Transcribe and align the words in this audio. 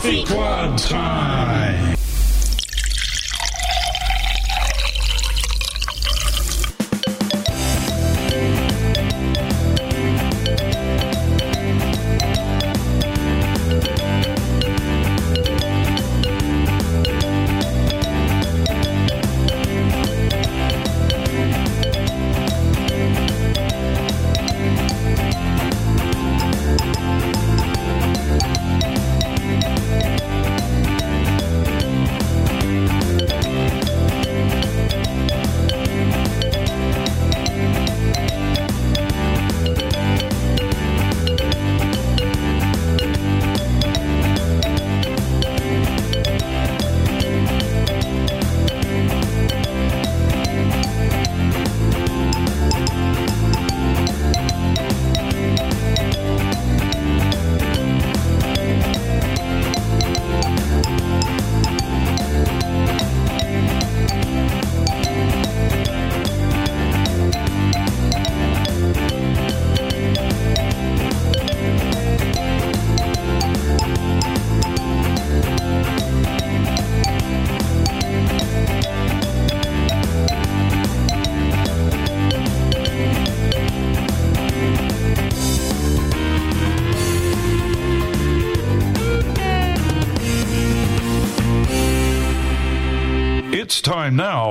Coffee 0.00 0.24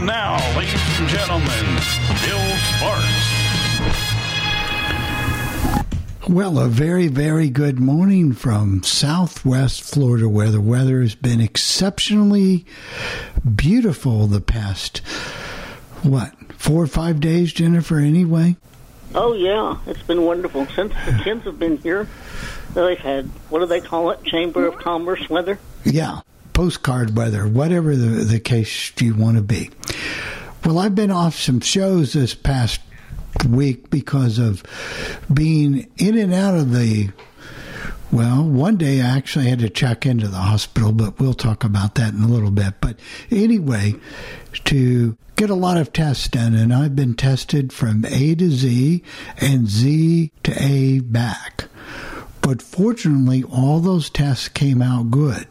And 0.00 0.06
now, 0.06 0.56
ladies 0.56 0.80
and 0.98 1.08
gentlemen, 1.10 1.66
Bill 2.24 2.56
Sparks. 2.56 3.50
Well, 6.26 6.58
a 6.58 6.68
very, 6.68 7.08
very 7.08 7.50
good 7.50 7.78
morning 7.78 8.32
from 8.32 8.82
southwest 8.82 9.82
Florida 9.82 10.26
where 10.26 10.50
the 10.50 10.62
weather 10.62 11.02
has 11.02 11.14
been 11.14 11.42
exceptionally 11.42 12.64
beautiful 13.54 14.26
the 14.26 14.40
past, 14.40 15.02
what, 16.02 16.32
four 16.54 16.82
or 16.82 16.86
five 16.86 17.20
days, 17.20 17.52
Jennifer, 17.52 17.98
anyway? 17.98 18.56
Oh 19.14 19.34
yeah, 19.34 19.80
it's 19.86 20.02
been 20.02 20.24
wonderful 20.24 20.64
since 20.68 20.94
the 21.04 21.20
kids 21.22 21.44
have 21.44 21.58
been 21.58 21.76
here. 21.76 22.08
They've 22.72 22.96
had 22.96 23.26
what 23.50 23.58
do 23.58 23.66
they 23.66 23.82
call 23.82 24.12
it? 24.12 24.24
Chamber 24.24 24.66
of 24.66 24.78
Commerce 24.78 25.28
weather. 25.28 25.58
Yeah, 25.84 26.20
postcard 26.52 27.16
weather, 27.16 27.46
whatever 27.46 27.96
the, 27.96 28.24
the 28.24 28.40
case 28.40 28.92
you 29.00 29.14
want 29.14 29.36
to 29.36 29.42
be. 29.42 29.70
Well, 30.64 30.78
I've 30.78 30.94
been 30.94 31.10
off 31.10 31.36
some 31.36 31.60
shows 31.60 32.12
this 32.12 32.34
past 32.34 32.80
week 33.48 33.90
because 33.90 34.38
of 34.38 34.62
being 35.32 35.90
in 35.96 36.18
and 36.18 36.34
out 36.34 36.56
of 36.56 36.72
the 36.72 37.10
well, 38.12 38.42
one 38.42 38.76
day 38.76 39.00
I 39.00 39.06
actually 39.06 39.48
had 39.48 39.60
to 39.60 39.70
check 39.70 40.04
into 40.04 40.26
the 40.26 40.36
hospital, 40.36 40.90
but 40.90 41.20
we'll 41.20 41.32
talk 41.32 41.62
about 41.62 41.94
that 41.94 42.12
in 42.12 42.22
a 42.22 42.26
little 42.26 42.50
bit. 42.50 42.74
But 42.80 42.98
anyway, 43.30 43.94
to 44.64 45.16
get 45.36 45.48
a 45.48 45.54
lot 45.54 45.76
of 45.76 45.92
tests 45.92 46.26
done, 46.26 46.54
and 46.54 46.74
I've 46.74 46.96
been 46.96 47.14
tested 47.14 47.72
from 47.72 48.04
A 48.04 48.34
to 48.34 48.50
Z 48.50 49.04
and 49.40 49.68
Z 49.68 50.32
to 50.42 50.62
A 50.62 51.00
back. 51.00 51.66
But 52.42 52.62
fortunately, 52.62 53.44
all 53.44 53.78
those 53.78 54.10
tests 54.10 54.48
came 54.48 54.82
out 54.82 55.12
good. 55.12 55.46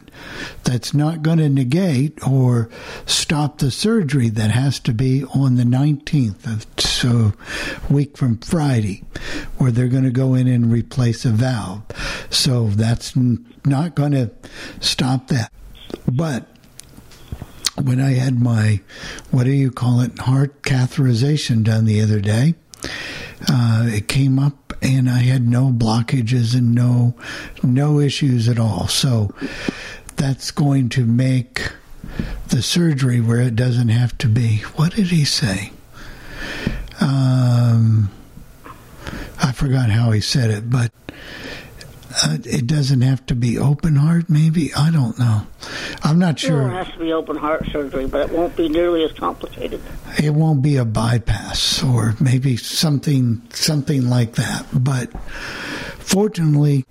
That's 0.64 0.94
not 0.94 1.22
going 1.22 1.38
to 1.38 1.48
negate 1.48 2.26
or 2.26 2.70
stop 3.06 3.58
the 3.58 3.70
surgery 3.70 4.28
that 4.30 4.50
has 4.50 4.78
to 4.80 4.92
be 4.92 5.24
on 5.24 5.56
the 5.56 5.64
19th 5.64 6.46
of 6.46 6.66
so 6.78 7.32
week 7.88 8.16
from 8.16 8.38
Friday, 8.38 9.04
where 9.58 9.70
they're 9.70 9.88
going 9.88 10.04
to 10.04 10.10
go 10.10 10.34
in 10.34 10.46
and 10.46 10.70
replace 10.70 11.24
a 11.24 11.30
valve. 11.30 11.82
So 12.30 12.68
that's 12.68 13.14
not 13.16 13.94
going 13.94 14.12
to 14.12 14.30
stop 14.80 15.28
that. 15.28 15.52
But 16.10 16.46
when 17.82 18.00
I 18.00 18.12
had 18.12 18.40
my, 18.40 18.80
what 19.30 19.44
do 19.44 19.50
you 19.50 19.70
call 19.70 20.00
it, 20.00 20.18
heart 20.18 20.62
catheterization 20.62 21.64
done 21.64 21.84
the 21.84 22.00
other 22.00 22.20
day, 22.20 22.54
uh, 23.48 23.86
it 23.86 24.08
came 24.08 24.38
up 24.38 24.74
and 24.82 25.08
I 25.08 25.18
had 25.18 25.48
no 25.48 25.70
blockages 25.70 26.54
and 26.54 26.74
no 26.74 27.14
no 27.62 28.00
issues 28.00 28.48
at 28.48 28.58
all. 28.58 28.88
So 28.88 29.34
that's 30.16 30.50
going 30.50 30.88
to 30.90 31.04
make 31.04 31.72
the 32.48 32.62
surgery 32.62 33.20
where 33.20 33.40
it 33.40 33.54
doesn't 33.56 33.88
have 33.88 34.16
to 34.18 34.26
be. 34.28 34.58
What 34.76 34.94
did 34.94 35.06
he 35.06 35.24
say? 35.24 35.72
Um, 37.00 38.10
I 39.42 39.52
forgot 39.52 39.90
how 39.90 40.10
he 40.10 40.20
said 40.20 40.50
it, 40.50 40.68
but 40.70 40.90
uh, 42.24 42.38
it 42.44 42.66
doesn't 42.66 43.00
have 43.02 43.24
to 43.26 43.34
be 43.34 43.56
open 43.58 43.96
heart. 43.96 44.28
Maybe 44.28 44.74
I 44.74 44.90
don't 44.90 45.18
know. 45.18 45.46
I'm 46.02 46.18
not 46.18 46.38
Sure, 46.38 46.68
it 46.68 46.72
has 46.84 46.92
to 46.94 46.98
be 46.98 47.12
open 47.12 47.36
heart 47.36 47.64
surgery, 47.70 48.06
but 48.06 48.28
it 48.28 48.36
won't 48.36 48.56
be 48.56 48.68
nearly 48.68 49.04
as 49.04 49.12
complicated. 49.12 49.80
it 50.18 50.30
won't 50.34 50.60
be 50.62 50.76
a 50.76 50.84
bypass 50.84 51.82
or 51.82 52.14
maybe 52.20 52.56
something 52.56 53.40
something 53.50 54.08
like 54.10 54.32
that 54.32 54.66
but 54.72 55.08
fortunately 56.00 56.84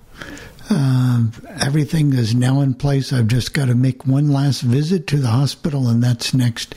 um, 0.69 1.31
everything 1.62 2.13
is 2.13 2.36
now 2.36 2.62
in 2.62 2.74
place 2.74 3.12
i've 3.12 3.27
just 3.27 3.54
got 3.54 3.66
to 3.66 3.75
make 3.75 4.06
one 4.06 4.30
last 4.30 4.62
visit 4.62 5.07
to 5.07 5.18
the 5.18 5.30
hospital 5.30 5.88
and 5.88 6.04
that's 6.04 6.33
next 6.33 6.75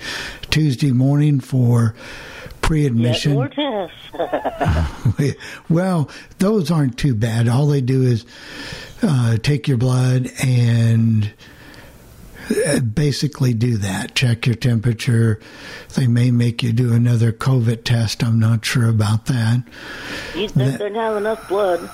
tuesday 0.51 0.93
morning 0.93 1.41
for 1.41 1.95
pre-admission 2.63 3.35
more 3.35 3.49
tests. 3.49 3.97
well, 5.69 6.11
those 6.39 6.71
aren't 6.71 6.97
too 6.99 7.15
bad. 7.15 7.49
All 7.49 7.67
they 7.67 7.81
do 7.81 8.03
is 8.03 8.25
uh, 9.03 9.37
take 9.39 9.69
your 9.69 9.77
blood 9.77 10.31
and 10.43 11.33
uh, 12.67 12.81
basically 12.81 13.55
do 13.55 13.77
that. 13.79 14.15
Check 14.15 14.47
your 14.47 14.55
temperature. 14.55 15.41
They 15.95 16.07
may 16.07 16.31
make 16.31 16.63
you 16.63 16.73
do 16.73 16.93
another 16.93 17.33
COVID 17.33 17.85
test. 17.85 18.23
I'm 18.23 18.39
not 18.39 18.65
sure 18.65 18.89
about 18.89 19.27
that. 19.27 19.63
you 20.35 20.49
think 20.49 20.79
they'd 20.79 20.95
have 20.95 21.17
enough 21.17 21.49
blood? 21.49 21.91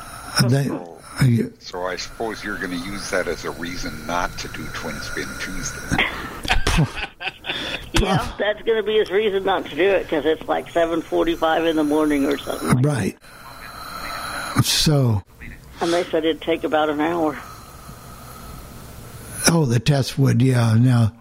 They, 0.49 0.71
You, 1.25 1.47
uh, 1.47 1.51
So 1.61 1.83
I 1.83 1.97
suppose 1.97 2.45
you're 2.45 2.59
going 2.59 2.71
to 2.71 2.77
use 2.87 3.11
that 3.11 3.27
as 3.29 3.45
a 3.45 3.51
reason 3.53 4.07
not 4.07 4.37
to 4.39 4.49
do 4.49 4.65
Twin 4.75 4.95
Spin 5.01 5.29
Tuesday. 5.41 6.05
Yeah, 8.01 8.33
that's 8.39 8.63
going 8.63 8.77
to 8.77 8.83
be 8.85 8.99
his 8.99 9.11
reason 9.11 9.45
not 9.45 9.65
to 9.67 9.75
do 9.75 9.83
it 9.83 10.05
because 10.05 10.25
it's 10.25 10.47
like 10.47 10.67
7:45 10.67 11.69
in 11.71 11.75
the 11.77 11.83
morning 11.83 12.27
or 12.27 12.39
something. 12.39 12.69
Like 12.69 12.85
right. 12.85 13.19
So, 14.63 15.23
And 15.81 15.93
they 15.93 16.05
said 16.05 16.25
it'd 16.25 16.41
take 16.43 16.63
about 16.65 16.91
an 16.91 17.01
hour. 17.01 17.37
oh, 19.51 19.65
the 19.67 19.81
test 19.81 20.19
would, 20.19 20.43
yeah. 20.43 20.75
Now, 20.75 21.13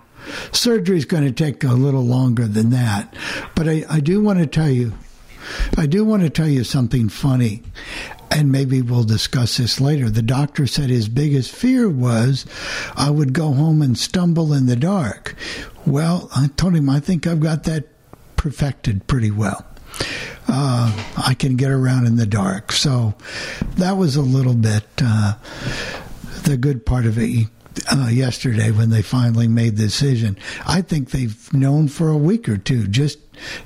surgery's 0.52 1.06
going 1.06 1.24
to 1.24 1.32
take 1.32 1.64
a 1.64 1.74
little 1.74 2.06
longer 2.06 2.46
than 2.48 2.70
that. 2.72 3.16
But 3.56 3.68
I, 3.70 3.86
I 3.90 4.00
do 4.00 4.22
want 4.22 4.40
to 4.40 4.46
tell 4.48 4.70
you, 4.70 4.94
I 5.78 5.86
do 5.88 6.04
want 6.04 6.24
to 6.24 6.30
tell 6.30 6.48
you 6.48 6.64
something 6.64 7.10
funny. 7.10 7.64
And 8.30 8.52
maybe 8.52 8.82
we'll 8.82 9.04
discuss 9.04 9.58
this 9.58 9.82
later. 9.82 10.10
The 10.10 10.22
doctor 10.22 10.68
said 10.68 10.90
his 10.90 11.10
biggest 11.10 11.52
fear 11.52 11.90
was 11.90 12.46
I 12.96 13.10
would 13.10 13.34
go 13.34 13.54
home 13.54 13.82
and 13.82 13.98
stumble 13.98 14.54
in 14.54 14.66
the 14.66 14.76
dark. 14.76 15.36
Well, 15.86 16.30
I 16.36 16.48
told 16.58 16.76
him 16.76 16.90
I 16.90 17.00
think 17.00 17.26
I've 17.26 17.40
got 17.40 17.64
that 17.64 17.86
perfected 18.36 19.08
pretty 19.08 19.32
well. 19.32 19.66
Uh, 20.48 21.06
I 21.18 21.34
can 21.34 21.56
get 21.56 21.72
around 21.72 22.06
in 22.06 22.16
the 22.16 22.26
dark. 22.26 22.72
So 22.72 23.16
that 23.76 23.98
was 23.98 24.16
a 24.16 24.22
little 24.22 24.54
bit 24.54 24.86
uh, 25.02 25.36
the 26.44 26.58
good 26.58 26.86
part 26.86 27.06
of 27.06 27.18
it 27.18 27.48
uh, 27.92 28.08
yesterday 28.08 28.72
when 28.72 28.90
they 28.90 29.02
finally 29.02 29.48
made 29.48 29.78
the 29.78 29.84
decision. 29.84 30.38
I 30.66 30.82
think 30.82 31.12
they've 31.12 31.54
known 31.54 31.88
for 31.88 32.10
a 32.10 32.18
week 32.18 32.48
or 32.48 32.58
two, 32.58 32.88
just 32.88 33.20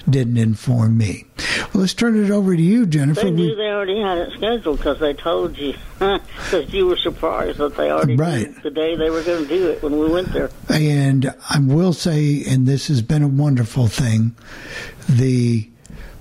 didn't 0.09 0.37
inform 0.37 0.97
me. 0.97 1.25
Well, 1.73 1.81
let's 1.81 1.93
turn 1.93 2.23
it 2.23 2.31
over 2.31 2.55
to 2.55 2.61
you, 2.61 2.85
Jennifer. 2.85 3.21
They 3.21 3.31
knew 3.31 3.55
they 3.55 3.67
already 3.69 3.99
had 3.99 4.17
it 4.17 4.33
scheduled 4.33 4.77
because 4.77 4.99
they 4.99 5.13
told 5.13 5.57
you. 5.57 5.75
Because 6.51 6.73
you 6.73 6.87
were 6.87 6.97
surprised 6.97 7.59
that 7.59 7.77
they 7.77 7.91
already 7.91 8.15
Right. 8.15 8.61
the 8.63 8.71
day 8.71 8.95
they 8.95 9.09
were 9.09 9.21
going 9.23 9.43
to 9.43 9.49
do 9.49 9.69
it 9.69 9.81
when 9.83 9.97
we 9.99 10.09
went 10.09 10.33
there. 10.33 10.49
And 10.67 11.33
I 11.49 11.59
will 11.59 11.93
say, 11.93 12.43
and 12.45 12.67
this 12.67 12.87
has 12.87 13.01
been 13.03 13.21
a 13.21 13.27
wonderful 13.27 13.87
thing, 13.87 14.35
the 15.07 15.69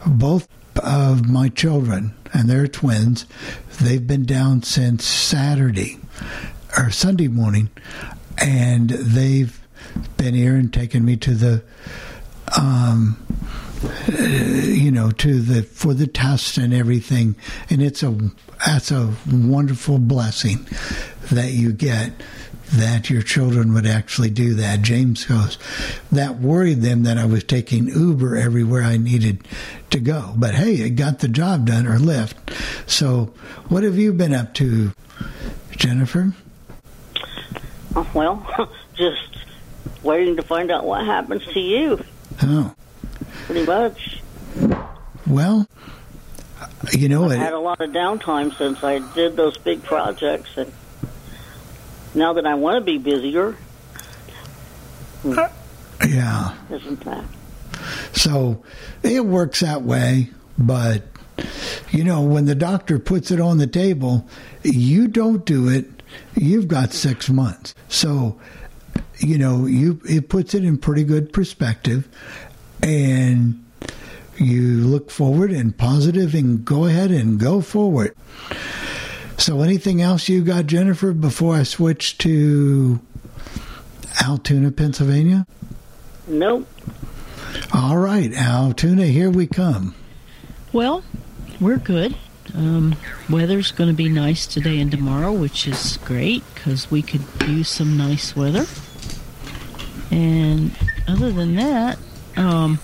both 0.06 0.46
of 0.76 1.28
my 1.28 1.48
children 1.48 2.14
and 2.32 2.48
they're 2.48 2.68
twins, 2.68 3.26
they've 3.80 4.06
been 4.06 4.24
down 4.24 4.62
since 4.62 5.04
Saturday 5.04 5.98
or 6.78 6.90
Sunday 6.90 7.28
morning, 7.28 7.70
and 8.38 8.90
they've 8.90 9.60
been 10.16 10.34
here 10.34 10.54
and 10.54 10.72
taken 10.72 11.04
me 11.04 11.16
to 11.16 11.34
the 11.34 11.62
um 12.58 13.16
uh, 13.82 14.12
you 14.12 14.90
know 14.90 15.10
to 15.10 15.40
the 15.40 15.62
for 15.62 15.94
the 15.94 16.06
test 16.06 16.58
and 16.58 16.74
everything. 16.74 17.34
And 17.68 17.82
it's 17.82 18.02
a 18.02 18.16
that's 18.66 18.90
a 18.90 19.14
wonderful 19.30 19.98
blessing 19.98 20.66
that 21.30 21.52
you 21.52 21.72
get 21.72 22.12
that 22.72 23.10
your 23.10 23.22
children 23.22 23.74
would 23.74 23.86
actually 23.86 24.30
do 24.30 24.54
that. 24.54 24.82
James 24.82 25.24
goes 25.24 25.58
that 26.12 26.38
worried 26.38 26.82
them 26.82 27.02
that 27.02 27.18
i 27.18 27.24
was 27.24 27.42
taking 27.42 27.88
uber 27.88 28.36
everywhere 28.36 28.82
i 28.82 28.96
needed 28.96 29.46
to 29.90 29.98
go. 29.98 30.34
But 30.36 30.54
hey 30.54 30.74
it 30.74 30.90
got 30.90 31.20
the 31.20 31.28
job 31.28 31.66
done 31.66 31.86
or 31.86 31.98
lyft 31.98 32.34
so 32.88 33.32
what 33.68 33.82
have 33.82 33.96
you 33.96 34.12
been 34.12 34.34
up 34.34 34.54
to 34.54 34.92
jennifer? 35.70 36.32
Well, 38.14 38.46
just 38.94 39.38
waiting 40.02 40.36
to 40.36 40.42
find 40.42 40.70
out 40.70 40.84
what 40.84 41.04
happens 41.04 41.44
to 41.46 41.60
you, 41.60 42.04
oh 42.42 42.74
pretty 43.46 43.66
much. 43.66 44.22
well 45.26 45.68
you 46.92 47.08
know 47.08 47.30
I 47.30 47.36
had 47.36 47.52
a 47.52 47.58
lot 47.58 47.80
of 47.80 47.90
downtime 47.90 48.56
since 48.56 48.82
I 48.82 48.98
did 49.14 49.36
those 49.36 49.56
big 49.58 49.82
projects, 49.82 50.56
and 50.56 50.72
now 52.14 52.34
that 52.34 52.46
I 52.46 52.54
want 52.54 52.76
to 52.76 52.80
be 52.80 52.98
busier, 52.98 53.52
hmm, 55.22 55.38
yeah 56.06 56.56
isn't 56.70 57.04
that? 57.04 57.24
So 58.12 58.62
it 59.02 59.24
works 59.24 59.60
that 59.60 59.82
way, 59.82 60.30
but 60.58 61.02
you 61.90 62.04
know, 62.04 62.22
when 62.22 62.44
the 62.44 62.54
doctor 62.54 62.98
puts 62.98 63.30
it 63.30 63.40
on 63.40 63.58
the 63.58 63.66
table, 63.66 64.28
you 64.62 65.08
don't 65.08 65.44
do 65.44 65.68
it, 65.68 65.86
you've 66.36 66.68
got 66.68 66.92
six 66.92 67.28
months. 67.28 67.74
So, 67.88 68.38
you 69.20 69.38
know, 69.38 69.66
you 69.66 70.00
it 70.08 70.28
puts 70.28 70.54
it 70.54 70.64
in 70.64 70.78
pretty 70.78 71.04
good 71.04 71.32
perspective 71.32 72.08
and 72.82 73.62
you 74.36 74.86
look 74.86 75.10
forward 75.10 75.50
and 75.50 75.76
positive 75.76 76.34
and 76.34 76.64
go 76.64 76.86
ahead 76.86 77.10
and 77.10 77.38
go 77.38 77.60
forward. 77.60 78.16
So 79.36 79.60
anything 79.62 80.02
else 80.02 80.28
you 80.28 80.42
got, 80.42 80.66
Jennifer, 80.66 81.12
before 81.12 81.56
I 81.56 81.62
switch 81.62 82.18
to 82.18 83.00
Altoona, 84.22 84.70
Pennsylvania? 84.70 85.46
Nope. 86.26 86.68
All 87.72 87.96
right, 87.96 88.32
Altoona, 88.32 89.06
here 89.06 89.30
we 89.30 89.46
come. 89.46 89.94
Well, 90.72 91.02
we're 91.60 91.78
good. 91.78 92.16
Um, 92.54 92.96
weather's 93.28 93.70
going 93.70 93.90
to 93.90 93.96
be 93.96 94.08
nice 94.08 94.46
today 94.46 94.80
and 94.80 94.90
tomorrow, 94.90 95.32
which 95.32 95.66
is 95.66 95.98
great 95.98 96.42
because 96.54 96.90
we 96.90 97.02
could 97.02 97.22
use 97.46 97.68
some 97.68 97.96
nice 97.96 98.34
weather. 98.34 98.66
And 100.10 100.72
other 101.06 101.30
than 101.30 101.54
that, 101.56 101.98
um, 102.36 102.78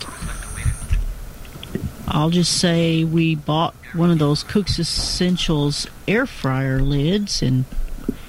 I'll 2.09 2.31
just 2.31 2.59
say 2.59 3.05
we 3.05 3.35
bought 3.35 3.75
one 3.93 4.11
of 4.11 4.19
those 4.19 4.43
Cook's 4.43 4.79
Essentials 4.79 5.87
air 6.07 6.27
fryer 6.27 6.81
lids, 6.81 7.43
and 7.43 7.65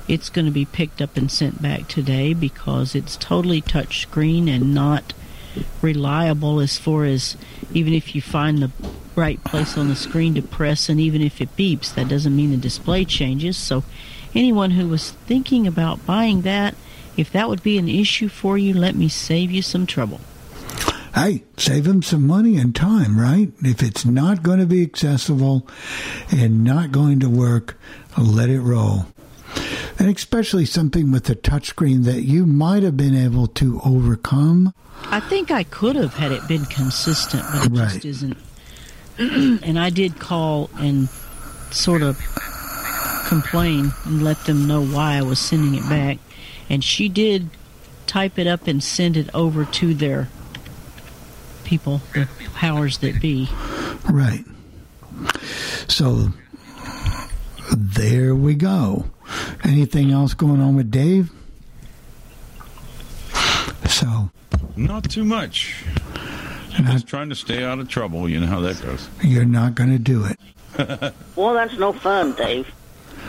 it's 0.07 0.29
going 0.29 0.45
to 0.45 0.51
be 0.51 0.65
picked 0.65 1.01
up 1.01 1.15
and 1.15 1.31
sent 1.31 1.61
back 1.61 1.87
today 1.87 2.33
because 2.33 2.95
it's 2.95 3.15
totally 3.17 3.61
touch 3.61 4.01
screen 4.01 4.47
and 4.47 4.73
not 4.73 5.13
reliable 5.81 6.59
as 6.59 6.77
far 6.77 7.05
as 7.05 7.35
even 7.73 7.93
if 7.93 8.15
you 8.15 8.21
find 8.21 8.59
the 8.59 8.71
right 9.15 9.43
place 9.43 9.77
on 9.77 9.87
the 9.87 9.95
screen 9.95 10.35
to 10.35 10.41
press 10.41 10.89
and 10.89 10.99
even 10.99 11.21
if 11.21 11.41
it 11.41 11.55
beeps 11.57 11.93
that 11.95 12.07
doesn't 12.07 12.35
mean 12.35 12.51
the 12.51 12.57
display 12.57 13.03
changes. 13.03 13.57
So 13.57 13.83
anyone 14.35 14.71
who 14.71 14.87
was 14.87 15.11
thinking 15.11 15.65
about 15.65 16.05
buying 16.05 16.41
that 16.41 16.75
if 17.17 17.31
that 17.31 17.49
would 17.49 17.61
be 17.63 17.77
an 17.77 17.89
issue 17.89 18.29
for 18.29 18.57
you 18.57 18.73
let 18.73 18.95
me 18.95 19.09
save 19.09 19.51
you 19.51 19.61
some 19.61 19.85
trouble 19.85 20.19
Hey, 21.15 21.43
save 21.57 21.85
them 21.85 22.03
some 22.03 22.27
money 22.27 22.57
and 22.57 22.75
time, 22.75 23.19
right? 23.19 23.51
If 23.63 23.81
it's 23.81 24.05
not 24.05 24.43
going 24.43 24.59
to 24.59 24.67
be 24.67 24.83
accessible 24.83 25.67
and 26.29 26.63
not 26.63 26.91
going 26.91 27.19
to 27.21 27.27
work, 27.29 27.75
let 28.15 28.49
it 28.49 28.59
roll. 28.61 29.07
And 29.97 30.15
especially 30.15 30.65
something 30.65 31.11
with 31.11 31.27
a 31.31 31.35
touchscreen 31.35 32.03
that 32.03 32.21
you 32.21 32.45
might 32.45 32.83
have 32.83 32.97
been 32.97 33.15
able 33.15 33.47
to 33.47 33.81
overcome. 33.83 34.75
I 35.05 35.19
think 35.21 35.49
I 35.49 35.63
could 35.63 35.95
have 35.95 36.13
had 36.13 36.31
it 36.31 36.47
been 36.47 36.65
consistent, 36.65 37.43
but 37.51 37.65
it 37.65 37.71
Right. 37.71 37.93
just 37.93 38.05
isn't. 38.05 38.37
and 39.17 39.79
I 39.79 39.89
did 39.89 40.19
call 40.19 40.69
and 40.77 41.09
sort 41.71 42.03
of 42.03 42.19
complain 43.27 43.91
and 44.05 44.23
let 44.23 44.45
them 44.45 44.67
know 44.67 44.83
why 44.85 45.15
I 45.17 45.23
was 45.23 45.39
sending 45.39 45.73
it 45.73 45.89
back. 45.89 46.19
And 46.69 46.83
she 46.83 47.07
did 47.09 47.49
type 48.05 48.37
it 48.39 48.47
up 48.47 48.67
and 48.67 48.83
send 48.83 49.15
it 49.17 49.29
over 49.33 49.65
to 49.65 49.93
their 49.93 50.29
people, 51.63 52.01
the 52.13 52.27
powers 52.53 52.97
that 52.99 53.21
be. 53.21 53.49
Right. 54.09 54.43
So 55.87 56.29
there 57.75 58.33
we 58.35 58.53
go. 58.55 59.05
Anything 59.63 60.11
else 60.11 60.33
going 60.33 60.61
on 60.61 60.75
with 60.75 60.89
Dave? 60.91 61.31
So 63.89 64.29
Not 64.75 65.09
too 65.09 65.23
much. 65.25 65.83
not, 66.79 66.91
Just 66.91 67.07
trying 67.07 67.29
to 67.29 67.35
stay 67.35 67.63
out 67.63 67.79
of 67.79 67.89
trouble. 67.89 68.29
You 68.29 68.39
know 68.39 68.47
how 68.47 68.59
that 68.61 68.81
goes. 68.81 69.09
you're 69.23 69.45
not 69.45 69.75
going 69.75 69.89
to 69.91 69.99
do 69.99 70.25
it. 70.25 70.39
Well, 71.35 71.53
that's 71.53 71.77
no 71.77 71.91
fun, 71.93 72.33
Dave. 72.33 72.67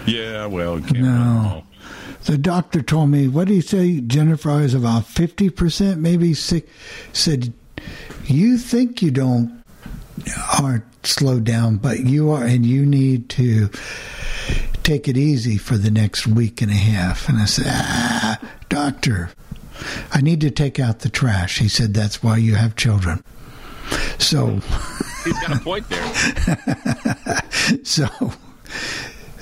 Yeah, 0.07 0.47
well, 0.47 0.81
can't 0.81 0.99
No. 0.99 1.63
Win 2.29 2.43
them 2.43 2.53
all. 2.53 2.59
The 2.59 2.61
doctor 2.61 2.83
told 2.83 3.11
me, 3.11 3.29
what 3.29 3.49
did 3.49 3.55
he 3.55 3.61
say? 3.61 4.01
Jennifer 4.01 4.51
I 4.51 4.63
was 4.63 4.75
about 4.75 5.05
50%, 5.05 5.99
maybe 5.99 6.35
six. 6.35 6.71
Said, 7.13 7.53
you 8.25 8.59
think 8.59 9.03
you 9.03 9.11
don't 9.11 9.59
aren't 10.61 10.85
slowed 11.07 11.45
down, 11.45 11.77
but 11.77 12.01
you 12.01 12.31
are, 12.31 12.43
and 12.45 12.67
you 12.67 12.85
need 12.85 13.29
to 13.31 13.71
take 14.83 15.07
it 15.09 15.17
easy 15.17 15.57
for 15.57 15.77
the 15.77 15.91
next 15.91 16.27
week 16.27 16.61
and 16.61 16.71
a 16.71 16.75
half. 16.75 17.29
And 17.29 17.39
I 17.39 17.45
said, 17.45 17.67
ah, 17.69 18.39
doctor, 18.69 19.31
I 20.13 20.21
need 20.21 20.41
to 20.41 20.51
take 20.51 20.81
out 20.81 21.01
the 21.01 21.09
trash. 21.09 21.59
He 21.59 21.69
said, 21.69 21.95
that's 21.95 22.23
why 22.23 22.37
you 22.37 22.57
have 22.57 22.77
children. 22.77 23.23
So, 24.19 24.61
He's 25.25 25.39
got 25.41 25.57
a 25.57 25.61
point 25.61 25.89
there. 25.89 27.43
so 27.85 28.07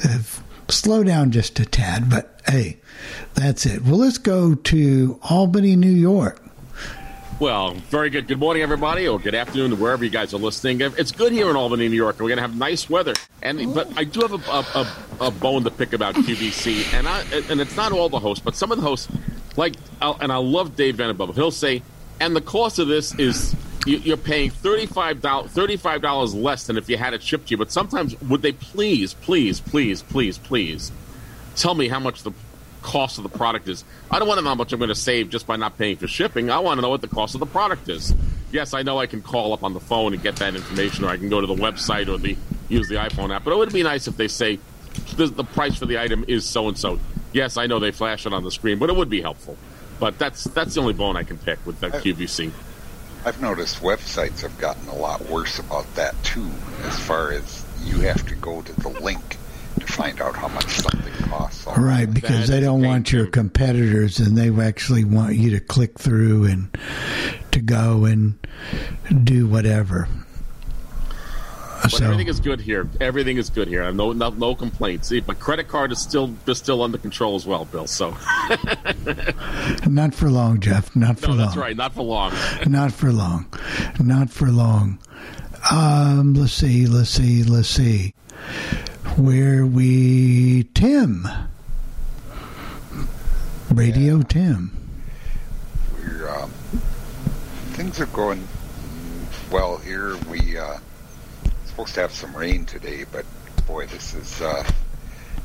uh, 0.04 0.18
slow 0.68 1.02
down 1.02 1.30
just 1.30 1.58
a 1.60 1.64
tad, 1.64 2.10
but 2.10 2.40
hey, 2.46 2.78
that's 3.34 3.66
it. 3.66 3.82
Well, 3.82 3.98
let's 3.98 4.18
go 4.18 4.54
to 4.54 5.20
Albany, 5.28 5.76
New 5.76 5.90
York. 5.90 6.42
Well, 7.38 7.74
very 7.90 8.08
good. 8.08 8.28
Good 8.28 8.38
morning, 8.38 8.62
everybody, 8.62 9.06
or 9.06 9.18
good 9.18 9.34
afternoon, 9.34 9.78
wherever 9.78 10.02
you 10.02 10.10
guys 10.10 10.32
are 10.32 10.38
listening. 10.38 10.80
It's 10.80 11.12
good 11.12 11.32
here 11.32 11.50
in 11.50 11.56
Albany, 11.56 11.86
New 11.86 11.96
York. 11.96 12.18
We're 12.18 12.28
going 12.28 12.38
to 12.38 12.42
have 12.42 12.56
nice 12.56 12.88
weather, 12.88 13.12
and 13.42 13.74
but 13.74 13.92
I 13.94 14.04
do 14.04 14.20
have 14.20 14.32
a, 14.32 14.50
a, 14.78 15.26
a, 15.26 15.30
bone 15.30 15.62
to 15.64 15.70
pick 15.70 15.92
about 15.92 16.14
QVC, 16.14 16.94
and 16.94 17.06
I 17.06 17.20
and 17.50 17.60
it's 17.60 17.76
not 17.76 17.92
all 17.92 18.08
the 18.08 18.18
hosts, 18.18 18.42
but 18.42 18.56
some 18.56 18.72
of 18.72 18.78
the 18.78 18.84
hosts, 18.84 19.08
like, 19.56 19.74
and 20.00 20.32
I 20.32 20.38
love 20.38 20.76
Dave 20.76 20.96
Venable. 20.96 21.30
He'll 21.34 21.50
say, 21.50 21.82
and 22.20 22.34
the 22.34 22.40
cost 22.40 22.78
of 22.78 22.88
this 22.88 23.14
is 23.18 23.54
you're 23.86 24.16
paying 24.16 24.50
$35, 24.50 25.20
$35 25.20 26.42
less 26.42 26.66
than 26.66 26.76
if 26.76 26.88
you 26.88 26.96
had 26.96 27.14
it 27.14 27.22
shipped 27.22 27.48
to 27.48 27.50
you. 27.52 27.56
But 27.56 27.70
sometimes, 27.70 28.20
would 28.22 28.42
they 28.42 28.52
please, 28.52 29.14
please, 29.14 29.60
please, 29.60 30.02
please, 30.02 30.38
please 30.38 30.92
tell 31.54 31.74
me 31.74 31.88
how 31.88 32.00
much 32.00 32.22
the 32.22 32.32
cost 32.82 33.18
of 33.18 33.22
the 33.22 33.30
product 33.30 33.68
is? 33.68 33.84
I 34.10 34.18
don't 34.18 34.28
want 34.28 34.38
to 34.38 34.42
know 34.42 34.50
how 34.50 34.54
much 34.56 34.72
I'm 34.72 34.78
going 34.78 34.88
to 34.88 34.94
save 34.94 35.30
just 35.30 35.46
by 35.46 35.56
not 35.56 35.78
paying 35.78 35.96
for 35.96 36.08
shipping. 36.08 36.50
I 36.50 36.58
want 36.58 36.78
to 36.78 36.82
know 36.82 36.90
what 36.90 37.00
the 37.00 37.08
cost 37.08 37.34
of 37.34 37.40
the 37.40 37.46
product 37.46 37.88
is. 37.88 38.14
Yes, 38.52 38.74
I 38.74 38.82
know 38.82 38.98
I 38.98 39.06
can 39.06 39.22
call 39.22 39.52
up 39.52 39.62
on 39.62 39.72
the 39.72 39.80
phone 39.80 40.12
and 40.12 40.22
get 40.22 40.36
that 40.36 40.54
information, 40.54 41.04
or 41.04 41.08
I 41.08 41.16
can 41.16 41.28
go 41.28 41.40
to 41.40 41.46
the 41.46 41.54
website 41.54 42.08
or 42.08 42.18
the 42.18 42.36
use 42.68 42.88
the 42.88 42.96
iPhone 42.96 43.34
app. 43.34 43.44
But 43.44 43.52
it 43.52 43.56
would 43.56 43.72
be 43.72 43.82
nice 43.82 44.08
if 44.08 44.16
they 44.16 44.28
say 44.28 44.58
the, 45.16 45.26
the 45.26 45.44
price 45.44 45.78
for 45.78 45.86
the 45.86 46.00
item 46.00 46.24
is 46.26 46.44
so 46.44 46.68
and 46.68 46.76
so. 46.76 46.98
Yes, 47.32 47.56
I 47.56 47.66
know 47.66 47.78
they 47.78 47.92
flash 47.92 48.26
it 48.26 48.32
on 48.32 48.42
the 48.42 48.50
screen, 48.50 48.78
but 48.78 48.88
it 48.88 48.96
would 48.96 49.10
be 49.10 49.20
helpful. 49.20 49.56
But 49.98 50.18
that's 50.18 50.44
that's 50.44 50.74
the 50.74 50.80
only 50.80 50.92
bone 50.92 51.16
I 51.16 51.22
can 51.22 51.38
pick 51.38 51.64
with 51.66 51.80
that 51.80 51.92
QVC. 51.92 52.50
I've 53.26 53.42
noticed 53.42 53.82
websites 53.82 54.42
have 54.42 54.56
gotten 54.56 54.86
a 54.86 54.94
lot 54.94 55.20
worse 55.28 55.58
about 55.58 55.92
that 55.96 56.14
too, 56.22 56.48
as 56.84 56.96
far 56.96 57.32
as 57.32 57.64
you 57.82 57.98
have 58.02 58.24
to 58.28 58.36
go 58.36 58.62
to 58.62 58.80
the 58.80 58.88
link 58.88 59.20
to 59.80 59.86
find 59.86 60.20
out 60.20 60.36
how 60.36 60.46
much 60.46 60.68
something 60.68 61.12
costs. 61.28 61.66
Right, 61.66 62.08
because 62.08 62.46
that 62.46 62.52
they 62.54 62.60
don't 62.60 62.84
want 62.84 63.10
your 63.10 63.26
competitors, 63.26 64.20
and 64.20 64.38
they 64.38 64.48
actually 64.64 65.02
want 65.02 65.34
you 65.34 65.50
to 65.50 65.60
click 65.60 65.98
through 65.98 66.44
and 66.44 66.78
to 67.50 67.60
go 67.60 68.04
and 68.04 68.38
do 69.24 69.48
whatever. 69.48 70.08
But 71.82 71.92
so, 71.92 72.04
everything 72.04 72.28
is 72.28 72.40
good 72.40 72.60
here. 72.60 72.88
Everything 73.00 73.36
is 73.36 73.50
good 73.50 73.68
here. 73.68 73.90
No, 73.92 74.12
no, 74.12 74.30
no 74.30 74.54
complaints. 74.54 75.08
See, 75.08 75.20
but 75.20 75.38
credit 75.38 75.68
card 75.68 75.92
is 75.92 76.00
still 76.00 76.34
is 76.46 76.58
still 76.58 76.82
under 76.82 76.98
control 76.98 77.36
as 77.36 77.46
well, 77.46 77.64
Bill. 77.66 77.86
So, 77.86 78.10
not 79.86 80.14
for 80.14 80.30
long, 80.30 80.60
Jeff. 80.60 80.94
Not 80.96 81.18
for 81.18 81.28
no, 81.28 81.34
long. 81.34 81.46
That's 81.46 81.56
right. 81.56 81.76
Not 81.76 81.94
for 81.94 82.02
long. 82.02 82.32
not 82.66 82.92
for 82.92 83.12
long. 83.12 83.46
Not 84.00 84.30
for 84.30 84.50
long. 84.50 84.98
Um, 85.70 86.34
let's 86.34 86.52
see. 86.52 86.86
Let's 86.86 87.10
see. 87.10 87.42
Let's 87.42 87.68
see. 87.68 88.14
Where 89.16 89.66
we 89.66 90.64
Tim, 90.74 91.28
Radio 93.72 94.18
yeah. 94.18 94.22
Tim. 94.24 94.88
We're 95.94 96.28
um, 96.28 96.50
things 97.72 98.00
are 98.00 98.06
going 98.06 98.46
well 99.50 99.76
here. 99.78 100.16
We. 100.30 100.58
Uh, 100.58 100.78
supposed 101.76 101.94
to 101.94 102.00
have 102.00 102.12
some 102.12 102.34
rain 102.34 102.64
today, 102.64 103.04
but 103.12 103.26
boy, 103.66 103.84
this 103.84 104.14
is 104.14 104.40
uh, 104.40 104.66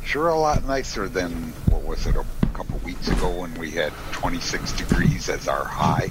sure 0.02 0.30
a 0.30 0.40
lot 0.40 0.64
nicer 0.64 1.10
than 1.10 1.30
what 1.68 1.84
was 1.84 2.08
it 2.08 2.16
a 2.16 2.24
couple 2.54 2.78
weeks 2.86 3.10
ago 3.10 3.30
when 3.42 3.54
we 3.56 3.70
had 3.70 3.92
26 4.14 4.72
degrees 4.72 5.28
as 5.28 5.50
our 5.50 5.66
high. 5.66 6.10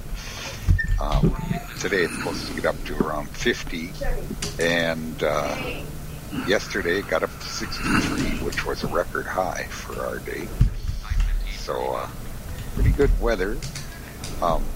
Um, 1.01 1.35
today 1.79 2.03
it's 2.03 2.15
supposed 2.19 2.47
to 2.49 2.53
get 2.53 2.67
up 2.67 2.85
to 2.85 3.03
around 3.03 3.31
50, 3.31 3.93
and 4.63 5.23
uh, 5.23 5.57
yesterday 6.47 6.99
it 6.99 7.09
got 7.09 7.23
up 7.23 7.31
to 7.41 7.47
63, 7.47 8.45
which 8.45 8.67
was 8.67 8.85
a 8.85 8.89
record 8.89 9.25
high 9.25 9.65
for 9.71 10.05
our 10.05 10.19
day. 10.19 10.47
So 11.57 11.95
uh, 11.95 12.11
pretty 12.75 12.91
good 12.91 13.11
weather. 13.23 13.57
Um, 14.43 14.67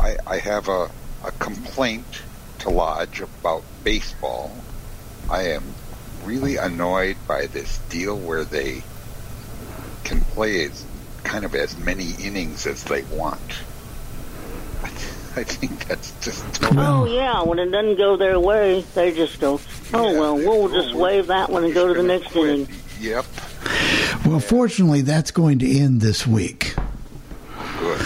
I, 0.00 0.16
I 0.26 0.38
have 0.38 0.68
a, 0.68 0.90
a 1.26 1.32
complaint 1.32 2.22
to 2.60 2.70
lodge 2.70 3.20
about 3.20 3.64
baseball. 3.84 4.50
I 5.30 5.48
am 5.48 5.62
really 6.24 6.56
annoyed 6.56 7.16
by 7.26 7.46
this 7.46 7.78
deal 7.90 8.16
where 8.16 8.44
they 8.44 8.82
can 10.04 10.20
play 10.20 10.64
as 10.64 10.84
kind 11.24 11.44
of 11.44 11.54
as 11.54 11.76
many 11.78 12.12
innings 12.22 12.66
as 12.66 12.84
they 12.84 13.02
want. 13.04 13.40
I 15.36 15.44
think 15.44 15.86
that's 15.86 16.12
just 16.24 16.44
oh, 16.44 16.68
totally. 16.68 16.84
Oh 16.84 17.04
yeah, 17.06 17.42
when 17.42 17.58
it 17.58 17.70
doesn't 17.70 17.96
go 17.96 18.16
their 18.16 18.40
way, 18.40 18.80
they 18.94 19.12
just 19.12 19.40
go. 19.40 19.60
Oh 19.92 20.12
yeah, 20.12 20.18
well, 20.18 20.36
we'll 20.36 20.68
just 20.68 20.94
wave 20.94 21.26
that 21.28 21.50
one 21.50 21.64
and 21.64 21.74
go 21.74 21.86
to 21.86 21.94
the 21.94 22.02
next 22.02 22.32
quit. 22.32 22.48
inning. 22.48 22.68
Yep. 23.00 23.26
Well, 24.26 24.40
fortunately, 24.40 25.02
that's 25.02 25.30
going 25.30 25.60
to 25.60 25.78
end 25.78 26.00
this 26.00 26.26
week. 26.26 26.74
Good. 27.78 28.00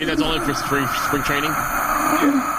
And 0.00 0.08
that's 0.08 0.20
only 0.20 0.40
for 0.40 0.54
spring 0.54 0.86
spring 1.06 1.22
training. 1.22 1.50
Yeah. 1.50 2.56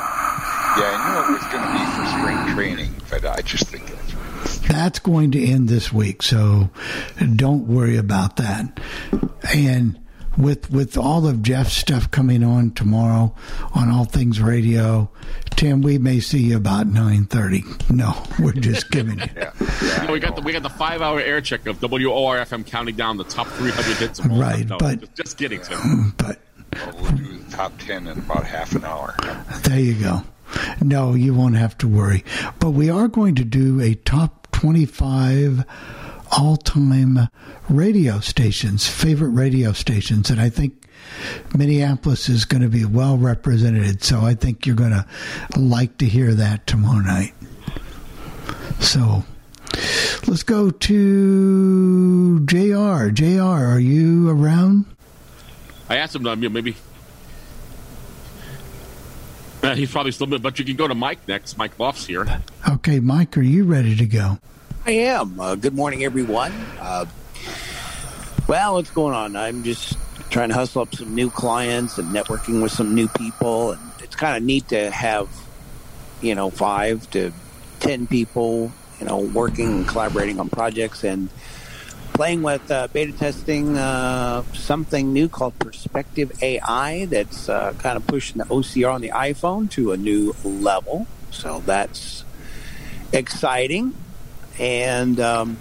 Yeah, 0.77 0.87
I 0.87 1.03
knew 1.03 1.19
it 1.19 1.37
was 1.37 1.47
going 1.51 1.63
to 1.67 1.71
be 1.75 1.83
for 1.91 2.05
spring 2.21 3.01
training, 3.21 3.37
I 3.37 3.41
just 3.41 3.67
think 3.67 3.85
that's 3.87 4.57
that's 4.67 4.99
going 4.99 5.31
to 5.31 5.45
end 5.45 5.69
this 5.69 5.91
week, 5.93 6.23
so 6.23 6.69
don't 7.35 7.67
worry 7.67 7.97
about 7.97 8.37
that. 8.37 8.79
And 9.53 9.99
with 10.37 10.71
with 10.71 10.97
all 10.97 11.27
of 11.27 11.43
Jeff's 11.43 11.73
stuff 11.73 12.09
coming 12.09 12.43
on 12.43 12.71
tomorrow 12.71 13.35
on 13.73 13.89
All 13.89 14.05
Things 14.05 14.39
Radio, 14.39 15.09
Tim, 15.51 15.81
we 15.81 15.97
may 15.97 16.19
see 16.19 16.39
you 16.39 16.57
about 16.57 16.87
nine 16.87 17.25
thirty. 17.25 17.63
No, 17.89 18.21
we're 18.39 18.53
just 18.53 18.89
giving 18.91 19.19
you. 19.19 19.25
yeah, 19.35 19.51
yeah, 19.81 20.11
we 20.11 20.19
got 20.19 20.35
the 20.35 20.41
we 20.41 20.53
got 20.53 20.63
the 20.63 20.69
five 20.69 21.01
hour 21.01 21.19
air 21.19 21.41
check 21.41 21.67
of 21.67 21.79
WORFM 21.79 22.65
counting 22.65 22.95
down 22.95 23.17
the 23.17 23.25
top 23.25 23.47
three 23.47 23.71
hundred 23.71 23.97
hits. 23.97 24.19
Of 24.19 24.31
all 24.31 24.39
right, 24.39 24.67
no, 24.67 24.77
but 24.77 24.99
just, 25.01 25.15
just 25.15 25.37
kidding, 25.37 25.61
Tim. 25.61 26.13
But 26.17 26.39
well, 26.73 26.95
we'll 27.01 27.11
do 27.11 27.37
the 27.37 27.51
top 27.51 27.77
ten 27.79 28.07
in 28.07 28.17
about 28.17 28.45
half 28.45 28.73
an 28.73 28.85
hour. 28.85 29.13
There 29.63 29.79
you 29.79 29.95
go. 29.95 30.23
No, 30.81 31.13
you 31.13 31.33
won't 31.33 31.55
have 31.55 31.77
to 31.79 31.87
worry. 31.87 32.23
But 32.59 32.71
we 32.71 32.89
are 32.89 33.07
going 33.07 33.35
to 33.35 33.43
do 33.43 33.81
a 33.81 33.95
top 33.95 34.51
25 34.51 35.65
all 36.31 36.57
time 36.57 37.27
radio 37.69 38.19
stations, 38.19 38.87
favorite 38.87 39.29
radio 39.29 39.73
stations. 39.73 40.29
And 40.29 40.39
I 40.39 40.49
think 40.49 40.87
Minneapolis 41.55 42.29
is 42.29 42.45
going 42.45 42.61
to 42.63 42.69
be 42.69 42.85
well 42.85 43.17
represented. 43.17 44.03
So 44.03 44.21
I 44.21 44.33
think 44.35 44.65
you're 44.65 44.75
going 44.75 44.91
to 44.91 45.05
like 45.57 45.97
to 45.97 46.05
hear 46.05 46.33
that 46.33 46.67
tomorrow 46.67 47.01
night. 47.01 47.33
So 48.79 49.23
let's 50.27 50.43
go 50.43 50.71
to 50.71 52.45
JR. 52.45 53.09
JR, 53.09 53.41
are 53.41 53.79
you 53.79 54.29
around? 54.29 54.85
I 55.89 55.97
asked 55.97 56.15
him 56.15 56.23
to 56.23 56.29
unmute. 56.29 56.51
Maybe 56.51 56.75
uh, 59.63 59.75
he's 59.75 59.91
probably 59.91 60.11
still, 60.11 60.27
but 60.27 60.59
you 60.59 60.65
can 60.65 60.75
go 60.75 60.87
to 60.87 60.95
Mike 60.95 61.27
next. 61.27 61.57
Mike 61.57 61.77
Buff's 61.77 62.05
here. 62.05 62.25
Okay, 62.69 62.99
Mike, 62.99 63.37
are 63.37 63.41
you 63.41 63.63
ready 63.63 63.95
to 63.95 64.05
go? 64.05 64.39
I 64.85 64.91
am. 64.91 65.39
Uh, 65.39 65.55
good 65.55 65.75
morning, 65.75 66.03
everyone. 66.03 66.51
Uh, 66.79 67.05
well, 68.47 68.73
what's 68.75 68.89
going 68.89 69.13
on? 69.13 69.35
I'm 69.35 69.63
just 69.63 69.97
trying 70.29 70.49
to 70.49 70.55
hustle 70.55 70.81
up 70.81 70.95
some 70.95 71.13
new 71.13 71.29
clients 71.29 71.97
and 71.97 72.13
networking 72.13 72.61
with 72.63 72.71
some 72.71 72.95
new 72.95 73.07
people, 73.09 73.71
and 73.71 73.81
it's 73.99 74.15
kind 74.15 74.37
of 74.37 74.43
neat 74.43 74.67
to 74.69 74.89
have, 74.89 75.29
you 76.21 76.33
know, 76.33 76.49
five 76.49 77.09
to 77.11 77.31
ten 77.79 78.07
people, 78.07 78.71
you 78.99 79.05
know, 79.05 79.19
working 79.19 79.67
and 79.67 79.87
collaborating 79.87 80.39
on 80.39 80.49
projects 80.49 81.03
and 81.03 81.29
playing 82.13 82.41
with 82.41 82.69
uh, 82.71 82.87
beta 82.87 83.11
testing 83.11 83.77
uh, 83.77 84.43
something 84.53 85.13
new 85.13 85.27
called 85.29 85.57
Perspective 85.59 86.31
AI 86.41 87.05
that's 87.05 87.49
uh, 87.49 87.73
kind 87.79 87.97
of 87.97 88.05
pushing 88.07 88.37
the 88.37 88.45
OCR 88.45 88.93
on 88.93 89.01
the 89.01 89.09
iPhone 89.09 89.69
to 89.71 89.91
a 89.91 89.97
new 89.97 90.35
level. 90.43 91.07
So 91.31 91.61
that's 91.65 92.23
exciting. 93.13 93.95
And 94.59 95.19
um, 95.19 95.57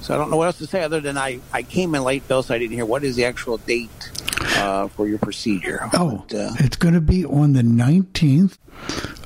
so 0.00 0.14
I 0.14 0.16
don't 0.16 0.30
know 0.30 0.36
what 0.36 0.46
else 0.46 0.58
to 0.58 0.66
say 0.66 0.82
other 0.82 1.00
than 1.00 1.18
I, 1.18 1.40
I 1.52 1.62
came 1.62 1.94
in 1.94 2.02
late, 2.02 2.26
Bill, 2.28 2.42
so 2.42 2.54
I 2.54 2.58
didn't 2.58 2.74
hear 2.74 2.86
what 2.86 3.04
is 3.04 3.16
the 3.16 3.26
actual 3.26 3.58
date 3.58 4.10
uh, 4.56 4.88
for 4.88 5.06
your 5.06 5.18
procedure. 5.18 5.88
Oh, 5.92 6.24
but, 6.28 6.34
uh, 6.34 6.50
it's 6.58 6.76
going 6.76 6.94
to 6.94 7.00
be 7.00 7.24
on 7.24 7.52
the 7.52 7.62
19th 7.62 8.56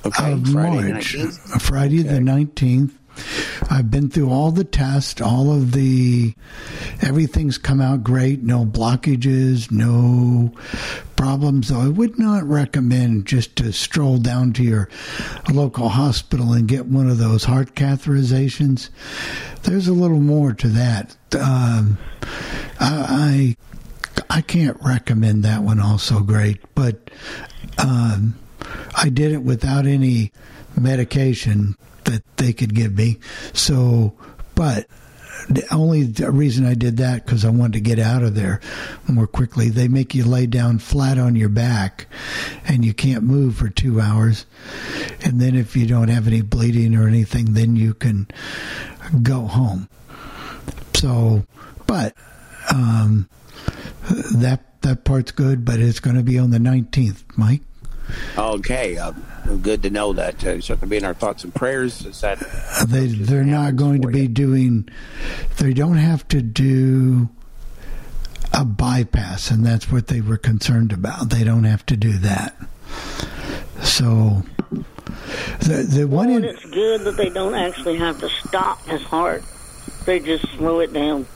okay, 0.05 0.33
of 0.33 0.47
Friday 0.49 0.93
March. 0.93 1.15
19th? 1.15 1.63
Friday 1.63 2.01
okay. 2.01 2.09
the 2.09 2.19
19th. 2.19 2.93
I've 3.71 3.91
been 3.91 4.11
through 4.11 4.31
all 4.31 4.51
the 4.51 4.65
tests, 4.65 5.21
all 5.21 5.53
of 5.53 5.73
the 5.73 6.35
everything's 7.01 7.59
come 7.59 7.81
out 7.81 8.03
great, 8.03 8.43
no 8.43 8.65
blockages, 8.65 9.71
no 9.71 10.53
problems. 11.17 11.69
So 11.69 11.81
I 11.81 11.89
would 11.89 12.19
not 12.19 12.45
recommend 12.45 13.27
just 13.27 13.57
to 13.57 13.73
stroll 13.73 14.19
down 14.19 14.53
to 14.55 14.63
your 14.63 14.89
local 15.53 15.89
hospital 15.89 16.53
and 16.53 16.69
get 16.69 16.87
one 16.87 17.09
of 17.09 17.19
those 17.19 17.45
heart 17.45 17.75
catheterizations. 17.75 18.91
There's 19.63 19.89
a 19.89 19.93
little 19.93 20.21
more 20.21 20.53
to 20.55 20.69
that. 20.69 21.17
Um, 21.39 21.99
I, 22.81 23.57
I 24.19 24.27
I 24.29 24.41
can't 24.41 24.77
recommend 24.83 25.45
that 25.45 25.63
one 25.63 25.81
also 25.81 26.21
great, 26.21 26.61
but 26.75 27.11
um, 27.79 28.35
I 28.95 29.09
did 29.09 29.33
it 29.33 29.43
without 29.43 29.87
any 29.87 30.33
medication 30.79 31.77
that 32.05 32.23
they 32.37 32.53
could 32.53 32.75
give 32.75 32.97
me. 32.97 33.19
So, 33.53 34.15
but 34.55 34.87
the 35.49 35.67
only 35.73 36.05
reason 36.05 36.67
I 36.67 36.75
did 36.75 36.99
that 36.99 37.25
because 37.25 37.45
I 37.45 37.51
wanted 37.51 37.75
to 37.75 37.81
get 37.81 37.99
out 37.99 38.23
of 38.23 38.35
there 38.35 38.61
more 39.09 39.27
quickly. 39.27 39.69
They 39.69 39.89
make 39.89 40.15
you 40.15 40.25
lay 40.25 40.47
down 40.47 40.79
flat 40.79 41.19
on 41.19 41.37
your 41.37 41.49
back, 41.49 42.07
and 42.67 42.85
you 42.85 42.95
can't 42.95 43.25
move 43.25 43.57
for 43.57 43.69
two 43.69 44.01
hours. 44.01 44.47
And 45.25 45.41
then 45.41 45.57
if 45.57 45.77
you 45.77 45.87
don't 45.87 46.09
have 46.09 46.27
any 46.27 46.43
bleeding 46.43 46.95
or 46.95 47.09
anything, 47.09 47.55
then 47.55 47.77
you 47.77 47.95
can 47.95 48.29
go 49.23 49.43
home. 49.43 49.89
So, 50.95 51.45
but 51.87 52.15
um, 52.73 53.29
that 54.35 54.81
that 54.83 55.05
part's 55.05 55.33
good. 55.33 55.65
But 55.65 55.81
it's 55.81 56.01
going 56.01 56.17
to 56.17 56.23
be 56.23 56.39
on 56.39 56.51
the 56.51 56.59
nineteenth, 56.59 57.25
Mike. 57.37 57.63
Okay, 58.37 58.97
uh, 58.97 59.13
good 59.61 59.83
to 59.83 59.91
know 59.91 60.13
that. 60.13 60.45
Uh, 60.45 60.61
so, 60.61 60.77
to 60.77 60.87
be 60.87 60.97
in 60.97 61.05
our 61.05 61.15
thoughts 61.15 61.45
and 61.45 61.55
prayers. 61.55 62.05
Is 62.05 62.21
that 62.21 62.39
they 62.89 63.07
they're 63.07 63.45
not 63.45 63.77
going 63.77 64.03
to 64.03 64.09
be 64.09 64.29
doing? 64.29 64.89
They 65.59 65.73
don't 65.73 65.97
have 65.99 66.27
to 66.29 66.43
do 66.43 67.29
a 68.53 68.65
bypass, 68.65 69.51
and 69.51 69.65
that's 69.65 69.91
what 69.91 70.09
they 70.09 70.21
were 70.21 70.37
concerned 70.37 70.93
about. 70.93 71.31
They 71.31 71.45
don't 71.45 71.65
have 71.65 71.85
to 71.87 71.97
do 71.97 72.19
that. 72.19 72.57
So 73.83 74.43
the 75.61 75.87
the 75.89 76.07
one 76.07 76.29
Well, 76.29 76.37
in, 76.39 76.45
and 76.45 76.57
it's 76.57 76.65
good 76.67 77.03
that 77.03 77.17
they 77.17 77.31
don't 77.31 77.55
actually 77.55 77.97
have 77.99 78.21
to 78.21 78.29
stop 78.29 78.85
his 78.87 79.03
heart. 79.03 79.43
They 80.05 80.21
just 80.21 80.47
slow 80.57 80.81
it 80.81 80.93
down. 80.93 81.27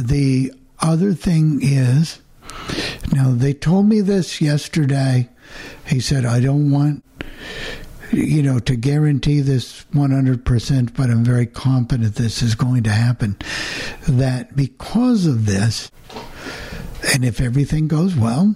the 0.00 0.52
other 0.80 1.12
thing 1.12 1.60
is 1.62 2.20
now 3.12 3.32
they 3.32 3.52
told 3.52 3.88
me 3.88 4.00
this 4.00 4.40
yesterday 4.40 5.28
he 5.86 6.00
said 6.00 6.24
i 6.24 6.40
don't 6.40 6.70
want 6.70 7.04
you 8.12 8.42
know 8.42 8.58
to 8.58 8.76
guarantee 8.76 9.40
this 9.40 9.84
100% 9.94 10.96
but 10.96 11.10
i'm 11.10 11.24
very 11.24 11.46
confident 11.46 12.14
this 12.14 12.42
is 12.42 12.54
going 12.54 12.82
to 12.82 12.90
happen. 12.90 13.36
That 14.08 14.54
because 14.54 15.26
of 15.26 15.46
this 15.46 15.90
and 17.14 17.24
if 17.24 17.40
everything 17.40 17.88
goes 17.88 18.14
well 18.14 18.54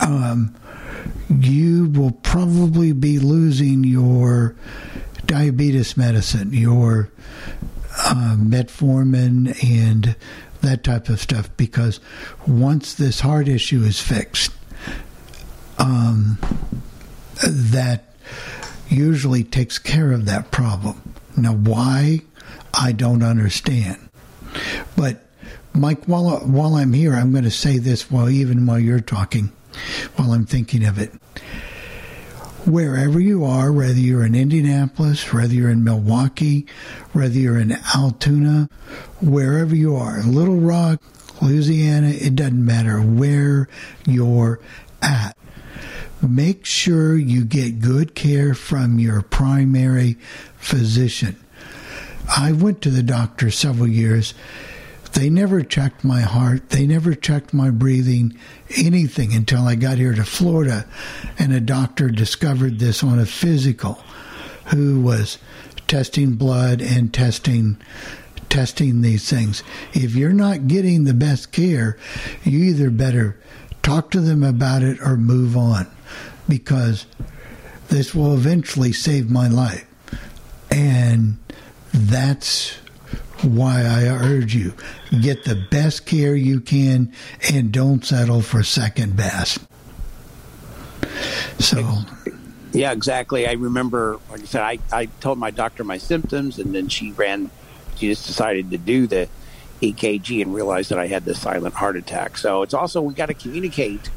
um, 0.00 0.54
you 1.30 1.88
will 1.90 2.10
probably 2.10 2.92
be 2.92 3.18
losing 3.18 3.84
your 3.84 4.56
diabetes 5.26 5.96
medicine 5.96 6.52
your 6.52 7.10
uh, 7.96 8.36
metformin 8.38 9.56
and 9.64 10.16
that 10.62 10.82
type 10.82 11.08
of 11.08 11.20
stuff 11.20 11.54
because 11.56 12.00
once 12.46 12.94
this 12.94 13.20
heart 13.20 13.48
issue 13.48 13.82
is 13.82 14.00
fixed, 14.00 14.52
um, 15.78 16.38
that 17.42 18.04
usually 18.88 19.44
takes 19.44 19.78
care 19.78 20.12
of 20.12 20.26
that 20.26 20.50
problem. 20.50 21.14
Now, 21.36 21.54
why? 21.54 22.20
I 22.72 22.92
don't 22.92 23.22
understand. 23.22 24.08
But, 24.96 25.22
Mike, 25.72 26.04
while, 26.04 26.38
while 26.40 26.74
I'm 26.74 26.92
here, 26.92 27.14
I'm 27.14 27.32
going 27.32 27.44
to 27.44 27.50
say 27.50 27.78
this 27.78 28.10
while 28.10 28.28
even 28.28 28.66
while 28.66 28.78
you're 28.78 29.00
talking, 29.00 29.52
while 30.16 30.32
I'm 30.32 30.46
thinking 30.46 30.84
of 30.84 30.98
it 30.98 31.12
wherever 32.66 33.20
you 33.20 33.44
are, 33.44 33.70
whether 33.70 33.98
you're 33.98 34.24
in 34.24 34.34
Indianapolis, 34.34 35.32
whether 35.32 35.52
you're 35.52 35.70
in 35.70 35.84
Milwaukee, 35.84 36.66
whether 37.12 37.38
you're 37.38 37.58
in 37.58 37.72
Altoona, 37.94 38.68
wherever 39.20 39.74
you 39.74 39.94
are, 39.96 40.22
Little 40.22 40.56
Rock, 40.56 41.02
Louisiana, 41.42 42.08
it 42.08 42.34
doesn't 42.34 42.64
matter 42.64 43.00
where 43.00 43.68
you're 44.06 44.60
at. 45.02 45.36
Make 46.28 46.64
sure 46.64 47.16
you 47.16 47.44
get 47.44 47.80
good 47.80 48.14
care 48.14 48.54
from 48.54 48.98
your 48.98 49.20
primary 49.20 50.14
physician. 50.56 51.36
I 52.28 52.52
went 52.52 52.80
to 52.82 52.90
the 52.90 53.02
doctor 53.02 53.50
several 53.50 53.88
years. 53.88 54.32
They 55.12 55.28
never 55.28 55.62
checked 55.62 56.02
my 56.02 56.22
heart. 56.22 56.70
They 56.70 56.86
never 56.86 57.14
checked 57.14 57.52
my 57.52 57.70
breathing, 57.70 58.36
anything 58.76 59.34
until 59.34 59.68
I 59.68 59.74
got 59.74 59.98
here 59.98 60.14
to 60.14 60.24
Florida. 60.24 60.86
And 61.38 61.52
a 61.52 61.60
doctor 61.60 62.08
discovered 62.08 62.78
this 62.78 63.04
on 63.04 63.18
a 63.18 63.26
physical 63.26 64.02
who 64.66 65.00
was 65.00 65.38
testing 65.86 66.34
blood 66.34 66.80
and 66.80 67.12
testing 67.12 67.76
testing 68.48 69.02
these 69.02 69.28
things. 69.28 69.64
If 69.94 70.14
you're 70.14 70.32
not 70.32 70.68
getting 70.68 71.04
the 71.04 71.14
best 71.14 71.50
care, 71.50 71.98
you 72.44 72.60
either 72.64 72.88
better 72.88 73.36
talk 73.82 74.12
to 74.12 74.20
them 74.20 74.42
about 74.44 74.82
it 74.82 75.00
or 75.00 75.16
move 75.16 75.56
on 75.56 75.88
because 76.48 77.06
this 77.88 78.14
will 78.14 78.34
eventually 78.34 78.92
save 78.92 79.30
my 79.30 79.48
life. 79.48 79.86
And 80.70 81.38
that's 81.92 82.76
why 83.42 83.82
I 83.82 84.06
urge 84.08 84.54
you 84.54 84.74
get 85.20 85.44
the 85.44 85.54
best 85.70 86.06
care 86.06 86.34
you 86.34 86.60
can 86.60 87.12
and 87.52 87.70
don't 87.70 88.04
settle 88.04 88.40
for 88.40 88.62
second 88.62 89.16
best. 89.16 89.58
So, 91.58 91.98
Yeah, 92.72 92.90
exactly. 92.90 93.46
I 93.46 93.52
remember, 93.52 94.18
like 94.30 94.40
I 94.40 94.44
said, 94.44 94.62
I, 94.62 94.78
I 94.92 95.06
told 95.06 95.38
my 95.38 95.52
doctor 95.52 95.84
my 95.84 95.98
symptoms, 95.98 96.58
and 96.58 96.74
then 96.74 96.88
she 96.88 97.12
ran, 97.12 97.50
she 97.96 98.08
just 98.08 98.26
decided 98.26 98.72
to 98.72 98.78
do 98.78 99.06
the 99.06 99.28
EKG 99.80 100.42
and 100.42 100.52
realized 100.52 100.90
that 100.90 100.98
I 100.98 101.06
had 101.06 101.24
the 101.24 101.36
silent 101.36 101.74
heart 101.74 101.96
attack. 101.96 102.36
So 102.36 102.62
it's 102.62 102.74
also, 102.74 103.00
we 103.00 103.14
got 103.14 103.26
to 103.26 103.34
communicate, 103.34 104.10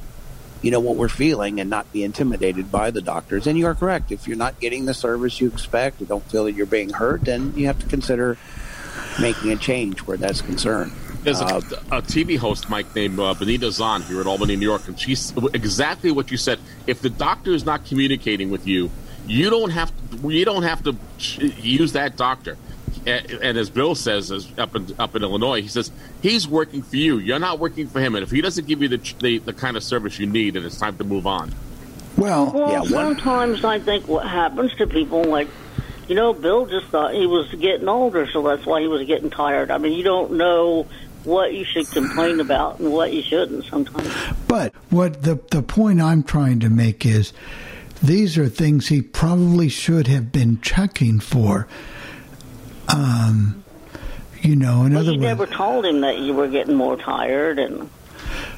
you 0.62 0.72
know, 0.72 0.80
what 0.80 0.96
we're 0.96 1.10
feeling 1.10 1.60
and 1.60 1.70
not 1.70 1.92
be 1.94 2.04
intimidated 2.04 2.72
by 2.72 2.92
the 2.92 3.02
doctors. 3.02 3.48
And 3.48 3.58
you 3.58 3.68
are 3.68 3.76
correct. 3.76 4.12
If 4.12 4.28
you're 4.28 4.38
not 4.38 4.60
getting 4.60 4.86
the 4.86 4.94
service 4.94 5.40
you 5.40 5.48
expect, 5.48 6.02
or 6.02 6.06
don't 6.06 6.24
feel 6.24 6.46
that 6.46 6.54
you're 6.54 6.66
being 6.66 6.90
heard, 6.90 7.22
then 7.22 7.54
you 7.56 7.68
have 7.68 7.80
to 7.80 7.86
consider 7.88 8.38
making 9.22 9.52
a 9.52 9.56
change 9.56 10.00
where 10.02 10.18
that's 10.18 10.42
concerned. 10.42 10.92
There's 11.24 11.42
a, 11.42 11.46
Uh, 11.46 11.62
a 11.92 12.02
TV 12.02 12.38
host, 12.38 12.70
Mike, 12.70 12.96
named 12.96 13.20
uh, 13.20 13.34
Benita 13.34 13.72
Zahn 13.72 14.02
here 14.04 14.22
at 14.22 14.28
Albany, 14.28 14.56
New 14.56 14.68
York, 14.68 14.88
and 14.88 15.00
she's 15.00 15.34
exactly 15.54 16.12
what 16.12 16.32
you 16.32 16.38
said. 16.38 16.60
If 16.86 17.02
the 17.02 17.10
doctor 17.10 17.52
is 17.54 17.66
not 17.66 17.86
communicating 17.86 18.50
with 18.50 18.68
you, 18.68 18.90
you 19.28 19.50
don't 19.50 19.72
have 19.72 19.92
to, 19.92 20.30
you 20.30 20.46
don't 20.46 20.64
have 20.64 20.84
to 20.84 20.96
use 21.62 21.94
that 21.94 22.16
doctor. 22.16 22.58
And, 23.06 23.32
and 23.32 23.58
as 23.58 23.70
Bill 23.70 23.96
says, 23.96 24.32
as 24.32 24.48
up 24.58 24.76
in 24.76 24.88
up 25.00 25.16
in 25.16 25.24
Illinois, 25.24 25.62
he 25.62 25.68
says 25.68 25.92
he's 26.22 26.48
working 26.48 26.82
for 26.82 26.96
you. 26.98 27.18
You're 27.18 27.40
not 27.40 27.60
working 27.60 27.88
for 27.88 28.00
him, 28.00 28.16
and 28.16 28.24
if 28.24 28.32
he 28.32 28.42
doesn't 28.42 28.68
give 28.68 28.82
you 28.82 28.88
the 28.88 29.14
the, 29.20 29.38
the 29.40 29.54
kind 29.54 29.78
of 29.78 29.84
service 29.84 30.20
you 30.20 30.26
need, 30.28 30.56
then 30.56 30.64
it's 30.66 30.78
time 30.78 30.98
to 30.98 31.04
move 31.04 31.28
on. 31.28 31.54
well, 32.18 32.52
Well, 32.54 32.72
Yeah, 32.72 32.80
one- 32.80 32.90
sometimes 32.90 33.64
I 33.64 33.80
think 33.80 34.08
what 34.08 34.26
happens 34.28 34.74
to 34.76 34.88
people, 34.88 35.24
like, 35.24 35.48
you 36.08 36.16
know, 36.16 36.34
Bill 36.34 36.66
just 36.66 36.88
thought 36.88 37.14
he 37.14 37.28
was 37.28 37.50
getting 37.54 37.88
older, 37.88 38.28
so 38.32 38.42
that's 38.42 38.66
why 38.66 38.82
he 38.82 38.88
was 38.88 39.06
getting 39.06 39.30
tired. 39.30 39.72
I 39.72 39.78
mean, 39.78 39.94
you 39.94 40.04
don't 40.04 40.34
know 40.34 40.88
what 41.24 41.54
you 41.54 41.66
should 41.66 41.90
complain 41.92 42.40
about 42.40 42.80
and 42.80 42.92
what 42.94 43.12
you 43.12 43.22
shouldn't 43.22 43.66
sometimes. 43.66 44.14
but 44.48 44.74
what 44.90 45.24
the 45.24 45.38
the 45.52 45.62
point 45.62 46.00
I'm 46.02 46.24
trying 46.24 46.60
to 46.62 46.70
make 46.70 47.06
is 47.06 47.34
these 48.02 48.38
are 48.38 48.48
things 48.48 48.88
he 48.88 49.02
probably 49.02 49.68
should 49.70 50.08
have 50.08 50.32
been 50.32 50.62
checking 50.62 51.20
for. 51.20 51.68
Um, 52.88 53.64
you 54.42 54.56
know, 54.56 54.84
in 54.86 54.94
But 54.94 55.00
other 55.00 55.12
you 55.12 55.20
words, 55.20 55.22
never 55.22 55.46
told 55.48 55.86
him 55.86 56.02
that 56.02 56.20
you 56.20 56.34
were 56.34 56.48
getting 56.48 56.76
more 56.76 56.96
tired 56.98 57.60
and 57.60 57.90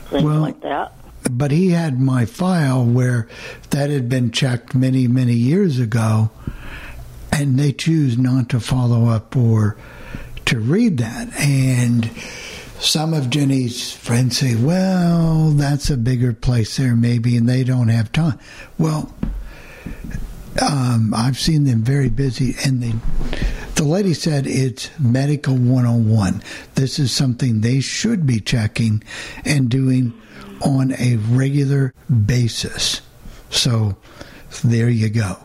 things 0.10 0.24
Well- 0.24 0.42
like 0.42 0.62
that. 0.62 0.94
but 1.32 1.52
he 1.52 1.70
had 1.70 2.00
my 2.00 2.26
file 2.26 2.84
where 2.86 3.28
that 3.72 3.90
had 3.90 4.10
been 4.10 4.32
checked 4.32 4.76
many, 4.76 5.08
many 5.08 5.34
years 5.34 5.80
ago, 5.80 6.30
and 7.32 7.58
they 7.60 7.72
choose 7.72 8.18
not 8.18 8.50
to 8.50 8.60
follow 8.60 9.08
up 9.08 9.36
or 9.36 9.76
to 10.46 10.60
read 10.60 10.98
that. 10.98 11.30
And 11.40 12.10
some 12.80 13.14
of 13.14 13.30
Jenny's 13.30 13.92
friends 13.92 14.38
say, 14.38 14.56
well, 14.56 15.52
that's 15.52 15.90
a 15.90 15.98
bigger 15.98 16.34
place 16.34 16.78
there, 16.78 16.96
maybe, 16.96 17.36
and 17.38 17.48
they 17.48 17.64
don't 17.64 17.90
have 17.90 18.12
time. 18.12 18.40
Well, 18.78 19.14
um, 20.62 21.14
I've 21.16 21.38
seen 21.38 21.64
them 21.64 21.82
very 21.84 22.10
busy, 22.10 22.56
and 22.66 22.82
they, 22.82 22.94
the 23.80 23.86
lady 23.86 24.14
said 24.14 24.46
it's 24.46 24.90
medical 25.00 25.56
101. 25.56 26.44
This 26.76 27.00
is 27.00 27.14
something 27.14 27.62
they 27.62 27.80
should 27.80 28.26
be 28.28 28.42
checking 28.42 29.02
and 29.46 29.70
doing 29.70 30.12
on 30.62 30.92
a 31.00 31.16
regular 31.30 31.94
basis. 32.26 33.00
So 33.50 33.96
there 34.66 34.90
you 34.90 35.08
go. 35.08 35.38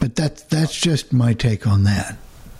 But 0.00 0.16
that's 0.16 0.42
that's 0.44 0.74
just 0.74 1.12
my 1.12 1.34
take 1.34 1.66
on 1.66 1.84
that. 1.84 2.16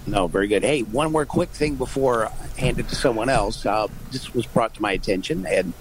No, 0.06 0.26
very 0.26 0.48
good. 0.48 0.62
Hey, 0.62 0.82
one 0.82 1.10
more 1.12 1.24
quick 1.24 1.48
thing 1.48 1.76
before 1.76 2.26
I 2.26 2.60
hand 2.60 2.78
it 2.78 2.90
to 2.90 2.94
someone 2.94 3.30
else. 3.30 3.64
Uh, 3.64 3.86
this 4.12 4.34
was 4.34 4.44
brought 4.44 4.74
to 4.74 4.82
my 4.82 4.92
attention, 4.92 5.46
and 5.46 5.72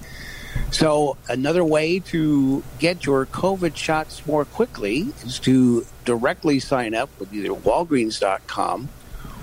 so 0.71 1.17
another 1.28 1.65
way 1.65 2.00
to 2.00 2.63
get 2.80 3.06
your 3.06 3.26
COVID 3.26 3.76
shots 3.76 4.26
more 4.26 4.45
quickly 4.45 5.13
is 5.26 5.39
to 5.39 5.86
directly 6.06 6.62
sign 6.62 6.95
up 6.95 7.10
with 7.19 7.34
either 7.34 7.50
Walgreens.com 7.50 8.88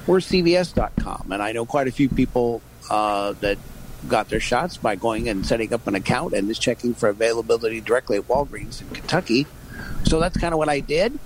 or 0.06 0.18
CVS.com. 0.18 1.32
And 1.32 1.42
I 1.42 1.52
know 1.52 1.66
quite 1.66 1.88
a 1.88 1.92
few 1.92 2.08
people 2.08 2.62
uh, 2.90 3.32
that 3.40 3.58
got 4.08 4.28
their 4.28 4.40
shots 4.40 4.76
by 4.76 4.96
going 4.96 5.28
and 5.28 5.46
setting 5.46 5.72
up 5.72 5.86
an 5.86 5.94
account 5.94 6.34
and 6.34 6.48
just 6.48 6.60
checking 6.60 6.94
for 6.94 7.08
availability 7.08 7.80
directly 7.80 8.16
at 8.16 8.26
Walgreens 8.26 8.80
in 8.80 8.88
Kentucky. 8.88 9.46
So 10.04 10.18
that's 10.18 10.36
kind 10.36 10.52
of 10.52 10.58
what 10.58 10.68
I 10.68 10.80
did 10.80 11.18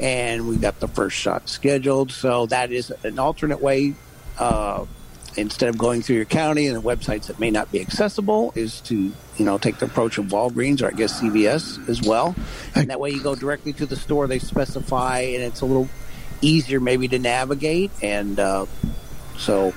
and 0.00 0.48
we 0.48 0.56
got 0.56 0.80
the 0.80 0.88
first 0.88 1.16
shot 1.16 1.48
scheduled. 1.48 2.10
So 2.10 2.46
that 2.46 2.72
is 2.72 2.92
an 3.02 3.18
alternate 3.18 3.60
way 3.60 3.94
uh, 4.38 4.84
instead 5.36 5.68
of 5.68 5.78
going 5.78 6.02
through 6.02 6.16
your 6.16 6.24
county 6.24 6.66
and 6.66 6.76
the 6.76 6.82
websites 6.82 7.26
that 7.26 7.38
may 7.38 7.50
not 7.50 7.70
be 7.72 7.80
accessible, 7.80 8.52
is 8.54 8.80
to 8.82 9.12
you 9.36 9.44
know 9.44 9.58
take 9.58 9.78
the 9.78 9.86
approach 9.86 10.18
of 10.18 10.26
Walgreens 10.26 10.82
or 10.82 10.88
I 10.88 10.92
guess 10.92 11.20
CVS 11.20 11.88
as 11.88 12.02
well, 12.02 12.34
and 12.74 12.90
that 12.90 13.00
way 13.00 13.10
you 13.10 13.22
go 13.22 13.34
directly 13.34 13.72
to 13.74 13.86
the 13.86 13.96
store 13.96 14.26
they 14.26 14.38
specify, 14.38 15.20
and 15.20 15.42
it's 15.42 15.60
a 15.60 15.66
little 15.66 15.88
easier 16.40 16.80
maybe 16.80 17.08
to 17.08 17.18
navigate, 17.18 17.90
and 18.02 18.38
uh, 18.38 18.66
so 19.38 19.72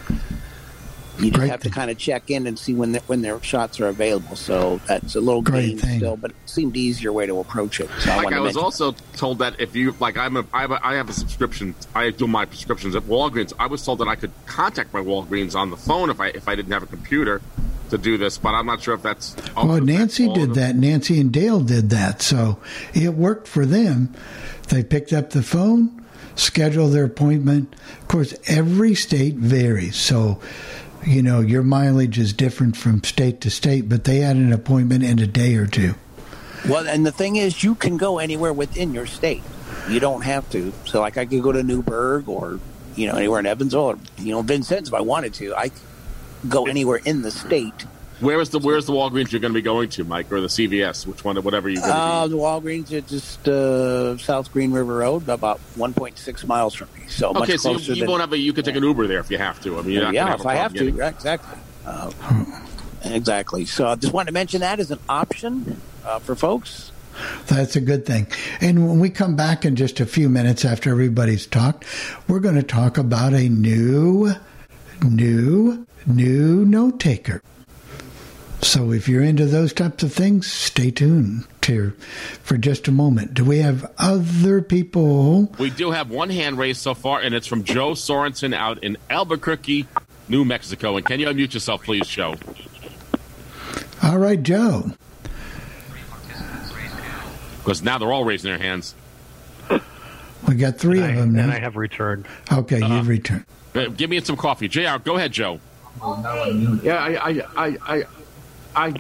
you 1.18 1.26
just 1.32 1.34
Great 1.40 1.50
have 1.50 1.62
thing. 1.62 1.72
to 1.72 1.76
kind 1.78 1.92
of 1.92 1.98
check 1.98 2.32
in 2.32 2.48
and 2.48 2.58
see 2.58 2.74
when 2.74 2.94
the, 2.94 3.00
when 3.08 3.22
their 3.22 3.44
shots 3.44 3.82
are 3.82 3.88
available. 3.88 4.38
So 4.38 4.80
that's 4.88 5.16
a 5.16 5.20
little 5.20 5.42
Great 5.42 5.68
game 5.68 5.78
thing. 5.78 6.00
still, 6.00 6.16
but 6.16 6.32
it 6.32 6.38
seemed 6.46 6.78
easier 6.78 7.12
way 7.12 7.26
to 7.26 7.40
approach 7.40 7.82
it. 7.82 7.90
So 8.00 8.12
I 8.12 8.16
Like 8.16 8.24
wanted 8.26 8.38
I 8.38 8.40
was 8.40 8.56
mention 8.56 8.64
also 8.64 8.92
told 9.18 9.40
that 9.40 9.60
if 9.60 9.76
you 9.76 9.94
like, 10.00 10.18
I'm 10.18 10.38
a 10.38 10.46
I 10.54 10.62
have 10.62 10.72
a, 10.72 10.86
I 10.86 10.94
have 10.96 11.10
a 11.10 11.14
subscription. 11.14 11.76
I 11.94 12.12
do 12.12 12.26
my 12.26 12.46
prescriptions 12.46 12.96
at 12.96 13.04
Walgreens. 13.04 13.52
I 13.60 13.68
was 13.68 13.84
told 13.84 14.00
that 14.00 14.08
I 14.08 14.16
could 14.16 14.32
contact 14.46 14.94
my 14.94 15.02
Walgreens 15.02 15.56
on 15.56 15.72
the 15.72 15.78
phone 15.78 16.10
if 16.10 16.22
I 16.22 16.28
if 16.28 16.48
I 16.48 16.56
didn't 16.56 16.72
have 16.72 16.84
a 16.84 16.88
computer 16.88 17.42
to 17.90 17.98
do 17.98 18.18
this, 18.18 18.38
but 18.38 18.54
I'm 18.54 18.68
not 18.68 18.82
sure 18.82 18.94
if 18.94 19.02
that's. 19.02 19.36
Well, 19.58 19.82
Nancy 19.82 20.28
all 20.28 20.32
of 20.32 20.38
did 20.40 20.54
that. 20.56 20.76
Nancy 20.76 21.20
and 21.20 21.34
Dale 21.34 21.60
did 21.60 21.90
that. 21.90 22.22
So 22.22 22.60
it 22.94 23.14
worked 23.16 23.48
for 23.48 23.66
them. 23.66 24.14
They 24.70 24.84
picked 24.84 25.12
up 25.12 25.32
the 25.32 25.42
phone, 25.42 25.99
scheduled 26.40 26.94
their 26.94 27.06
appointment. 27.06 27.76
Of 28.02 28.08
course, 28.08 28.34
every 28.48 28.96
state 28.96 29.36
varies. 29.36 29.96
So, 29.96 30.40
you 31.06 31.22
know, 31.22 31.40
your 31.40 31.64
mileage 31.64 32.18
is 32.18 32.34
different 32.34 32.76
from 32.78 33.04
state 33.04 33.42
to 33.42 33.50
state, 33.50 33.90
but 33.90 34.04
they 34.04 34.20
had 34.20 34.36
an 34.36 34.54
appointment 34.54 35.04
in 35.04 35.20
a 35.20 35.28
day 35.28 35.56
or 35.56 35.68
two. 35.68 35.96
Well, 36.68 36.88
and 36.88 37.06
the 37.06 37.12
thing 37.12 37.38
is, 37.38 37.64
you 37.64 37.76
can 37.76 37.98
go 37.98 38.20
anywhere 38.20 38.52
within 38.52 38.94
your 38.94 39.06
state. 39.06 39.44
You 39.88 40.00
don't 40.00 40.24
have 40.24 40.50
to. 40.52 40.74
So, 40.86 41.00
like, 41.00 41.18
I 41.18 41.26
could 41.26 41.42
go 41.42 41.52
to 41.52 41.64
Newburgh 41.64 42.28
or 42.28 42.60
you 42.96 43.08
know 43.08 43.16
anywhere 43.16 43.40
in 43.40 43.46
Evansville 43.46 43.82
or 43.82 44.00
you 44.18 44.32
know 44.32 44.42
Vincennes 44.42 44.90
if 44.90 44.94
I 44.94 45.02
wanted 45.02 45.34
to. 45.36 45.56
I 45.56 45.72
go 46.48 46.68
anywhere 46.68 47.00
in 47.06 47.22
the 47.22 47.32
state. 47.32 47.86
Where 48.20 48.40
is 48.42 48.50
the 48.50 48.60
Where's 48.60 48.86
the 48.86 48.92
Walgreens 48.92 49.32
you're 49.32 49.40
going 49.40 49.54
to 49.54 49.58
be 49.58 49.62
going 49.62 49.90
to, 49.90 50.04
Mike, 50.04 50.32
or 50.32 50.42
the 50.42 50.48
CVS? 50.48 51.08
Which 51.08 51.24
one? 51.24 51.38
Whatever 51.42 51.70
you're 51.70 51.82
going 51.82 51.94
to 51.94 51.98
Uh, 52.00 52.24
be. 52.26 52.32
the 52.32 52.38
Walgreens 52.38 52.92
are 52.92 53.02
just 53.02 53.48
uh, 53.48 54.18
South 54.18 54.52
Green 54.52 54.72
River 54.72 54.98
Road, 54.98 55.30
about 55.30 55.60
1.6 55.78 56.46
miles 56.46 56.74
from 56.74 56.90
me. 56.98 57.06
So 57.08 57.32
much 57.32 57.44
Okay, 57.44 57.58
so 57.58 57.70
closer 57.72 57.92
you, 57.92 57.96
you 57.96 58.02
than 58.02 58.10
won't 58.10 58.22
have 58.22 58.34
a. 58.34 58.38
You 58.38 58.52
could 58.52 58.66
take 58.66 58.76
an 58.76 58.84
Uber 58.84 59.08
there 59.08 59.20
if 59.20 59.32
you 59.32 59.38
have 59.38 59.62
to. 59.62 59.80
I 59.80 59.82
mean, 59.84 59.92
you're 59.94 60.04
not 60.04 60.14
yeah, 60.14 60.28
have 60.30 60.40
if 60.42 60.46
a 60.46 60.50
I 60.50 60.56
have 60.56 60.74
to. 60.74 60.80
getting- 60.80 60.98
Yeah, 60.98 61.10
exactly. 61.10 61.58
Uh, 61.86 62.12
exactly. 63.06 63.66
So 63.66 63.88
I 63.88 63.96
just 63.96 64.12
wanted 64.14 64.28
to 64.28 64.34
mention 64.34 64.60
that 64.62 64.80
as 64.80 64.92
an 64.92 65.00
option 65.08 65.80
uh, 66.06 66.20
for 66.20 66.36
folks. 66.36 66.92
That's 67.48 67.76
a 67.76 67.82
good 67.82 68.06
thing. 68.06 68.28
And 68.62 68.88
when 68.88 69.00
we 69.00 69.10
come 69.10 69.36
back 69.36 69.66
in 69.66 69.76
just 69.76 70.00
a 70.00 70.06
few 70.06 70.30
minutes 70.30 70.64
after 70.66 70.90
everybody's 70.92 71.46
talked, 71.46 71.86
we're 72.28 72.40
going 72.40 72.56
to 72.56 72.64
talk 72.64 72.98
about 72.98 73.34
a 73.34 73.50
new, 73.50 74.34
new, 75.04 75.86
new 76.06 76.66
note 76.66 77.00
taker. 77.00 77.42
So 78.62 78.92
if 78.92 79.08
you're 79.08 79.24
into 79.24 79.46
those 79.46 79.74
types 79.74 80.04
of 80.04 80.14
things, 80.14 80.52
stay 80.52 80.92
tuned 80.92 81.46
here 81.66 81.96
for 82.44 82.58
just 82.58 82.88
a 82.88 82.92
moment. 82.92 83.34
Do 83.34 83.46
we 83.46 83.60
have 83.60 83.90
other 83.98 84.62
people? 84.62 85.52
We 85.60 85.70
do 85.70 85.92
have 85.92 86.10
one 86.10 86.30
hand 86.30 86.58
raised 86.58 86.82
so 86.82 86.94
far, 86.94 87.20
and 87.20 87.34
it's 87.36 87.48
from 87.48 87.64
Joe 87.64 87.92
Sorensen 87.92 88.54
out 88.56 88.84
in 88.84 88.98
Albuquerque, 89.10 89.88
New 90.28 90.44
Mexico. 90.46 90.98
And 90.98 91.06
can 91.06 91.20
you 91.20 91.28
unmute 91.28 91.54
yourself, 91.54 91.84
please, 91.84 92.08
Joe? 92.08 92.36
All 94.04 94.18
right, 94.18 94.42
Joe. 94.42 94.92
Because 97.60 97.84
now 97.84 97.98
they're 97.98 98.12
all 98.12 98.26
raising 98.26 98.50
their 98.50 98.60
hands. 98.60 98.96
We 100.48 100.56
got 100.56 100.78
three 100.80 101.00
and 101.00 101.12
of 101.12 101.12
I, 101.12 101.20
them 101.20 101.36
and 101.38 101.48
now. 101.48 101.54
I 101.54 101.60
have 101.60 101.76
returned. 101.76 102.26
Okay, 102.52 102.80
you've 102.80 103.08
returned. 103.08 103.46
Uh, 103.76 103.86
Give 103.88 104.10
me 104.10 104.20
some 104.22 104.36
coffee, 104.36 104.68
Jr. 104.68 104.98
Go 105.04 105.18
ahead, 105.18 105.32
Joe. 105.32 105.60
Yeah, 106.02 106.96
I, 106.96 107.44
I, 107.56 107.78
I, 107.86 108.04
I, 108.80 108.94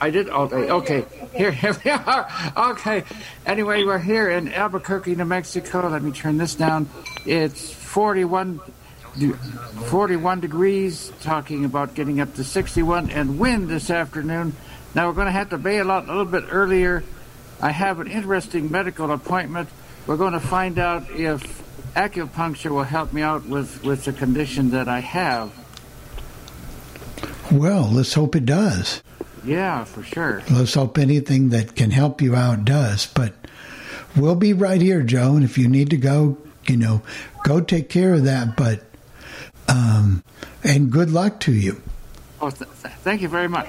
I, 0.00 0.10
did. 0.10 0.28
Okay, 0.28 0.70
okay. 0.72 1.04
Here, 1.36 1.52
here 1.52 1.76
we 1.84 1.90
are. 1.92 2.28
Okay. 2.56 3.04
Anyway, 3.46 3.84
we're 3.84 4.00
here 4.00 4.28
in 4.28 4.52
Albuquerque, 4.52 5.14
New 5.14 5.24
Mexico. 5.24 5.88
Let 5.88 6.02
me 6.02 6.10
turn 6.10 6.36
this 6.36 6.56
down. 6.56 6.88
It's 7.24 7.72
41, 7.72 8.60
41 9.86 10.40
degrees. 10.40 11.12
Talking 11.20 11.64
about 11.64 11.94
getting 11.94 12.20
up 12.20 12.34
to 12.34 12.44
61 12.44 13.10
and 13.10 13.38
wind 13.38 13.68
this 13.68 13.88
afternoon. 13.88 14.52
Now 14.96 15.06
we're 15.06 15.14
going 15.14 15.26
to 15.26 15.32
have 15.32 15.50
to 15.50 15.58
bail 15.58 15.92
out 15.92 16.06
a 16.06 16.08
little 16.08 16.24
bit 16.24 16.46
earlier. 16.50 17.04
I 17.60 17.70
have 17.70 18.00
an 18.00 18.10
interesting 18.10 18.68
medical 18.68 19.12
appointment. 19.12 19.68
We're 20.08 20.16
going 20.16 20.32
to 20.32 20.40
find 20.40 20.76
out 20.76 21.08
if 21.12 21.62
acupuncture 21.94 22.72
will 22.72 22.82
help 22.82 23.12
me 23.12 23.22
out 23.22 23.46
with, 23.46 23.84
with 23.84 24.06
the 24.06 24.12
condition 24.12 24.70
that 24.70 24.88
I 24.88 24.98
have. 24.98 25.52
Well, 27.52 27.88
let's 27.92 28.14
hope 28.14 28.34
it 28.34 28.44
does. 28.44 29.04
Yeah, 29.44 29.84
for 29.84 30.02
sure. 30.02 30.42
Let's 30.50 30.74
hope 30.74 30.98
anything 30.98 31.50
that 31.50 31.74
can 31.76 31.90
help 31.90 32.20
you 32.20 32.34
out 32.36 32.64
does. 32.64 33.06
But 33.06 33.34
we'll 34.16 34.34
be 34.34 34.52
right 34.52 34.80
here, 34.80 35.02
Joe. 35.02 35.34
And 35.34 35.44
if 35.44 35.56
you 35.56 35.68
need 35.68 35.90
to 35.90 35.96
go, 35.96 36.36
you 36.66 36.76
know, 36.76 37.02
go 37.44 37.60
take 37.60 37.88
care 37.88 38.14
of 38.14 38.24
that. 38.24 38.56
But, 38.56 38.82
um, 39.68 40.22
and 40.62 40.90
good 40.90 41.10
luck 41.10 41.40
to 41.40 41.52
you. 41.52 41.80
Oh, 42.40 42.50
th- 42.50 42.70
th- 42.82 42.94
thank 43.02 43.22
you 43.22 43.28
very 43.28 43.48
much. 43.48 43.68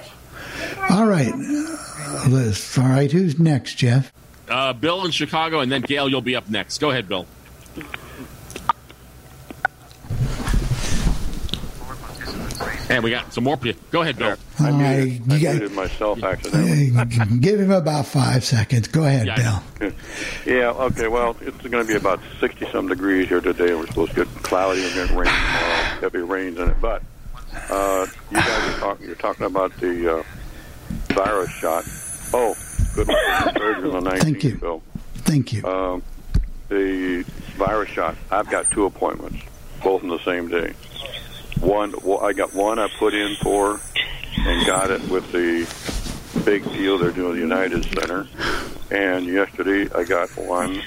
All 0.90 1.06
right. 1.06 1.32
Uh, 1.34 2.26
Liz. 2.30 2.78
All 2.78 2.88
right. 2.88 3.12
Who's 3.12 3.40
next, 3.40 3.76
Jeff? 3.76 4.12
Uh, 4.50 4.74
Bill 4.74 5.06
in 5.06 5.12
Chicago, 5.12 5.62
and 5.62 5.72
then 5.72 5.82
Gail, 5.82 6.10
you'll 6.10 6.22
be 6.22 6.36
up 6.36 6.50
next. 6.50 6.80
Go 6.80 6.90
ahead, 6.92 7.08
Bill. 7.08 7.26
And 12.92 13.04
we 13.04 13.10
got 13.10 13.32
some 13.34 13.44
more 13.46 13.58
people. 13.58 13.82
Go 13.92 14.02
ahead, 14.02 14.18
Bill. 14.18 14.36
I, 14.60 14.68
I 14.68 14.72
muted, 14.72 15.28
you 15.28 15.36
I 15.36 15.40
got- 15.42 15.52
muted 15.60 15.72
myself 15.72 16.24
accidentally. 16.24 17.38
Give 17.40 17.60
him 17.60 17.72
about 17.72 18.06
five 18.06 18.44
seconds. 18.44 18.88
Go 18.90 19.06
ahead, 19.06 19.28
Yeah. 19.28 19.62
Bill. 19.80 19.92
Yeah, 20.46 20.70
okay, 20.72 21.08
well, 21.08 21.36
it's 21.42 21.58
going 21.68 21.86
to 21.86 21.92
be 21.92 21.96
about 21.98 22.20
60 22.40 22.70
some 22.72 22.88
degrees 22.90 23.30
here 23.30 23.40
today. 23.42 23.74
We're 23.74 23.88
supposed 23.88 24.14
to 24.16 24.26
get 24.26 24.44
cloudy 24.44 24.84
and 24.84 24.94
get 24.94 25.10
rain 25.12 25.26
tomorrow, 25.26 26.00
heavy 26.02 26.20
rains 26.20 26.60
in 26.60 26.70
it. 26.70 26.82
But 26.82 27.02
uh, 27.70 28.06
you 28.30 28.38
guys 28.38 28.76
are 28.76 28.80
talking, 28.80 29.06
you're 29.08 29.16
talking 29.16 29.46
about 29.46 29.76
the 29.78 30.18
uh, 30.20 30.24
virus 31.14 31.50
shot. 31.52 31.86
Oh, 32.34 32.56
good 32.96 33.08
luck 33.08 33.46
with 33.46 33.58
surgery 33.58 33.92
on 33.92 34.04
the 34.04 34.10
19th, 34.12 34.22
Thank 34.22 34.44
you. 34.44 34.56
Bill. 34.58 34.84
Thank 35.16 35.54
you. 35.54 35.66
Um, 35.66 36.04
the 36.70 37.24
virus 37.56 37.90
shot, 37.90 38.16
I've 38.30 38.50
got 38.50 38.70
two 38.72 38.86
appointments, 38.86 39.38
both 39.84 40.04
on 40.04 40.10
the 40.10 40.20
same 40.20 40.48
day. 40.50 40.74
One, 41.62 41.94
well, 42.04 42.22
I 42.22 42.34
got 42.34 42.54
one 42.54 42.80
I 42.80 42.90
put 42.98 43.14
in 43.14 43.36
for 43.38 43.80
and 44.38 44.66
got 44.66 44.90
it 44.92 45.02
with 45.10 45.32
the 45.32 45.68
big 46.44 46.64
deal 46.66 46.98
they're 46.98 47.12
doing 47.12 47.32
at 47.32 47.36
the 47.36 47.42
United 47.42 47.84
Center. 47.86 48.28
And 48.90 49.26
yesterday 49.26 49.88
I 49.96 50.04
got 50.04 50.30
one 50.38 50.82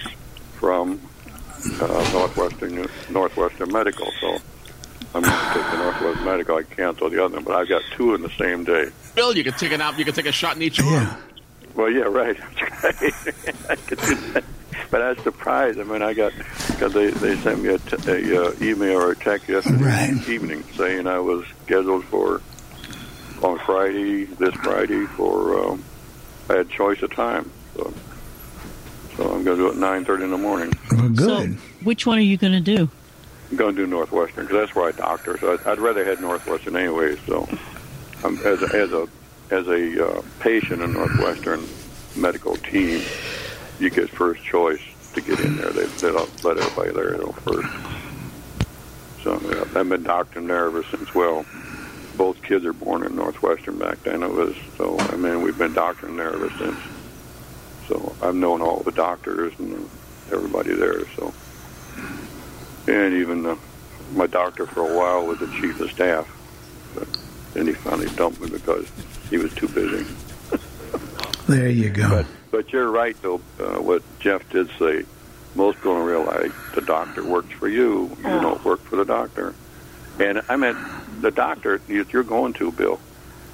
from 0.59 1.01
uh, 1.81 2.11
Northwestern 2.13 2.87
Northwestern 3.11 3.73
Medical. 3.73 4.11
So 4.21 4.39
I'm 5.15 5.23
going 5.23 5.33
to 5.33 5.55
take 5.55 5.71
the 5.71 5.77
Northwest 5.77 6.25
Medical. 6.25 6.57
I 6.57 6.63
cancel 6.65 7.09
the 7.09 7.25
other 7.25 7.37
one, 7.37 7.45
but 7.45 7.55
I've 7.55 7.69
got 7.69 7.83
two 7.93 8.15
in 8.15 8.23
the 8.23 8.31
same 8.31 8.65
day. 8.65 8.91
Bill, 9.15 9.37
you 9.37 9.45
can 9.45 9.55
take 9.55 9.73
it 9.73 9.81
out. 9.81 9.97
You 9.99 10.05
can 10.05 10.15
take 10.15 10.27
a 10.27 10.33
shot 10.33 10.57
in 10.57 10.63
each 10.63 10.81
arm. 10.81 10.93
yeah. 10.93 11.17
Well, 11.75 11.91
yeah, 11.91 12.03
right. 12.03 12.37
I 13.69 13.77
could 13.87 13.99
do 14.01 14.15
that. 14.33 14.45
But 14.91 15.03
I 15.03 15.11
was 15.11 15.19
surprised. 15.19 15.79
I 15.79 15.85
mean, 15.85 16.03
I 16.03 16.15
got 16.15 16.33
because 16.69 16.93
they 16.93 17.11
they 17.11 17.37
sent 17.39 17.63
me 17.63 17.71
a, 17.71 17.79
t- 17.79 18.11
a 18.11 18.47
uh, 18.49 18.55
email 18.61 18.99
or 18.99 19.13
a 19.13 19.17
text 19.17 19.49
yesterday 19.49 19.85
Right. 19.85 20.29
evening 20.29 20.65
saying 20.77 21.07
I 21.07 21.19
was 21.19 21.45
scheduled 21.65 22.05
for 22.05 22.41
on 23.43 23.59
Friday, 23.61 24.25
this 24.25 24.55
Friday 24.55 25.05
for 25.07 25.59
um, 25.59 25.85
I 26.49 26.57
had 26.59 26.71
choice 26.71 27.03
of 27.03 27.15
time. 27.15 27.51
So, 27.77 27.93
so 29.17 29.25
I'm 29.35 29.45
going 29.45 29.57
to 29.57 29.63
do 29.65 29.67
it 29.69 29.73
at 29.73 29.77
nine 29.77 30.05
thirty 30.05 30.25
in 30.25 30.31
the 30.31 30.39
morning. 30.39 30.73
Well, 30.93 31.09
good. 31.09 31.59
So, 31.59 31.63
which 31.85 32.07
one 32.07 32.19
are 32.19 32.23
you 32.23 32.37
going 32.37 32.53
to 32.53 32.61
do? 32.61 32.89
I'm 33.51 33.57
going 33.57 33.77
to 33.77 33.83
do 33.83 33.87
Northwestern 33.87 34.47
because 34.47 34.67
that's 34.67 34.75
where 34.75 34.89
I 34.89 34.93
doctor. 34.93 35.39
So 35.39 35.53
I'd, 35.55 35.67
I'd 35.67 35.79
rather 35.79 36.05
head 36.05 36.21
Northwestern 36.21 36.77
anyway. 36.77 37.17
So 37.27 37.49
I'm, 38.25 38.39
as 38.39 38.63
a, 38.63 38.75
as 38.75 38.93
a 38.93 39.09
as 39.51 39.69
a 39.69 40.09
uh, 40.09 40.23
patient 40.41 40.83
in 40.83 40.95
Northwestern 40.95 41.65
medical 42.17 42.57
team, 42.57 43.03
you 43.79 43.91
get 43.91 44.11
first 44.11 44.43
choice 44.45 44.81
to 45.15 45.21
get 45.21 45.41
in 45.41 45.57
there. 45.57 45.71
They 45.71 45.87
they 45.87 46.13
don't 46.13 46.45
let 46.45 46.59
everybody 46.59 46.93
there 46.93 47.13
you 47.13 47.23
know, 47.23 47.33
first. 47.33 47.69
So 49.23 49.41
yeah, 49.49 49.81
I've 49.81 49.89
been 49.89 50.03
doctoring 50.03 50.47
there 50.47 50.67
ever 50.67 50.83
since. 50.85 51.15
Well, 51.15 51.47
both 52.17 52.43
kids 52.43 52.65
are 52.65 52.73
born 52.73 53.05
in 53.05 53.17
Northwestern 53.17 53.79
back 53.79 54.03
then. 54.03 54.23
It 54.23 54.31
was 54.31 54.55
so. 54.77 54.99
I 54.99 55.17
mean, 55.17 55.43
we've 55.43 55.59
been 55.59 55.75
doctoring 55.75 56.17
there 56.17 56.33
ever 56.33 56.51
since. 56.59 56.79
So 57.89 58.15
I've 58.23 58.35
known 58.35 58.63
all 58.63 58.81
the 58.81 58.93
doctors 58.93 59.53
and 59.59 59.89
everybody 60.31 60.75
there. 60.75 61.07
So 61.17 61.33
and 62.87 63.15
even 63.15 63.47
uh, 63.47 63.57
my 64.13 64.27
doctor 64.27 64.67
for 64.67 64.91
a 64.91 64.97
while 64.97 65.27
was 65.27 65.39
the 65.39 65.47
chief 65.47 65.81
of 65.81 65.91
staff. 65.91 66.29
But 66.95 67.09
then 67.55 67.67
he 67.67 67.73
finally 67.73 68.09
dumped 68.15 68.41
me 68.41 68.51
because 68.51 68.91
he 69.31 69.39
was 69.39 69.55
too 69.55 69.69
busy. 69.69 70.07
There 71.47 71.69
you 71.69 71.91
go. 71.91 72.09
But 72.09 72.27
but 72.55 72.73
you're 72.73 72.88
right 72.88 73.21
though. 73.21 73.40
Uh, 73.59 73.83
what 73.83 74.03
Jeff 74.21 74.49
did 74.51 74.71
say, 74.79 75.05
most 75.57 75.79
people 75.79 75.95
don't 75.95 76.07
realize 76.07 76.53
the 76.77 76.83
doctor 76.83 77.25
works 77.25 77.51
for 77.51 77.69
you. 77.69 78.17
You 78.19 78.23
don't 78.23 78.64
work 78.64 78.81
for 78.83 78.95
the 78.95 79.05
doctor. 79.05 79.57
And 80.21 80.40
I 80.49 80.55
meant 80.55 80.79
the 81.21 81.33
doctor 81.33 81.79
that 81.79 82.12
you're 82.12 82.23
going 82.23 82.53
to, 82.55 82.71
Bill. 82.71 83.01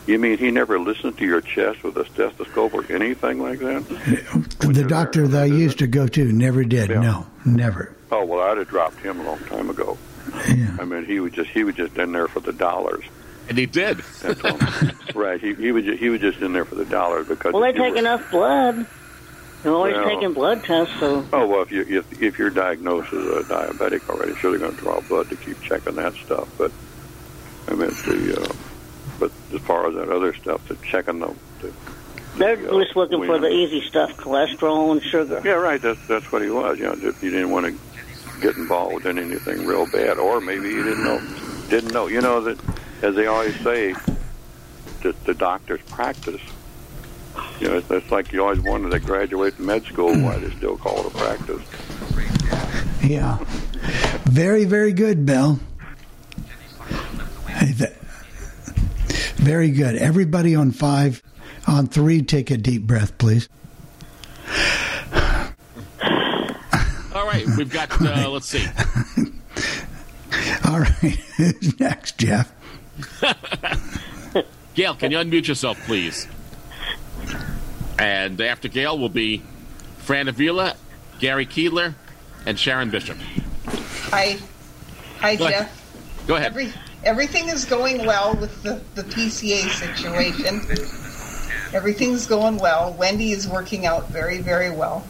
You 0.06 0.18
mean 0.18 0.36
he 0.36 0.50
never 0.50 0.78
listened 0.78 1.16
to 1.16 1.24
your 1.24 1.40
chest 1.40 1.82
with 1.82 1.96
a 1.96 2.04
stethoscope 2.04 2.74
or 2.74 2.92
anything 2.92 3.40
like 3.40 3.60
that? 3.60 3.86
the 4.60 4.84
doctor 4.86 5.26
that 5.28 5.42
I 5.44 5.46
used 5.46 5.78
to 5.78 5.86
go 5.86 6.06
to 6.06 6.24
never 6.30 6.62
did. 6.62 6.90
Yeah. 6.90 7.00
No, 7.00 7.26
never. 7.46 7.96
Oh 8.12 8.26
well, 8.26 8.40
I'd 8.50 8.58
have 8.58 8.68
dropped 8.68 8.98
him 8.98 9.18
a 9.20 9.22
long 9.22 9.38
time 9.44 9.70
ago. 9.70 9.96
Yeah. 10.46 10.76
I 10.78 10.84
mean, 10.84 11.06
he 11.06 11.20
was 11.20 11.32
just 11.32 11.48
he 11.48 11.64
was 11.64 11.74
just 11.74 11.96
in 11.96 12.12
there 12.12 12.28
for 12.28 12.40
the 12.40 12.52
dollars. 12.52 13.04
And 13.50 13.58
he 13.58 13.66
did. 13.66 14.00
right. 15.14 15.40
He 15.40 15.54
he 15.54 15.72
was 15.72 15.84
ju- 15.84 15.96
he 15.96 16.08
was 16.08 16.20
just 16.20 16.38
in 16.38 16.52
there 16.52 16.64
for 16.64 16.76
the 16.76 16.84
dollars 16.84 17.26
because. 17.26 17.52
Well, 17.52 17.62
they 17.62 17.70
if 17.70 17.74
you 17.76 17.82
take 17.82 17.92
were- 17.94 17.98
enough 17.98 18.30
blood. 18.30 18.86
They're 19.62 19.72
always 19.74 19.94
Well- 19.94 20.08
taking 20.08 20.32
blood 20.32 20.62
tests, 20.64 20.94
so 21.00 21.26
Oh 21.34 21.46
well, 21.46 21.60
if 21.62 21.70
you 21.72 21.84
if 21.86 22.22
if 22.22 22.38
you're 22.38 22.48
diagnosed 22.48 23.12
as 23.12 23.26
a 23.26 23.42
diabetic 23.42 24.08
already, 24.08 24.34
sure 24.36 24.52
they're 24.52 24.60
going 24.60 24.74
to 24.74 24.80
draw 24.80 25.00
blood 25.00 25.28
to 25.30 25.36
keep 25.36 25.60
checking 25.62 25.96
that 25.96 26.14
stuff. 26.14 26.48
But 26.56 26.70
I 27.68 27.74
meant 27.74 27.92
the, 28.06 28.40
uh, 28.40 28.52
but 29.18 29.32
as 29.52 29.60
far 29.62 29.86
as 29.88 29.96
that 29.96 30.08
other 30.10 30.32
stuff, 30.32 30.66
the 30.68 30.76
checking 30.76 31.18
the, 31.18 31.34
the 31.60 31.72
they're 32.38 32.58
Yeah, 32.58 32.70
just 32.84 32.96
looking 32.96 33.26
for 33.26 33.38
the 33.38 33.50
easy 33.50 33.82
stuff: 33.86 34.16
cholesterol 34.16 34.92
and 34.92 35.02
sugar. 35.02 35.42
yeah, 35.44 35.52
right. 35.54 35.82
That's 35.82 36.00
that's 36.06 36.30
what 36.32 36.40
he 36.40 36.48
was. 36.50 36.78
You 36.78 36.84
know, 36.84 36.92
if 36.92 37.20
you 37.22 37.30
didn't 37.30 37.50
want 37.50 37.66
to 37.66 38.40
get 38.40 38.56
involved 38.56 39.04
in 39.06 39.18
anything 39.18 39.66
real 39.66 39.86
bad, 39.90 40.18
or 40.18 40.40
maybe 40.40 40.68
you 40.68 40.82
didn't 40.84 41.04
know, 41.04 41.20
didn't 41.68 41.92
know. 41.92 42.06
You 42.06 42.22
know 42.22 42.40
that, 42.42 42.58
as 43.02 43.14
they 43.14 43.26
always 43.26 43.58
say, 43.60 43.94
that 45.02 45.24
the 45.24 45.34
doctor's 45.34 45.80
practice. 45.82 46.40
You 47.58 47.68
know, 47.68 47.76
it's, 47.76 47.90
it's 47.90 48.10
like 48.10 48.32
you 48.32 48.42
always 48.42 48.60
wanted 48.60 48.90
to 48.90 49.00
graduate 49.00 49.54
from 49.54 49.66
med 49.66 49.84
school. 49.84 50.14
Why 50.18 50.38
they 50.38 50.50
still 50.56 50.76
call 50.76 51.00
it 51.00 51.06
a 51.06 51.10
practice? 51.10 51.62
Yeah. 53.02 53.38
Very, 54.24 54.64
very 54.64 54.92
good, 54.92 55.24
Bill. 55.24 55.58
Very 59.36 59.70
good. 59.70 59.96
Everybody 59.96 60.54
on 60.54 60.70
five, 60.70 61.22
on 61.66 61.86
three, 61.86 62.22
take 62.22 62.50
a 62.50 62.56
deep 62.56 62.82
breath, 62.82 63.16
please. 63.18 63.48
All 67.14 67.26
right, 67.26 67.44
we've 67.56 67.72
got. 67.72 67.90
Uh, 68.00 68.28
let's 68.30 68.46
see. 68.46 68.66
All 70.64 70.80
right. 70.80 70.92
Who's 71.36 71.80
next, 71.80 72.18
Jeff? 72.18 72.52
Gail, 74.74 74.94
can 74.94 75.10
you 75.10 75.18
unmute 75.18 75.48
yourself, 75.48 75.78
please? 75.86 76.26
And 77.98 78.40
after 78.40 78.68
Gail 78.68 78.98
will 78.98 79.08
be 79.08 79.42
Fran 79.98 80.28
Avila, 80.28 80.76
Gary 81.18 81.46
Keedler, 81.46 81.94
and 82.46 82.58
Sharon 82.58 82.90
Bishop. 82.90 83.18
Hi, 84.10 84.38
hi, 85.18 85.36
Go 85.36 85.46
ahead. 85.46 85.66
Jeff. 85.66 86.26
Go 86.26 86.36
ahead. 86.36 86.46
Every, 86.46 86.72
everything 87.04 87.48
is 87.48 87.64
going 87.64 88.06
well 88.06 88.34
with 88.34 88.62
the, 88.62 88.80
the 88.94 89.02
PCA 89.02 89.68
situation. 89.68 90.60
Everything's 91.72 92.26
going 92.26 92.56
well. 92.56 92.92
Wendy 92.94 93.32
is 93.32 93.46
working 93.46 93.86
out 93.86 94.08
very, 94.08 94.38
very 94.38 94.70
well. 94.70 95.04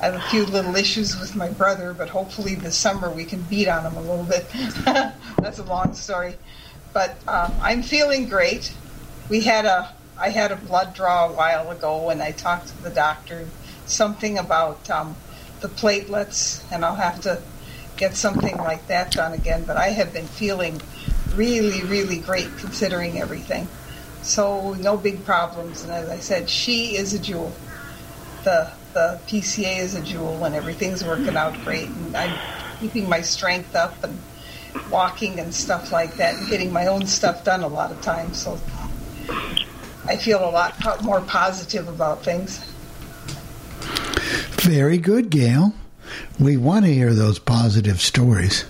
I 0.00 0.06
have 0.06 0.14
a 0.14 0.20
few 0.28 0.44
little 0.44 0.76
issues 0.76 1.18
with 1.18 1.34
my 1.34 1.48
brother, 1.48 1.94
but 1.94 2.10
hopefully 2.10 2.54
this 2.54 2.76
summer 2.76 3.10
we 3.10 3.24
can 3.24 3.40
beat 3.42 3.66
on 3.66 3.84
him 3.84 3.96
a 3.96 4.00
little 4.00 4.24
bit. 4.24 4.46
That's 5.38 5.58
a 5.58 5.64
long 5.64 5.94
story, 5.94 6.34
but 6.96 7.18
um, 7.28 7.52
I'm 7.60 7.82
feeling 7.82 8.26
great. 8.26 8.72
We 9.28 9.42
had 9.42 9.66
a 9.66 9.92
I 10.18 10.30
had 10.30 10.50
a 10.50 10.56
blood 10.56 10.94
draw 10.94 11.28
a 11.28 11.32
while 11.32 11.70
ago, 11.70 12.08
and 12.08 12.22
I 12.22 12.32
talked 12.32 12.68
to 12.68 12.82
the 12.82 12.88
doctor 12.88 13.46
something 13.84 14.38
about 14.38 14.88
um, 14.88 15.14
the 15.60 15.68
platelets, 15.68 16.64
and 16.72 16.86
I'll 16.86 16.94
have 16.94 17.20
to 17.20 17.42
get 17.98 18.16
something 18.16 18.56
like 18.56 18.86
that 18.86 19.10
done 19.12 19.34
again. 19.34 19.64
But 19.64 19.76
I 19.76 19.88
have 19.88 20.14
been 20.14 20.24
feeling 20.24 20.80
really, 21.34 21.82
really 21.82 22.16
great 22.16 22.48
considering 22.56 23.20
everything. 23.20 23.68
So 24.22 24.72
no 24.72 24.96
big 24.96 25.22
problems. 25.26 25.82
And 25.82 25.92
as 25.92 26.08
I 26.08 26.20
said, 26.20 26.48
she 26.48 26.96
is 26.96 27.12
a 27.12 27.18
jewel. 27.18 27.52
The 28.44 28.70
the 28.94 29.20
PCA 29.26 29.80
is 29.80 29.94
a 29.94 30.00
jewel, 30.00 30.42
and 30.46 30.54
everything's 30.54 31.04
working 31.04 31.36
out 31.36 31.62
great. 31.62 31.90
And 31.90 32.16
I'm 32.16 32.38
keeping 32.80 33.06
my 33.06 33.20
strength 33.20 33.76
up 33.76 34.02
and 34.02 34.18
walking 34.90 35.38
and 35.40 35.52
stuff 35.54 35.92
like 35.92 36.16
that, 36.16 36.34
and 36.36 36.48
getting 36.48 36.72
my 36.72 36.86
own 36.86 37.06
stuff 37.06 37.44
done 37.44 37.62
a 37.62 37.68
lot 37.68 37.90
of 37.90 38.00
times. 38.02 38.42
So 38.42 38.58
I 40.06 40.16
feel 40.16 40.44
a 40.44 40.50
lot 40.50 41.02
more 41.02 41.20
positive 41.20 41.88
about 41.88 42.22
things. 42.22 42.64
Very 44.60 44.98
good, 44.98 45.30
Gail. 45.30 45.74
We 46.38 46.56
want 46.56 46.84
to 46.84 46.92
hear 46.92 47.14
those 47.14 47.38
positive 47.38 48.00
stories. 48.00 48.64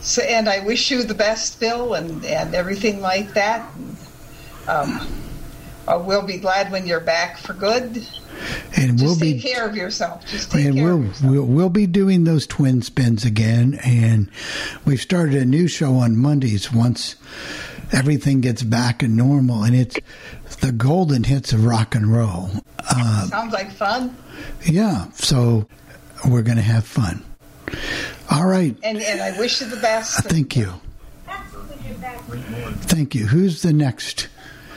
So, 0.00 0.22
and 0.22 0.48
I 0.48 0.64
wish 0.64 0.90
you 0.90 1.04
the 1.04 1.14
best, 1.14 1.60
Bill, 1.60 1.94
and, 1.94 2.24
and 2.24 2.54
everything 2.54 3.00
like 3.00 3.34
that. 3.34 3.68
And, 3.76 3.96
um, 4.68 5.08
uh, 5.86 6.02
we'll 6.04 6.26
be 6.26 6.38
glad 6.38 6.70
when 6.72 6.86
you're 6.86 7.00
back 7.00 7.38
for 7.38 7.52
good. 7.52 8.06
And 8.76 8.98
Just 8.98 9.04
we'll 9.04 9.16
take 9.16 9.42
be 9.42 9.48
care 9.48 9.68
of 9.68 9.76
yourself. 9.76 10.26
Just 10.26 10.50
take 10.52 10.66
and 10.66 10.74
care 10.74 10.84
we'll, 10.96 10.98
of 10.98 11.04
yourself. 11.06 11.30
we'll 11.32 11.44
we'll 11.44 11.68
be 11.70 11.86
doing 11.86 12.24
those 12.24 12.46
twin 12.46 12.82
spins 12.82 13.24
again 13.24 13.78
and 13.84 14.28
we've 14.84 15.00
started 15.00 15.34
a 15.36 15.44
new 15.44 15.68
show 15.68 15.94
on 15.94 16.16
mondays 16.16 16.72
once 16.72 17.16
everything 17.92 18.40
gets 18.40 18.62
back 18.62 19.02
and 19.02 19.16
normal 19.16 19.62
and 19.64 19.76
it's 19.76 19.96
the 20.60 20.72
golden 20.72 21.24
hits 21.24 21.52
of 21.52 21.64
rock 21.64 21.94
and 21.94 22.06
roll 22.12 22.50
uh, 22.78 23.26
Sounds 23.26 23.52
like 23.52 23.70
fun. 23.70 24.16
yeah 24.64 25.10
so 25.12 25.66
we're 26.26 26.42
gonna 26.42 26.62
have 26.62 26.84
fun 26.86 27.22
all 28.30 28.46
right 28.46 28.74
And, 28.82 28.98
and 28.98 29.20
I 29.20 29.38
wish 29.38 29.60
you 29.60 29.66
the 29.68 29.76
best. 29.76 30.24
thank 30.24 30.56
you 30.56 30.72
thank 32.82 33.14
you 33.14 33.26
who's 33.26 33.62
the 33.62 33.72
next 33.72 34.28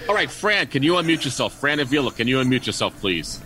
All 0.10 0.13
right, 0.15 0.30
Fran, 0.30 0.67
can 0.67 0.84
you 0.84 0.93
unmute 0.93 1.23
yourself? 1.25 1.54
Fran 1.54 1.80
Avila, 1.80 2.12
can 2.12 2.28
you 2.28 2.38
unmute 2.38 2.65
yourself, 2.67 2.99
please? 2.99 3.39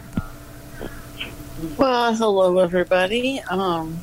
Well, 1.78 2.14
hello 2.14 2.60
everybody. 2.60 3.42
Um, 3.50 4.00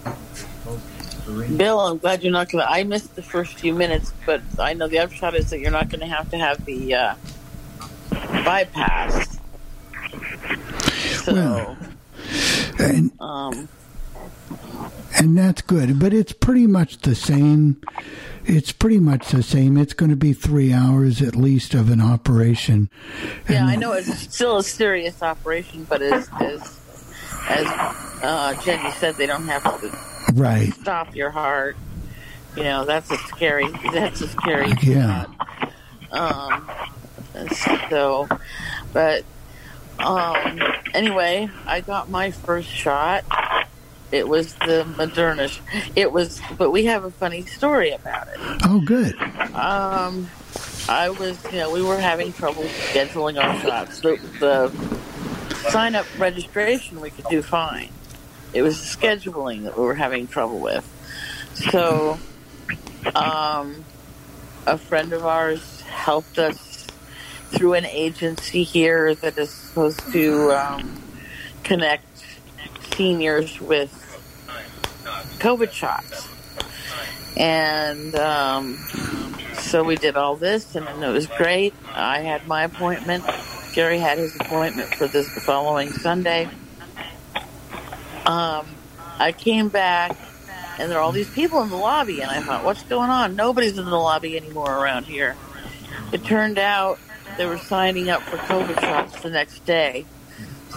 Bill, 1.57 1.81
I'm 1.81 1.97
glad 1.99 2.23
you're 2.23 2.33
not 2.33 2.51
going 2.51 2.63
to. 2.65 2.71
I 2.71 2.85
missed 2.85 3.15
the 3.17 3.23
first 3.23 3.55
few 3.59 3.73
minutes, 3.73 4.13
but 4.27 4.43
I 4.59 4.75
know 4.75 4.89
the 4.89 4.99
upshot 4.99 5.35
is 5.35 5.49
that 5.51 5.61
you're 5.61 5.71
not 5.71 5.89
going 5.89 6.01
to 6.01 6.07
have 6.07 6.31
to 6.33 6.37
have 6.39 6.65
the 6.67 6.95
uh, 6.95 7.15
bypass. 8.45 9.39
So, 11.25 11.33
Well, 11.33 11.77
and 12.79 13.11
um, 13.21 13.69
and 15.19 15.37
that's 15.39 15.63
good 15.63 15.99
but 15.99 16.13
it's 16.13 16.33
pretty 16.33 16.67
much 16.67 16.99
the 16.99 17.15
same 17.15 17.81
it's 18.45 18.71
pretty 18.71 19.01
much 19.01 19.29
the 19.29 19.43
same 19.43 19.77
it's 19.77 19.95
going 19.95 20.11
to 20.11 20.17
be 20.17 20.33
three 20.33 20.73
hours 20.73 21.21
at 21.23 21.35
least 21.35 21.75
of 21.75 21.91
an 21.91 22.01
operation 22.01 22.91
yeah, 23.49 23.63
And- 23.63 23.71
I 23.71 23.77
know 23.77 23.93
it's 23.95 24.35
still 24.35 24.59
a 24.59 24.63
serious 24.63 25.23
operation, 25.23 25.85
but 25.89 26.03
it's. 26.03 26.29
as 26.41 26.81
as 27.49 27.67
uh, 28.23 28.55
Jenny 28.63 28.91
said, 28.93 29.17
they 29.17 29.27
don't 29.27 29.47
have 29.47 29.63
to 29.81 30.33
right 30.35 30.73
stop 30.75 31.15
your 31.15 31.31
heart. 31.31 31.77
You 32.57 32.65
know, 32.65 32.85
that's 32.85 33.11
a 33.11 33.19
scary. 33.19 33.69
That's 33.93 34.21
a 34.21 34.29
scary. 34.29 34.73
yeah 34.83 35.27
Um, 36.11 36.71
so, 37.91 38.29
but 38.93 39.25
um, 39.99 40.61
anyway, 40.95 41.49
I 41.67 41.81
got 41.81 42.09
my 42.11 42.31
first 42.31 42.69
shot. 42.69 43.25
It 44.13 44.29
was 44.29 44.55
the 44.55 44.85
Moderna. 44.97 45.51
It 45.97 46.13
was, 46.13 46.41
but 46.57 46.71
we 46.71 46.85
have 46.85 47.05
a 47.05 47.11
funny 47.11 47.45
story 47.45 47.91
about 47.91 48.29
it. 48.29 48.35
oh 48.65 48.81
good 48.85 49.15
Um, 49.55 50.31
I 50.89 51.11
was, 51.11 51.43
you 51.53 51.59
know, 51.59 51.73
we 51.73 51.83
were 51.83 51.99
having 51.99 52.33
trouble 52.33 52.63
scheduling 52.63 53.43
our 53.43 53.59
shots. 53.61 54.01
The, 54.01 54.17
the 54.39 54.73
sign 55.71 55.95
up 55.95 56.07
registration 56.19 57.01
we 57.01 57.11
could 57.11 57.27
do 57.27 57.43
fine. 57.43 57.91
It 58.53 58.63
was 58.63 58.81
the 58.81 58.99
scheduling 58.99 59.65
that 59.65 59.77
we 59.77 59.85
were 59.85 59.95
having 59.95 60.27
trouble 60.27 60.61
with. 60.61 60.85
So, 61.73 62.19
um, 63.15 63.85
a 64.67 64.79
friend 64.79 65.13
of 65.13 65.25
ours 65.25 65.81
helped 65.83 66.39
us 66.39 66.87
through 67.51 67.75
an 67.75 67.87
agency 67.87 68.63
here 68.63 69.15
that 69.15 69.39
is 69.39 69.51
supposed 69.51 70.01
to 70.13 70.53
um, 70.53 71.03
connect 71.63 72.05
seniors 72.95 73.61
with 73.61 73.93
COVID 75.39 75.73
shots. 75.73 76.29
And 77.37 78.15
um, 78.17 78.79
so 79.55 79.85
we 79.85 79.97
did 79.97 80.17
all 80.17 80.37
this, 80.37 80.75
and 80.75 80.87
it 81.03 81.13
was 81.13 81.27
great. 81.27 81.75
I 81.95 82.21
had 82.21 82.47
my 82.47 82.65
appointment. 82.65 83.25
Gary 83.77 84.01
had 84.01 84.19
his 84.19 84.37
appointment 84.37 84.95
for 84.97 85.09
this 85.09 85.35
the 85.35 85.43
following 85.43 85.93
Sunday. 85.93 86.51
Um, 88.27 88.67
I 89.21 89.33
came 89.33 89.71
back, 89.71 90.19
and 90.79 90.91
there 90.91 90.99
are 90.99 91.03
all 91.03 91.13
these 91.13 91.31
people 91.31 91.63
in 91.63 91.71
the 91.71 91.77
lobby, 91.77 92.23
and 92.23 92.31
I 92.31 92.43
thought, 92.43 92.65
what's 92.65 92.85
going 92.85 93.11
on? 93.11 93.37
Nobody's 93.37 93.79
in 93.79 93.87
the 93.87 93.97
lobby 93.99 94.37
anymore 94.39 94.73
around 94.77 95.07
here. 95.07 95.39
It 96.13 96.25
turned 96.25 96.59
out 96.59 97.01
they 97.39 97.47
were 97.47 97.59
signing 97.59 98.11
up 98.11 98.25
for 98.25 98.39
COVID 98.39 98.81
shots 98.81 99.23
the 99.23 99.31
next 99.31 99.67
day. 99.67 100.07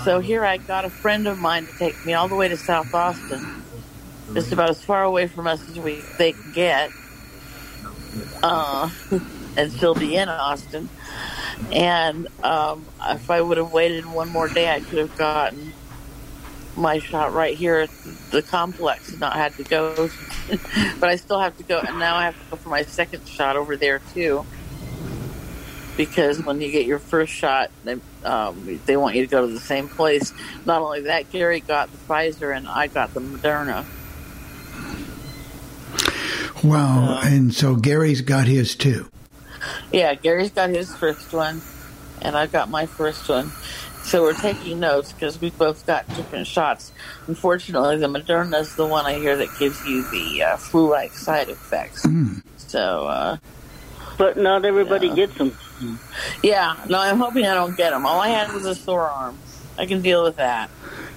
So 0.05 0.21
here 0.21 0.45
I 0.45 0.57
got 0.57 0.85
a 0.85 0.91
friend 0.91 1.27
of 1.27 1.39
mine 1.39 1.67
to 1.67 1.73
take 1.79 2.05
me 2.05 2.13
all 2.15 2.29
the 2.29 2.35
way 2.35 2.49
to 2.49 2.57
South 2.57 2.93
Austin, 2.93 3.49
just 4.33 4.53
about 4.53 4.71
as 4.71 4.83
far 4.83 5.03
away 5.03 5.27
from 5.27 5.47
us 5.47 5.67
as 5.69 5.79
we 5.79 6.03
they 6.19 6.33
can 6.33 6.53
get. 6.53 6.91
uh, 8.43 8.89
and 9.57 9.71
still 9.73 9.95
be 9.95 10.15
in 10.17 10.29
Austin. 10.29 10.89
And 11.71 12.27
um, 12.43 12.85
if 13.09 13.29
I 13.29 13.41
would 13.41 13.57
have 13.57 13.71
waited 13.71 14.05
one 14.05 14.29
more 14.29 14.47
day, 14.47 14.73
I 14.73 14.79
could 14.79 14.99
have 14.99 15.17
gotten 15.17 15.73
my 16.75 16.99
shot 16.99 17.33
right 17.33 17.55
here 17.55 17.77
at 17.77 17.89
the 18.31 18.41
complex 18.41 19.09
and 19.09 19.19
not 19.19 19.33
had 19.33 19.53
to 19.55 19.63
go. 19.63 20.09
but 20.99 21.09
I 21.09 21.15
still 21.15 21.39
have 21.39 21.57
to 21.57 21.63
go, 21.63 21.79
and 21.79 21.99
now 21.99 22.15
I 22.15 22.25
have 22.25 22.35
to 22.35 22.49
go 22.51 22.55
for 22.55 22.69
my 22.69 22.83
second 22.83 23.27
shot 23.27 23.55
over 23.55 23.75
there 23.75 23.99
too. 24.13 24.45
Because 25.97 26.43
when 26.43 26.61
you 26.61 26.71
get 26.71 26.85
your 26.85 26.99
first 26.99 27.33
shot, 27.33 27.71
they, 27.83 27.97
um, 28.23 28.79
they 28.85 28.95
want 28.95 29.15
you 29.15 29.25
to 29.25 29.29
go 29.29 29.45
to 29.45 29.53
the 29.53 29.59
same 29.59 29.89
place. 29.89 30.33
Not 30.65 30.81
only 30.81 31.01
that, 31.01 31.29
Gary 31.29 31.59
got 31.59 31.91
the 31.91 31.97
Pfizer 31.97 32.55
and 32.55 32.69
I 32.69 32.87
got 32.87 33.13
the 33.13 33.19
Moderna. 33.19 33.85
Wow. 36.63 37.19
and 37.23 37.53
so 37.53 37.75
Gary's 37.75 38.21
got 38.21 38.47
his 38.47 38.75
too. 38.75 39.09
Yeah, 39.91 40.13
Gary's 40.15 40.51
got 40.51 40.69
his 40.69 40.95
first 40.95 41.33
one, 41.33 41.61
and 42.21 42.35
I've 42.35 42.51
got 42.51 42.69
my 42.69 42.85
first 42.85 43.27
one. 43.29 43.51
So 44.03 44.23
we're 44.23 44.33
taking 44.33 44.79
notes 44.79 45.11
because 45.11 45.39
we 45.39 45.49
both 45.51 45.85
got 45.85 46.07
different 46.15 46.47
shots. 46.47 46.91
Unfortunately, 47.27 47.97
the 47.97 48.07
Moderna 48.07 48.61
is 48.61 48.75
the 48.75 48.85
one 48.87 49.05
I 49.05 49.15
hear 49.15 49.35
that 49.37 49.49
gives 49.59 49.85
you 49.85 50.09
the 50.09 50.43
uh, 50.43 50.57
flu-like 50.57 51.11
side 51.13 51.49
effects. 51.49 52.05
Mm. 52.05 52.41
So, 52.57 53.05
uh, 53.07 53.37
but 54.17 54.37
not 54.37 54.65
everybody 54.65 55.07
Yeah. 55.07 55.15
gets 55.15 55.37
them. 55.37 55.99
yeah, 56.41 56.75
no, 56.87 56.97
I'm 56.99 57.19
hoping 57.19 57.45
I 57.45 57.53
don't 57.53 57.75
get 57.77 57.91
them. 57.91 58.05
All 58.05 58.19
I 58.19 58.29
had 58.29 58.51
was 58.53 58.65
a 58.65 58.73
sore 58.75 59.07
arm. 59.09 59.37
I 59.77 59.85
can 59.85 60.01
deal 60.01 60.23
with 60.23 60.37
that. 60.37 60.69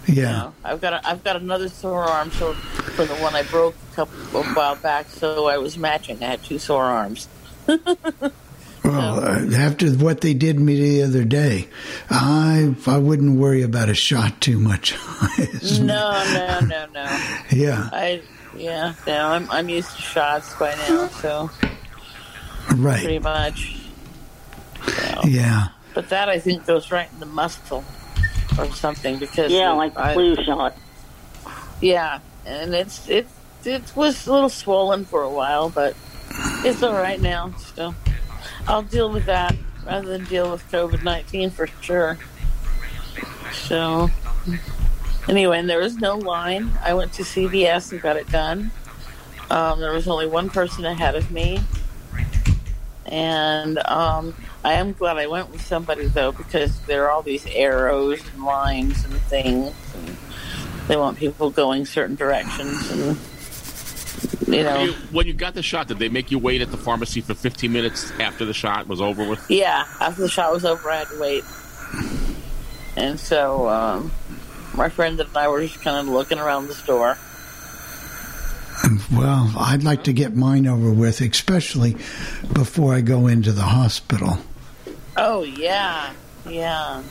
Yeah. 0.07 0.51
I've 0.65 0.81
got 0.81 0.93
a, 0.93 1.09
I've 1.09 1.23
got 1.25 1.37
another 1.37 1.69
sore 1.69 2.03
arm 2.05 2.31
so 2.33 2.53
for 2.53 3.05
the 3.05 3.15
one 3.17 3.35
I 3.35 3.43
broke 3.45 3.75
a 3.93 3.95
couple 3.95 4.41
a 4.41 4.43
while 4.45 4.77
back. 4.77 5.09
So 5.09 5.47
I 5.47 5.59
was 5.59 5.79
matching. 5.79 6.23
I 6.23 6.27
had 6.27 6.43
two 6.43 6.59
sore 6.59 6.85
arms. 6.85 7.29
Well, 8.85 9.23
uh, 9.25 9.57
after 9.57 9.89
what 9.93 10.23
they 10.23 10.35
did 10.35 10.59
me 10.59 10.75
the 10.75 11.03
other 11.05 11.25
day, 11.25 11.69
I 12.11 12.75
I 12.85 12.99
wouldn't 12.99 13.39
worry 13.39 13.63
about 13.63 13.89
a 13.89 13.95
shot 13.95 14.41
too 14.41 14.59
much. 14.59 14.97
no, 15.81 16.25
no, 16.35 16.61
no, 16.67 16.87
no. 16.93 17.05
yeah, 17.53 17.89
I 17.93 18.23
yeah, 18.57 18.95
no, 19.07 19.29
I'm 19.29 19.49
I'm 19.53 19.69
used 19.69 19.95
to 19.95 20.03
shots 20.03 20.53
by 20.57 20.75
now, 20.75 21.07
so 21.07 21.49
right. 22.75 22.99
pretty 23.01 23.21
much. 23.21 23.77
Yeah. 25.25 25.69
But 25.95 26.09
that 26.09 26.29
I 26.29 26.41
think 26.41 26.67
goes 26.67 26.91
right 26.91 27.09
in 27.13 27.21
the 27.21 27.27
muscle 27.27 27.85
or 28.59 28.67
something 28.73 29.19
because 29.19 29.53
Yeah, 29.53 29.71
like 29.73 29.95
the 29.95 30.07
I- 30.07 30.15
flu 30.15 30.35
shot. 30.43 30.77
Yeah, 31.81 32.19
and 32.45 32.75
it's 32.75 33.09
it 33.09 33.29
it 33.65 33.93
was 33.95 34.27
a 34.27 34.33
little 34.33 34.49
swollen 34.49 35.05
for 35.05 35.23
a 35.23 35.31
while, 35.31 35.69
but 35.71 35.95
it's 36.65 36.83
all 36.83 36.95
right 36.95 37.21
now. 37.21 37.53
Still, 37.59 37.95
I'll 38.67 38.83
deal 38.83 39.11
with 39.11 39.27
that 39.27 39.55
rather 39.87 40.09
than 40.09 40.25
deal 40.25 40.51
with 40.51 40.69
COVID 40.71 41.03
nineteen 41.03 41.51
for 41.51 41.67
sure. 41.81 42.19
So 43.53 44.11
anyway, 45.29 45.59
and 45.59 45.69
there 45.69 45.81
was 45.81 45.97
no 45.97 46.17
line. 46.17 46.71
I 46.83 46.95
went 46.95 47.13
to 47.15 47.23
CVS 47.23 47.93
and 47.93 48.01
got 48.01 48.17
it 48.17 48.29
done. 48.29 48.71
Um, 49.51 49.81
there 49.81 49.93
was 49.93 50.09
only 50.09 50.27
one 50.27 50.49
person 50.49 50.85
ahead 50.85 51.15
of 51.15 51.31
me, 51.31 51.61
and 53.07 53.79
um, 53.87 54.35
I 54.65 54.75
am 54.75 54.93
glad 54.93 55.19
I 55.19 55.27
went 55.27 55.51
with 55.51 55.61
somebody 55.61 56.07
though 56.07 56.33
because 56.33 56.81
there 56.83 57.05
are 57.05 57.11
all 57.11 57.23
these 57.23 57.47
arrows 57.47 58.21
and 58.33 58.45
lines 58.45 59.05
and 59.05 59.15
things. 59.15 59.75
And, 59.95 60.17
they 60.89 60.97
want 60.97 61.17
people 61.17 61.51
going 61.51 61.87
certain 61.87 62.17
directions, 62.17 62.91
and 62.91 63.17
you 64.47 64.63
know, 64.63 64.77
When 64.79 64.87
you, 64.87 64.93
when 65.13 65.27
you 65.27 65.33
got 65.35 65.55
the 65.55 65.63
shot, 65.63 65.89
did 65.89 65.99
they 65.99 66.09
make 66.09 66.31
you 66.31 66.39
wait 66.39 66.61
at 66.63 66.71
the 66.71 66.77
pharmacy 66.77 67.21
for 67.21 67.35
15 67.35 67.73
minutes 67.73 68.11
after 68.21 68.45
the 68.45 68.55
shot 68.55 68.87
was 68.89 69.01
over 69.01 69.29
with? 69.29 69.45
yeah. 69.51 69.85
After 70.01 70.23
the 70.23 70.29
shot 70.29 70.53
was 70.53 70.65
over, 70.65 70.91
I 70.91 70.97
had 70.99 71.09
to 71.09 71.21
wait, 71.21 71.45
and 72.97 73.19
so 73.21 73.69
um, 73.69 74.13
my 74.75 74.89
friend 74.89 75.19
and 75.21 75.37
I 75.37 75.49
were 75.49 75.61
just 75.63 75.81
kind 75.83 75.97
of 76.07 76.13
looking 76.13 76.39
around 76.39 76.67
the 76.69 76.75
store. 76.75 77.17
Well, 79.13 79.53
I'd 79.57 79.85
like 79.85 80.05
to 80.05 80.13
get 80.13 80.35
mine 80.35 80.67
over 80.67 80.91
with, 80.93 81.21
especially 81.21 81.93
before 82.53 82.95
I 82.95 83.01
go 83.01 83.27
into 83.29 83.53
the 83.53 83.63
hospital 83.63 84.39
Oh 85.17 85.43
yeah, 85.45 86.13
yeah, 86.49 87.03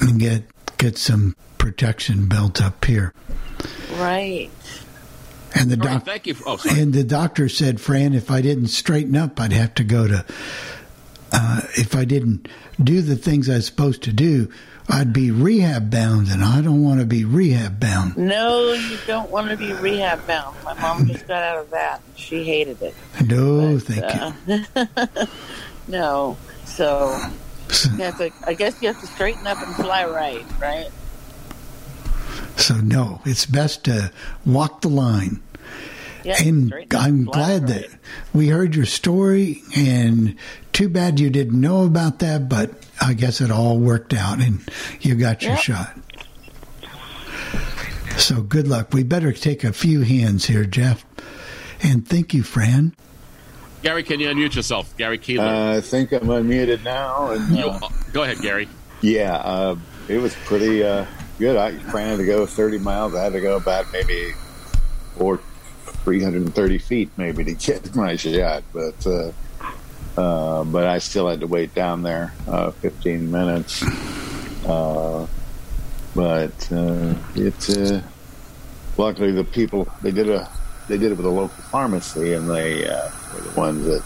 and 0.00 0.18
get 0.20 0.42
get 0.76 0.98
some 0.98 1.34
protection 1.56 2.26
built 2.26 2.60
up 2.60 2.84
here. 2.84 3.14
right. 3.94 4.50
And 5.54 5.70
the 5.70 5.80
All 5.80 5.86
right, 5.86 5.94
doc 5.94 6.04
thank 6.04 6.26
you. 6.26 6.34
For, 6.34 6.48
oh, 6.48 6.56
sorry. 6.56 6.80
and 6.80 6.92
the 6.92 7.04
doctor 7.04 7.48
said, 7.48 7.80
Fran, 7.80 8.14
if 8.14 8.30
I 8.30 8.40
didn't 8.40 8.68
straighten 8.68 9.16
up, 9.16 9.40
I'd 9.40 9.52
have 9.52 9.74
to 9.74 9.84
go 9.84 10.06
to. 10.06 10.24
Uh, 11.32 11.60
if 11.76 11.94
I 11.94 12.04
didn't 12.04 12.48
do 12.82 13.02
the 13.02 13.14
things 13.16 13.48
I 13.48 13.54
was 13.54 13.66
supposed 13.66 14.02
to 14.04 14.12
do, 14.12 14.50
I'd 14.88 15.12
be 15.12 15.30
rehab 15.30 15.90
bound, 15.90 16.28
and 16.28 16.42
I 16.42 16.60
don't 16.60 16.82
want 16.82 16.98
to 17.00 17.06
be 17.06 17.24
rehab 17.24 17.78
bound. 17.78 18.16
No, 18.16 18.72
you 18.72 18.98
don't 19.06 19.30
want 19.30 19.48
to 19.50 19.56
be 19.56 19.72
rehab 19.72 20.26
bound. 20.26 20.56
My 20.64 20.74
mom 20.74 21.06
just 21.06 21.28
got 21.28 21.42
out 21.42 21.58
of 21.58 21.70
that. 21.70 22.00
and 22.04 22.18
She 22.18 22.42
hated 22.44 22.82
it. 22.82 22.94
No, 23.24 23.78
thank 23.78 24.42
you. 24.48 24.64
Uh, 24.74 25.26
no, 25.88 26.36
so 26.64 27.16
you 27.96 28.02
have 28.02 28.18
to, 28.18 28.32
I 28.44 28.54
guess 28.54 28.82
you 28.82 28.88
have 28.88 29.00
to 29.00 29.06
straighten 29.06 29.46
up 29.46 29.62
and 29.64 29.74
fly 29.76 30.06
right, 30.06 30.44
right? 30.60 30.90
So 32.56 32.76
no, 32.76 33.20
it's 33.24 33.46
best 33.46 33.84
to 33.84 34.12
walk 34.44 34.82
the 34.82 34.88
line. 34.88 35.42
Yeah, 36.22 36.36
and 36.42 36.66
straighten 36.66 36.98
up 36.98 37.02
I'm 37.04 37.14
and 37.14 37.24
fly 37.26 37.32
glad 37.34 37.62
right. 37.62 37.68
that 37.68 37.86
we 38.34 38.48
heard 38.48 38.74
your 38.76 38.84
story, 38.84 39.62
and 39.74 40.36
too 40.72 40.88
bad 40.90 41.18
you 41.18 41.30
didn't 41.30 41.58
know 41.58 41.84
about 41.86 42.18
that, 42.18 42.46
but 42.48 42.72
I 43.00 43.14
guess 43.14 43.40
it 43.40 43.50
all 43.50 43.78
worked 43.78 44.12
out, 44.12 44.38
and 44.40 44.60
you 45.00 45.14
got 45.14 45.40
your 45.42 45.52
Yep. 45.52 45.60
shot. 45.62 45.96
So 48.18 48.42
good 48.42 48.68
luck. 48.68 48.92
We 48.92 49.02
better 49.02 49.32
take 49.32 49.64
a 49.64 49.72
few 49.72 50.02
hands 50.02 50.44
here, 50.46 50.64
Jeff. 50.64 51.06
And 51.82 52.06
thank 52.06 52.34
you, 52.34 52.42
Fran. 52.42 52.94
Gary, 53.82 54.02
can 54.02 54.20
you 54.20 54.28
unmute 54.28 54.54
yourself? 54.54 54.94
Gary 54.98 55.16
Keeler. 55.16 55.44
Uh, 55.44 55.76
I 55.78 55.80
think 55.80 56.12
I'm 56.12 56.26
unmuted 56.26 56.84
now. 56.84 57.30
And, 57.30 57.56
You- 57.56 57.64
uh, 57.70 57.78
uh, 57.82 57.88
go 58.12 58.24
ahead, 58.24 58.38
Gary. 58.42 58.68
yeah, 59.00 59.36
uh, 59.36 59.76
it 60.08 60.18
was 60.18 60.34
pretty 60.44 60.84
uh, 60.84 61.06
good. 61.40 61.56
I 61.56 61.76
planned 61.90 62.18
to 62.18 62.26
go 62.26 62.46
30 62.46 62.78
miles. 62.78 63.14
I 63.14 63.24
had 63.24 63.32
to 63.32 63.40
go 63.40 63.56
about 63.56 63.86
maybe 63.92 64.32
four, 65.16 65.40
330 66.04 66.78
feet 66.78 67.10
maybe 67.16 67.44
to 67.44 67.54
get 67.54 67.96
my 67.96 68.14
shot, 68.14 68.62
but 68.72 69.06
uh, 69.06 69.32
uh, 70.16 70.64
but 70.64 70.86
I 70.86 70.98
still 70.98 71.28
had 71.28 71.40
to 71.40 71.46
wait 71.46 71.74
down 71.74 72.02
there 72.02 72.32
uh, 72.46 72.70
15 72.70 73.30
minutes. 73.30 73.82
Uh, 74.66 75.26
but 76.14 76.72
uh, 76.72 77.14
it 77.34 77.70
uh, 77.70 78.02
luckily 78.98 79.32
the 79.32 79.44
people 79.44 79.88
they 80.02 80.10
did 80.10 80.28
a 80.28 80.50
they 80.88 80.98
did 80.98 81.12
it 81.12 81.16
with 81.16 81.24
a 81.24 81.30
local 81.30 81.62
pharmacy 81.64 82.34
and 82.34 82.50
they 82.50 82.82
were 82.84 83.40
the 83.40 83.52
ones 83.56 83.86
that 83.86 84.02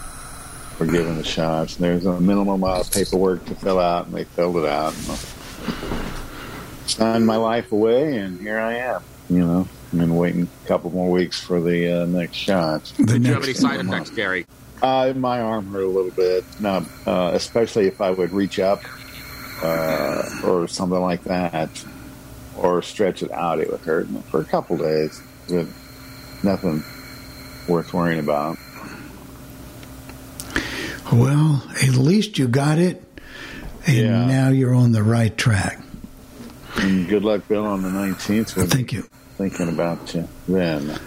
were 0.79 0.85
given 0.85 1.17
the 1.17 1.23
shots. 1.23 1.75
And 1.75 1.85
there's 1.85 2.05
a 2.05 2.19
minimum 2.19 2.63
amount 2.63 2.87
of 2.87 2.91
paperwork 2.91 3.45
to 3.45 3.55
fill 3.55 3.79
out, 3.79 4.05
and 4.05 4.15
they 4.15 4.23
filled 4.23 4.57
it 4.57 4.65
out. 4.65 4.93
And 4.95 6.14
signed 6.87 7.25
my 7.25 7.35
life 7.37 7.71
away, 7.71 8.17
and 8.17 8.39
here 8.39 8.59
I 8.59 8.73
am. 8.75 9.03
You 9.29 9.39
know, 9.39 9.67
I've 9.91 9.99
been 9.99 10.15
waiting 10.15 10.47
a 10.63 10.67
couple 10.67 10.91
more 10.91 11.09
weeks 11.11 11.39
for 11.39 11.59
the 11.61 12.01
uh, 12.01 12.05
next 12.05 12.37
shot. 12.37 12.83
The 12.97 13.05
Did 13.05 13.25
you 13.25 13.33
have 13.33 13.43
any 13.43 13.47
next 13.53 13.59
side 13.61 13.79
effects, 13.79 14.09
Gary? 14.11 14.45
Uh, 14.81 15.13
my 15.15 15.39
arm 15.41 15.67
hurt 15.71 15.83
a 15.83 15.87
little 15.87 16.11
bit. 16.11 16.43
Not, 16.59 16.83
uh, 17.07 17.31
especially 17.33 17.87
if 17.87 18.01
I 18.01 18.11
would 18.11 18.31
reach 18.31 18.59
up 18.59 18.81
uh, 19.63 20.41
or 20.43 20.67
something 20.67 20.99
like 20.99 21.23
that, 21.23 21.69
or 22.57 22.81
stretch 22.81 23.23
it 23.23 23.31
out, 23.31 23.59
it 23.59 23.71
would 23.71 23.79
hurt 23.81 24.07
for 24.29 24.41
a 24.41 24.45
couple 24.45 24.77
days. 24.77 25.21
But 25.49 25.67
nothing 26.43 26.83
worth 27.67 27.93
worrying 27.93 28.19
about. 28.19 28.57
Well, 31.11 31.63
at 31.81 31.95
least 31.95 32.37
you 32.37 32.47
got 32.47 32.77
it, 32.79 33.03
and 33.87 33.95
Yeah. 33.97 34.25
now 34.25 34.49
you're 34.49 34.73
on 34.73 34.91
the 34.91 35.03
right 35.03 35.35
track. 35.37 35.79
And 36.77 37.07
good 37.07 37.23
luck, 37.23 37.47
Bill, 37.47 37.65
on 37.65 37.81
the 37.81 37.89
19th. 37.89 38.55
We'll 38.55 38.67
Thank 38.67 38.91
you. 38.93 39.03
Thinking 39.37 39.69
about 39.69 40.13
you 40.13 40.27
then. 40.47 40.97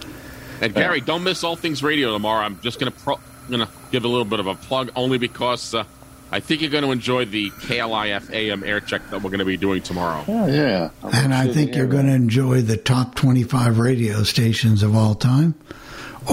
And 0.61 0.75
Gary, 0.75 1.01
don't 1.01 1.23
miss 1.23 1.45
All 1.45 1.57
Things 1.57 1.83
Radio 1.83 2.13
tomorrow. 2.13 2.45
I'm 2.45 2.61
just 2.61 2.81
going 2.81 2.93
to 2.93 2.99
pro- 2.99 3.21
gonna 3.51 3.69
give 3.91 4.05
a 4.05 4.09
little 4.09 4.25
bit 4.25 4.41
of 4.41 4.47
a 4.47 4.55
plug, 4.55 4.91
only 4.97 5.17
because 5.19 5.73
uh, 5.75 5.85
I 6.31 6.41
think 6.41 6.61
you're 6.61 6.71
going 6.71 6.85
to 6.85 6.91
enjoy 6.91 7.25
the 7.27 7.51
KLIF 7.51 8.31
AM 8.33 8.65
air 8.65 8.81
check 8.81 9.09
that 9.11 9.23
we're 9.23 9.31
going 9.31 9.39
to 9.39 9.45
be 9.47 9.57
doing 9.57 9.81
tomorrow. 9.83 10.25
Oh, 10.29 10.47
yeah. 10.47 10.91
And 11.03 11.33
I 11.33 11.49
think 11.53 11.75
you're 11.75 11.87
going 11.87 12.07
to 12.07 12.13
enjoy 12.13 12.61
the 12.61 12.77
top 12.77 13.15
25 13.15 13.79
radio 13.79 14.23
stations 14.25 14.83
of 14.83 14.95
all 14.95 15.15
time. 15.15 15.55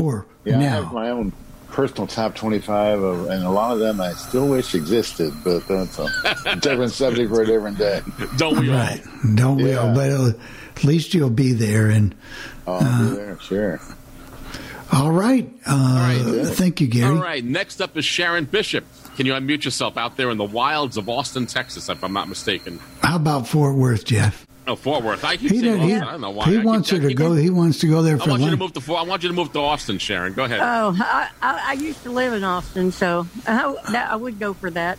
Or 0.01 0.25
Yeah, 0.43 0.59
I 0.59 0.63
have 0.63 0.83
now. 0.85 0.91
my 0.91 1.09
own 1.11 1.31
personal 1.75 2.07
top 2.07 2.33
25, 2.35 3.01
of, 3.01 3.29
and 3.29 3.43
a 3.43 3.49
lot 3.49 3.73
of 3.73 3.79
them 3.79 3.99
I 3.99 4.13
still 4.13 4.47
wish 4.47 4.73
existed, 4.73 5.33
but 5.43 5.67
that's 5.67 5.99
a 5.99 6.55
different 6.55 6.91
subject 6.93 7.29
for 7.29 7.41
a 7.41 7.45
different 7.45 7.77
day. 7.77 8.01
Don't 8.37 8.57
we 8.57 8.69
all? 8.69 8.77
Right. 8.77 9.03
Don't 9.35 9.57
we 9.57 9.73
all? 9.75 9.87
Yeah. 9.87 9.93
But 9.93 10.09
uh, 10.09 10.31
at 10.77 10.83
least 10.85 11.13
you'll 11.13 11.29
be 11.29 11.51
there. 11.51 11.89
And 11.89 12.15
I'll 12.65 13.09
be 13.09 13.15
there, 13.17 13.37
sure. 13.41 13.81
All 14.93 15.11
right. 15.11 15.51
Uh, 15.67 15.73
All 15.73 15.97
right. 15.97 16.47
Thank 16.47 16.79
you, 16.79 16.87
Gary. 16.87 17.13
All 17.13 17.21
right. 17.21 17.43
Next 17.43 17.81
up 17.81 17.97
is 17.97 18.05
Sharon 18.05 18.45
Bishop. 18.45 18.85
Can 19.17 19.25
you 19.25 19.33
unmute 19.33 19.65
yourself 19.65 19.97
out 19.97 20.15
there 20.15 20.29
in 20.29 20.37
the 20.37 20.45
wilds 20.45 20.95
of 20.95 21.09
Austin, 21.09 21.45
Texas, 21.45 21.89
if 21.89 22.01
I'm 22.05 22.13
not 22.13 22.29
mistaken? 22.29 22.79
How 23.01 23.17
about 23.17 23.49
Fort 23.49 23.75
Worth, 23.75 24.05
Jeff? 24.05 24.44
Oh, 24.67 24.75
Fort 24.75 25.03
Worth. 25.03 25.23
I 25.23 25.37
keep 25.37 25.51
He, 25.51 25.59
saying 25.59 25.79
did- 25.79 25.81
he, 25.81 25.93
I 25.95 26.11
don't 26.11 26.21
know 26.21 26.31
why. 26.31 26.45
he 26.45 26.57
I 26.57 26.63
wants 26.63 26.91
I 26.91 26.95
her 26.95 27.01
to 27.03 27.07
keep- 27.09 27.17
go. 27.17 27.33
He 27.33 27.49
wants 27.51 27.79
to 27.79 27.87
go 27.87 28.01
there 28.01 28.17
For 28.17 28.23
I 28.23 28.25
for 28.25 28.29
want 28.31 28.43
you 28.43 28.49
to 28.49 28.57
move 28.57 28.73
to. 28.73 28.81
Fort- 28.81 28.99
I 28.99 29.03
want 29.03 29.21
you 29.23 29.29
to 29.29 29.35
move 29.35 29.53
to 29.53 29.59
Austin, 29.59 29.99
Sharon. 29.99 30.33
Go 30.33 30.45
ahead. 30.45 30.59
Oh, 30.59 30.95
I, 30.99 31.29
I, 31.41 31.63
I 31.69 31.73
used 31.73 32.01
to 32.03 32.09
live 32.11 32.33
in 32.33 32.43
Austin, 32.43 32.91
so 32.91 33.27
I, 33.45 33.75
that, 33.91 34.11
I 34.11 34.15
would 34.15 34.39
go 34.39 34.53
for 34.53 34.71
that. 34.71 34.97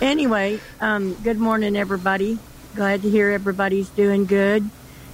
Anyway, 0.00 0.60
um, 0.80 1.12
good 1.22 1.38
morning, 1.38 1.76
everybody. 1.76 2.38
Glad 2.74 3.02
to 3.02 3.10
hear 3.10 3.30
everybody's 3.30 3.88
doing 3.90 4.24
good. 4.24 4.68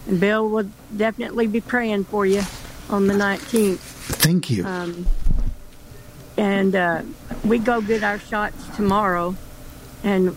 And 0.07 0.21
Bill 0.21 0.49
will 0.49 0.69
definitely 0.97 1.47
be 1.49 1.61
praying 1.61 2.05
for 2.05 2.25
you 2.25 2.43
on 2.89 3.07
the 3.09 3.15
19th. 3.15 3.79
Thank 3.79 4.51
you. 4.51 4.65
Um, 4.65 5.07
and 6.37 6.75
uh, 6.75 7.03
we 7.45 7.59
go 7.59 7.81
get 7.81 8.03
our 8.03 8.19
shots 8.19 8.65
tomorrow. 8.77 9.37
And 10.03 10.37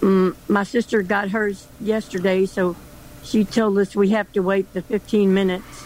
mm, 0.00 0.34
my 0.48 0.64
sister 0.64 1.02
got 1.02 1.30
hers 1.30 1.66
yesterday, 1.80 2.44
so 2.46 2.74
she 3.26 3.44
told 3.44 3.76
us 3.78 3.96
we 3.96 4.10
have 4.10 4.32
to 4.32 4.40
wait 4.40 4.72
the 4.72 4.82
15 4.82 5.34
minutes. 5.34 5.84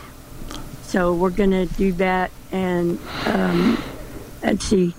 So 0.82 1.14
we're 1.14 1.30
going 1.30 1.53
to 1.53 1.66
do 1.66 1.93
that. 1.95 2.30
And 2.53 2.99
um, 3.26 3.82
let's 4.43 4.64
see. 4.66 4.95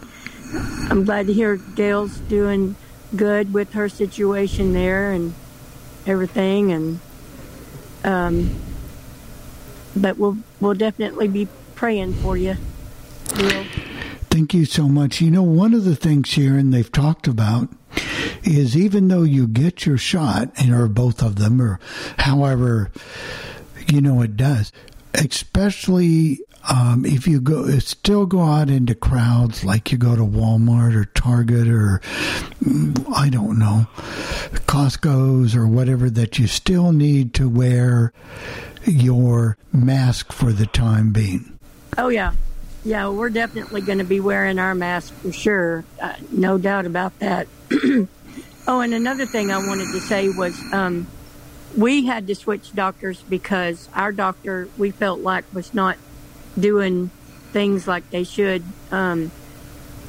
I'm 0.89 1.06
glad 1.06 1.28
to 1.28 1.34
hear 1.34 1.58
Gail's 1.58 2.18
doing 2.18 2.76
good 3.16 3.54
with 3.54 3.74
her 3.74 3.88
situation 3.88 4.74
there 4.74 5.12
and 5.12 5.34
everything. 6.08 6.72
And 6.72 7.00
um, 8.04 8.56
but 9.96 10.18
we'll 10.18 10.38
we'll 10.60 10.74
definitely 10.74 11.28
be 11.28 11.48
praying 11.76 12.14
for 12.16 12.36
you. 12.36 12.56
Bill. 13.36 13.66
Thank 14.30 14.54
you 14.54 14.66
so 14.66 14.88
much. 14.88 15.22
You 15.22 15.30
know, 15.30 15.44
one 15.44 15.74
of 15.74 15.84
the 15.84 15.96
things, 15.96 16.28
Sharon, 16.28 16.72
they've 16.72 16.92
talked 16.92 17.28
about 17.28 17.70
is 18.44 18.76
even 18.76 19.08
though 19.08 19.24
you 19.24 19.48
get 19.48 19.86
your 19.86 19.98
shot, 19.98 20.52
and 20.58 20.74
or 20.74 20.88
both 20.88 21.22
of 21.22 21.36
them, 21.36 21.62
or 21.62 21.80
however, 22.20 22.92
you 23.88 24.02
know, 24.02 24.22
it 24.22 24.38
does, 24.38 24.72
especially 25.14 26.39
um, 26.70 27.06
if 27.06 27.28
you 27.28 27.42
go, 27.42 27.68
still 27.80 28.26
go 28.26 28.42
out 28.42 28.70
into 28.70 28.94
crowds 28.94 29.64
like 29.64 29.92
you 29.92 29.98
go 29.98 30.16
to 30.16 30.24
Walmart 30.24 30.96
or 30.96 31.06
Target 31.06 31.68
or 31.68 32.02
mm, 32.64 33.14
I 33.14 33.30
don't 33.30 33.58
know, 33.58 33.88
Costco's 34.68 35.56
or 35.56 35.68
whatever, 35.68 36.10
that 36.10 36.38
you 36.38 36.48
still 36.48 36.92
need 36.92 37.34
to 37.36 37.50
wear 37.50 38.14
your 38.86 39.58
mask 39.72 40.32
for 40.32 40.52
the 40.52 40.68
time 40.68 41.12
being. 41.12 41.58
Oh 41.98 42.10
yeah, 42.10 42.34
yeah. 42.84 43.10
We're 43.10 43.30
definitely 43.30 43.82
going 43.82 44.00
to 44.00 44.04
be 44.04 44.20
wearing 44.20 44.60
our 44.60 44.76
mask 44.76 45.14
for 45.16 45.32
sure. 45.32 45.84
Uh, 46.02 46.14
no 46.32 46.58
doubt 46.58 46.86
about 46.86 47.18
that. 47.20 47.48
oh, 48.68 48.80
and 48.80 48.94
another 48.94 49.26
thing 49.26 49.52
I 49.52 49.58
wanted 49.58 49.92
to 49.94 50.00
say 50.00 50.30
was 50.30 50.60
um, 50.74 51.08
we 51.78 52.06
had 52.06 52.28
to 52.28 52.36
switch 52.36 52.74
doctors 52.74 53.22
because 53.24 53.90
our 53.94 54.12
doctor 54.12 54.68
we 54.78 54.92
felt 54.92 55.22
like 55.22 55.46
was 55.54 55.74
not 55.74 55.98
doing 56.60 57.10
things 57.52 57.88
like 57.88 58.10
they 58.10 58.24
should. 58.24 58.64
Um, 58.92 59.32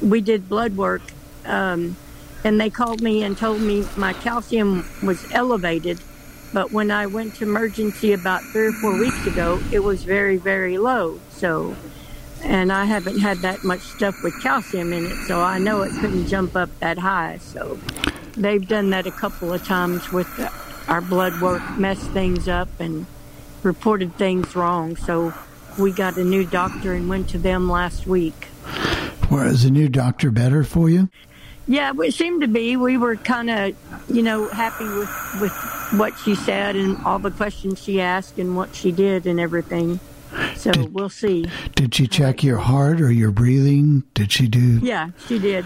we 0.01 0.21
did 0.21 0.49
blood 0.49 0.75
work, 0.75 1.01
um, 1.45 1.95
and 2.43 2.59
they 2.59 2.69
called 2.69 3.01
me 3.01 3.23
and 3.23 3.37
told 3.37 3.61
me 3.61 3.85
my 3.95 4.13
calcium 4.13 4.85
was 5.01 5.31
elevated. 5.31 5.99
But 6.53 6.71
when 6.71 6.91
I 6.91 7.07
went 7.07 7.35
to 7.35 7.45
emergency 7.45 8.13
about 8.13 8.43
three 8.43 8.67
or 8.67 8.71
four 8.73 8.99
weeks 8.99 9.25
ago, 9.25 9.59
it 9.71 9.79
was 9.79 10.03
very, 10.03 10.37
very 10.37 10.77
low. 10.77 11.19
So, 11.31 11.75
and 12.43 12.71
I 12.71 12.85
haven't 12.85 13.19
had 13.19 13.39
that 13.39 13.63
much 13.63 13.81
stuff 13.81 14.21
with 14.23 14.41
calcium 14.41 14.93
in 14.93 15.05
it, 15.05 15.15
so 15.27 15.41
I 15.41 15.57
know 15.59 15.81
it 15.81 15.91
couldn't 15.99 16.27
jump 16.27 16.55
up 16.55 16.69
that 16.79 16.97
high. 16.97 17.37
So, 17.37 17.79
they've 18.35 18.67
done 18.67 18.89
that 18.91 19.07
a 19.07 19.11
couple 19.11 19.53
of 19.53 19.65
times 19.65 20.11
with 20.11 20.27
the, 20.37 20.51
our 20.87 21.01
blood 21.01 21.41
work, 21.41 21.61
messed 21.77 22.09
things 22.11 22.47
up 22.47 22.69
and 22.79 23.05
reported 23.63 24.15
things 24.15 24.55
wrong. 24.55 24.95
So, 24.95 25.33
we 25.77 25.91
got 25.91 26.17
a 26.17 26.23
new 26.23 26.45
doctor 26.45 26.93
and 26.93 27.09
went 27.09 27.29
to 27.29 27.37
them 27.37 27.69
last 27.69 28.05
week. 28.05 28.47
Was 29.31 29.63
the 29.63 29.71
new 29.71 29.89
doctor 29.89 30.29
better 30.29 30.63
for 30.63 30.89
you? 30.89 31.09
Yeah, 31.67 31.93
it 31.97 32.13
seemed 32.13 32.41
to 32.41 32.47
be. 32.47 32.75
We 32.75 32.97
were 32.97 33.15
kind 33.15 33.49
of, 33.49 33.75
you 34.09 34.21
know, 34.21 34.49
happy 34.49 34.83
with 34.83 35.09
with 35.39 35.53
what 35.93 36.17
she 36.19 36.35
said 36.35 36.75
and 36.75 37.03
all 37.05 37.19
the 37.19 37.31
questions 37.31 37.81
she 37.81 38.01
asked 38.01 38.37
and 38.37 38.55
what 38.55 38.75
she 38.75 38.91
did 38.91 39.25
and 39.25 39.39
everything. 39.39 39.99
So 40.55 40.71
we'll 40.91 41.09
see. 41.09 41.45
Did 41.75 41.93
she 41.95 42.07
check 42.07 42.43
your 42.43 42.57
heart 42.57 43.01
or 43.01 43.11
your 43.11 43.31
breathing? 43.31 44.03
Did 44.13 44.31
she 44.31 44.47
do? 44.47 44.79
Yeah, 44.79 45.09
she 45.27 45.39
did. 45.39 45.65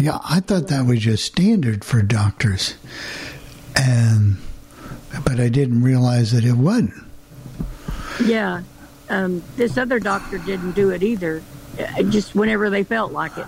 Yeah, 0.00 0.18
I 0.28 0.40
thought 0.40 0.68
that 0.68 0.84
was 0.86 1.00
just 1.00 1.24
standard 1.24 1.84
for 1.84 2.02
doctors, 2.02 2.74
and 3.76 4.36
but 5.24 5.40
I 5.40 5.48
didn't 5.48 5.82
realize 5.82 6.32
that 6.32 6.44
it 6.44 6.54
wasn't. 6.54 6.92
Yeah, 8.24 8.62
um, 9.08 9.42
this 9.56 9.78
other 9.78 9.98
doctor 9.98 10.38
didn't 10.38 10.72
do 10.72 10.90
it 10.90 11.02
either. 11.02 11.42
Uh, 11.78 12.02
Just 12.04 12.34
whenever 12.34 12.68
they 12.70 12.82
felt 12.82 13.12
like 13.12 13.32
it. 13.38 13.46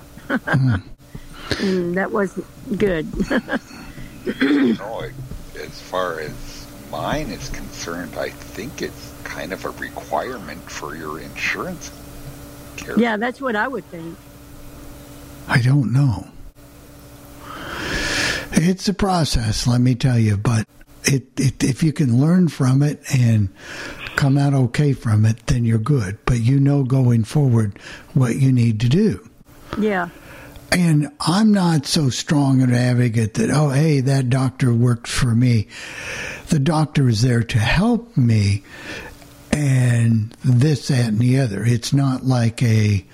and 1.59 1.95
that 1.97 2.11
wasn't 2.13 2.47
good. 2.79 3.07
you 4.41 4.75
know, 4.75 5.01
it- 5.01 5.15
as 5.61 5.79
far 5.83 6.21
as 6.21 6.67
mine 6.91 7.27
is 7.29 7.49
concerned, 7.51 8.17
I 8.17 8.31
think 8.31 8.81
it's 8.81 9.10
kind 9.31 9.53
of 9.53 9.65
a 9.65 9.71
requirement 9.71 10.61
for 10.69 10.97
your 10.97 11.21
insurance. 11.21 11.93
Care. 12.77 12.99
yeah, 12.99 13.17
that's 13.17 13.41
what 13.41 13.55
I 13.55 13.69
would 13.69 13.85
think. 13.87 14.19
I 15.47 15.61
don't 15.61 15.93
know. 15.93 16.27
It's 18.53 18.89
a 18.89 18.95
process, 18.95 19.67
let 19.67 19.81
me 19.81 19.95
tell 19.95 20.19
you, 20.19 20.37
but 20.37 20.67
it, 21.05 21.29
it 21.39 21.63
if 21.63 21.83
you 21.83 21.93
can 21.93 22.21
learn 22.21 22.49
from 22.49 22.83
it 22.83 23.03
and 23.15 23.49
come 24.17 24.37
out 24.37 24.53
okay 24.53 24.93
from 24.93 25.25
it, 25.25 25.47
then 25.47 25.65
you're 25.65 25.79
good. 25.79 26.19
But 26.25 26.41
you 26.41 26.59
know 26.59 26.83
going 26.83 27.25
forward 27.25 27.79
what 28.15 28.37
you 28.37 28.53
need 28.53 28.81
to 28.81 28.89
do. 28.89 29.29
Yeah. 29.79 30.09
And 30.73 31.09
I'm 31.21 31.53
not 31.53 31.87
so 31.87 32.11
strong 32.11 32.63
an 32.63 32.73
advocate 32.73 33.35
that, 33.35 33.51
oh, 33.51 33.71
hey, 33.71 34.01
that 34.01 34.31
doctor 34.31 34.73
worked 34.73 35.09
for 35.09 35.35
me. 35.35 35.69
The 36.49 36.59
doctor 36.59 37.09
is 37.09 37.23
there 37.23 37.43
to 37.43 37.59
help 37.59 38.17
me 38.17 38.63
and 39.53 40.35
this, 40.45 40.89
that, 40.89 41.09
and 41.09 41.19
the 41.19 41.39
other. 41.39 41.65
It's 41.65 41.93
not 41.93 42.25
like 42.25 42.63
a, 42.63 43.05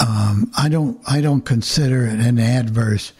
um, 0.00 0.50
I 0.56 0.68
don't, 0.68 1.00
I 1.06 1.20
don't 1.20 1.42
consider 1.42 2.06
it 2.06 2.20
an 2.20 2.38
adverse 2.38 3.12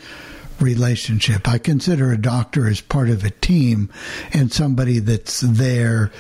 relationship. 0.61 1.49
I 1.49 1.59
consider 1.59 2.13
a 2.13 2.21
doctor 2.21 2.69
as 2.69 2.81
part 2.81 3.11
of 3.11 3.25
a 3.25 3.31
team 3.31 3.91
and 4.33 4.53
somebody 4.53 4.99
that's 4.99 5.41
there 5.41 6.13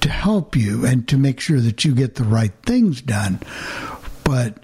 to 0.00 0.08
help 0.08 0.54
you 0.54 0.86
and 0.86 1.06
to 1.08 1.16
make 1.16 1.40
sure 1.40 1.60
that 1.60 1.84
you 1.84 1.94
get 1.94 2.14
the 2.14 2.24
right 2.24 2.52
things 2.62 3.00
done. 3.02 3.40
But 4.24 4.58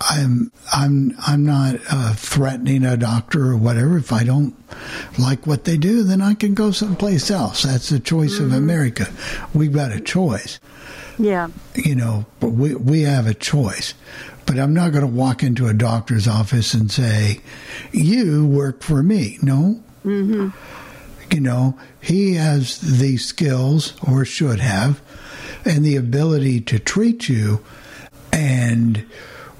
I'm 0.00 0.50
I'm 0.72 1.14
I'm 1.26 1.44
not 1.44 1.76
uh, 1.90 2.14
threatening 2.14 2.84
a 2.84 2.96
doctor 2.96 3.50
or 3.50 3.56
whatever. 3.56 3.96
If 3.96 4.12
I 4.12 4.24
don't 4.24 4.54
like 5.18 5.46
what 5.46 5.64
they 5.64 5.76
do, 5.76 6.02
then 6.02 6.20
I 6.20 6.34
can 6.34 6.54
go 6.54 6.70
someplace 6.72 7.30
else. 7.30 7.62
That's 7.62 7.88
the 7.88 8.00
choice 8.00 8.38
of 8.38 8.52
America. 8.52 9.06
We've 9.54 9.72
got 9.72 9.92
a 9.92 10.00
choice, 10.00 10.58
Yeah. 11.18 11.48
you 11.74 11.94
know. 11.94 12.26
But 12.40 12.50
we 12.50 12.74
we 12.74 13.02
have 13.02 13.26
a 13.26 13.34
choice. 13.34 13.94
But 14.46 14.58
I'm 14.58 14.74
not 14.74 14.92
going 14.92 15.02
to 15.06 15.10
walk 15.10 15.42
into 15.42 15.68
a 15.68 15.72
doctor's 15.74 16.28
office 16.28 16.74
and 16.74 16.90
say, 16.90 17.40
"You 17.92 18.46
work 18.46 18.82
for 18.82 19.02
me." 19.02 19.38
No, 19.42 19.80
Mm-hmm. 20.04 20.48
you 21.34 21.40
know, 21.40 21.78
he 22.00 22.34
has 22.34 22.78
the 22.80 23.16
skills 23.16 23.94
or 24.06 24.24
should 24.26 24.60
have 24.60 25.00
and 25.64 25.82
the 25.82 25.96
ability 25.96 26.60
to 26.60 26.78
treat 26.78 27.26
you 27.30 27.64
and 28.32 29.06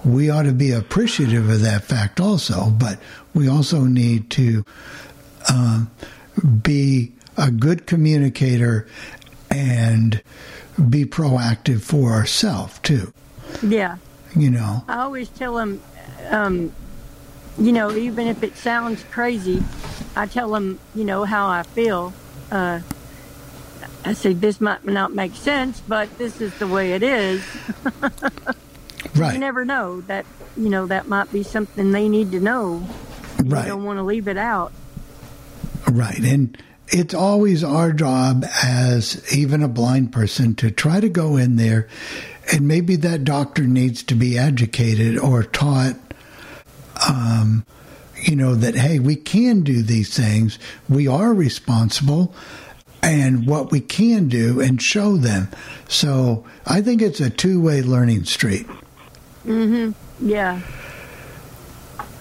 we 0.05 0.29
ought 0.31 0.43
to 0.43 0.53
be 0.53 0.71
appreciative 0.73 1.49
of 1.49 1.61
that 1.63 1.83
fact 1.85 2.21
also 2.21 2.71
but 2.71 2.99
we 3.35 3.49
also 3.49 3.85
need 3.85 4.29
to 4.31 4.65
um, 5.53 5.91
be 6.63 7.13
a 7.37 7.51
good 7.51 7.87
communicator 7.87 8.87
and 9.51 10.23
be 10.91 11.05
proactive 11.05 11.81
for 11.83 12.13
ourselves 12.13 12.79
too 12.81 13.13
Yeah. 13.63 13.97
you 14.37 14.51
know 14.51 14.85
I 14.89 14.99
always 15.01 15.29
tell 15.29 15.55
them, 15.55 15.81
um, 16.31 16.73
you 17.59 17.71
know, 17.73 17.93
even 17.93 18.27
if 18.27 18.43
it 18.43 18.57
sounds 18.57 19.05
crazy, 19.13 19.63
I 20.17 20.27
tell 20.27 20.51
them, 20.51 20.81
you 20.95 21.05
know, 21.05 21.23
how 21.25 21.47
I 21.47 21.63
feel. 21.63 22.13
Uh, 22.51 22.81
I 24.05 24.13
say, 24.15 24.33
this 24.33 24.61
might 24.61 24.85
not 24.85 25.15
make 25.15 25.37
sense, 25.37 25.81
but 25.87 26.19
this 26.19 26.41
is 26.41 26.53
the 26.59 26.67
way 26.67 26.95
it 26.95 27.05
is. 27.05 27.45
Right. 29.15 29.35
You 29.35 29.41
never 29.41 29.65
know 29.65 30.01
that, 30.03 30.27
you 30.57 30.69
know, 30.69 30.87
that 30.87 31.09
might 31.09 31.33
be 31.33 31.43
something 31.43 31.93
they 31.93 32.09
need 32.09 32.33
to 32.33 32.41
know. 32.41 32.87
Right. 33.43 33.63
You 33.63 33.73
don't 33.73 33.85
want 33.85 33.99
to 33.99 34.03
leave 34.03 34.29
it 34.29 34.37
out. 34.37 34.73
Right, 35.91 36.19
and 36.19 36.57
it's 36.89 37.15
always 37.15 37.63
our 37.63 37.93
job 37.93 38.45
as 38.63 39.23
even 39.35 39.63
a 39.63 39.69
blind 39.69 40.13
person 40.13 40.55
to 40.57 40.71
try 40.71 41.01
to 41.01 41.09
go 41.09 41.37
in 41.37 41.57
there 41.57 41.89
and 42.53 42.69
maybe 42.69 42.97
that 42.97 43.25
doctor 43.25 43.63
needs 43.63 44.03
to 44.05 44.15
be 44.15 44.39
educated 44.39 45.19
or 45.19 45.43
taught 45.43 45.97
um, 47.09 47.65
you 48.23 48.37
know 48.37 48.55
that 48.55 48.75
hey 48.75 48.99
we 48.99 49.17
can 49.17 49.63
do 49.63 49.83
these 49.83 50.15
things 50.15 50.59
we 50.89 51.09
are 51.09 51.33
responsible 51.33 52.35
and 53.03 53.47
what 53.47 53.71
we 53.71 53.81
can 53.81 54.29
do 54.29 54.61
and 54.61 54.81
show 54.81 55.17
them 55.17 55.49
so 55.89 56.45
i 56.67 56.81
think 56.81 57.03
it's 57.03 57.21
a 57.21 57.31
two-way 57.31 57.83
learning 57.83 58.25
street 58.25 58.67
hmm 59.45 59.91
Yeah. 60.21 60.61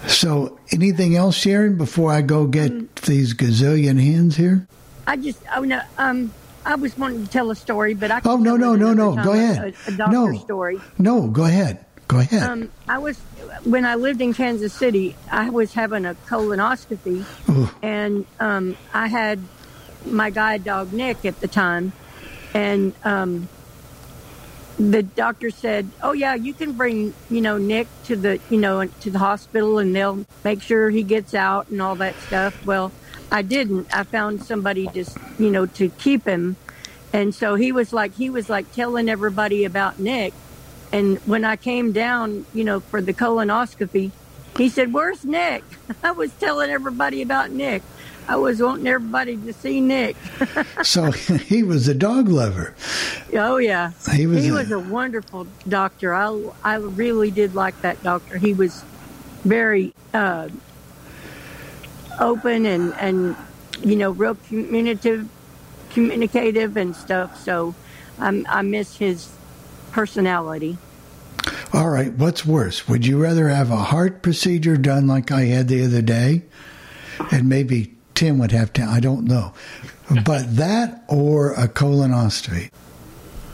so 0.06 0.58
anything 0.72 1.16
else 1.16 1.34
sharon 1.36 1.76
before 1.76 2.12
i 2.12 2.20
go 2.22 2.46
get 2.46 2.96
these 2.96 3.34
gazillion 3.34 4.00
hands 4.00 4.36
here 4.36 4.66
I 5.06 5.16
just, 5.18 5.38
oh 5.54 5.60
no, 5.60 5.82
um, 5.98 6.32
I 6.64 6.76
was 6.76 6.96
wanting 6.96 7.26
to 7.26 7.30
tell 7.30 7.50
a 7.50 7.54
story, 7.54 7.92
but 7.92 8.10
I. 8.10 8.22
Oh, 8.24 8.38
no, 8.38 8.56
no, 8.56 8.74
no, 8.74 8.94
no. 8.94 9.14
Go 9.22 9.32
ahead. 9.34 9.74
A, 9.86 9.90
a 9.90 9.92
doctor 9.92 10.12
No. 10.32 10.38
story. 10.38 10.80
no 10.96 11.28
go 11.28 11.44
ahead 11.44 11.84
go 12.08 12.20
ahead 12.20 12.42
Um, 12.42 12.70
I 12.88 12.96
was 12.96 13.18
when 13.64 13.84
I 13.84 13.96
lived 13.96 14.22
in 14.22 14.32
Kansas 14.32 14.72
City. 14.72 15.14
I 15.30 15.50
was 15.50 15.74
having 15.74 16.06
a 16.06 16.14
colonoscopy, 16.26 17.26
Ooh. 17.50 17.68
and 17.82 18.24
um, 18.40 18.78
I 18.94 19.08
had 19.08 19.40
my 20.06 20.30
guide 20.30 20.64
dog 20.64 20.94
Nick 20.94 21.26
at 21.26 21.38
the 21.40 21.48
time, 21.48 21.92
and 22.54 22.94
um, 23.04 23.46
the 24.78 25.02
doctor 25.02 25.50
said, 25.50 25.90
"Oh 26.02 26.12
yeah, 26.12 26.34
you 26.34 26.52
can 26.54 26.72
bring 26.72 27.14
you 27.30 27.40
know 27.40 27.58
Nick 27.58 27.88
to 28.04 28.16
the 28.16 28.40
you 28.50 28.58
know 28.58 28.86
to 28.86 29.10
the 29.10 29.18
hospital, 29.18 29.78
and 29.78 29.94
they'll 29.94 30.26
make 30.44 30.62
sure 30.62 30.90
he 30.90 31.02
gets 31.02 31.34
out 31.34 31.68
and 31.68 31.80
all 31.80 31.96
that 31.96 32.18
stuff." 32.20 32.54
Well, 32.64 32.92
I 33.30 33.42
didn't. 33.42 33.88
I 33.92 34.04
found 34.04 34.42
somebody 34.42 34.88
just 34.88 35.16
you 35.38 35.50
know 35.50 35.66
to 35.66 35.90
keep 35.90 36.26
him, 36.26 36.56
and 37.12 37.34
so 37.34 37.54
he 37.54 37.72
was 37.72 37.92
like 37.92 38.14
he 38.14 38.30
was 38.30 38.48
like 38.48 38.72
telling 38.72 39.08
everybody 39.08 39.64
about 39.64 39.98
Nick. 39.98 40.34
And 40.92 41.18
when 41.24 41.44
I 41.44 41.56
came 41.56 41.92
down, 41.92 42.46
you 42.52 42.62
know, 42.64 42.80
for 42.80 43.00
the 43.00 43.14
colonoscopy, 43.14 44.12
he 44.56 44.68
said, 44.68 44.92
"Where's 44.92 45.24
Nick?" 45.24 45.64
I 46.02 46.12
was 46.12 46.32
telling 46.34 46.70
everybody 46.70 47.22
about 47.22 47.50
Nick. 47.50 47.82
I 48.26 48.36
was 48.36 48.60
wanting 48.62 48.86
everybody 48.86 49.36
to 49.36 49.52
see 49.52 49.80
Nick. 49.80 50.16
so 50.82 51.10
he 51.12 51.62
was 51.62 51.88
a 51.88 51.94
dog 51.94 52.28
lover 52.28 52.74
Oh 53.34 53.56
yeah, 53.58 53.92
He 54.12 54.26
was 54.26 54.44
he 54.44 54.50
a- 54.50 54.54
was 54.54 54.70
a 54.70 54.78
wonderful 54.78 55.46
doctor. 55.68 56.14
I 56.14 56.28
I 56.62 56.76
really 56.76 57.30
did 57.30 57.54
like 57.54 57.80
that 57.82 58.02
doctor. 58.02 58.38
He 58.38 58.54
was 58.54 58.82
very 59.44 59.92
uh, 60.14 60.48
open 62.20 62.66
and 62.66 62.94
and 62.94 63.36
you 63.82 63.96
know 63.96 64.10
real 64.10 64.36
communicative, 64.48 65.28
communicative 65.90 66.76
and 66.76 66.94
stuff. 66.94 67.40
So 67.42 67.74
I 68.18 68.44
I 68.48 68.62
miss 68.62 68.96
his 68.96 69.28
personality. 69.92 70.78
All 71.72 71.90
right, 71.90 72.12
what's 72.12 72.46
worse? 72.46 72.86
Would 72.88 73.04
you 73.06 73.20
rather 73.20 73.48
have 73.48 73.70
a 73.70 73.76
heart 73.76 74.22
procedure 74.22 74.76
done 74.76 75.06
like 75.08 75.32
I 75.32 75.46
had 75.46 75.66
the 75.68 75.84
other 75.84 76.02
day? 76.02 76.42
And 77.32 77.48
maybe 77.48 77.94
Tim 78.14 78.38
would 78.38 78.52
have 78.52 78.72
to, 78.74 78.82
I 78.82 79.00
don't 79.00 79.24
know. 79.24 79.52
But 80.24 80.56
that 80.56 81.04
or 81.08 81.52
a 81.52 81.68
colonoscopy? 81.68 82.70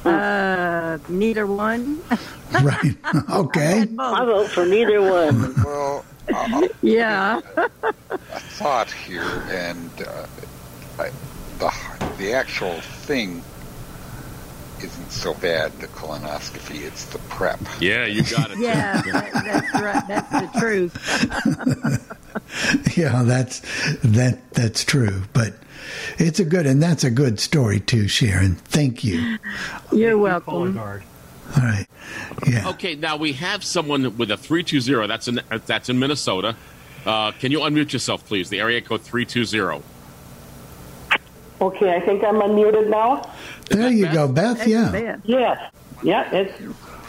Uh, 0.05 0.99
neither 1.09 1.47
one. 1.47 2.03
Right. 2.53 2.97
Okay. 3.31 3.87
I 3.97 4.25
vote 4.25 4.49
for 4.51 4.67
neither 4.67 5.01
one. 5.01 5.55
Well, 5.63 6.05
uh, 6.35 6.67
yeah. 6.83 7.41
a 7.57 8.41
thought 8.41 8.91
here, 8.91 9.45
and 9.49 9.89
uh, 10.03 10.27
I, 10.99 11.11
the 11.61 11.73
the 12.19 12.33
actual 12.33 12.81
thing 12.81 13.41
isn't 14.83 15.11
so 15.11 15.35
bad. 15.35 15.73
The 15.81 15.87
colonoscopy, 15.89 16.83
it's 16.87 17.05
the 17.07 17.19
prep. 17.19 17.61
Yeah, 17.81 18.07
you 18.07 18.23
got 18.25 18.51
it. 18.51 18.59
Yeah, 18.59 19.01
that, 19.03 19.33
that's 19.33 19.83
right. 19.83 20.09
That's 20.09 20.53
the 20.53 20.61
truth. 20.61 22.07
Yeah, 22.97 23.23
that's 23.25 23.61
that 24.03 24.39
that's 24.53 24.85
true. 24.85 25.23
But 25.33 25.55
it's 26.19 26.41
a 26.41 26.45
good 26.45 26.67
and 26.67 26.83
that's 26.83 27.05
a 27.05 27.11
good 27.11 27.41
story 27.41 27.81
too, 27.81 28.09
Sharon. 28.09 28.57
Thank 28.57 29.05
you. 29.05 29.39
You're 29.93 30.19
welcome. 30.19 30.79
All 30.79 30.85
right. 31.57 31.87
Yeah. 32.47 32.69
Okay, 32.71 32.95
now 32.95 33.17
we 33.17 33.33
have 33.35 33.65
someone 33.65 34.17
with 34.17 34.31
a 34.31 34.37
three 34.37 34.63
two 34.63 34.81
zero. 34.81 35.07
That's 35.07 35.29
in 35.29 35.41
that's 35.67 35.89
in 35.89 35.99
Minnesota. 35.99 36.57
Uh, 37.05 37.33
can 37.33 37.51
you 37.51 37.61
unmute 37.61 37.93
yourself, 37.93 38.27
please? 38.27 38.51
The 38.51 38.61
area 38.61 38.81
code 38.81 39.03
three 39.03 39.25
two 39.25 39.45
zero. 39.45 39.83
Okay, 41.61 41.95
I 41.95 42.01
think 42.01 42.25
I'm 42.25 42.37
unmuted 42.37 42.89
now. 42.89 43.23
There 43.71 43.91
you 43.91 44.07
go, 44.13 44.29
Beth. 44.29 44.67
Yeah. 44.67 44.91
Yes. 45.25 45.73
Yeah, 46.03 46.31
it's 46.35 46.63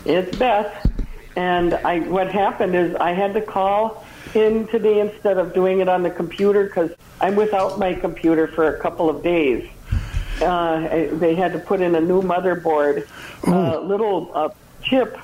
it's 0.05 0.37
Beth. 0.37 0.87
And 1.35 1.73
I 1.73 1.99
what 1.99 2.31
happened 2.31 2.75
is 2.75 2.95
I 2.95 3.11
had 3.13 3.33
to 3.33 3.41
call 3.41 4.05
in 4.35 4.67
today 4.67 4.99
instead 4.99 5.37
of 5.37 5.53
doing 5.53 5.79
it 5.79 5.89
on 5.89 6.03
the 6.03 6.09
computer 6.09 6.65
because 6.65 6.91
I'm 7.19 7.35
without 7.35 7.79
my 7.79 7.93
computer 7.93 8.47
for 8.47 8.75
a 8.75 8.79
couple 8.79 9.09
of 9.09 9.23
days. 9.23 9.67
Uh, 10.41 10.45
I- 10.91 11.09
they 11.13 11.35
had 11.35 11.53
to 11.53 11.59
put 11.59 11.81
in 11.81 11.95
a 11.95 12.01
new 12.01 12.21
motherboard. 12.21 13.07
A 13.47 13.79
little 13.79 14.31
uh, 14.33 14.49
chip 14.83 15.17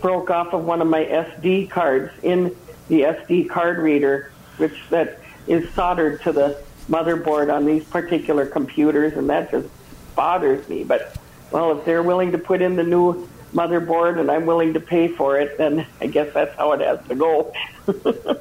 broke 0.00 0.30
off 0.30 0.52
of 0.52 0.64
one 0.64 0.80
of 0.82 0.86
my 0.88 1.04
SD 1.04 1.70
cards 1.70 2.12
in 2.22 2.54
the 2.88 3.00
SD 3.02 3.48
card 3.48 3.78
reader, 3.78 4.30
which 4.58 4.74
that 4.90 5.18
is 5.46 5.68
soldered 5.74 6.20
to 6.22 6.32
the 6.32 6.58
motherboard 6.90 7.52
on 7.52 7.64
these 7.64 7.84
particular 7.84 8.44
computers, 8.46 9.14
and 9.14 9.28
that 9.30 9.50
just 9.50 9.68
bothers 10.14 10.68
me. 10.68 10.84
But 10.84 11.16
well, 11.50 11.78
if 11.78 11.84
they're 11.84 12.02
willing 12.02 12.32
to 12.32 12.38
put 12.38 12.62
in 12.62 12.76
the 12.76 12.82
new 12.82 13.28
motherboard 13.52 14.18
and 14.18 14.30
I'm 14.30 14.46
willing 14.46 14.74
to 14.74 14.80
pay 14.80 15.08
for 15.08 15.38
it, 15.38 15.56
then 15.58 15.86
I 16.00 16.06
guess 16.06 16.32
that's 16.34 16.54
how 16.56 16.72
it 16.72 16.80
has 16.80 17.06
to 17.08 17.14
go. 17.14 17.52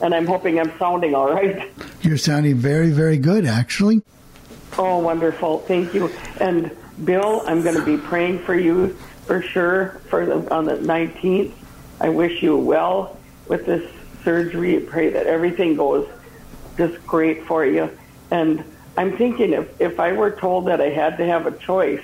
and 0.00 0.14
I'm 0.14 0.26
hoping 0.26 0.58
I'm 0.58 0.76
sounding 0.78 1.14
all 1.14 1.32
right. 1.32 1.70
You're 2.02 2.16
sounding 2.16 2.56
very, 2.56 2.90
very 2.90 3.18
good 3.18 3.46
actually. 3.46 4.02
Oh, 4.78 4.98
wonderful! 4.98 5.60
Thank 5.60 5.94
you. 5.94 6.10
And 6.38 6.76
Bill, 7.04 7.42
I'm 7.46 7.62
going 7.62 7.76
to 7.76 7.84
be 7.84 7.96
praying 7.96 8.40
for 8.40 8.54
you 8.54 8.96
for 9.24 9.40
sure 9.40 10.00
for 10.08 10.26
the, 10.26 10.52
on 10.54 10.66
the 10.66 10.76
19th. 10.76 11.52
I 12.00 12.10
wish 12.10 12.42
you 12.42 12.56
well 12.58 13.16
with 13.48 13.64
this 13.64 13.90
surgery. 14.22 14.76
I 14.76 14.80
pray 14.80 15.10
that 15.10 15.26
everything 15.26 15.76
goes 15.76 16.08
just 16.76 17.04
great 17.06 17.44
for 17.46 17.64
you. 17.64 17.90
And 18.30 18.64
I'm 18.96 19.16
thinking 19.16 19.52
if 19.52 19.80
if 19.80 20.00
I 20.00 20.12
were 20.12 20.30
told 20.30 20.66
that 20.66 20.80
I 20.80 20.90
had 20.90 21.18
to 21.18 21.26
have 21.26 21.46
a 21.46 21.52
choice 21.52 22.02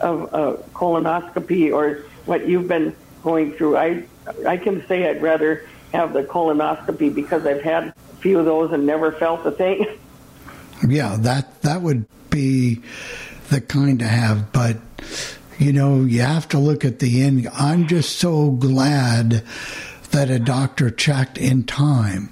of 0.00 0.34
a 0.34 0.54
colonoscopy 0.74 1.72
or 1.72 2.04
what 2.26 2.46
you've 2.46 2.68
been 2.68 2.94
going 3.22 3.52
through, 3.52 3.76
I 3.76 4.04
I 4.46 4.56
can 4.56 4.86
say 4.86 5.08
I'd 5.08 5.22
rather 5.22 5.66
have 5.92 6.12
the 6.12 6.22
colonoscopy 6.22 7.14
because 7.14 7.46
I've 7.46 7.62
had 7.62 7.88
a 7.88 8.16
few 8.20 8.38
of 8.38 8.44
those 8.44 8.72
and 8.72 8.86
never 8.86 9.12
felt 9.12 9.46
a 9.46 9.50
thing. 9.50 9.86
Yeah, 10.86 11.16
that 11.20 11.62
that 11.62 11.80
would 11.80 12.04
be 12.28 12.82
the 13.48 13.62
kind 13.62 13.98
to 14.00 14.06
have, 14.06 14.52
but 14.52 14.76
you 15.58 15.72
know, 15.72 16.04
you 16.04 16.20
have 16.20 16.48
to 16.50 16.58
look 16.58 16.84
at 16.84 16.98
the 16.98 17.22
end. 17.22 17.48
I'm 17.54 17.86
just 17.86 18.18
so 18.18 18.50
glad 18.50 19.42
that 20.10 20.30
a 20.30 20.38
doctor 20.38 20.90
checked 20.90 21.38
in 21.38 21.64
time. 21.64 22.30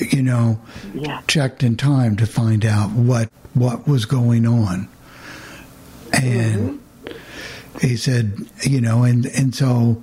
You 0.00 0.22
know, 0.22 0.60
Yeah. 0.94 1.20
checked 1.26 1.62
in 1.62 1.76
time 1.76 2.16
to 2.16 2.26
find 2.26 2.64
out 2.64 2.90
what 2.92 3.30
what 3.54 3.86
was 3.88 4.04
going 4.04 4.46
on. 4.46 4.88
And 6.12 6.80
he 7.80 7.96
said, 7.96 8.34
you 8.62 8.80
know, 8.80 9.04
and 9.04 9.26
and 9.26 9.54
so 9.54 10.02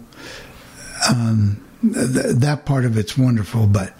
um, 1.09 1.63
th- 1.81 2.35
that 2.37 2.65
part 2.65 2.85
of 2.85 2.97
it's 2.97 3.17
wonderful, 3.17 3.67
but 3.67 3.93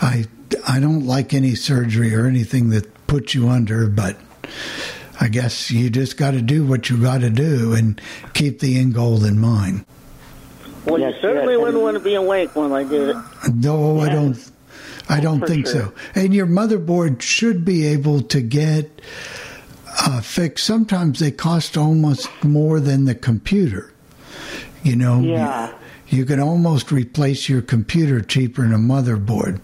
I 0.00 0.26
I 0.66 0.80
don't 0.80 1.06
like 1.06 1.34
any 1.34 1.54
surgery 1.54 2.14
or 2.14 2.26
anything 2.26 2.70
that 2.70 3.06
puts 3.06 3.34
you 3.34 3.48
under, 3.48 3.86
but 3.88 4.16
I 5.20 5.28
guess 5.28 5.70
you 5.70 5.90
just 5.90 6.16
got 6.16 6.32
to 6.32 6.42
do 6.42 6.64
what 6.64 6.90
you 6.90 6.96
got 7.00 7.20
to 7.20 7.30
do 7.30 7.74
and 7.74 8.00
keep 8.34 8.60
the 8.60 8.78
end 8.78 8.94
goal 8.94 9.24
in 9.24 9.38
mind. 9.38 9.84
Well, 10.84 10.98
you 10.98 11.12
certainly 11.20 11.56
wouldn't 11.56 11.80
want 11.82 11.96
to 11.96 12.02
be 12.02 12.14
awake 12.14 12.56
when 12.56 12.72
I 12.72 12.82
did 12.82 13.10
it. 13.10 13.16
No, 13.54 14.00
I 14.00 14.08
don't. 14.08 14.36
I 15.08 15.20
don't 15.20 15.40
for 15.40 15.46
think 15.46 15.66
sure. 15.66 15.86
so. 15.86 15.94
And 16.14 16.34
your 16.34 16.46
motherboard 16.46 17.22
should 17.22 17.64
be 17.64 17.86
able 17.86 18.22
to 18.22 18.40
get 18.40 19.02
uh, 20.00 20.20
fixed. 20.20 20.64
Sometimes 20.66 21.18
they 21.18 21.30
cost 21.30 21.76
almost 21.76 22.28
more 22.44 22.80
than 22.80 23.04
the 23.04 23.14
computer. 23.14 23.92
You 24.82 24.96
know, 24.96 25.20
Yeah. 25.20 25.72
you, 26.08 26.18
you 26.18 26.24
can 26.24 26.40
almost 26.40 26.90
replace 26.92 27.48
your 27.48 27.62
computer 27.62 28.20
cheaper 28.20 28.62
than 28.62 28.72
a 28.72 28.78
motherboard. 28.78 29.60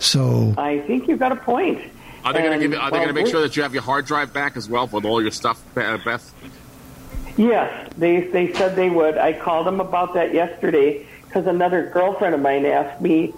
So 0.00 0.54
I 0.58 0.80
think 0.80 1.08
you've 1.08 1.18
got 1.18 1.32
a 1.32 1.36
point. 1.36 1.80
Are 2.24 2.32
they 2.32 2.40
going 2.42 2.60
to 2.60 2.68
give? 2.68 2.78
Are 2.78 2.90
they 2.90 2.96
going 2.98 3.08
to 3.08 3.14
make 3.14 3.26
sure 3.28 3.40
that 3.40 3.56
you 3.56 3.62
have 3.62 3.72
your 3.72 3.82
hard 3.82 4.04
drive 4.04 4.32
back 4.34 4.56
as 4.56 4.68
well 4.68 4.86
with 4.88 5.04
all 5.04 5.22
your 5.22 5.30
stuff, 5.30 5.62
uh, 5.76 5.98
Beth? 6.04 6.34
Yes, 7.36 7.90
they 7.96 8.22
they 8.22 8.52
said 8.54 8.74
they 8.74 8.90
would. 8.90 9.16
I 9.16 9.32
called 9.32 9.66
them 9.66 9.80
about 9.80 10.14
that 10.14 10.34
yesterday 10.34 11.06
because 11.24 11.46
another 11.46 11.88
girlfriend 11.94 12.34
of 12.34 12.40
mine 12.40 12.66
asked 12.66 13.00
me 13.00 13.32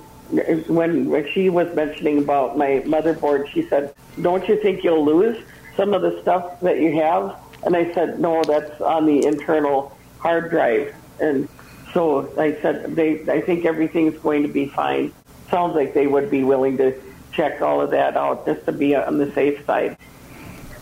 when 0.68 1.10
when 1.10 1.28
she 1.32 1.50
was 1.50 1.74
mentioning 1.74 2.18
about 2.18 2.56
my 2.56 2.82
motherboard. 2.86 3.48
She 3.48 3.62
said, 3.68 3.94
don't 4.20 4.46
you 4.48 4.60
think 4.60 4.84
you'll 4.84 5.04
lose 5.04 5.42
some 5.76 5.94
of 5.94 6.02
the 6.02 6.20
stuff 6.22 6.60
that 6.60 6.78
you 6.78 6.92
have? 7.00 7.36
And 7.64 7.76
I 7.76 7.92
said, 7.92 8.20
no, 8.20 8.42
that's 8.42 8.80
on 8.80 9.06
the 9.06 9.26
internal 9.26 9.96
hard 10.18 10.50
drive. 10.50 10.94
And 11.20 11.48
so 11.92 12.32
I 12.38 12.52
said, 12.62 12.96
they, 12.96 13.28
I 13.30 13.40
think 13.40 13.64
everything's 13.64 14.18
going 14.18 14.42
to 14.42 14.48
be 14.48 14.66
fine. 14.66 15.12
Sounds 15.50 15.74
like 15.74 15.92
they 15.94 16.06
would 16.06 16.30
be 16.30 16.44
willing 16.44 16.76
to 16.78 16.98
check 17.32 17.60
all 17.60 17.80
of 17.80 17.90
that 17.90 18.16
out 18.16 18.46
just 18.46 18.64
to 18.66 18.72
be 18.72 18.94
on 18.94 19.18
the 19.18 19.30
safe 19.32 19.64
side. 19.66 19.96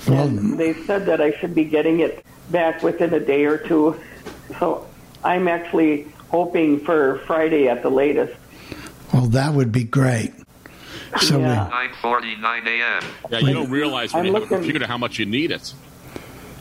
And 0.07 0.59
they 0.59 0.75
said 0.85 1.07
that 1.07 1.21
I 1.21 1.33
should 1.33 1.55
be 1.55 1.65
getting 1.65 2.01
it 2.01 2.25
back 2.51 2.83
within 2.83 3.13
a 3.13 3.21
day 3.21 3.45
or 3.45 3.59
two. 3.59 3.99
So 4.59 4.87
I'm 5.25 5.49
actually 5.49 6.09
hoping 6.29 6.81
for 6.81 7.19
Friday 7.27 7.69
at 7.69 7.83
the 7.83 7.91
latest. 7.91 8.35
Well, 9.13 9.27
that 9.27 9.55
would 9.55 9.73
be 9.73 9.85
great. 9.85 10.33
So 11.21 11.39
Yeah. 11.41 11.69
9:49 12.03 12.67
a.m. 12.67 13.03
Yeah, 13.31 13.39
you 13.39 13.55
don't 13.55 13.71
realize 13.71 14.13
when 14.13 14.21
I'm 14.21 14.27
you 14.27 14.33
have 14.35 14.43
a 14.43 14.45
looking- 14.45 14.59
computer 14.59 14.87
how 14.87 14.99
much 14.99 15.19
you 15.19 15.27
need 15.27 15.51
it. 15.51 15.73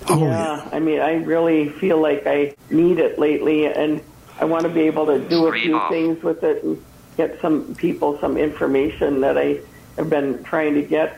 Oh, 0.10 0.24
yeah. 0.26 0.68
I 0.72 0.80
mean, 0.80 1.02
I 1.02 1.16
really 1.16 1.68
feel 1.70 2.00
like 2.02 2.26
I 2.26 2.56
need 2.70 2.98
it 3.00 3.20
lately, 3.20 3.66
and 3.66 4.00
I 4.40 4.46
want 4.46 4.64
to 4.64 4.70
be 4.70 4.82
able 4.82 5.06
to 5.08 5.20
do 5.20 5.48
a 5.48 5.52
few 5.52 5.76
off. 5.76 5.90
things 5.92 6.24
with 6.24 6.44
it 6.44 6.64
and 6.64 6.82
get 7.18 7.42
some 7.42 7.76
people 7.76 8.18
some 8.22 8.38
information 8.38 9.20
that 9.22 9.38
I 9.38 9.60
have 9.98 10.10
been 10.10 10.42
trying 10.44 10.76
to 10.76 10.82
get. 10.82 11.18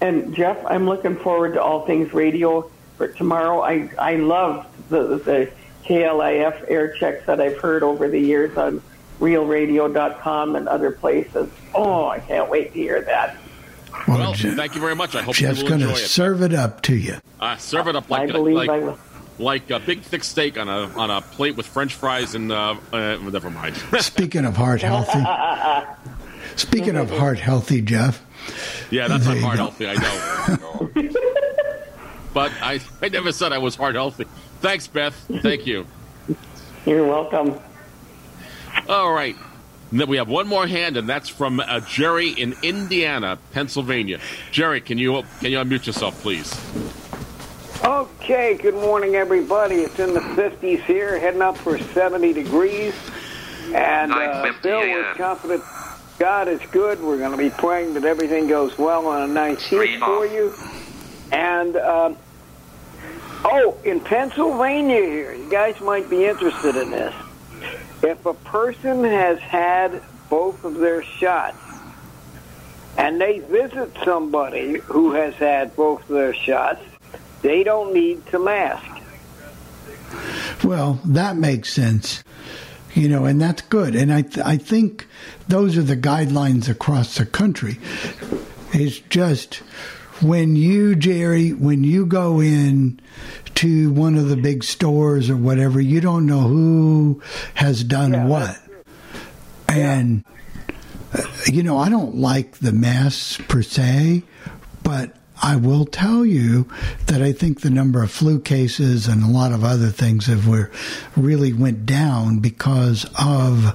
And 0.00 0.32
Jeff, 0.36 0.56
I'm 0.66 0.86
looking 0.86 1.16
forward 1.16 1.54
to 1.54 1.62
all 1.62 1.84
things 1.84 2.12
radio 2.14 2.70
for 2.96 3.08
tomorrow. 3.08 3.60
I 3.62 3.90
I 3.98 4.16
love 4.16 4.66
the 4.88 5.18
the 5.18 5.50
KLIF 5.84 6.66
air 6.68 6.94
checks 7.00 7.26
that 7.26 7.40
I've 7.40 7.58
heard 7.58 7.82
over 7.82 8.08
the 8.08 8.20
years 8.20 8.56
on 8.56 8.80
ReelRadio.com 9.20 10.56
and 10.56 10.68
other 10.68 10.90
places. 10.92 11.50
Oh, 11.74 12.06
I 12.08 12.20
can't 12.20 12.48
wait 12.48 12.72
to 12.72 12.78
hear 12.78 13.02
that. 13.02 13.36
Well, 14.06 14.34
thank 14.34 14.74
you 14.74 14.80
very 14.80 14.94
much. 14.94 15.14
I 15.14 15.22
hope 15.22 15.34
Jeff's 15.34 15.58
you 15.58 15.64
will 15.64 15.78
going 15.78 15.94
to 15.94 15.96
serve 15.96 16.42
it 16.42 16.54
up 16.54 16.82
to 16.82 16.94
you. 16.96 17.16
Uh, 17.40 17.56
serve 17.56 17.88
it 17.88 17.96
up 17.96 18.08
like 18.10 18.28
I 18.28 18.32
believe 18.32 18.56
like, 18.56 18.70
I 18.70 18.78
will. 18.78 18.98
like 19.38 19.70
a 19.70 19.80
big 19.80 20.02
thick 20.02 20.24
steak 20.24 20.58
on 20.58 20.68
a 20.68 20.88
on 20.98 21.10
a 21.10 21.20
plate 21.20 21.56
with 21.56 21.66
French 21.66 21.94
fries 21.94 22.34
and 22.34 22.52
uh, 22.52 22.76
uh, 22.92 23.16
never 23.16 23.50
mind. 23.50 23.76
Speaking 24.00 24.44
of 24.44 24.56
heart 24.56 24.82
healthy, 24.82 25.20
speaking 26.56 26.96
of 26.96 27.10
heart 27.10 27.38
healthy, 27.38 27.80
Jeff. 27.82 28.24
yeah, 28.90 29.08
that's 29.08 29.26
There 29.26 29.34
not 29.40 29.56
heart 29.56 29.56
go. 29.56 29.62
healthy. 29.64 29.88
I 29.88 30.56
know. 30.96 31.10
but 32.34 32.52
I 32.62 32.80
I 33.02 33.08
never 33.08 33.32
said 33.32 33.52
I 33.52 33.58
was 33.58 33.74
heart 33.74 33.94
healthy. 33.94 34.26
Thanks, 34.60 34.86
Beth. 34.86 35.14
Thank 35.42 35.66
you. 35.66 35.86
You're 36.86 37.06
welcome. 37.06 37.58
All 38.88 39.12
right. 39.12 39.36
And 39.90 40.00
then 40.00 40.08
we 40.08 40.18
have 40.18 40.28
one 40.28 40.46
more 40.46 40.66
hand, 40.66 40.98
and 40.98 41.08
that's 41.08 41.30
from 41.30 41.60
uh, 41.60 41.80
Jerry 41.80 42.28
in 42.30 42.54
Indiana, 42.62 43.38
Pennsylvania. 43.52 44.20
Jerry, 44.50 44.82
can 44.82 44.98
you 44.98 45.22
can 45.40 45.50
you 45.50 45.58
unmute 45.58 45.86
yourself, 45.86 46.20
please? 46.20 46.54
Okay, 47.82 48.58
good 48.60 48.74
morning, 48.74 49.14
everybody. 49.14 49.76
It's 49.76 49.98
in 49.98 50.12
the 50.12 50.20
50s 50.20 50.84
here, 50.84 51.18
heading 51.18 51.40
up 51.40 51.56
for 51.56 51.78
70 51.78 52.34
degrees. 52.34 52.94
And 53.72 54.12
uh, 54.12 54.52
Bill, 54.62 54.80
a.m. 54.80 54.90
we're 54.90 55.14
confident 55.14 55.62
God 56.18 56.48
is 56.48 56.60
good. 56.72 57.00
We're 57.00 57.18
going 57.18 57.30
to 57.30 57.38
be 57.38 57.50
praying 57.50 57.94
that 57.94 58.04
everything 58.04 58.48
goes 58.48 58.76
well 58.76 59.06
on 59.06 59.32
the 59.32 59.40
19th 59.40 59.60
Screen 59.60 60.00
for 60.00 60.26
you. 60.26 60.52
And, 61.30 61.76
um, 61.76 62.18
oh, 63.44 63.78
in 63.84 64.00
Pennsylvania 64.00 65.00
here, 65.00 65.34
you 65.34 65.48
guys 65.48 65.80
might 65.80 66.10
be 66.10 66.26
interested 66.26 66.74
in 66.74 66.90
this. 66.90 67.14
If 68.02 68.26
a 68.26 68.34
person 68.34 69.04
has 69.04 69.38
had 69.40 70.02
both 70.30 70.64
of 70.64 70.76
their 70.76 71.02
shots, 71.02 71.58
and 72.96 73.20
they 73.20 73.38
visit 73.38 73.96
somebody 74.04 74.78
who 74.80 75.12
has 75.12 75.34
had 75.34 75.74
both 75.76 76.02
of 76.02 76.08
their 76.08 76.34
shots, 76.34 76.82
they 77.42 77.62
don't 77.62 77.94
need 77.94 78.26
to 78.26 78.38
mask. 78.38 78.84
Well, 80.64 81.00
that 81.04 81.36
makes 81.36 81.72
sense. 81.72 82.24
You 82.94 83.08
know, 83.08 83.26
and 83.26 83.40
that's 83.40 83.62
good. 83.62 83.94
And 83.94 84.12
I, 84.12 84.22
th- 84.22 84.44
I 84.44 84.56
think 84.56 85.06
those 85.46 85.78
are 85.78 85.82
the 85.82 85.96
guidelines 85.96 86.68
across 86.68 87.16
the 87.16 87.26
country. 87.26 87.78
It's 88.72 88.98
just 88.98 89.56
when 90.20 90.56
you, 90.56 90.96
Jerry, 90.96 91.52
when 91.52 91.84
you 91.84 92.04
go 92.04 92.40
in 92.40 93.00
to 93.58 93.90
one 93.90 94.14
of 94.14 94.28
the 94.28 94.36
big 94.36 94.62
stores 94.62 95.28
or 95.28 95.36
whatever, 95.36 95.80
you 95.80 96.00
don't 96.00 96.26
know 96.26 96.42
who 96.42 97.20
has 97.54 97.82
done 97.82 98.28
what. 98.28 98.56
And, 99.68 100.24
uh, 101.12 101.24
you 101.46 101.64
know, 101.64 101.76
I 101.76 101.88
don't 101.88 102.14
like 102.14 102.58
the 102.58 102.70
masks 102.70 103.36
per 103.48 103.62
se, 103.62 104.22
but 104.84 105.16
I 105.42 105.56
will 105.56 105.86
tell 105.86 106.24
you 106.24 106.68
that 107.06 107.20
I 107.20 107.32
think 107.32 107.62
the 107.62 107.70
number 107.70 108.00
of 108.00 108.12
flu 108.12 108.38
cases 108.38 109.08
and 109.08 109.24
a 109.24 109.28
lot 109.28 109.50
of 109.50 109.64
other 109.64 109.88
things 109.88 110.26
have 110.26 110.46
were, 110.46 110.70
really 111.16 111.52
went 111.52 111.84
down 111.84 112.38
because 112.38 113.06
of 113.18 113.74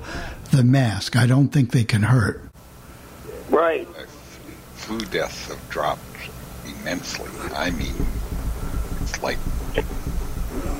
the 0.51 0.63
mask. 0.63 1.17
I 1.17 1.25
don't 1.25 1.49
think 1.49 1.71
they 1.71 1.83
can 1.83 2.03
hurt. 2.03 2.41
Right. 3.49 3.85
Flu 4.75 4.99
deaths 4.99 5.49
have 5.49 5.69
dropped 5.69 6.01
immensely. 6.65 7.29
I 7.53 7.71
mean, 7.71 7.93
it's 9.01 9.21
like 9.21 9.37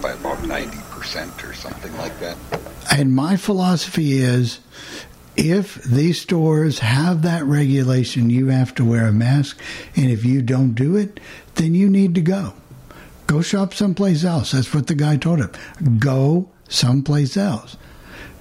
by 0.02 0.12
about 0.12 0.40
90% 0.40 1.50
or 1.50 1.54
something 1.54 1.96
like 1.98 2.20
that. 2.20 2.38
And 2.92 3.14
my 3.14 3.38
philosophy 3.38 4.14
is 4.14 4.60
if 5.36 5.76
these 5.84 6.22
stores 6.22 6.80
have 6.80 7.22
that 7.24 7.44
regulation, 7.46 8.30
you 8.30 8.48
have 8.48 8.76
to 8.76 8.86
wear 8.86 9.08
a 9.08 9.12
mask. 9.12 9.60
And 9.96 10.12
if 10.12 10.26
you 10.26 10.42
don't 10.42 10.74
do 10.74 10.96
it, 10.96 11.20
then 11.56 11.74
you 11.74 11.90
need 11.90 12.16
to 12.16 12.22
go. 12.22 12.54
Go 13.26 13.42
shop 13.42 13.74
someplace 13.74 14.24
else. 14.24 14.52
That's 14.52 14.74
what 14.74 14.88
the 14.88 14.96
guy 14.96 15.18
told 15.18 15.40
him. 15.40 15.52
Go 15.98 16.50
someplace 16.68 17.38
else. 17.38 17.78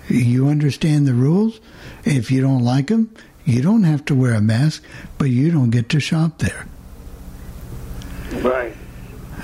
You 0.09 0.49
understand 0.49 1.07
the 1.07 1.15
rules. 1.15 1.61
If 2.05 2.31
you 2.31 2.43
don't 2.43 2.65
like 2.65 2.89
them, 2.89 3.15
you 3.45 3.63
don't 3.63 3.85
have 3.85 4.05
to 4.07 4.15
wear 4.15 4.35
a 4.35 4.41
mask, 4.41 4.83
but 5.19 5.31
you 5.31 5.51
don't 5.51 5.71
get 5.71 5.89
to 5.91 6.01
shop 6.01 6.39
there. 6.39 6.67
Right. 8.43 8.75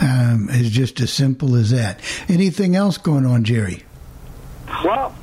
Um, 0.01 0.49
it's 0.51 0.71
just 0.71 1.01
as 1.01 1.13
simple 1.13 1.57
as 1.57 1.71
that. 1.71 2.01
Anything 2.29 2.77
else 2.77 2.99
going 2.99 3.27
on, 3.27 3.45
Jerry? 3.45 3.85
Well, 4.85 5.15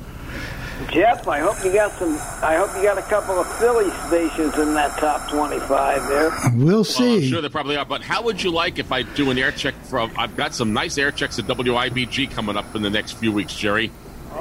Jeff, 0.90 1.26
I 1.26 1.38
hope 1.40 1.64
you 1.64 1.72
got 1.72 1.92
some. 1.92 2.12
I 2.42 2.56
hope 2.56 2.76
you 2.76 2.82
got 2.82 2.98
a 2.98 3.02
couple 3.02 3.38
of 3.40 3.46
Philly 3.58 3.90
stations 4.08 4.54
in 4.58 4.74
that 4.74 4.98
top 4.98 5.30
twenty-five 5.30 6.06
there. 6.08 6.30
We'll 6.54 6.66
Well, 6.66 6.78
I'm 6.78 6.84
see. 6.84 7.30
sure 7.30 7.40
they 7.40 7.48
probably 7.48 7.76
are. 7.76 7.86
But 7.86 8.02
how 8.02 8.22
would 8.24 8.42
you 8.42 8.50
like 8.50 8.78
if 8.78 8.92
I 8.92 9.02
do 9.02 9.30
an 9.30 9.38
air 9.38 9.52
check 9.52 9.74
from? 9.86 10.12
I've 10.18 10.36
got 10.36 10.54
some 10.54 10.74
nice 10.74 10.98
air 10.98 11.10
checks 11.10 11.38
at 11.38 11.46
WIBG 11.46 12.30
coming 12.32 12.56
up 12.56 12.74
in 12.76 12.82
the 12.82 12.90
next 12.90 13.12
few 13.12 13.32
weeks, 13.32 13.54
Jerry. 13.56 13.90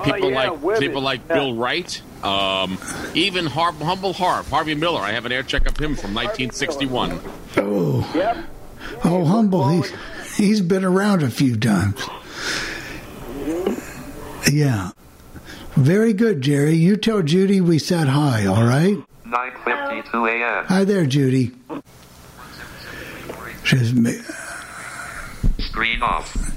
People 0.03 0.25
Oh, 0.25 0.29
yeah, 0.29 0.49
like 0.49 0.61
with 0.61 0.79
people 0.81 1.01
it. 1.01 1.05
like 1.05 1.21
Yeah. 1.29 1.35
Bill 1.35 1.55
Wright, 1.55 2.01
um, 2.21 2.77
even 3.13 3.45
Har- 3.45 3.71
humble 3.71 4.11
Harv, 4.11 4.49
Harvey 4.49 4.75
Miller. 4.75 4.99
I 4.99 5.11
have 5.13 5.25
an 5.25 5.31
air 5.31 5.43
check 5.43 5.65
of 5.67 5.77
him 5.77 5.95
from 5.95 6.13
1961. 6.13 7.17
Oh, 7.55 8.11
Yep. 8.13 8.37
oh, 9.05 9.23
humble. 9.23 9.69
He's 9.69 9.93
he's 10.35 10.61
been 10.61 10.85
around 10.85 11.23
a 11.23 11.29
few 11.29 11.57
times. 11.57 12.01
Yeah, 14.51 14.91
very 15.75 16.13
good, 16.13 16.41
Jerry. 16.41 16.75
You 16.75 16.97
tell 16.97 17.21
Judy 17.21 17.61
we 17.61 17.79
said 17.79 18.07
hi. 18.07 18.45
All 18.45 18.63
right. 18.63 18.97
9:52 19.25 20.29
a.m. 20.29 20.65
Hi 20.65 20.83
there, 20.83 21.05
Judy. 21.05 21.51
She's 23.63 23.91
Screen 25.57 26.03
off. 26.03 26.54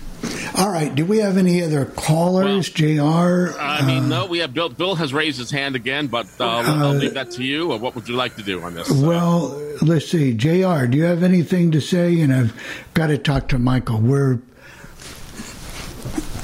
All 0.57 0.71
right. 0.71 0.93
Do 0.95 1.05
we 1.05 1.19
have 1.19 1.37
any 1.37 1.63
other 1.63 1.85
callers, 1.85 2.69
JR? 2.71 3.51
I 3.59 3.83
mean, 3.87 4.09
no, 4.09 4.27
we 4.27 4.39
have 4.39 4.53
Bill. 4.53 4.69
Bill 4.69 4.95
has 4.97 5.13
raised 5.15 5.39
his 5.39 5.51
hand 5.51 5.77
again, 5.77 6.09
but 6.09 6.27
uh, 6.41 6.45
I'll 6.49 6.87
Uh, 6.89 6.93
leave 6.95 7.15
that 7.15 7.31
to 7.33 7.45
you. 7.45 7.73
Or 7.73 7.79
what 7.79 7.95
would 7.95 8.09
you 8.09 8.17
like 8.17 8.37
to 8.37 8.43
do 8.43 8.63
on 8.63 8.75
this? 8.75 8.91
Well, 8.91 9.51
let's 9.83 10.09
see. 10.11 10.35
JR, 10.35 10.87
do 10.87 10.97
you 10.99 11.05
have 11.05 11.23
anything 11.23 11.71
to 11.73 11.81
say? 11.81 12.21
And 12.21 12.33
I've 12.35 12.55
got 12.95 13.09
to 13.09 13.19
talk 13.19 13.49
to 13.49 13.59
Michael. 13.59 14.01
We're, 14.01 14.41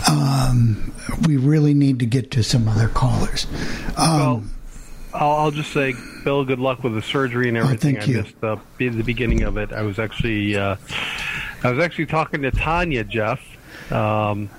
um, 0.08 0.92
we 1.26 1.36
really 1.36 1.74
need 1.74 1.98
to 2.00 2.06
get 2.06 2.30
to 2.32 2.42
some 2.42 2.68
other 2.68 2.88
callers. 2.88 3.46
Um, 3.96 4.50
I'll, 5.12 5.30
I'll 5.32 5.50
just 5.50 5.72
say, 5.72 5.94
Bill, 6.24 6.44
good 6.44 6.58
luck 6.58 6.82
with 6.84 6.94
the 6.94 7.02
surgery 7.02 7.48
and 7.48 7.56
everything. 7.56 7.96
Oh, 7.96 8.00
thank 8.00 8.10
you. 8.10 8.18
I 8.18 8.22
missed 8.22 8.40
the, 8.40 8.88
the 8.88 9.02
beginning 9.02 9.42
of 9.42 9.56
it. 9.56 9.72
I 9.72 9.82
was 9.82 9.98
actually, 9.98 10.56
uh, 10.56 10.76
I 11.62 11.70
was 11.70 11.82
actually 11.82 12.06
talking 12.06 12.42
to 12.42 12.50
Tanya, 12.50 13.04
Jeff, 13.04 13.40
um, 13.90 14.50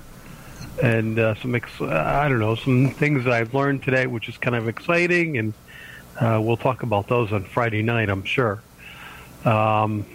and 0.81 1.17
uh, 1.19 1.35
some, 1.35 1.55
ex- 1.55 1.81
I 1.81 2.27
don't 2.27 2.39
know, 2.39 2.55
some 2.55 2.91
things 2.91 3.23
that 3.25 3.33
I've 3.33 3.53
learned 3.53 3.83
today, 3.83 4.07
which 4.07 4.29
is 4.29 4.37
kind 4.37 4.55
of 4.55 4.67
exciting, 4.67 5.37
and 5.37 5.53
uh, 6.19 6.39
we'll 6.41 6.57
talk 6.57 6.83
about 6.83 7.07
those 7.07 7.31
on 7.31 7.43
Friday 7.43 7.81
night, 7.81 8.09
I'm 8.09 8.23
sure. 8.23 8.61
Um, 9.43 10.05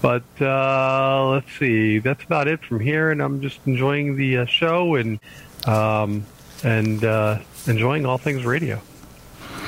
but 0.00 0.24
uh, 0.40 1.28
let's 1.30 1.52
see, 1.58 1.98
that's 1.98 2.22
about 2.22 2.46
it 2.46 2.64
from 2.64 2.80
here, 2.80 3.10
and 3.10 3.20
I'm 3.20 3.40
just 3.40 3.58
enjoying 3.66 4.16
the 4.16 4.38
uh, 4.38 4.46
show 4.46 4.94
and 4.94 5.18
um, 5.66 6.24
and 6.62 7.04
uh, 7.04 7.38
enjoying 7.66 8.06
all 8.06 8.18
things 8.18 8.44
radio. 8.44 8.80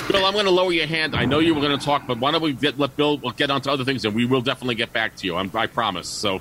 Bill, 0.08 0.24
I'm 0.24 0.32
going 0.32 0.44
to 0.44 0.50
lower 0.50 0.72
your 0.72 0.86
hand. 0.86 1.14
I 1.14 1.24
know 1.24 1.38
you 1.38 1.54
were 1.54 1.60
going 1.60 1.78
to 1.78 1.84
talk, 1.84 2.06
but 2.06 2.18
why 2.18 2.32
don't 2.32 2.42
we 2.42 2.52
get, 2.52 2.78
let 2.78 2.96
Bill 2.96 3.18
we'll 3.18 3.32
get 3.32 3.50
on 3.50 3.60
to 3.62 3.70
other 3.70 3.84
things, 3.84 4.04
and 4.04 4.14
we 4.14 4.24
will 4.24 4.40
definitely 4.40 4.74
get 4.74 4.92
back 4.92 5.16
to 5.16 5.26
you. 5.26 5.36
I'm, 5.36 5.50
I 5.54 5.66
promise. 5.66 6.08
So, 6.08 6.40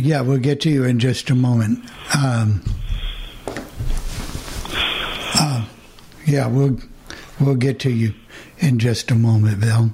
Yeah, 0.00 0.20
we'll 0.20 0.38
get 0.38 0.60
to 0.62 0.70
you 0.70 0.84
in 0.84 0.98
just 0.98 1.30
a 1.30 1.34
moment. 1.34 1.84
Um, 2.16 2.62
uh, 5.34 5.66
yeah, 6.26 6.46
we'll 6.46 6.78
we'll 7.40 7.56
get 7.56 7.80
to 7.80 7.90
you 7.90 8.14
in 8.58 8.78
just 8.78 9.10
a 9.10 9.14
moment, 9.14 9.60
Bill. 9.60 9.90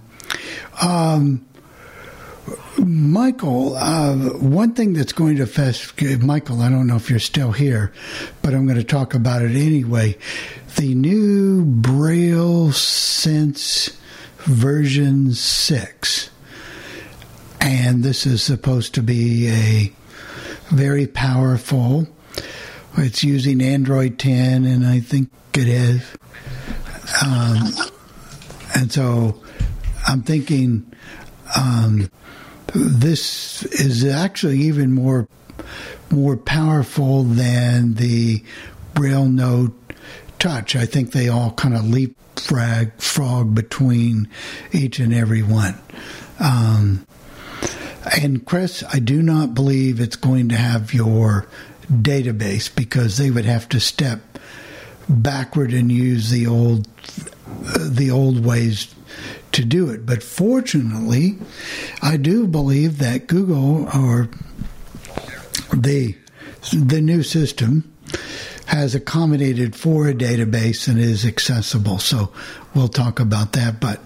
Um, 0.83 1.47
Michael, 2.79 3.77
uh, 3.77 4.15
one 4.39 4.75
thing 4.75 4.93
that's 4.93 5.13
going 5.13 5.37
to 5.37 5.45
affect 5.45 6.01
Michael, 6.23 6.61
I 6.61 6.69
don't 6.69 6.87
know 6.87 6.97
if 6.97 7.09
you're 7.09 7.19
still 7.19 7.53
here, 7.53 7.93
but 8.43 8.55
I'm 8.55 8.67
going 8.67 8.79
to 8.79 8.85
talk 8.85 9.15
about 9.15 9.43
it 9.43 9.57
anyway. 9.57 10.17
The 10.77 10.95
new 10.95 11.65
Braille 11.65 12.73
Sense 12.73 13.99
version 14.39 15.33
6. 15.33 16.31
And 17.67 18.05
this 18.05 18.27
is 18.27 18.45
supposed 18.45 18.95
to 18.95 19.03
be 19.03 19.49
a 19.49 19.93
very 20.69 21.09
powerful. 21.09 22.07
It's 22.97 23.25
using 23.25 23.61
Android 23.61 24.21
10, 24.21 24.65
and 24.65 24.87
I 24.87 25.01
think 25.01 25.31
it 25.53 25.67
is. 25.67 26.01
Um, 27.27 27.59
and 28.77 28.93
so 28.93 29.43
I'm 30.07 30.23
thinking 30.23 30.95
um, 31.57 32.09
this 32.73 33.65
is 33.65 34.05
actually 34.05 34.61
even 34.61 34.93
more 34.93 35.27
more 36.09 36.37
powerful 36.37 37.25
than 37.25 37.95
the 37.95 38.45
Braille 38.95 39.29
Note 39.29 39.75
Touch. 40.39 40.77
I 40.77 40.87
think 40.87 41.11
they 41.11 41.29
all 41.29 41.51
kind 41.51 41.75
of 41.75 41.85
leapfrog 41.85 42.93
frog 43.01 43.57
between 43.57 44.29
each 44.71 45.01
and 45.01 45.13
every 45.13 45.43
one. 45.43 45.77
Um, 46.39 47.05
and 48.07 48.45
Chris, 48.47 48.85
I 48.93 48.99
do 48.99 49.23
not 49.23 49.55
believe 49.55 50.01
it's 50.01 50.17
going 50.17 50.49
to 50.51 50.57
have 50.57 50.95
your 50.95 51.47
database 51.91 52.75
because 52.75 53.17
they 53.17 53.31
would 53.31 53.45
have 53.45 53.69
to 53.71 53.81
step 53.81 54.21
backward 55.09 55.73
and 55.73 55.91
use 55.91 56.31
the 56.31 56.47
old 56.47 56.87
the 57.77 58.11
old 58.11 58.45
ways 58.45 58.95
to 59.53 59.65
do 59.65 59.91
it. 59.91 60.05
But 60.05 60.23
fortunately, 60.23 61.39
I 62.03 62.17
do 62.17 62.47
believe 62.47 62.99
that 62.99 63.27
Google 63.27 63.89
or 63.97 64.29
the 65.73 66.17
the 66.73 67.01
new 67.01 67.23
system 67.23 67.93
has 68.67 68.95
accommodated 68.95 69.77
for 69.77 70.09
a 70.09 70.15
database 70.15 70.89
and 70.89 70.99
is 70.99 71.25
accessible. 71.25 71.99
So 71.99 72.33
we'll 72.75 72.89
talk 72.89 73.21
about 73.21 73.53
that. 73.53 73.81
But 73.81 74.01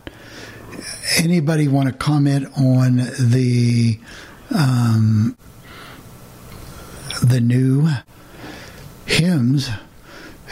anybody 1.18 1.68
want 1.68 1.88
to 1.88 1.94
comment 1.94 2.48
on 2.56 2.96
the 3.18 3.98
um, 4.54 5.36
the 7.22 7.40
new 7.40 7.88
HIMS? 9.06 9.70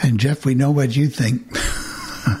And 0.01 0.19
Jeff, 0.19 0.45
we 0.45 0.55
know 0.55 0.71
what 0.71 0.95
you 0.95 1.07
think. 1.07 1.45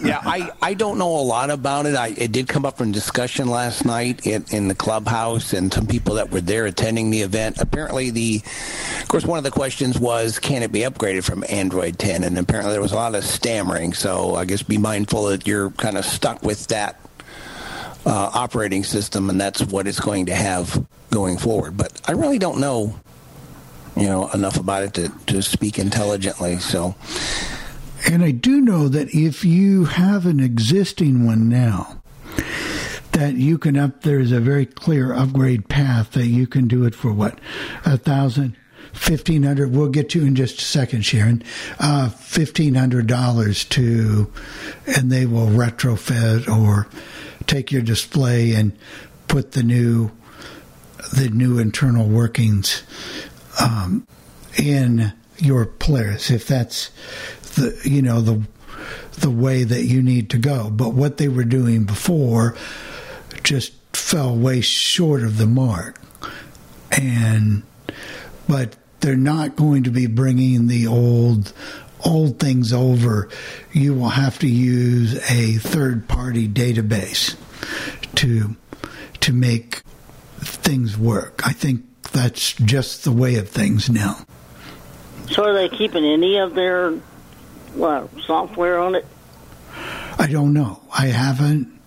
yeah, 0.01 0.21
I, 0.23 0.51
I 0.61 0.73
don't 0.75 0.97
know 0.97 1.17
a 1.17 1.21
lot 1.21 1.49
about 1.49 1.85
it. 1.85 1.95
I, 1.95 2.09
it 2.17 2.31
did 2.31 2.47
come 2.47 2.65
up 2.65 2.79
in 2.79 2.91
discussion 2.91 3.49
last 3.49 3.85
night 3.85 4.25
in, 4.25 4.45
in 4.51 4.67
the 4.69 4.75
clubhouse, 4.75 5.51
and 5.51 5.73
some 5.73 5.85
people 5.85 6.15
that 6.15 6.31
were 6.31 6.41
there 6.41 6.65
attending 6.65 7.09
the 7.09 7.21
event. 7.21 7.57
Apparently, 7.59 8.09
the 8.11 8.41
of 9.01 9.07
course 9.07 9.25
one 9.25 9.37
of 9.37 9.43
the 9.43 9.51
questions 9.51 9.99
was, 9.99 10.39
can 10.39 10.63
it 10.63 10.71
be 10.71 10.81
upgraded 10.81 11.23
from 11.23 11.43
Android 11.49 11.99
10? 11.99 12.23
And 12.23 12.37
apparently 12.37 12.71
there 12.71 12.81
was 12.81 12.91
a 12.91 12.95
lot 12.95 13.15
of 13.15 13.25
stammering. 13.25 13.93
So 13.93 14.35
I 14.35 14.45
guess 14.45 14.63
be 14.63 14.77
mindful 14.77 15.25
that 15.25 15.47
you're 15.47 15.71
kind 15.71 15.97
of 15.97 16.05
stuck 16.05 16.43
with 16.43 16.67
that 16.67 17.08
uh, 18.09 18.31
operating 18.33 18.83
system, 18.83 19.29
and 19.29 19.39
that's 19.39 19.61
what 19.61 19.87
it's 19.87 19.99
going 19.99 20.25
to 20.25 20.35
have 20.35 20.85
going 21.11 21.37
forward. 21.37 21.77
But 21.77 22.01
I 22.07 22.13
really 22.13 22.39
don't 22.39 22.59
know, 22.59 22.99
you 23.95 24.07
know, 24.07 24.29
enough 24.29 24.57
about 24.57 24.83
it 24.83 24.93
to, 24.95 25.09
to 25.27 25.41
speak 25.41 25.77
intelligently. 25.77 26.57
So. 26.57 26.95
And 28.07 28.23
I 28.23 28.31
do 28.31 28.61
know 28.61 28.87
that 28.87 29.13
if 29.13 29.45
you 29.45 29.85
have 29.85 30.25
an 30.25 30.39
existing 30.39 31.25
one 31.25 31.49
now, 31.49 32.01
that 33.11 33.35
you 33.35 33.57
can 33.57 33.77
up 33.77 34.01
there's 34.01 34.31
a 34.31 34.39
very 34.39 34.65
clear 34.65 35.13
upgrade 35.13 35.67
path 35.67 36.11
that 36.11 36.27
you 36.27 36.47
can 36.47 36.67
do 36.67 36.85
it 36.85 36.95
for 36.95 37.11
what 37.11 37.37
a 37.85 37.97
thousand 37.97 38.55
fifteen 38.93 39.43
hundred 39.43 39.75
we'll 39.75 39.89
get 39.89 40.09
to 40.09 40.25
in 40.25 40.35
just 40.35 40.59
a 40.59 40.63
second 40.63 41.01
sharon 41.03 41.43
uh, 41.79 42.07
fifteen 42.09 42.75
hundred 42.75 43.07
dollars 43.07 43.65
to 43.65 44.31
and 44.87 45.11
they 45.11 45.25
will 45.25 45.47
retrofit 45.47 46.47
or 46.47 46.87
take 47.49 47.71
your 47.71 47.81
display 47.81 48.53
and 48.53 48.71
put 49.27 49.53
the 49.53 49.63
new 49.63 50.11
the 51.13 51.29
new 51.29 51.57
internal 51.57 52.07
workings 52.07 52.83
um, 53.59 54.05
in 54.57 55.11
your 55.37 55.65
players 55.65 56.29
if 56.29 56.47
that's 56.47 56.91
the 57.55 57.79
you 57.83 58.01
know 58.01 58.21
the 58.21 58.41
the 59.19 59.31
way 59.31 59.63
that 59.63 59.83
you 59.83 60.01
need 60.01 60.29
to 60.29 60.37
go. 60.37 60.69
But 60.69 60.93
what 60.93 61.17
they 61.17 61.27
were 61.27 61.43
doing 61.43 61.83
before 61.83 62.55
just 63.43 63.73
fell 63.93 64.35
way 64.35 64.61
short 64.61 65.23
of 65.23 65.37
the 65.37 65.47
mark, 65.47 65.99
and 66.91 67.63
but 68.47 68.75
they're 68.99 69.15
not 69.15 69.55
going 69.55 69.83
to 69.83 69.91
be 69.91 70.05
bringing 70.05 70.67
the 70.67 70.85
old 70.85 71.51
old 72.05 72.39
things 72.39 72.73
over. 72.73 73.29
You 73.71 73.93
will 73.93 74.09
have 74.09 74.39
to 74.39 74.47
use 74.47 75.15
a 75.29 75.53
third 75.55 76.07
party 76.07 76.47
database 76.47 77.35
to 78.15 78.55
to 79.21 79.33
make 79.33 79.81
things 80.39 80.97
work. 80.97 81.45
I 81.45 81.51
think 81.51 81.83
that's 82.11 82.53
just 82.53 83.03
the 83.03 83.11
way 83.11 83.35
of 83.35 83.49
things 83.49 83.89
now. 83.89 84.25
So 85.31 85.43
are 85.43 85.53
they 85.53 85.69
keeping 85.69 86.05
any 86.05 86.37
of 86.37 86.55
their 86.55 86.91
what, 87.75 88.09
software 88.25 88.79
on 88.79 88.95
it? 88.95 89.05
I 90.17 90.27
don't 90.27 90.53
know. 90.53 90.81
I 90.91 91.07
haven't 91.07 91.79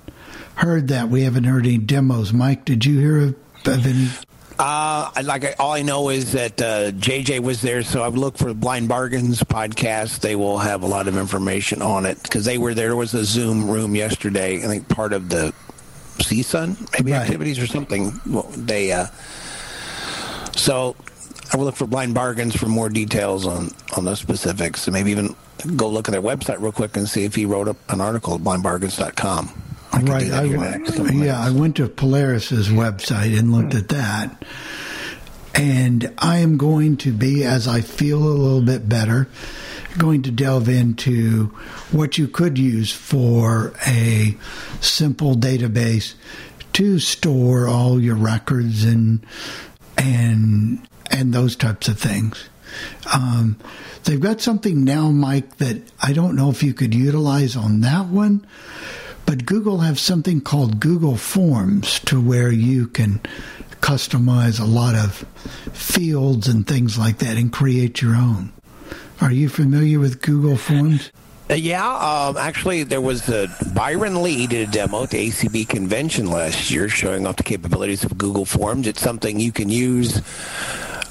heard 0.55 0.89
that. 0.89 1.09
We 1.09 1.23
haven't 1.23 1.45
heard 1.45 1.67
any 1.67 1.79
demos. 1.79 2.33
Mike, 2.33 2.65
did 2.65 2.85
you 2.85 2.99
hear 2.99 3.19
of, 3.19 3.37
of 3.67 3.87
any? 3.87 4.09
Uh, 4.65 5.11
like 5.25 5.57
all 5.59 5.73
I 5.73 5.83
know 5.83 6.09
is 6.09 6.31
that 6.33 6.63
uh, 6.63 6.93
JJ 6.93 7.41
was 7.41 7.63
there, 7.63 7.83
so 7.83 8.05
I've 8.05 8.15
looked 8.15 8.39
for 8.39 8.55
Blind 8.55 8.89
Bargains 8.89 9.43
podcast. 9.43 10.21
They 10.21 10.37
will 10.37 10.59
have 10.59 10.85
a 10.85 10.87
lot 10.87 11.09
of 11.09 11.17
information 11.17 11.83
on 11.83 12.07
it 12.07 12.23
because 12.23 12.45
they 12.45 12.59
were 12.59 12.73
there. 12.73 12.87
There 12.87 12.97
was 12.97 13.13
a 13.13 13.25
Zoom 13.25 13.69
room 13.69 13.97
yesterday. 13.97 14.59
I 14.59 14.69
think 14.69 14.89
part 14.89 15.15
of 15.15 15.31
the 15.31 15.53
CSUN 16.19 16.79
maybe 16.93 17.11
right. 17.11 17.23
activities 17.23 17.59
or 17.59 17.67
something. 17.67 18.21
Well, 18.25 18.47
they 18.57 18.93
uh, 18.93 19.07
so 20.55 20.95
I 21.53 21.57
will 21.57 21.65
look 21.65 21.75
for 21.75 21.89
Blind 21.89 22.15
Bargains 22.15 22.55
for 22.55 22.67
more 22.67 22.89
details 22.89 23.49
on 23.49 23.73
on 23.97 24.05
those 24.05 24.21
specifics, 24.21 24.87
and 24.87 24.95
maybe 24.95 25.11
even 25.11 25.35
go 25.75 25.89
look 25.89 26.07
at 26.07 26.13
their 26.13 26.23
website 26.23 26.61
real 26.61 26.71
quick 26.71 26.97
and 26.97 27.09
see 27.09 27.25
if 27.25 27.35
he 27.35 27.47
wrote 27.47 27.67
up 27.67 27.79
an 27.89 28.01
article 28.01 28.37
at 28.37 28.43
blindbargains.com. 28.43 29.72
I 29.93 30.01
right. 30.01 30.31
I, 30.31 30.45
yeah, 31.13 31.39
I 31.39 31.51
went 31.51 31.77
to 31.77 31.89
Polaris's 31.89 32.69
website 32.69 33.39
and 33.39 33.53
looked 33.53 33.75
at 33.75 33.89
that. 33.89 34.45
And 35.55 36.15
I 36.19 36.39
am 36.39 36.57
going 36.57 36.97
to 36.99 37.13
be, 37.13 37.45
as 37.45 37.69
I 37.69 37.83
feel 37.83 38.19
a 38.19 38.25
little 38.25 38.63
bit 38.63 38.89
better, 38.89 39.29
going 39.99 40.23
to 40.23 40.31
delve 40.31 40.69
into 40.69 41.47
what 41.91 42.17
you 42.17 42.27
could 42.27 42.59
use 42.59 42.91
for 42.91 43.75
a 43.87 44.37
simple 44.81 45.35
database 45.35 46.15
to 46.73 46.99
store 46.99 47.69
all 47.69 48.01
your 48.01 48.17
records 48.17 48.85
and 48.85 49.25
and 49.99 50.89
and 51.11 51.35
those 51.35 51.55
types 51.57 51.89
of 51.89 51.99
things. 51.99 52.49
Um, 53.13 53.59
they've 54.05 54.21
got 54.21 54.41
something 54.41 54.85
now, 54.85 55.11
Mike, 55.11 55.59
that 55.59 55.83
I 56.01 56.15
don't 56.15 56.35
know 56.35 56.49
if 56.49 56.63
you 56.63 56.73
could 56.73 56.95
utilize 56.95 57.55
on 57.55 57.83
that 57.83 58.07
one, 58.07 58.47
but 59.27 59.47
Google 59.47 59.79
have 59.79 59.99
something 59.99 60.41
called 60.41 60.81
Google 60.81 61.17
Forms 61.17 62.01
to 62.01 62.21
where 62.21 62.51
you 62.51 62.87
can 62.87 63.21
customize 63.81 64.61
a 64.61 64.65
lot 64.65 64.95
of 64.95 65.25
fields 65.73 66.49
and 66.49 66.67
things 66.67 66.99
like 66.99 67.19
that 67.19 67.37
and 67.37 67.53
create 67.53 68.01
your 68.01 68.15
own. 68.15 68.53
Are 69.21 69.33
you 69.33 69.49
familiar 69.49 69.99
with 69.99 70.21
Google 70.21 70.57
Forms? 70.57 71.11
Uh, 71.51 71.55
yeah, 71.55 71.87
um, 71.87 72.37
actually, 72.37 72.83
there 72.83 73.01
was 73.01 73.29
a 73.29 73.49
Byron 73.75 74.23
Lee 74.23 74.47
did 74.47 74.69
a 74.69 74.73
demo 74.73 75.03
at 75.03 75.11
the 75.11 75.29
ACB 75.29 75.69
convention 75.69 76.31
last 76.31 76.71
year, 76.71 76.89
showing 76.89 77.27
off 77.27 77.37
the 77.37 77.43
capabilities 77.43 78.05
of 78.05 78.17
Google 78.17 78.45
Forms. 78.45 78.87
It's 78.87 79.03
something 79.03 79.39
you 79.39 79.53
can 79.53 79.69
use 79.69 80.23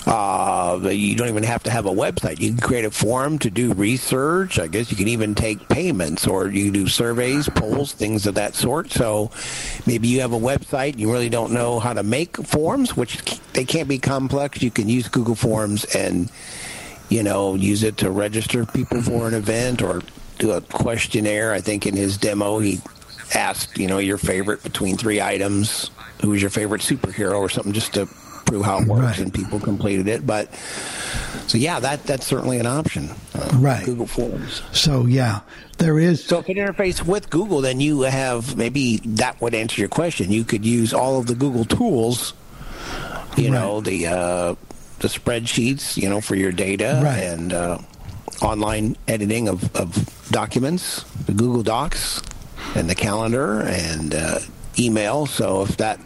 uh, 0.07 0.79
you 0.91 1.15
don't 1.15 1.27
even 1.27 1.43
have 1.43 1.61
to 1.63 1.69
have 1.69 1.85
a 1.85 1.91
website. 1.91 2.39
You 2.39 2.49
can 2.49 2.59
create 2.59 2.85
a 2.85 2.91
form 2.91 3.37
to 3.39 3.51
do 3.51 3.73
research. 3.73 4.57
I 4.57 4.67
guess 4.67 4.89
you 4.89 4.97
can 4.97 5.07
even 5.07 5.35
take 5.35 5.67
payments 5.69 6.25
or 6.25 6.47
you 6.47 6.71
do 6.71 6.87
surveys, 6.87 7.47
polls, 7.49 7.93
things 7.93 8.25
of 8.25 8.35
that 8.35 8.55
sort. 8.55 8.91
So 8.91 9.29
maybe 9.85 10.07
you 10.07 10.21
have 10.21 10.33
a 10.33 10.39
website, 10.39 10.97
you 10.97 11.11
really 11.11 11.29
don't 11.29 11.51
know 11.51 11.79
how 11.79 11.93
to 11.93 12.03
make 12.03 12.37
forms, 12.37 12.97
which 12.97 13.21
they 13.53 13.63
can't 13.63 13.87
be 13.87 13.99
complex. 13.99 14.61
You 14.61 14.71
can 14.71 14.89
use 14.89 15.07
Google 15.07 15.35
Forms 15.35 15.85
and, 15.95 16.31
you 17.09 17.21
know, 17.21 17.53
use 17.53 17.83
it 17.83 17.97
to 17.97 18.09
register 18.09 18.65
people 18.65 19.01
for 19.01 19.27
an 19.27 19.35
event 19.35 19.83
or 19.83 20.01
do 20.39 20.51
a 20.51 20.61
questionnaire. 20.61 21.53
I 21.53 21.61
think 21.61 21.85
in 21.85 21.95
his 21.95 22.17
demo 22.17 22.57
he 22.57 22.81
asked, 23.35 23.77
you 23.77 23.87
know, 23.87 23.99
your 23.99 24.17
favorite 24.17 24.63
between 24.63 24.97
three 24.97 25.21
items. 25.21 25.91
Who 26.21 26.29
was 26.29 26.41
your 26.41 26.51
favorite 26.51 26.81
superhero 26.81 27.39
or 27.39 27.49
something, 27.49 27.73
just 27.73 27.95
to 27.95 28.07
prove 28.51 28.65
how 28.65 28.79
it 28.81 28.87
works, 28.87 29.19
and 29.19 29.33
people 29.33 29.61
completed 29.61 30.09
it. 30.09 30.27
But 30.27 30.53
so 31.47 31.57
yeah, 31.57 31.79
that 31.79 32.03
that's 32.03 32.25
certainly 32.27 32.59
an 32.59 32.65
option. 32.65 33.09
Uh, 33.33 33.49
Right. 33.53 33.85
Google 33.85 34.07
Forms. 34.07 34.61
So 34.73 35.05
yeah, 35.05 35.39
there 35.77 35.97
is. 35.99 36.23
So 36.25 36.39
if 36.39 36.49
it 36.49 36.57
interfaces 36.57 37.05
with 37.05 37.29
Google, 37.29 37.61
then 37.61 37.79
you 37.79 38.01
have 38.01 38.57
maybe 38.57 38.97
that 39.05 39.39
would 39.41 39.53
answer 39.55 39.79
your 39.79 39.89
question. 39.89 40.31
You 40.31 40.43
could 40.43 40.65
use 40.65 40.93
all 40.93 41.17
of 41.17 41.27
the 41.27 41.35
Google 41.35 41.63
tools. 41.63 42.33
You 43.37 43.49
know 43.51 43.79
the 43.79 44.07
uh, 44.07 44.55
the 44.99 45.07
spreadsheets, 45.07 45.95
you 45.95 46.09
know, 46.09 46.19
for 46.19 46.35
your 46.35 46.51
data 46.51 46.99
Right. 47.01 47.23
and 47.23 47.53
uh, 47.53 47.77
online 48.41 48.97
editing 49.07 49.47
of, 49.47 49.73
of 49.75 49.87
documents, 50.31 51.03
the 51.27 51.33
Google 51.33 51.63
Docs, 51.63 52.21
and 52.75 52.89
the 52.89 52.95
calendar 52.95 53.61
and 53.61 54.13
uh, 54.13 54.39
email. 54.77 55.25
So 55.25 55.61
if 55.63 55.77
that 55.77 55.99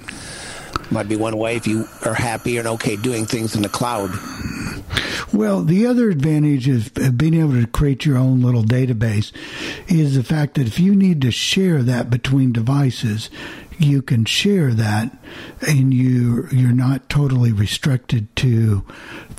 might 0.91 1.07
be 1.09 1.15
one 1.15 1.37
way, 1.37 1.55
if 1.55 1.67
you 1.67 1.87
are 2.05 2.13
happy 2.13 2.57
and 2.57 2.67
okay 2.67 2.95
doing 2.95 3.25
things 3.25 3.55
in 3.55 3.61
the 3.61 3.69
cloud. 3.69 4.11
Well, 5.33 5.63
the 5.63 5.85
other 5.87 6.09
advantage 6.09 6.67
of 6.69 6.93
being 7.17 7.33
able 7.33 7.59
to 7.59 7.67
create 7.67 8.05
your 8.05 8.17
own 8.17 8.41
little 8.41 8.63
database 8.63 9.31
is 9.87 10.15
the 10.15 10.23
fact 10.23 10.53
that 10.55 10.67
if 10.67 10.79
you 10.79 10.95
need 10.95 11.21
to 11.21 11.31
share 11.31 11.83
that 11.83 12.09
between 12.09 12.53
devices, 12.53 13.29
you 13.77 14.01
can 14.01 14.23
share 14.23 14.73
that, 14.73 15.17
and 15.67 15.93
you 15.93 16.47
you're 16.51 16.71
not 16.71 17.09
totally 17.09 17.51
restricted 17.51 18.33
to 18.37 18.85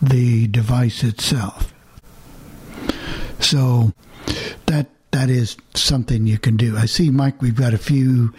the 0.03 0.47
device 0.49 1.03
itself. 1.03 1.73
So 3.41 3.95
that 4.67 4.89
that 5.17 5.31
is 5.31 5.57
something 5.75 6.27
you 6.27 6.37
can 6.37 6.59
do. 6.59 6.77
I 6.77 6.85
see, 6.85 7.09
Mike. 7.11 7.41
We've 7.41 7.57
got 7.57 7.73
a 7.73 7.79
few 7.79 8.35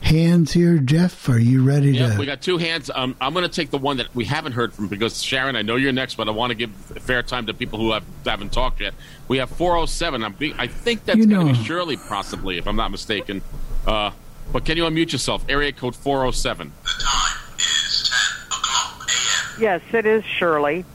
hands 0.00 0.50
here. 0.52 0.78
Jeff, 0.78 1.28
are 1.28 1.38
you 1.38 1.62
ready 1.62 1.90
Yeah, 1.92 2.14
to? 2.14 2.18
we 2.18 2.24
got 2.24 2.40
two 2.40 2.56
hands. 2.56 2.90
Um, 2.94 3.14
I'm 3.20 3.34
going 3.34 3.44
to 3.44 3.54
take 3.54 3.70
the 3.70 3.76
one 3.76 3.98
that 3.98 4.14
we 4.14 4.24
haven't 4.24 4.52
heard 4.52 4.72
from 4.72 4.88
because 4.88 5.22
Sharon, 5.22 5.56
I 5.56 5.62
know 5.62 5.76
you're 5.76 5.92
next, 5.92 6.14
but 6.14 6.28
I 6.28 6.30
want 6.30 6.50
to 6.50 6.54
give 6.54 6.70
fair 6.70 7.22
time 7.22 7.44
to 7.46 7.54
people 7.54 7.78
who 7.78 7.92
have, 7.92 8.02
haven't 8.24 8.50
talked 8.50 8.80
yet. 8.80 8.94
We 9.28 9.36
have 9.38 9.50
407. 9.50 10.24
I'm 10.24 10.32
being, 10.32 10.54
I 10.58 10.68
think 10.68 11.04
that's 11.04 11.18
You 11.18 11.26
going 11.26 11.48
to 11.48 11.52
be 11.52 11.64
Shirley, 11.66 11.98
possibly, 11.98 12.56
if 12.56 12.66
I'm 12.66 12.76
not 12.76 12.90
mistaken. 12.90 13.42
Uh, 13.86 14.10
but 14.54 14.64
can 14.64 14.78
you 14.78 14.84
unmute 14.84 15.12
yourself? 15.12 15.44
Area 15.50 15.70
code 15.72 15.94
407. 15.94 16.72
The 16.82 16.88
time 17.04 17.56
is 17.58 18.10
10:00 18.48 19.54
a.m. 19.58 19.60
Yes, 19.60 19.82
it 19.92 20.06
is 20.06 20.24
Shirley. 20.24 20.86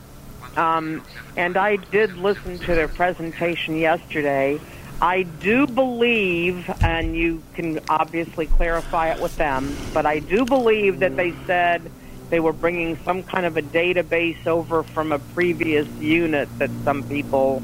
Um, 0.55 1.03
and 1.35 1.57
I 1.57 1.75
did 1.75 2.17
listen 2.17 2.57
to 2.57 2.73
their 2.73 2.87
presentation 2.87 3.75
yesterday. 3.77 4.59
I 5.01 5.23
do 5.23 5.67
believe, 5.67 6.69
and 6.81 7.15
you 7.15 7.43
can 7.53 7.79
obviously 7.87 8.47
clarify 8.47 9.13
it 9.13 9.21
with 9.21 9.35
them, 9.37 9.75
but 9.93 10.07
I 10.07 10.19
do 10.19 10.43
believe 10.43 10.99
that 10.99 11.15
they 11.15 11.33
said 11.45 11.91
they 12.31 12.39
were 12.39 12.53
bringing 12.53 12.97
some 13.05 13.21
kind 13.21 13.45
of 13.45 13.57
a 13.57 13.61
database 13.61 14.47
over 14.47 14.81
from 14.81 15.11
a 15.11 15.19
previous 15.19 15.87
unit 15.99 16.49
that 16.57 16.71
some 16.83 17.03
people 17.03 17.61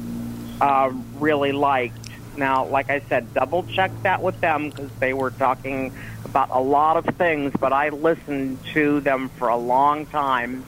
uh, 0.60 0.92
really 1.18 1.50
liked. 1.50 1.98
Now, 2.36 2.66
like 2.66 2.88
I 2.88 3.00
said, 3.08 3.34
double 3.34 3.64
check 3.64 3.90
that 4.02 4.22
with 4.22 4.40
them 4.40 4.70
because 4.70 4.90
they 5.00 5.12
were 5.12 5.30
talking 5.32 5.92
about 6.24 6.50
a 6.50 6.60
lot 6.60 6.96
of 6.96 7.16
things, 7.16 7.52
but 7.58 7.72
I 7.72 7.88
listened 7.88 8.58
to 8.74 9.00
them 9.00 9.28
for 9.30 9.48
a 9.48 9.56
long 9.56 10.06
time. 10.06 10.64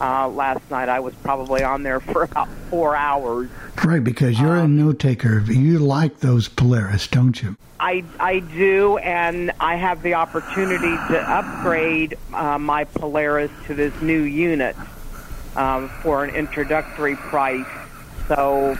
Uh, 0.00 0.28
last 0.28 0.68
night 0.70 0.88
I 0.88 1.00
was 1.00 1.14
probably 1.16 1.62
on 1.62 1.82
there 1.82 2.00
for 2.00 2.22
about 2.24 2.48
four 2.70 2.96
hours. 2.96 3.50
right, 3.84 4.02
because 4.02 4.40
you're 4.40 4.56
a 4.56 4.66
note 4.66 4.98
taker. 4.98 5.40
You 5.40 5.78
like 5.78 6.20
those 6.20 6.48
Polaris, 6.48 7.06
don't 7.06 7.40
you? 7.40 7.56
I, 7.78 8.04
I 8.20 8.38
do, 8.38 8.96
and 8.98 9.50
I 9.58 9.74
have 9.74 10.02
the 10.02 10.14
opportunity 10.14 10.96
to 11.12 11.20
upgrade 11.20 12.16
uh, 12.32 12.56
my 12.56 12.84
Polaris 12.84 13.50
to 13.66 13.74
this 13.74 13.92
new 14.00 14.22
unit 14.22 14.76
um, 15.56 15.88
for 15.88 16.24
an 16.24 16.34
introductory 16.34 17.16
price. 17.16 17.66
So 18.28 18.76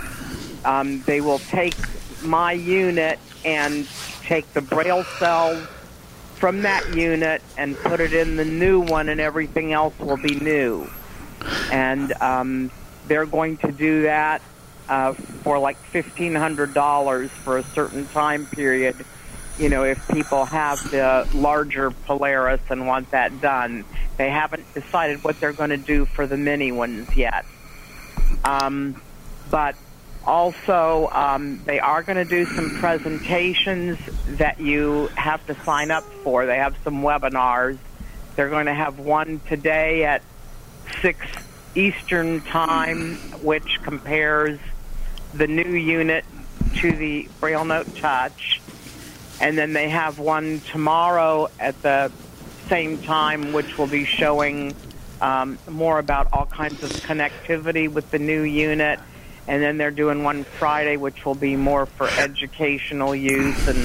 um, 0.64 1.02
they 1.02 1.20
will 1.20 1.40
take 1.40 1.74
my 2.22 2.52
unit 2.52 3.18
and 3.44 3.88
take 4.22 4.52
the 4.54 4.62
braille 4.62 5.04
cells 5.18 5.66
from 6.36 6.62
that 6.62 6.94
unit 6.94 7.42
and 7.56 7.76
put 7.76 8.00
it 8.00 8.12
in 8.12 8.36
the 8.36 8.44
new 8.44 8.80
one, 8.80 9.08
and 9.08 9.20
everything 9.20 9.72
else 9.72 9.98
will 9.98 10.16
be 10.16 10.36
new. 10.36 10.88
And 11.70 12.12
um, 12.20 12.70
they're 13.06 13.26
going 13.26 13.56
to 13.58 13.72
do 13.72 14.02
that 14.02 14.42
uh, 14.88 15.12
for 15.12 15.58
like 15.58 15.76
fifteen 15.76 16.34
hundred 16.34 16.74
dollars 16.74 17.30
for 17.30 17.58
a 17.58 17.62
certain 17.62 18.06
time 18.08 18.46
period. 18.46 18.96
You 19.58 19.68
know, 19.68 19.84
if 19.84 20.06
people 20.08 20.44
have 20.46 20.90
the 20.90 21.28
larger 21.34 21.90
Polaris 21.90 22.62
and 22.70 22.86
want 22.86 23.10
that 23.10 23.40
done, 23.40 23.84
they 24.16 24.30
haven't 24.30 24.64
decided 24.74 25.22
what 25.22 25.38
they're 25.40 25.52
going 25.52 25.70
to 25.70 25.76
do 25.76 26.06
for 26.06 26.26
the 26.26 26.36
mini 26.36 26.72
ones 26.72 27.14
yet. 27.16 27.44
Um, 28.44 29.00
but 29.50 29.76
also, 30.24 31.10
um, 31.12 31.60
they 31.66 31.80
are 31.80 32.02
going 32.02 32.16
to 32.16 32.24
do 32.24 32.46
some 32.46 32.70
presentations 32.78 33.98
that 34.38 34.58
you 34.58 35.08
have 35.16 35.44
to 35.46 35.54
sign 35.64 35.90
up 35.90 36.04
for. 36.24 36.46
They 36.46 36.56
have 36.56 36.76
some 36.82 37.02
webinars. 37.02 37.78
They're 38.36 38.48
going 38.48 38.66
to 38.66 38.74
have 38.74 38.98
one 38.98 39.40
today 39.48 40.04
at 40.04 40.22
6 41.00 41.26
Eastern 41.74 42.40
Time, 42.42 43.16
which 43.42 43.80
compares 43.82 44.58
the 45.34 45.46
new 45.46 45.70
unit 45.70 46.24
to 46.76 46.92
the 46.92 47.28
Braille 47.40 47.64
Note 47.64 47.94
Touch. 47.96 48.60
And 49.40 49.56
then 49.56 49.72
they 49.72 49.88
have 49.88 50.18
one 50.18 50.60
tomorrow 50.60 51.48
at 51.58 51.80
the 51.82 52.12
same 52.68 52.98
time, 53.02 53.52
which 53.52 53.78
will 53.78 53.86
be 53.86 54.04
showing 54.04 54.74
um, 55.20 55.58
more 55.68 55.98
about 55.98 56.28
all 56.32 56.46
kinds 56.46 56.82
of 56.82 56.90
connectivity 56.90 57.88
with 57.90 58.10
the 58.10 58.18
new 58.18 58.42
unit. 58.42 59.00
And 59.48 59.62
then 59.62 59.78
they're 59.78 59.90
doing 59.90 60.22
one 60.22 60.44
Friday, 60.44 60.96
which 60.96 61.24
will 61.24 61.34
be 61.34 61.56
more 61.56 61.86
for 61.86 62.08
educational 62.08 63.14
use 63.14 63.66
and 63.66 63.78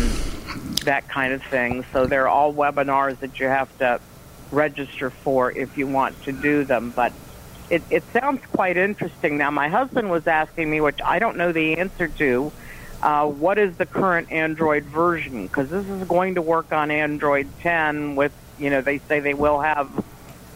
that 0.86 1.08
kind 1.08 1.34
of 1.34 1.44
thing. 1.44 1.86
So 1.92 2.06
they're 2.06 2.28
all 2.28 2.54
webinars 2.54 3.20
that 3.20 3.40
you 3.40 3.48
have 3.48 3.76
to 3.80 4.00
register 4.52 5.10
for 5.10 5.52
if 5.52 5.78
you 5.78 5.88
want 5.88 6.22
to 6.24 6.32
do 6.32 6.64
them. 6.64 6.92
But 6.96 7.14
it, 7.70 7.84
it 7.90 8.04
sounds 8.14 8.42
quite 8.52 8.78
interesting. 8.78 9.38
Now, 9.38 9.52
my 9.52 9.68
husband 9.68 10.10
was 10.10 10.28
asking 10.28 10.70
me, 10.70 10.82
which 10.82 11.00
I 11.04 11.20
don't 11.20 11.38
know 11.38 11.52
the 11.52 11.78
answer 11.78 12.08
to, 12.08 12.52
uh, 13.02 13.28
what 13.28 13.58
is 13.58 13.76
the 13.78 13.86
current 13.86 14.32
Android 14.32 14.84
version? 14.86 15.48
Because 15.48 15.70
this 15.70 15.86
is 15.86 16.08
going 16.08 16.36
to 16.36 16.42
work 16.42 16.72
on 16.72 16.92
Android 16.92 17.48
10 17.62 18.16
with, 18.16 18.34
you 18.58 18.70
know, 18.70 18.82
they 18.82 19.00
say 19.00 19.20
they 19.20 19.34
will 19.34 19.60
have 19.60 19.90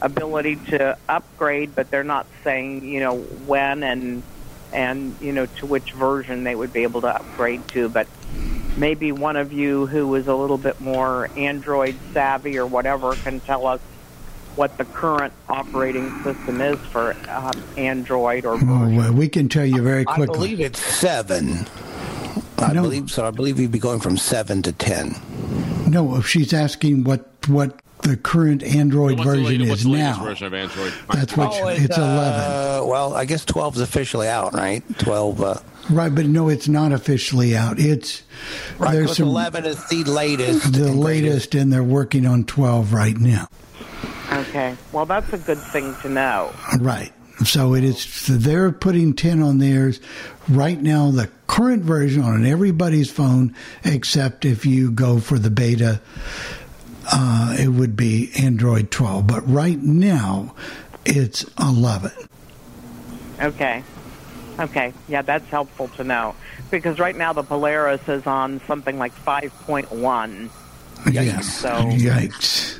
ability 0.02 0.56
to 0.56 0.98
upgrade, 1.08 1.76
but 1.76 1.92
they're 1.92 2.04
not 2.04 2.26
saying, 2.44 2.84
you 2.86 3.00
know, 3.00 3.18
when 3.18 3.84
and 3.84 4.24
and 4.74 5.18
you 5.20 5.34
know 5.34 5.46
to 5.46 5.66
which 5.66 5.92
version 5.92 6.46
they 6.46 6.56
would 6.56 6.72
be 6.72 6.84
able 6.84 7.02
to 7.02 7.08
upgrade 7.08 7.68
to. 7.70 7.90
But 7.90 8.08
maybe 8.78 9.12
one 9.12 9.36
of 9.36 9.52
you 9.54 9.86
who 9.88 10.14
is 10.16 10.28
a 10.28 10.36
little 10.36 10.58
bit 10.58 10.80
more 10.82 11.30
Android 11.38 11.96
savvy 12.14 12.58
or 12.58 12.66
whatever 12.66 13.14
can 13.16 13.40
tell 13.42 13.66
us 13.68 13.82
what 14.56 14.78
the 14.78 14.86
current 14.86 15.34
operating 15.48 16.10
system 16.24 16.62
is 16.62 16.78
for 16.88 17.16
um, 17.30 17.64
Android 17.78 18.46
or 18.46 18.56
Oh, 18.56 18.90
well, 18.90 19.14
we 19.14 19.30
can 19.30 19.48
tell 19.48 19.66
you 19.66 19.82
very 19.82 20.04
quickly. 20.04 20.24
I 20.24 20.38
believe 20.38 20.60
it's 20.60 20.80
seven. 20.80 21.66
I 22.58 22.74
believe 22.74 23.10
so. 23.10 23.26
I 23.26 23.32
believe 23.32 23.60
you'd 23.60 23.72
be 23.72 23.80
going 23.80 24.00
from 24.00 24.18
seven 24.18 24.62
to 24.64 24.72
ten. 24.72 25.16
No, 25.88 26.16
if 26.18 26.28
she's 26.28 26.54
asking 26.54 27.06
what 27.06 27.28
what 27.48 27.80
the 28.04 28.18
current 28.18 28.64
Android 28.64 29.20
What's 29.20 29.32
the 29.32 29.38
version 29.38 29.62
latest- 29.62 29.82
is 29.82 29.88
now. 29.88 30.24
version 30.24 30.48
of 30.48 30.54
Android? 30.54 30.94
That's 31.14 31.36
what 31.38 31.50
Oh, 31.54 31.68
it's, 31.68 31.98
eleven. 31.98 32.42
Uh, 32.42 32.82
well, 32.86 33.14
I 33.14 33.26
guess 33.26 33.46
12 33.46 33.76
is 33.78 33.82
officially 33.82 34.28
out, 34.28 34.54
right? 34.54 34.84
12. 35.00 35.42
Uh, 35.42 35.56
Right, 35.90 36.14
but 36.14 36.28
no, 36.28 36.48
it's 36.48 36.68
not 36.68 36.92
officially 36.94 37.58
out. 37.58 37.80
It's 37.80 38.22
right, 38.78 38.92
there's 38.94 39.08
'cause 39.08 39.18
some 39.18 39.28
11 39.30 39.66
is 39.66 39.78
the 39.90 40.04
latest. 40.04 40.74
the 40.74 40.92
latest, 40.92 41.56
and 41.56 41.74
they're 41.74 41.84
working 41.84 42.26
on 42.28 42.44
twelve 42.44 42.94
right 42.94 43.18
now. 43.18 43.48
Okay. 44.32 44.76
Well, 44.92 45.06
that's 45.08 45.34
a 45.34 45.40
good 45.40 45.58
thing 45.58 45.96
to 46.04 46.10
know. 46.10 46.52
Right. 46.80 47.12
So 47.46 47.74
it 47.74 47.84
is. 47.84 48.28
They're 48.30 48.72
putting 48.72 49.14
ten 49.14 49.42
on 49.42 49.58
theirs 49.58 50.00
right 50.48 50.80
now. 50.80 51.10
The 51.10 51.30
current 51.48 51.84
version 51.84 52.22
on 52.22 52.46
everybody's 52.46 53.10
phone, 53.10 53.56
except 53.84 54.46
if 54.46 54.66
you 54.66 54.92
go 54.92 55.20
for 55.20 55.40
the 55.40 55.50
beta, 55.50 56.00
uh, 57.12 57.56
it 57.60 57.70
would 57.70 57.96
be 57.96 58.32
Android 58.38 58.92
twelve. 58.92 59.28
But 59.28 59.48
right 59.50 59.80
now, 59.80 60.56
it's 61.06 61.44
eleven. 61.60 62.12
Okay. 63.42 63.84
Okay. 64.60 64.94
Yeah, 65.08 65.22
that's 65.22 65.48
helpful 65.50 65.88
to 65.90 66.04
know. 66.04 66.36
Because 66.70 67.00
right 67.00 67.16
now 67.16 67.34
the 67.34 67.44
Polaris 67.44 68.08
is 68.08 68.26
on 68.28 68.62
something 68.68 68.98
like 68.98 69.14
5.1. 69.14 70.50
Yes. 71.12 71.54
So, 71.54 71.70
Yikes. 71.70 72.80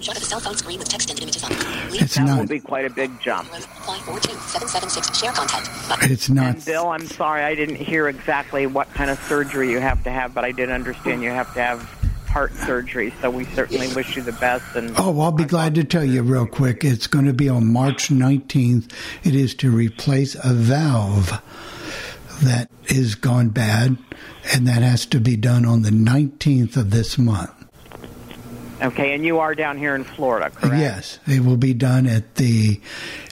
Shot 0.00 0.16
of 0.16 0.22
the 0.22 0.28
cell 0.28 0.40
phone 0.40 0.56
screen 0.56 0.78
with 0.80 0.88
text 0.88 1.08
and 1.10 1.20
images 1.22 1.42
on. 1.44 1.52
It's 1.52 2.16
that 2.16 2.26
not. 2.26 2.40
will 2.40 2.46
be 2.46 2.60
quite 2.60 2.84
a 2.84 2.90
big 2.90 3.18
jump. 3.20 3.48
Apply 3.48 3.98
42776. 4.00 5.18
Share 5.18 5.32
content. 5.32 6.10
It's 6.10 6.28
not. 6.28 6.56
And 6.56 6.64
Bill, 6.64 6.88
I'm 6.88 7.06
sorry 7.06 7.42
I 7.42 7.54
didn't 7.54 7.76
hear 7.76 8.08
exactly 8.08 8.66
what 8.66 8.92
kind 8.92 9.10
of 9.10 9.18
surgery 9.20 9.70
you 9.70 9.78
have 9.78 10.02
to 10.04 10.10
have, 10.10 10.34
but 10.34 10.44
I 10.44 10.50
did 10.52 10.68
understand 10.68 11.22
you 11.22 11.30
have 11.30 11.54
to 11.54 11.62
have 11.62 11.93
heart 12.34 12.52
surgery. 12.56 13.14
So 13.20 13.30
we 13.30 13.44
certainly 13.44 13.86
wish 13.94 14.16
you 14.16 14.22
the 14.22 14.32
best. 14.32 14.74
And 14.74 14.92
Oh, 14.98 15.20
I'll 15.20 15.30
be 15.30 15.44
glad 15.44 15.76
to 15.76 15.84
tell 15.84 16.04
you 16.04 16.20
real 16.24 16.48
quick. 16.48 16.82
It's 16.84 17.06
going 17.06 17.26
to 17.26 17.32
be 17.32 17.48
on 17.48 17.72
March 17.72 18.08
19th. 18.08 18.90
It 19.22 19.36
is 19.36 19.54
to 19.56 19.70
replace 19.70 20.34
a 20.34 20.52
valve 20.52 21.40
that 22.42 22.68
is 22.88 23.14
gone 23.14 23.50
bad, 23.50 23.96
and 24.52 24.66
that 24.66 24.82
has 24.82 25.06
to 25.06 25.20
be 25.20 25.36
done 25.36 25.64
on 25.64 25.82
the 25.82 25.90
19th 25.90 26.76
of 26.76 26.90
this 26.90 27.16
month. 27.16 27.52
okay, 28.82 29.14
and 29.14 29.24
you 29.24 29.38
are 29.38 29.54
down 29.54 29.78
here 29.78 29.94
in 29.94 30.02
Florida, 30.02 30.50
correct? 30.50 30.76
Yes, 30.76 31.18
it 31.28 31.44
will 31.44 31.56
be 31.56 31.72
done 31.72 32.08
at 32.08 32.34
the 32.34 32.80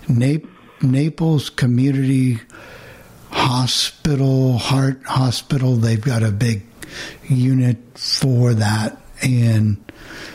Nap- 0.08 0.44
Naples 0.80 1.50
Community 1.50 2.38
Hospital, 3.32 4.58
Heart 4.58 5.02
Hospital. 5.06 5.74
They've 5.74 6.00
got 6.00 6.22
a 6.22 6.30
big 6.30 6.62
unit 7.28 7.76
for 7.94 8.54
that, 8.54 9.00
and 9.22 9.82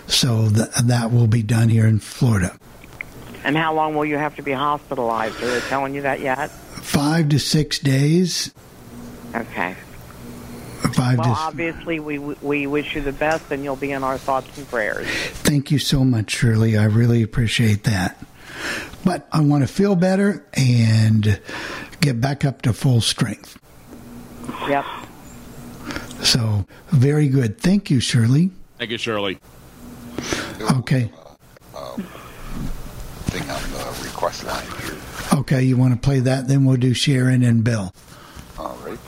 so 0.08 0.49
th- 0.49 0.70
that 0.86 1.12
will 1.12 1.28
be 1.28 1.43
done 1.43 1.70
here 1.70 1.88
in 1.88 1.99
Florida. 1.99 2.58
And 3.43 3.55
how 3.55 3.74
long 3.74 3.95
will 3.95 4.05
you 4.05 4.18
have 4.18 4.36
to 4.36 4.41
be 4.41 4.51
hospitalized? 4.51 5.41
Are 5.41 5.47
they 5.47 5.62
telling 5.68 5.95
you 5.95 6.01
that 6.01 6.20
yet? 6.20 6.51
Five 6.51 7.30
to 7.30 7.39
six 7.39 7.80
days. 7.80 8.53
Okay. 9.34 9.76
Five 10.93 11.18
well, 11.20 11.34
to. 11.34 11.41
obviously, 11.41 11.99
we 11.99 12.20
we 12.20 12.68
wish 12.68 12.95
you 12.95 13.01
the 13.01 13.12
best, 13.12 13.51
and 13.51 13.64
you'll 13.64 13.76
be 13.76 13.91
in 13.91 14.03
our 14.03 14.18
thoughts 14.18 14.58
and 14.58 14.68
prayers. 14.68 15.08
Thank 15.08 15.72
you 15.72 15.80
so 15.80 16.03
much, 16.03 16.32
Shirley. 16.32 16.78
I 16.78 16.86
really 16.86 17.24
appreciate 17.24 17.84
that. 17.84 18.24
But 19.03 19.28
I 19.32 19.41
want 19.41 19.64
to 19.64 19.68
feel 19.68 19.95
better 19.95 20.45
and 20.53 21.39
get 22.01 22.20
back 22.20 22.45
up 22.45 22.62
to 22.64 22.74
full 22.74 23.01
strength. 23.01 23.60
Yep. 24.68 24.86
So, 26.28 26.66
very 26.90 27.30
good. 27.30 27.58
Thank 27.58 27.90
you, 27.90 28.02
Shirley. 28.02 28.52
Thank 28.78 28.92
you, 28.92 28.98
Shirley. 28.98 29.40
Okay. 30.74 31.10
Thing 33.28 33.50
on 33.50 33.62
the 33.72 34.04
request 34.04 34.44
line 34.44 34.66
here. 34.82 34.98
Okay, 35.40 35.64
you 35.64 35.78
want 35.78 35.94
to 35.94 36.00
play 36.02 36.20
that? 36.20 36.50
Then 36.50 36.66
we'll 36.66 36.76
do 36.76 36.94
Sharon 36.94 37.44
and 37.44 37.64
Bill. 37.64 37.94
All 38.60 38.78
right. 38.86 39.00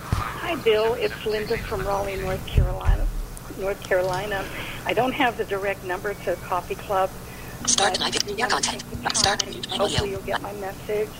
Hi, 0.00 0.56
Bill. 0.62 0.94
It's 0.94 1.26
Linda 1.26 1.58
from 1.58 1.86
Raleigh, 1.86 2.16
North 2.16 2.46
Carolina. 2.46 3.06
North 3.58 3.82
Carolina. 3.82 4.42
I 4.86 4.94
don't 4.94 5.12
have 5.12 5.36
the 5.36 5.44
direct 5.44 5.84
number 5.84 6.14
to 6.14 6.36
Coffee 6.36 6.76
Club. 6.76 7.10
Start 7.66 7.98
but 7.98 8.12
tonight. 8.12 8.26
Your 8.26 8.38
you 8.38 8.46
want 8.46 8.64
content. 8.64 9.02
the 9.02 9.14
Start 9.14 9.46
mute 9.46 9.68
my 9.68 9.76
Hopefully, 9.76 10.10
you'll 10.10 10.22
get 10.22 10.40
my 10.40 10.54
message. 10.54 11.10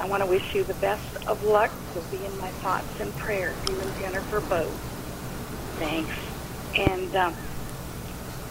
I 0.00 0.06
want 0.06 0.22
to 0.22 0.26
wish 0.26 0.54
you 0.54 0.64
the 0.64 0.74
best 0.74 1.28
of 1.28 1.44
luck. 1.44 1.70
You'll 1.94 2.04
be 2.04 2.24
in 2.24 2.36
my 2.38 2.48
thoughts 2.48 3.00
and 3.00 3.14
prayers. 3.16 3.54
You 3.68 3.78
and 3.78 4.00
Jennifer 4.00 4.40
both. 4.40 4.72
Thanks. 5.78 6.16
And 6.74 7.14
um, 7.14 7.34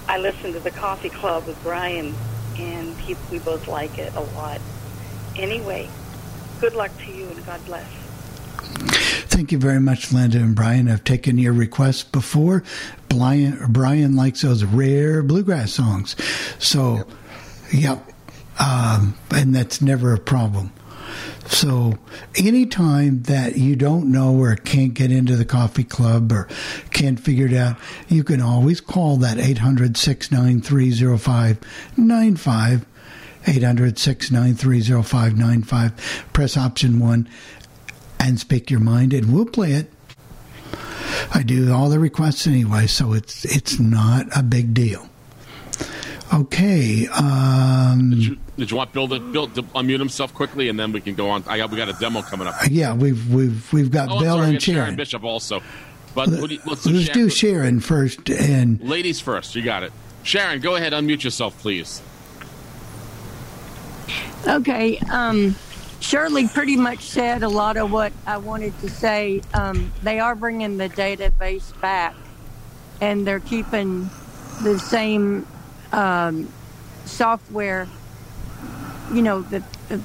I 0.07 0.19
listened 0.19 0.53
to 0.53 0.59
the 0.59 0.71
Coffee 0.71 1.09
Club 1.09 1.47
with 1.47 1.61
Brian, 1.63 2.13
and 2.57 2.95
he, 2.97 3.15
we 3.31 3.39
both 3.39 3.67
like 3.67 3.97
it 3.97 4.13
a 4.15 4.21
lot. 4.21 4.61
Anyway, 5.37 5.89
good 6.61 6.75
luck 6.75 6.91
to 7.05 7.11
you, 7.11 7.27
and 7.27 7.45
God 7.45 7.65
bless. 7.65 7.87
Thank 9.29 9.51
you 9.51 9.57
very 9.57 9.79
much, 9.79 10.11
Linda 10.11 10.37
and 10.37 10.53
Brian. 10.55 10.89
I've 10.89 11.03
taken 11.03 11.37
your 11.37 11.53
requests 11.53 12.03
before. 12.03 12.63
Brian, 13.07 13.57
Brian 13.69 14.15
likes 14.15 14.41
those 14.41 14.63
rare 14.63 15.23
bluegrass 15.23 15.73
songs. 15.73 16.15
So, 16.59 17.07
yep. 17.73 18.05
Um, 18.59 19.15
and 19.31 19.55
that's 19.55 19.81
never 19.81 20.13
a 20.13 20.19
problem. 20.19 20.73
So, 21.47 21.97
anytime 22.35 23.23
that 23.23 23.57
you 23.57 23.75
don't 23.75 24.11
know 24.11 24.35
or 24.35 24.55
can't 24.55 24.93
get 24.93 25.11
into 25.11 25.35
the 25.35 25.45
coffee 25.45 25.83
club 25.83 26.31
or 26.31 26.47
can't 26.91 27.19
figure 27.19 27.47
it 27.47 27.53
out, 27.53 27.77
you 28.07 28.23
can 28.23 28.41
always 28.41 28.79
call 28.81 29.17
that 29.17 29.39
800 29.39 29.97
693 29.97 31.17
0595. 31.17 32.85
800 33.47 33.97
693 33.97 35.03
0595. 35.03 36.25
Press 36.33 36.57
option 36.57 36.99
one 36.99 37.27
and 38.19 38.39
speak 38.39 38.69
your 38.69 38.81
mind, 38.81 39.13
and 39.13 39.33
we'll 39.33 39.45
play 39.45 39.71
it. 39.71 39.91
I 41.33 41.43
do 41.43 41.71
all 41.71 41.89
the 41.89 41.99
requests 41.99 42.47
anyway, 42.47 42.87
so 42.87 43.13
it's 43.13 43.45
it's 43.45 43.79
not 43.79 44.27
a 44.35 44.43
big 44.43 44.73
deal. 44.73 45.08
Okay. 46.33 47.07
Um, 47.07 48.37
Did 48.57 48.69
you 48.69 48.77
want 48.77 48.93
Bill 48.93 49.07
to, 49.07 49.19
Bill 49.19 49.47
to 49.47 49.63
unmute 49.63 49.99
himself 49.99 50.33
quickly, 50.33 50.69
and 50.69 50.79
then 50.79 50.91
we 50.91 51.01
can 51.01 51.15
go 51.15 51.29
on? 51.29 51.43
I 51.47 51.57
got, 51.57 51.71
we 51.71 51.77
got 51.77 51.89
a 51.89 51.93
demo 51.93 52.21
coming 52.21 52.47
up. 52.47 52.55
yeah, 52.69 52.93
we've 52.93 53.31
we've 53.33 53.71
we've 53.73 53.89
got 53.91 54.09
Oh, 54.11 54.19
Bill 54.19 54.37
sorry, 54.37 54.49
and 54.51 54.61
Sharon 54.61 54.77
Sharon. 54.85 54.95
Bishop 54.95 55.23
also. 55.23 55.61
But 56.13 56.29
who 56.29 56.47
do 56.47 56.55
you- 56.55 56.61
let's 56.65 56.83
do 56.83 56.91
Let's 56.91 57.05
Sharon. 57.05 57.19
do 57.19 57.29
Sharon 57.29 57.79
first, 57.79 58.29
and 58.29 58.81
Ladies 58.81 59.19
first. 59.19 59.55
You 59.55 59.63
got 59.63 59.83
it. 59.83 59.91
Sharon, 60.23 60.59
go 60.59 60.75
ahead. 60.75 60.93
Unmute 60.93 61.23
yourself, 61.23 61.57
please. 61.59 62.01
Okay. 64.47 64.97
Um, 65.11 65.55
Shirley 65.99 66.47
pretty 66.47 66.77
much 66.77 66.99
said 67.01 67.43
a 67.43 67.49
lot 67.49 67.75
of 67.77 67.91
what 67.91 68.13
I 68.25 68.37
wanted 68.37 68.77
to 68.81 68.89
say. 68.89 69.41
Um, 69.53 69.91
they 70.03 70.19
are 70.19 70.35
bringing 70.35 70.77
the 70.77 70.89
database 70.89 71.79
back, 71.81 72.15
and 73.01 73.25
they're 73.27 73.39
keeping 73.41 74.09
the 74.63 74.77
same 74.79 75.45
um, 75.91 76.51
software. 77.05 77.87
You 79.13 79.21
know 79.21 79.41
the 79.41 79.63
the, 79.87 80.01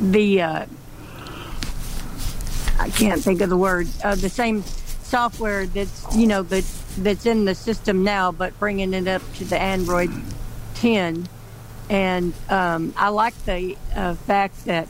the 0.00 0.42
uh, 0.42 0.66
I 2.78 2.90
can't 2.90 3.22
think 3.22 3.40
of 3.40 3.50
the 3.50 3.56
word. 3.56 3.88
Uh, 4.02 4.14
the 4.14 4.28
same 4.28 4.62
software 4.62 5.66
that's 5.66 6.16
you 6.16 6.26
know 6.26 6.42
that 6.44 6.64
that's 6.98 7.26
in 7.26 7.44
the 7.44 7.54
system 7.54 8.04
now, 8.04 8.32
but 8.32 8.58
bringing 8.58 8.94
it 8.94 9.08
up 9.08 9.22
to 9.34 9.44
the 9.44 9.58
Android 9.58 10.10
10 10.74 11.28
and 11.90 12.32
um, 12.48 12.94
I 12.96 13.08
like 13.08 13.34
the 13.44 13.76
uh, 13.94 14.14
fact 14.14 14.64
that 14.66 14.88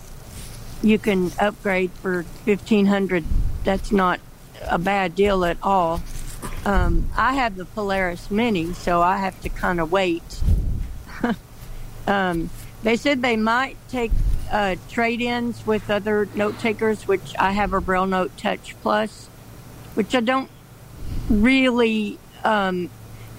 you 0.83 0.99
can 0.99 1.33
upgrade 1.41 1.91
for 1.93 2.25
fifteen 2.45 2.87
hundred. 2.87 3.25
That's 3.65 3.91
not 3.91 4.21
a 4.71 4.79
bad 4.79 5.15
deal 5.15 5.45
at 5.47 5.57
all. 5.63 6.03
Um, 6.65 7.09
I 7.17 7.35
have 7.35 7.57
the 7.57 7.65
Polaris 7.65 8.31
Mini, 8.31 8.73
so 8.75 9.01
I 9.01 9.17
have 9.19 9.41
to 9.43 9.49
kind 9.49 9.81
of 9.81 9.91
wait. 9.91 10.41
um, 12.07 12.51
they 12.83 12.97
said 12.97 13.23
they 13.23 13.37
might 13.37 13.77
take 13.89 14.13
uh, 14.51 14.77
trade-ins 14.89 15.67
with 15.67 15.91
other 15.91 16.29
note 16.35 16.59
takers, 16.59 17.07
which 17.07 17.35
I 17.39 17.53
have 17.53 17.73
a 17.73 17.81
Braille 17.81 18.07
Note 18.07 18.37
Touch 18.37 18.75
Plus, 18.83 19.27
which 19.95 20.15
I 20.15 20.21
don't 20.21 20.51
really 21.29 22.19
um, 22.45 22.91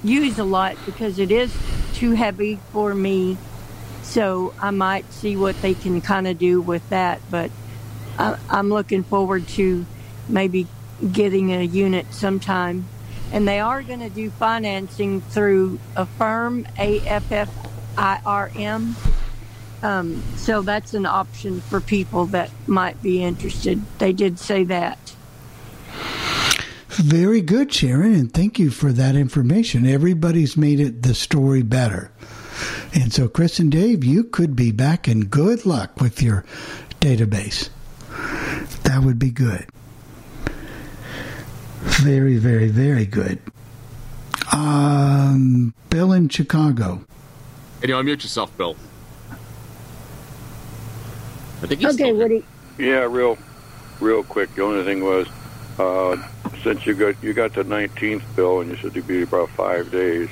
use 0.03 0.39
a 0.39 0.43
lot 0.43 0.77
because 0.85 1.19
it 1.19 1.31
is 1.31 1.55
too 1.93 2.11
heavy 2.11 2.59
for 2.71 2.93
me. 2.95 3.37
So 4.03 4.53
I 4.59 4.71
might 4.71 5.11
see 5.13 5.35
what 5.35 5.61
they 5.61 5.73
can 5.73 6.01
kind 6.01 6.27
of 6.27 6.37
do 6.37 6.61
with 6.61 6.87
that. 6.89 7.21
But 7.29 7.51
I, 8.17 8.37
I'm 8.49 8.69
looking 8.69 9.03
forward 9.03 9.47
to 9.49 9.85
maybe 10.27 10.67
getting 11.11 11.51
a 11.51 11.63
unit 11.63 12.13
sometime. 12.13 12.85
And 13.31 13.47
they 13.47 13.59
are 13.59 13.81
going 13.81 14.01
to 14.01 14.09
do 14.09 14.29
financing 14.29 15.21
through 15.21 15.79
Affirm, 15.95 16.67
A 16.77 16.99
F 17.01 17.31
F 17.31 17.49
I 17.97 18.19
R 18.25 18.51
M. 18.55 18.95
Um, 19.83 20.21
so 20.35 20.61
that's 20.61 20.93
an 20.93 21.05
option 21.05 21.61
for 21.61 21.81
people 21.81 22.25
that 22.27 22.51
might 22.67 23.01
be 23.01 23.23
interested. 23.23 23.81
They 23.99 24.13
did 24.13 24.37
say 24.37 24.63
that. 24.65 25.15
very 26.89 27.41
good, 27.41 27.73
Sharon, 27.73 28.13
and 28.13 28.31
thank 28.33 28.59
you 28.59 28.69
for 28.69 28.91
that 28.91 29.15
information. 29.15 29.87
Everybody's 29.87 30.55
made 30.57 30.79
it 30.79 31.01
the 31.01 31.15
story 31.15 31.63
better. 31.63 32.11
And 32.93 33.11
so, 33.13 33.27
Chris 33.27 33.59
and 33.59 33.71
Dave, 33.71 34.03
you 34.03 34.23
could 34.23 34.55
be 34.55 34.71
back, 34.71 35.07
and 35.07 35.29
good 35.29 35.65
luck 35.65 35.99
with 35.99 36.21
your 36.21 36.43
database. 36.99 37.69
That 38.83 39.01
would 39.03 39.17
be 39.17 39.31
good. 39.31 39.65
Very, 41.81 42.37
very, 42.37 42.67
very 42.67 43.05
good. 43.05 43.39
Um, 44.53 45.73
Bill 45.89 46.11
in 46.13 46.29
Chicago. 46.29 47.03
And 47.81 47.89
you 47.89 47.95
unmute 47.95 48.23
yourself, 48.23 48.55
Bill. 48.57 48.75
I 51.63 51.67
think 51.67 51.81
he's 51.81 51.93
Okay, 51.93 52.03
still 52.05 52.15
what 52.17 52.27
do 52.29 52.35
you, 52.35 52.43
Yeah, 52.77 53.07
real, 53.09 53.37
real 53.99 54.23
quick. 54.23 54.53
The 54.55 54.63
only 54.63 54.83
thing 54.83 55.03
was, 55.03 55.27
uh, 55.79 56.17
since 56.63 56.85
you 56.85 56.93
got 56.93 57.21
you 57.23 57.33
got 57.33 57.53
the 57.53 57.63
19th 57.63 58.23
bill 58.35 58.61
and 58.61 58.69
you 58.69 58.77
said 58.77 58.95
you'd 58.95 59.07
be 59.07 59.23
about 59.23 59.49
five 59.49 59.91
days, 59.91 60.29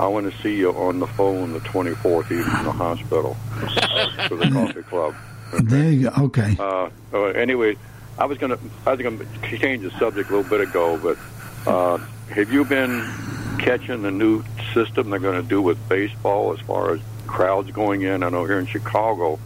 I 0.00 0.06
want 0.06 0.30
to 0.30 0.42
see 0.42 0.56
you 0.56 0.70
on 0.70 0.98
the 0.98 1.06
phone 1.06 1.52
the 1.52 1.60
24th, 1.60 2.26
even 2.26 2.38
in 2.40 2.64
the 2.64 2.72
hospital 2.72 3.36
uh, 3.52 4.28
for 4.28 4.36
the 4.36 4.50
coffee 4.50 4.82
club. 4.82 5.14
There 5.62 5.90
you 5.90 6.10
go. 6.10 6.24
Okay. 6.24 6.56
Uh, 6.58 6.88
uh, 7.12 7.24
anyway, 7.28 7.76
I 8.22 8.24
was 8.24 8.38
gonna 8.38 8.58
I 8.86 8.94
was 8.94 9.02
gonna 9.02 9.26
change 9.58 9.82
the 9.82 9.90
subject 9.98 10.30
a 10.30 10.36
little 10.36 10.48
bit 10.48 10.60
ago, 10.60 10.96
but 10.96 11.18
uh, 11.66 11.96
have 12.30 12.52
you 12.52 12.64
been 12.64 13.02
catching 13.58 14.02
the 14.02 14.12
new 14.12 14.44
system 14.74 15.10
they're 15.10 15.20
going 15.20 15.40
to 15.40 15.48
do 15.48 15.60
with 15.62 15.78
baseball 15.88 16.52
as 16.52 16.60
far 16.60 16.94
as 16.94 17.00
crowds 17.26 17.70
going 17.70 18.02
in. 18.02 18.22
I 18.22 18.28
know 18.28 18.44
here 18.44 18.58
in 18.58 18.66
Chicago, 18.66 19.38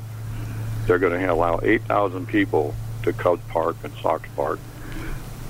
they're 0.87 0.99
going 0.99 1.19
to 1.19 1.33
allow 1.33 1.61
8,000 1.63 2.27
people 2.27 2.75
to 3.03 3.13
Cubs 3.13 3.43
Park 3.49 3.77
and 3.83 3.93
Sox 3.99 4.29
Park 4.35 4.59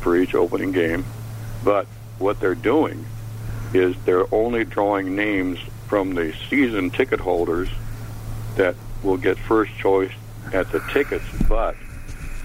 for 0.01 0.17
each 0.17 0.35
opening 0.35 0.73
game. 0.73 1.05
But 1.65 1.87
what 2.19 2.41
they're 2.41 2.55
doing 2.55 3.07
is 3.73 3.95
they're 4.05 4.33
only 4.33 4.65
drawing 4.65 5.15
names 5.15 5.59
from 5.87 6.15
the 6.15 6.33
season 6.49 6.91
ticket 6.91 7.21
holders 7.21 7.69
that 8.57 8.75
will 9.03 9.17
get 9.17 9.37
first 9.39 9.77
choice 9.79 10.13
at 10.53 10.71
the 10.73 10.81
tickets, 10.93 11.25
but 11.49 11.77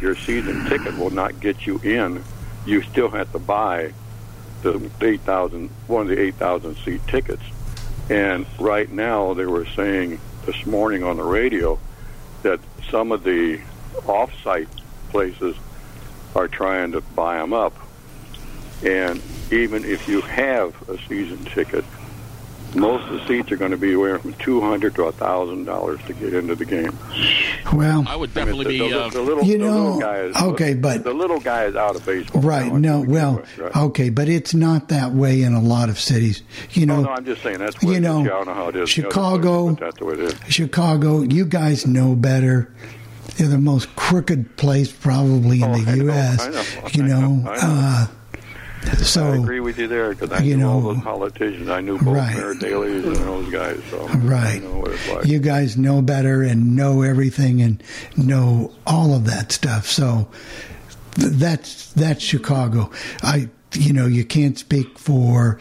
your 0.02 0.16
season 0.16 0.66
ticket 0.66 0.98
will 0.98 1.10
not 1.10 1.40
get 1.40 1.66
you 1.66 1.80
in. 1.80 2.24
You 2.66 2.82
still 2.84 3.10
have 3.10 3.32
to 3.32 3.40
buy 3.40 3.94
the 4.62 4.90
8,000, 5.00 5.70
one 5.88 6.04
of 6.04 6.08
the 6.10 6.20
8,000 6.20 6.76
seat 6.78 7.02
tickets. 7.08 7.44
And 8.10 8.46
right 8.60 8.92
now, 8.92 9.34
they 9.34 9.46
were 9.46 9.66
saying 9.66 10.20
this 10.46 10.66
morning 10.66 11.04
on 11.04 11.18
the 11.18 11.24
radio 11.24 11.80
that 12.44 12.60
some 12.90 13.12
of 13.12 13.24
the 13.24 13.60
off-site 14.06 14.68
places 15.10 15.56
are 16.36 16.48
trying 16.48 16.92
to 16.94 17.02
buy 17.02 17.38
them 17.38 17.54
up. 17.54 17.76
And 18.84 19.22
even 19.52 19.86
if 19.86 20.08
you 20.08 20.22
have 20.22 20.90
a 20.90 20.98
season 21.08 21.44
ticket, 21.46 21.86
most 22.76 23.08
of 23.08 23.14
the 23.20 23.28
seats 23.28 23.52
are 23.52 23.58
going 23.58 23.72
to 23.72 23.78
be 23.78 23.90
anywhere 23.90 24.18
from 24.20 24.34
two 24.36 24.62
hundred 24.62 24.96
to 24.96 25.04
a 25.04 25.12
thousand 25.12 25.66
dollars 25.66 26.00
to 26.08 26.14
get 26.14 26.34
into 26.34 26.56
the 26.56 26.66
game. 26.66 26.98
Well, 27.74 28.04
I 28.08 28.16
would 28.16 28.34
definitely 28.34 28.66
the, 28.78 28.84
be. 28.86 28.90
the, 28.90 29.04
Uh, 29.06 29.10
the 29.10 29.22
little, 29.22 29.44
You 29.44 29.58
the 29.58 29.66
know, 29.66 29.84
little 29.84 30.00
guy 30.00 30.18
is, 30.20 30.36
okay, 30.38 30.74
but- 30.74 31.04
the 31.04 31.14
little 31.14 31.40
guy 31.40 31.66
is 31.66 31.76
out 31.76 31.96
of 31.96 32.06
baseball. 32.06 32.42
Right. 32.42 32.72
No. 32.74 33.02
Well. 33.02 33.44
right. 33.58 33.76
Okay, 33.78 34.10
but 34.10 34.28
it's 34.30 34.54
not 34.54 34.90
that 34.90 35.12
way 35.14 35.42
in 35.44 35.54
a 35.54 35.62
lot 35.62 35.90
of 35.90 36.00
cities. 36.00 36.44
You 36.72 36.86
know, 36.86 36.98
Oh, 36.98 37.02
no, 37.04 37.10
I'm 37.12 37.26
just 37.26 37.42
saying 37.44 37.58
that's 37.60 37.76
what 37.76 37.84
you 37.84 37.92
it 37.94 37.98
is. 37.98 38.02
know, 38.04 38.20
Yeah, 38.24 38.32
I 38.32 38.44
don't 38.44 38.48
know 38.48 38.54
how 38.54 38.68
it 38.70 38.76
is. 38.76 38.98
in 38.98 39.04
the 39.04 39.08
other 39.08 39.14
Chicago- 39.14 39.64
places, 39.76 39.80
that's 39.80 39.98
the 40.00 40.06
way 40.06 40.14
it 40.14 40.20
is. 40.20 40.36
Chicago. 40.54 41.22
You 41.22 41.46
guys 41.46 41.86
know 41.88 42.16
better. 42.16 42.72
They're 43.38 43.48
the 43.48 43.58
most 43.58 43.96
crooked 43.96 44.58
place 44.58 44.92
probably 44.92 45.62
in 45.62 45.72
the 45.72 45.98
U.S. 46.06 46.40
Oh, 46.42 46.48
I 46.48 46.50
know, 46.52 46.90
You 46.92 47.04
I 47.04 47.08
know. 47.08 47.20
know, 47.36 47.50
I 47.52 47.56
know. 47.56 47.62
Uh, 47.62 48.08
so 48.98 49.32
I 49.32 49.36
agree 49.38 49.60
with 49.60 49.78
you 49.78 49.88
there 49.88 50.10
because 50.10 50.32
I 50.32 50.40
you 50.44 50.58
knew 50.58 50.68
all 50.68 50.82
know, 50.82 50.94
those 50.94 51.04
politicians. 51.04 51.70
I 51.70 51.82
knew 51.82 51.98
both 51.98 52.16
right. 52.16 52.36
Mayor 52.36 52.54
Daley's 52.56 53.06
and 53.06 53.16
those 53.16 53.50
guys. 53.52 53.82
So 53.90 54.08
Right. 54.08 54.56
I 54.56 54.60
know 54.60 54.80
what 54.80 54.92
it's 54.92 55.08
like. 55.10 55.26
you 55.26 55.40
guys 55.40 55.78
know 55.78 56.02
better 56.02 56.42
and 56.44 56.76
know 56.76 57.02
everything 57.04 57.62
and 57.62 57.82
know 58.18 58.72
all 58.88 59.14
of 59.14 59.26
that 59.26 59.52
stuff. 59.52 59.86
So 59.88 60.28
that's 61.16 61.92
that's 61.94 62.24
Chicago. 62.24 62.90
I 63.22 63.50
you 63.74 63.94
know 63.94 64.06
you 64.08 64.26
can't 64.26 64.58
speak 64.58 64.98
for 64.98 65.60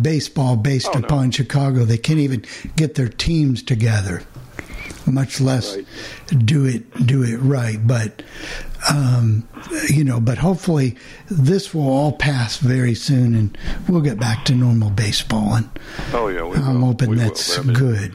baseball 0.00 0.56
based 0.56 0.88
Oh, 0.94 0.98
no. 0.98 1.06
upon 1.06 1.30
Chicago. 1.30 1.84
They 1.84 1.98
can't 1.98 2.20
even 2.20 2.44
get 2.76 2.94
their 2.94 3.08
teams 3.08 3.62
together, 3.62 4.22
much 5.10 5.40
less 5.40 5.76
do 6.44 6.64
it 6.66 7.06
do 7.06 7.22
it 7.22 7.36
right. 7.38 7.78
But 7.86 8.22
um, 8.90 9.48
you 9.88 10.04
know, 10.04 10.20
but 10.20 10.38
hopefully 10.38 10.96
this 11.30 11.74
will 11.74 11.88
all 11.88 12.12
pass 12.12 12.56
very 12.58 12.94
soon, 12.94 13.34
and 13.34 13.58
we'll 13.88 14.00
get 14.02 14.18
back 14.18 14.44
to 14.46 14.54
normal 14.54 14.90
baseball. 14.90 15.54
And 15.54 15.68
Oh 16.12 16.28
yeah, 16.28 16.44
we 16.44 16.56
I'm 16.56 16.80
will. 16.80 16.88
hoping 16.88 17.10
We 17.10 17.16
that's 17.16 17.58
I 17.58 17.62
mean, 17.62 17.74
good. 17.74 18.14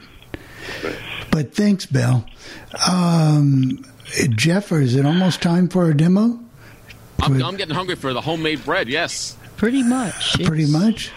But 1.30 1.54
thanks, 1.54 1.86
Bill. 1.86 2.24
Um, 2.88 3.84
Jeff, 4.30 4.70
is 4.72 4.94
it 4.94 5.04
almost 5.04 5.42
time 5.42 5.68
for 5.68 5.90
a 5.90 5.96
demo? 5.96 6.38
I'm, 7.20 7.42
I'm 7.42 7.56
getting 7.56 7.74
hungry 7.74 7.96
for 7.96 8.12
the 8.12 8.20
homemade 8.20 8.64
bread. 8.64 8.88
Yes. 8.88 9.36
Pretty 9.56 9.82
much. 9.82 10.42
Pretty 10.44 10.66
much. 10.66 11.10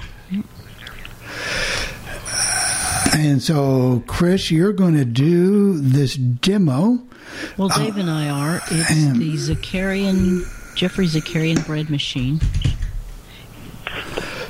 And 3.16 3.42
so, 3.42 4.04
Chris, 4.08 4.52
you're 4.52 4.74
going 4.74 4.96
to 4.96 5.06
do 5.06 5.80
this 5.80 6.16
demo. 6.16 7.00
Well, 7.58 7.70
Dave 7.70 7.98
and 7.98 8.10
I 8.10 8.30
are. 8.30 8.62
It's 8.72 8.90
the 9.18 9.34
Zakarian, 9.56 10.44
Geoffrey 10.76 11.08
Zakarian 11.08 11.66
bread 11.66 11.90
machine. 11.90 12.40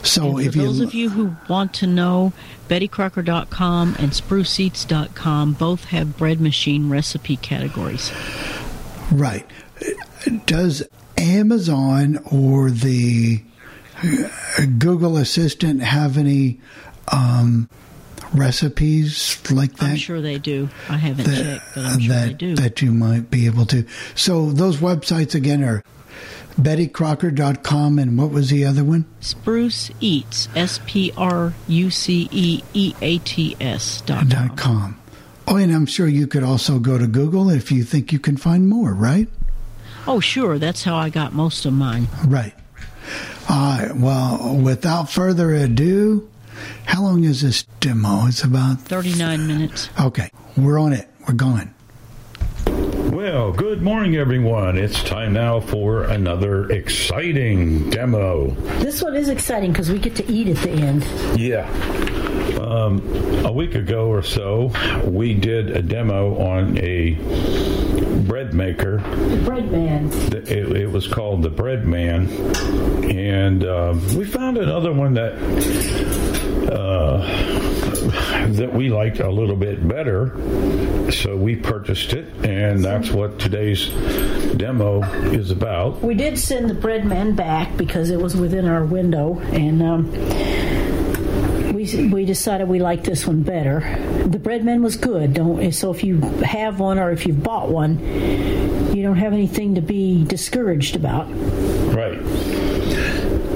So, 0.03 0.38
if 0.38 0.53
those 0.53 0.80
you 0.80 0.86
of 0.86 0.93
you 0.93 1.10
who 1.10 1.36
want 1.49 1.74
to 1.76 1.88
know, 1.88 2.32
BettyCrocker.com 2.70 3.95
and 3.99 4.12
SpruceEats.com 4.12 5.53
both 5.53 5.86
have 5.86 6.18
bread 6.18 6.39
machine 6.39 6.89
recipe 6.89 7.38
categories. 7.38 8.12
right, 9.12 9.45
does 10.45 10.84
Amazon 11.18 12.20
or 12.32 12.70
the 12.70 13.43
uh, 14.03 14.66
Google 14.78 15.18
Assistant 15.18 15.82
have 15.82 16.18
any 16.18 16.60
um, 17.12 17.70
recipes 18.34 19.39
like 19.51 19.73
that? 19.78 19.89
I'm 19.91 19.95
sure 19.97 20.21
they 20.21 20.38
do. 20.38 20.69
I 20.89 20.97
haven't 20.97 21.25
checked, 21.25 21.65
but 21.75 21.86
I'm 21.86 21.99
sure 21.99 22.13
that 22.15 22.28
they 22.28 22.34
do. 22.34 22.55
that 22.55 22.82
you 22.82 22.91
might 22.93 23.30
be 23.30 23.45
able 23.45 23.65
to. 23.67 23.86
So 24.15 24.51
those 24.51 24.78
websites 24.78 25.36
again 25.36 25.63
are 25.63 25.84
BettyCrocker.com 26.59 27.99
and 27.99 28.17
what 28.17 28.32
was 28.32 28.49
the 28.49 28.65
other 28.65 28.84
one? 28.84 29.05
Spruce 29.19 29.91
Eats, 29.99 30.49
S 30.55 30.80
P 30.86 31.13
R 31.15 31.53
U 31.67 31.89
C 31.91 32.28
E 32.32 32.63
E 32.73 32.93
A 33.01 33.17
T 33.19 33.55
S 33.59 34.01
dot 34.01 34.57
com. 34.57 34.99
Oh, 35.47 35.55
and 35.55 35.71
I'm 35.73 35.86
sure 35.86 36.07
you 36.07 36.28
could 36.28 36.43
also 36.43 36.78
go 36.80 36.97
to 36.97 37.07
Google 37.07 37.49
if 37.49 37.71
you 37.71 37.84
think 37.84 38.11
you 38.11 38.19
can 38.19 38.36
find 38.36 38.67
more, 38.67 38.93
right? 38.93 39.30
Oh, 40.05 40.19
sure. 40.19 40.57
That's 40.59 40.84
how 40.84 40.95
I 40.95 41.09
got 41.09 41.34
most 41.34 41.65
of 41.65 41.73
mine. 41.73 42.07
Right. 42.25 42.53
All 43.49 43.78
right. 43.80 43.95
Well, 43.95 44.57
without 44.57 45.09
further 45.09 45.53
ado, 45.53 46.30
how 46.86 47.03
long 47.03 47.24
is 47.24 47.41
this 47.41 47.64
demo? 47.80 48.28
It's 48.28 48.43
about 48.43 48.80
39 48.82 49.47
minutes. 49.47 49.89
Okay, 49.99 50.30
we're 50.55 50.80
on 50.80 50.93
it. 50.93 51.08
We're 51.28 51.34
going. 51.34 51.74
Well, 53.30 53.51
good 53.51 53.82
morning, 53.82 54.15
everyone. 54.15 54.78
It's 54.78 55.03
time 55.03 55.34
now 55.34 55.59
for 55.59 56.03
another 56.03 56.71
exciting 56.71 57.89
demo. 57.89 58.51
This 58.80 59.03
one 59.03 59.17
is 59.17 59.28
exciting 59.28 59.73
because 59.73 59.91
we 59.91 59.99
get 59.99 60.15
to 60.15 60.32
eat 60.32 60.47
at 60.47 60.55
the 60.63 60.71
end. 60.71 61.03
Yeah. 61.38 61.67
Um, 62.61 63.01
a 63.45 63.51
week 63.51 63.75
ago 63.75 64.07
or 64.07 64.21
so, 64.21 64.71
we 65.03 65.34
did 65.34 65.71
a 65.71 65.82
demo 65.82 66.39
on 66.39 66.78
a 66.78 67.15
bread 68.28 68.53
maker. 68.53 68.99
The 68.99 69.51
Breadman. 69.51 70.34
It, 70.34 70.78
it 70.78 70.89
was 70.89 71.05
called 71.05 71.43
the 71.43 71.51
Breadman, 71.51 72.30
and 73.13 73.65
um, 73.65 74.15
we 74.17 74.23
found 74.23 74.57
another 74.57 74.93
one 74.93 75.15
that 75.15 75.34
uh, 76.71 77.17
that 78.51 78.73
we 78.73 78.89
liked 78.89 79.19
a 79.19 79.30
little 79.30 79.55
bit 79.55 79.86
better. 79.88 80.32
So 81.11 81.36
we 81.38 81.55
purchased 81.55 82.13
it, 82.13 82.25
and 82.45 82.84
that's 82.84 83.11
what 83.18 83.39
today's 83.39 83.89
demo 84.55 85.01
is 85.32 85.49
about. 85.49 86.01
We 86.01 86.13
did 86.13 86.38
send 86.38 86.70
the 86.70 86.76
Breadman 86.76 87.36
back 87.36 87.76
because 87.76 88.11
it 88.11 88.22
was 88.22 88.36
within 88.36 88.68
our 88.68 88.86
window, 88.86 89.39
and 89.39 89.82
um, 89.82 90.11
we 91.74 92.09
we 92.09 92.26
decided 92.26 92.68
we 92.70 92.80
liked 92.80 93.05
this 93.05 93.26
one 93.26 93.41
better. 93.41 93.80
The 94.26 94.38
Breadman 94.38 94.82
was 94.82 94.95
good. 94.97 95.34
Don't 95.34 95.72
so 95.72 95.91
if 95.91 96.03
you 96.03 96.20
have 96.43 96.80
one 96.80 96.99
or 96.99 97.11
if 97.11 97.26
you've 97.26 97.41
bought 97.41 97.70
one, 97.70 97.97
you 98.95 99.01
don't 99.01 99.18
have 99.18 99.34
anything 99.34 99.76
to 99.76 99.82
be 99.82 100.24
discouraged 100.24 100.95
about. 100.95 101.28
Right. 101.93 102.76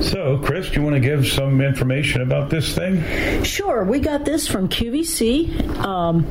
So, 0.01 0.39
Chris, 0.43 0.69
do 0.69 0.79
you 0.79 0.81
want 0.81 0.95
to 0.95 0.99
give 0.99 1.27
some 1.27 1.61
information 1.61 2.21
about 2.21 2.49
this 2.49 2.73
thing? 2.73 3.43
Sure, 3.43 3.83
we 3.83 3.99
got 3.99 4.25
this 4.25 4.47
from 4.47 4.67
QVC. 4.67 5.77
Um, 5.77 6.25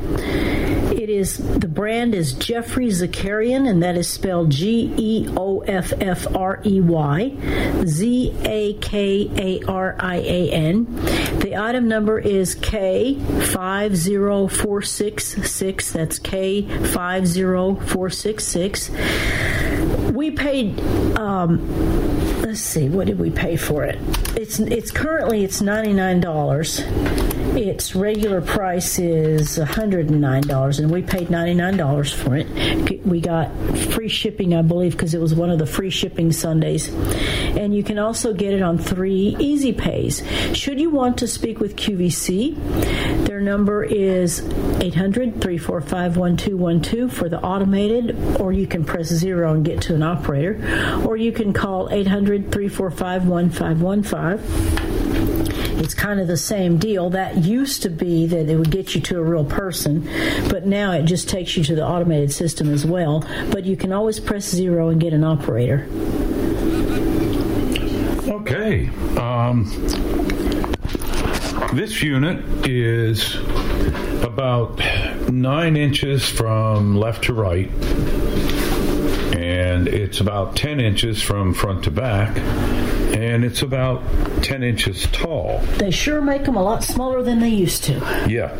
it 0.91 1.09
is 1.09 1.37
the 1.37 1.69
brand 1.69 2.13
is 2.13 2.33
Geoffrey 2.33 2.87
Zakarian, 2.87 3.69
and 3.69 3.81
that 3.81 3.95
is 3.95 4.09
spelled 4.09 4.49
G 4.49 4.93
E 4.97 5.27
O 5.37 5.61
F 5.61 5.93
F 6.01 6.27
R 6.35 6.61
E 6.65 6.81
Y 6.81 7.83
Z 7.85 8.35
A 8.43 8.73
K 8.73 9.31
A 9.37 9.65
R 9.65 9.95
I 9.99 10.17
A 10.17 10.51
N. 10.51 10.93
The 11.39 11.55
item 11.55 11.87
number 11.87 12.19
is 12.19 12.55
K 12.55 13.15
five 13.45 13.95
zero 13.95 14.47
four 14.47 14.81
six 14.81 15.25
six. 15.49 15.93
That's 15.93 16.19
K 16.19 16.63
five 16.87 17.25
zero 17.25 17.75
four 17.75 18.09
six 18.09 18.43
six. 18.43 18.91
We 20.11 20.31
paid. 20.31 20.79
Um, 21.17 22.41
let's 22.41 22.59
see, 22.59 22.89
what 22.89 23.07
did 23.07 23.17
we 23.17 23.29
pay 23.29 23.55
for 23.55 23.83
it? 23.85 23.97
It's 24.35 24.59
it's 24.59 24.91
currently 24.91 25.43
it's 25.43 25.61
ninety 25.61 25.93
nine 25.93 26.19
dollars. 26.19 26.81
Its 27.55 27.95
regular 27.95 28.39
price 28.39 28.97
is 28.97 29.57
$109, 29.57 30.79
and 30.79 30.89
we 30.89 31.01
paid 31.01 31.27
$99 31.27 32.13
for 32.13 32.37
it. 32.37 33.05
We 33.05 33.19
got 33.19 33.53
free 33.91 34.07
shipping, 34.07 34.55
I 34.55 34.61
believe, 34.61 34.93
because 34.93 35.13
it 35.13 35.19
was 35.19 35.35
one 35.35 35.49
of 35.49 35.59
the 35.59 35.65
free 35.65 35.89
shipping 35.89 36.31
Sundays. 36.31 36.87
And 36.87 37.75
you 37.75 37.83
can 37.83 37.99
also 37.99 38.33
get 38.33 38.53
it 38.53 38.61
on 38.61 38.77
three 38.77 39.35
easy 39.37 39.73
pays. 39.73 40.25
Should 40.53 40.79
you 40.79 40.91
want 40.91 41.17
to 41.17 41.27
speak 41.27 41.59
with 41.59 41.75
QVC, 41.75 43.25
their 43.27 43.41
number 43.41 43.83
is 43.83 44.39
800 44.79 45.41
345 45.41 46.15
1212 46.15 47.11
for 47.11 47.27
the 47.27 47.41
automated, 47.41 48.39
or 48.39 48.53
you 48.53 48.65
can 48.65 48.85
press 48.85 49.07
zero 49.07 49.53
and 49.53 49.65
get 49.65 49.81
to 49.83 49.95
an 49.95 50.00
operator, 50.03 51.01
or 51.05 51.17
you 51.17 51.31
can 51.31 51.53
call 51.53 51.89
800 51.91 52.51
345 52.51 53.27
1515. 53.27 55.79
It's 55.79 55.95
kind 55.95 56.19
of 56.19 56.27
the 56.27 56.37
same 56.37 56.77
deal. 56.77 57.09
That 57.09 57.37
used 57.37 57.81
to 57.83 57.89
be 57.89 58.27
that 58.27 58.49
it 58.49 58.55
would 58.55 58.69
get 58.69 58.93
you 58.93 59.01
to 59.01 59.17
a 59.17 59.23
real 59.23 59.45
person, 59.45 60.07
but 60.49 60.65
now 60.65 60.91
it 60.91 61.05
just 61.05 61.27
takes 61.27 61.57
you 61.57 61.63
to 61.63 61.75
the 61.75 61.85
automated 61.85 62.31
system 62.31 62.71
as 62.71 62.85
well. 62.85 63.25
But 63.51 63.65
you 63.65 63.75
can 63.75 63.91
always 63.91 64.19
press 64.19 64.47
zero 64.47 64.89
and 64.89 65.01
get 65.01 65.13
an 65.13 65.23
operator. 65.23 65.87
Okay. 68.27 68.89
Um, 69.17 69.65
this 71.73 72.03
unit 72.03 72.67
is 72.67 73.35
about 74.23 74.79
nine 75.31 75.77
inches 75.77 76.27
from 76.27 76.97
left 76.97 77.25
to 77.25 77.33
right, 77.33 77.69
and 79.81 79.87
it's 79.87 80.19
about 80.19 80.55
10 80.55 80.79
inches 80.79 81.21
from 81.23 81.55
front 81.55 81.85
to 81.85 81.91
back, 81.91 82.37
and 82.37 83.43
it's 83.43 83.63
about 83.63 84.03
10 84.43 84.61
inches 84.63 85.07
tall. 85.11 85.59
They 85.77 85.89
sure 85.89 86.21
make 86.21 86.45
them 86.45 86.55
a 86.55 86.61
lot 86.61 86.83
smaller 86.83 87.23
than 87.23 87.39
they 87.39 87.49
used 87.49 87.83
to. 87.85 87.93
Yeah. 88.29 88.55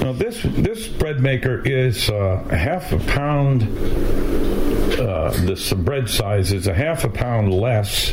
Now 0.00 0.12
this 0.12 0.42
this 0.42 0.88
bread 0.88 1.20
maker 1.20 1.62
is 1.64 2.10
uh, 2.10 2.44
a 2.48 2.56
half 2.56 2.92
a 2.92 2.98
pound. 2.98 3.62
Uh, 4.98 5.30
this 5.44 5.72
bread 5.74 6.08
size 6.08 6.50
is 6.52 6.66
a 6.66 6.74
half 6.74 7.04
a 7.04 7.08
pound 7.08 7.54
less. 7.54 8.12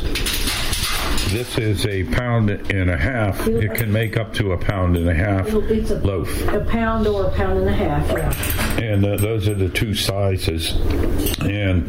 This 1.30 1.57
is 1.57 1.85
a 1.85 2.03
pound 2.06 2.49
and 2.49 2.89
a 2.89 2.95
half. 2.97 3.45
It 3.47 3.73
can 3.73 3.91
make 3.91 4.15
up 4.15 4.34
to 4.35 4.52
a 4.53 4.57
pound 4.57 4.95
and 4.95 5.10
a 5.10 5.14
half 5.14 5.47
It's 5.47 5.89
a, 5.91 5.95
loaf. 5.99 6.47
a 6.47 6.64
pound 6.64 7.07
or 7.07 7.26
a 7.26 7.31
pound 7.31 7.60
and 7.60 7.68
a 7.68 7.73
half. 7.73 8.07
Yeah. 8.11 8.80
and 8.85 9.03
uh, 9.06 9.18
those 9.18 9.47
are 9.47 9.53
the 9.56 9.68
two 9.69 9.93
sizes. 9.95 10.72
And 11.41 11.88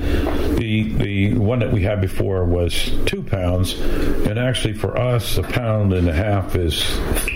the 0.58 0.92
the 0.94 1.34
one 1.34 1.58
that 1.60 1.72
we 1.72 1.82
had 1.82 2.00
before 2.00 2.44
was 2.44 2.90
two 3.04 3.22
pounds, 3.22 3.78
and 3.78 4.38
actually 4.38 4.74
for 4.74 4.98
us, 4.98 5.36
a 5.38 5.42
pound 5.42 5.92
and 5.92 6.08
a 6.08 6.12
half 6.12 6.56
is 6.56 6.82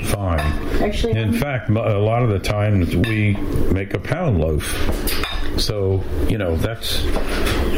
fine. 0.06 0.40
Actually, 0.82 1.12
in 1.12 1.32
fact, 1.34 1.68
mo- 1.68 1.86
a 1.86 2.00
lot 2.00 2.22
of 2.22 2.30
the 2.30 2.38
times 2.40 2.96
we 2.96 3.34
make 3.72 3.94
a 3.94 4.00
pound 4.00 4.40
loaf. 4.40 4.64
So 5.60 6.02
you 6.28 6.38
know 6.38 6.56
that's 6.56 7.02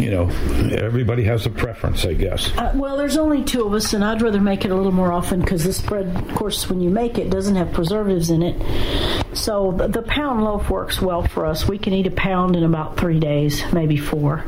you 0.01 0.11
know 0.11 0.29
everybody 0.73 1.25
has 1.25 1.47
a 1.47 1.51
preference, 1.51 2.05
I 2.05 2.15
guess. 2.15 2.51
Uh, 2.57 2.73
well, 2.75 2.97
there's 2.97 3.17
only 3.17 3.43
two 3.45 3.67
of 3.67 3.75
us, 3.75 3.93
and 3.93 4.05
I'd 4.05 4.23
rather 4.23 4.41
make 4.41 4.65
it 4.65 4.71
a 4.71 4.75
little 4.75 4.93
more 4.93 5.13
often 5.13 5.41
because 5.41 5.65
this 5.65 5.81
bread, 5.81 6.07
of 6.17 6.35
course, 6.35 6.69
when 6.71 6.81
you 6.81 6.91
make 6.91 7.19
it, 7.19 7.31
doesn't 7.31 7.57
have 7.57 7.73
preservatives 7.73 8.31
in 8.31 8.43
it. 8.43 9.37
So 9.37 9.73
the, 9.73 9.89
the 9.89 10.03
pound 10.03 10.45
loaf 10.45 10.71
works 10.71 11.01
well 11.01 11.23
for 11.23 11.47
us. 11.47 11.67
We 11.67 11.79
can 11.79 11.93
eat 11.93 12.07
a 12.07 12.11
pound 12.11 12.57
in 12.57 12.65
about 12.65 12.97
three 12.97 13.19
days, 13.19 13.63
maybe 13.73 13.97
four. 13.97 14.45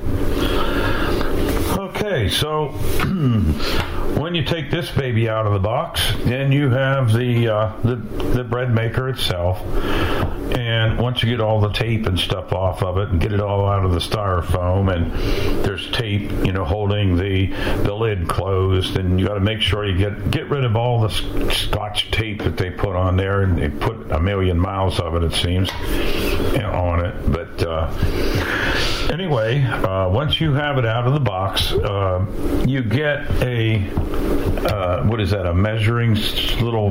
Okay, 1.76 2.28
so 2.28 2.68
when 4.18 4.34
you 4.34 4.44
take 4.44 4.70
this 4.70 4.90
baby 4.90 5.28
out 5.28 5.46
of 5.46 5.52
the 5.52 5.58
box, 5.58 6.00
then 6.24 6.52
you 6.52 6.70
have 6.70 7.12
the, 7.12 7.48
uh, 7.48 7.72
the 7.82 7.96
the 7.96 8.44
bread 8.44 8.72
maker 8.72 9.08
itself, 9.08 9.60
and 10.56 10.98
once 10.98 11.22
you 11.22 11.30
get 11.30 11.40
all 11.40 11.60
the 11.60 11.72
tape 11.72 12.06
and 12.06 12.18
stuff 12.18 12.52
off 12.52 12.82
of 12.82 12.98
it 12.98 13.08
and 13.08 13.20
get 13.20 13.32
it 13.32 13.40
all 13.40 13.66
out 13.66 13.84
of 13.84 13.92
the 13.92 13.98
styrofoam, 13.98 14.94
and 14.94 15.64
there's 15.64 15.90
tape, 15.92 16.30
you 16.44 16.52
know, 16.52 16.64
holding 16.64 17.16
the 17.16 17.46
the 17.82 17.94
lid 17.94 18.28
closed, 18.28 18.96
and 18.96 19.18
you 19.18 19.26
got 19.26 19.34
to 19.34 19.40
make 19.40 19.60
sure 19.60 19.84
you 19.84 19.96
get 19.96 20.30
get 20.30 20.48
rid 20.50 20.64
of 20.64 20.76
all 20.76 21.00
the 21.00 21.10
scotch 21.52 22.10
tape 22.10 22.42
that 22.42 22.56
they 22.56 22.70
put 22.70 22.96
on 22.96 23.16
there, 23.16 23.42
and 23.42 23.58
they 23.58 23.68
put 23.68 24.10
a 24.10 24.20
million 24.20 24.58
miles 24.58 25.00
of 25.00 25.14
it, 25.16 25.24
it 25.24 25.32
seems, 25.32 25.70
on 25.70 27.04
it, 27.04 27.32
but. 27.32 27.62
Uh, 27.62 28.84
Anyway, 29.14 29.62
uh, 29.62 30.08
once 30.08 30.40
you 30.40 30.54
have 30.54 30.76
it 30.76 30.84
out 30.84 31.06
of 31.06 31.12
the 31.12 31.20
box, 31.20 31.70
uh, 31.72 32.26
you 32.66 32.82
get 32.82 33.30
a 33.42 33.78
uh, 34.66 35.04
what 35.04 35.20
is 35.20 35.30
that? 35.30 35.46
A 35.46 35.54
measuring 35.54 36.14
little 36.60 36.90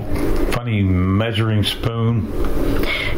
funny 0.52 0.82
measuring 0.84 1.64
spoon. 1.64 2.32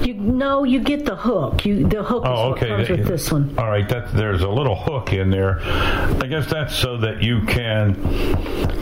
You 0.03 0.14
no, 0.25 0.63
you 0.63 0.79
get 0.79 1.05
the 1.05 1.15
hook. 1.15 1.65
You 1.65 1.87
the 1.87 2.03
hook 2.03 2.23
is 2.23 2.29
Oh, 2.29 2.49
what 2.49 2.57
okay. 2.57 2.67
comes 2.67 2.89
with 2.89 3.07
this 3.07 3.31
one. 3.31 3.53
All 3.57 3.69
right, 3.69 3.87
that 3.89 4.11
there's 4.13 4.41
a 4.41 4.49
little 4.49 4.75
hook 4.75 5.13
in 5.13 5.29
there. 5.29 5.61
I 5.61 6.27
guess 6.27 6.49
that's 6.49 6.75
so 6.75 6.97
that 6.97 7.21
you 7.23 7.41
can 7.41 7.95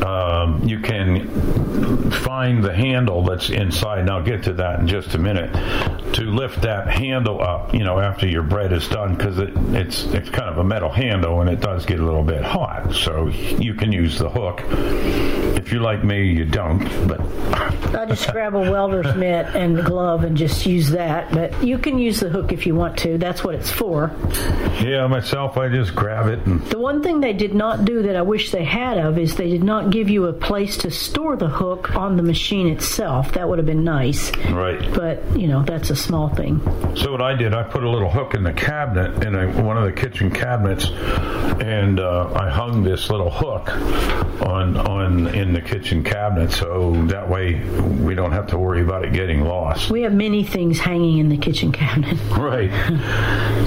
um, 0.04 0.64
you 0.68 0.80
can 0.80 2.12
find 2.12 2.64
the 2.64 2.74
handle 2.74 3.24
that's 3.24 3.50
inside. 3.50 4.00
And 4.00 4.10
I'll 4.10 4.24
get 4.24 4.44
to 4.44 4.54
that 4.54 4.80
in 4.80 4.88
just 4.88 5.14
a 5.16 5.18
minute. 5.18 5.52
To 6.14 6.22
lift 6.24 6.62
that 6.62 6.88
handle 6.90 7.42
up, 7.42 7.74
you 7.74 7.84
know, 7.84 8.00
after 8.00 8.28
your 8.28 8.44
bread 8.44 8.72
is 8.72 8.88
done, 8.88 9.16
because 9.16 9.40
it, 9.40 9.52
it's 9.74 10.04
it's 10.06 10.30
kind 10.30 10.48
of 10.50 10.58
a 10.60 10.64
metal 10.64 10.90
handle 10.90 11.42
and 11.42 11.50
it 11.50 11.60
does 11.60 11.86
get 11.86 12.00
a 12.00 12.04
little 12.06 12.24
bit 12.24 12.44
hot. 12.44 12.94
So 12.94 13.28
you 13.28 13.74
can 13.74 13.92
use 13.92 14.20
the 14.20 14.30
hook. 14.30 14.62
If 15.58 15.72
you 15.72 15.80
like 15.80 16.04
me, 16.04 16.32
you 16.32 16.46
don't. 16.46 16.80
But 17.08 17.20
I 17.96 18.06
just 18.06 18.30
grab 18.32 18.54
a 18.54 18.60
welder's 18.72 19.16
mitt 19.16 19.48
and 19.56 19.84
glove 19.84 20.24
and 20.24 20.38
just 20.38 20.66
use 20.66 20.90
that. 20.92 21.33
But 21.34 21.64
you 21.64 21.78
can 21.80 21.98
use 21.98 22.20
the 22.20 22.30
hook 22.30 22.52
if 22.54 22.66
you 22.68 22.76
want 22.76 22.98
to. 23.00 23.18
That's 23.18 23.44
what 23.44 23.56
it's 23.56 23.72
for. 23.72 24.12
yeah, 24.82 25.08
myself, 25.08 25.58
I 25.58 25.68
just 25.68 25.96
grab 25.96 26.28
it 26.28 26.46
and 26.46 26.62
The 26.68 26.78
one 26.80 27.02
thing 27.02 27.22
they 27.22 27.34
did 27.34 27.54
not 27.56 27.86
do 27.86 28.04
that 28.04 28.16
I 28.16 28.22
wish 28.22 28.52
they 28.52 28.64
had 28.64 28.98
of 28.98 29.18
is 29.18 29.36
they 29.36 29.50
did 29.50 29.64
not 29.64 29.90
give 29.90 30.10
you 30.10 30.26
a 30.28 30.34
place 30.34 30.78
to 30.78 30.92
store 30.92 31.36
the 31.36 31.50
hook 31.50 31.96
on 31.96 32.18
the 32.18 32.24
machine 32.24 32.68
itself. 32.68 33.34
That 33.34 33.50
would 33.50 33.58
have 33.58 33.66
been 33.66 33.84
nice. 33.84 34.36
right. 34.50 34.80
But, 34.94 35.24
you 35.38 35.48
know, 35.48 35.64
that's 35.64 35.90
a 35.90 35.96
small 35.96 36.30
thing. 36.30 36.60
So 36.96 37.12
what 37.12 37.22
I 37.22 37.34
did, 37.36 37.54
I 37.54 37.64
put 37.64 37.84
a 37.84 37.90
little 37.90 38.10
hook 38.10 38.36
in 38.36 38.44
the 38.44 38.54
cabinet 38.54 39.24
in 39.24 39.36
a, 39.36 39.62
one 39.62 39.78
of 39.78 39.86
the 39.86 39.92
kitchen 39.92 40.30
cabinets, 40.30 40.90
and 40.90 42.00
uh, 42.00 42.32
I 42.36 42.50
hung 42.50 42.84
this 42.84 43.10
little 43.10 43.32
hook 43.32 43.70
on 44.42 44.78
on 44.78 45.28
in 45.28 45.54
the 45.54 45.62
kitchen 45.62 46.04
cabinet, 46.04 46.52
so 46.52 46.92
that 47.08 47.30
way 47.30 47.64
we 48.02 48.14
don't 48.16 48.32
have 48.32 48.48
to 48.48 48.58
worry 48.58 48.82
about 48.82 49.06
it 49.06 49.14
getting 49.14 49.42
lost. 49.42 49.90
We 49.90 50.02
have 50.02 50.14
many 50.14 50.44
things 50.44 50.80
hanging 50.80 51.23
in 51.24 51.30
the 51.30 51.38
kitchen 51.38 51.72
cabinet. 51.72 52.20
Right. 52.44 52.72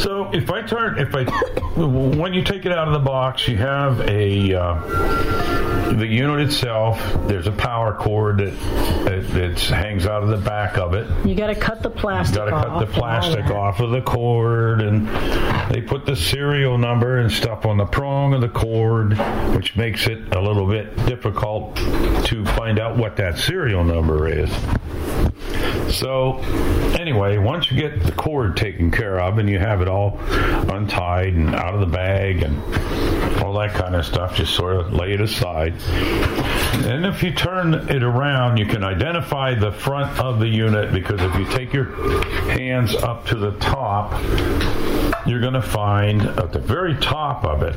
So 0.01 0.31
if 0.35 0.51
I 0.51 0.61
turn, 0.61 0.99
if 0.99 1.15
I, 1.15 1.25
when 1.77 2.35
you 2.35 2.43
take 2.43 2.67
it 2.67 2.73
out 2.73 2.89
of 2.89 2.93
the 2.93 3.01
box, 3.01 3.49
you 3.49 3.57
have 3.57 4.01
a 4.01 4.55
uh, 4.55 5.93
the 5.93 6.07
unit 6.07 6.47
itself. 6.47 7.01
There's 7.27 7.47
a 7.47 7.53
power 7.53 7.95
cord 7.95 8.39
that 8.39 8.53
that, 9.05 9.29
that 9.29 9.61
hangs 9.61 10.07
out 10.07 10.23
of 10.23 10.29
the 10.29 10.37
back 10.37 10.77
of 10.77 10.93
it. 10.93 11.07
You 11.27 11.35
got 11.35 11.47
to 11.47 11.55
cut 11.55 11.83
the 11.83 11.89
plastic 11.89 12.35
You 12.35 12.51
Got 12.51 12.63
to 12.63 12.69
cut 12.69 12.81
the 12.81 12.93
plastic 12.93 13.47
off 13.47 13.81
of 13.81 13.93
the 13.93 14.03
cord, 14.03 14.83
and 14.83 15.09
they 15.73 15.81
put 15.81 16.05
the 16.05 16.17
serial 16.17 16.77
number 16.77 17.19
and 17.19 17.33
stuff 17.33 17.65
on 17.65 17.79
the 17.79 17.87
prong 17.87 18.35
of 18.35 18.43
the 18.43 18.49
cord, 18.49 19.17
which 19.55 19.75
makes 19.77 20.07
it 20.07 20.35
a 20.35 20.41
little 20.41 20.67
bit 20.67 20.95
difficult 21.07 21.77
to 21.77 22.45
find 22.57 22.79
out 22.79 22.97
what 22.97 23.17
that 23.17 23.39
serial 23.39 23.85
number 23.85 24.29
is. 24.29 24.51
So, 25.89 26.39
anyway, 26.99 27.39
once 27.47 27.71
you 27.71 27.81
get 27.81 28.03
the 28.03 28.11
cord 28.13 28.57
taken 28.57 28.91
care 28.91 29.21
of 29.21 29.39
and 29.39 29.49
you 29.49 29.57
have 29.57 29.81
it 29.81 29.87
all 29.87 30.19
untied 30.69 31.33
and 31.33 31.55
out 31.55 31.75
of 31.75 31.81
the 31.81 31.87
bag 31.87 32.43
and 32.43 32.61
all 33.41 33.53
that 33.53 33.73
kind 33.73 33.95
of 33.95 34.05
stuff, 34.05 34.35
just 34.35 34.53
sort 34.53 34.75
of 34.75 34.93
lay 34.93 35.13
it 35.13 35.21
aside. 35.21 35.73
And 36.85 37.07
if 37.07 37.23
you 37.23 37.33
turn 37.33 37.75
it 37.75 38.03
around, 38.03 38.57
you 38.57 38.67
can 38.67 38.83
identify 38.83 39.55
the 39.55 39.71
front 39.71 40.19
of 40.19 40.41
the 40.41 40.49
unit 40.49 40.93
because 40.93 41.23
if 41.23 41.35
you 41.37 41.47
take 41.47 41.73
your 41.73 41.95
hands 42.51 42.97
up 42.97 43.27
to 43.27 43.37
the 43.37 43.53
top, 43.53 44.13
you're 45.25 45.41
going 45.41 45.55
to 45.55 45.63
find 45.63 46.23
at 46.23 46.53
the 46.53 46.59
very 46.59 46.97
top 46.97 47.45
of 47.45 47.63
it, 47.63 47.77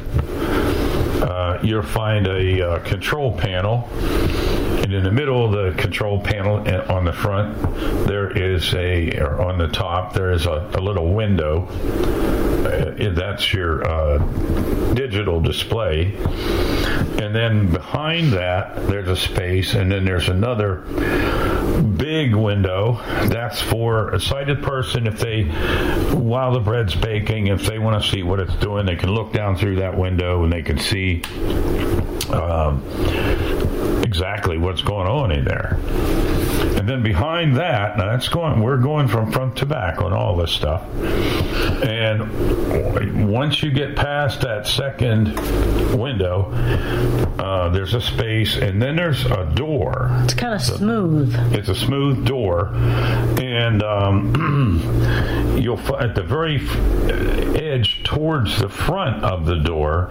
uh, 1.21 1.59
you'll 1.63 1.81
find 1.81 2.27
a 2.27 2.61
uh, 2.61 2.79
control 2.79 3.37
panel. 3.37 3.87
And 4.89 4.93
in 4.93 5.03
the 5.03 5.11
middle 5.11 5.45
of 5.45 5.51
the 5.51 5.79
control 5.81 6.19
panel 6.19 6.67
uh, 6.67 6.93
on 6.93 7.05
the 7.05 7.13
front, 7.13 7.57
there 8.07 8.31
is 8.31 8.73
a, 8.73 9.19
or 9.19 9.41
on 9.41 9.57
the 9.57 9.67
top, 9.67 10.13
there 10.13 10.31
is 10.31 10.45
a, 10.45 10.71
a 10.73 10.81
little 10.81 11.13
window. 11.13 11.67
Uh, 11.67 13.13
that's 13.13 13.53
your 13.53 13.85
uh, 13.85 14.17
digital 14.93 15.41
display. 15.41 16.15
And 17.19 17.35
then 17.35 17.71
behind 17.71 18.33
that, 18.33 18.87
there's 18.87 19.09
a 19.09 19.15
space, 19.15 19.73
and 19.73 19.91
then 19.91 20.05
there's 20.05 20.29
another 20.29 20.83
big 21.81 22.33
window. 22.33 22.99
That's 23.27 23.61
for 23.61 24.09
a 24.09 24.19
sighted 24.19 24.63
person 24.63 25.05
if 25.05 25.19
they, 25.19 25.43
while 26.13 26.53
the 26.53 26.59
bread's 26.59 26.95
baking, 26.95 27.47
if 27.47 27.65
they 27.65 27.77
want 27.79 28.01
to 28.01 28.09
see 28.09 28.23
what 28.23 28.39
it's 28.39 28.55
doing, 28.55 28.85
they 28.85 28.95
can 28.95 29.11
look 29.11 29.33
down 29.33 29.57
through 29.57 29.77
that 29.77 29.97
window 29.97 30.43
and 30.43 30.51
they 30.51 30.61
can 30.61 30.77
see 30.77 31.09
um, 32.31 32.84
exactly 34.03 34.57
what's 34.57 34.81
going 34.81 35.07
on 35.07 35.31
in 35.31 35.45
there. 35.45 35.80
And 36.77 36.88
then 36.88 37.03
behind 37.03 37.57
that, 37.57 37.98
now 37.98 38.06
that's 38.06 38.30
going, 38.30 38.61
we're 38.61 38.77
going 38.77 39.07
from 39.07 39.31
front 39.31 39.57
to 39.57 39.65
back 39.65 40.02
on 40.02 40.14
all 40.14 40.38
this 40.38 40.52
stuff. 40.52 40.84
And 41.84 43.30
once 43.30 43.61
you 43.61 43.72
get 43.72 43.95
past 43.95 44.41
that 44.41 44.68
second 44.68 45.36
window, 45.98 46.52
uh, 47.40 47.69
there's 47.69 47.94
a 47.94 48.02
space, 48.02 48.56
and 48.56 48.81
then 48.81 48.95
there's 48.95 49.26
a 49.26 49.52
door. 49.56 50.10
It's 50.23 50.34
kind 50.34 50.53
of 50.53 50.61
smooth. 50.61 51.36
It's 51.53 51.69
a 51.69 51.76
smooth 51.76 52.26
door, 52.26 52.68
and 52.73 53.84
um, 53.84 55.56
you'll 55.60 55.80
at 55.98 56.15
the 56.15 56.23
very 56.23 56.60
edge 57.57 58.03
towards 58.03 58.60
the 58.60 58.69
front 58.69 59.23
of 59.23 59.45
the 59.45 59.56
door. 59.56 60.10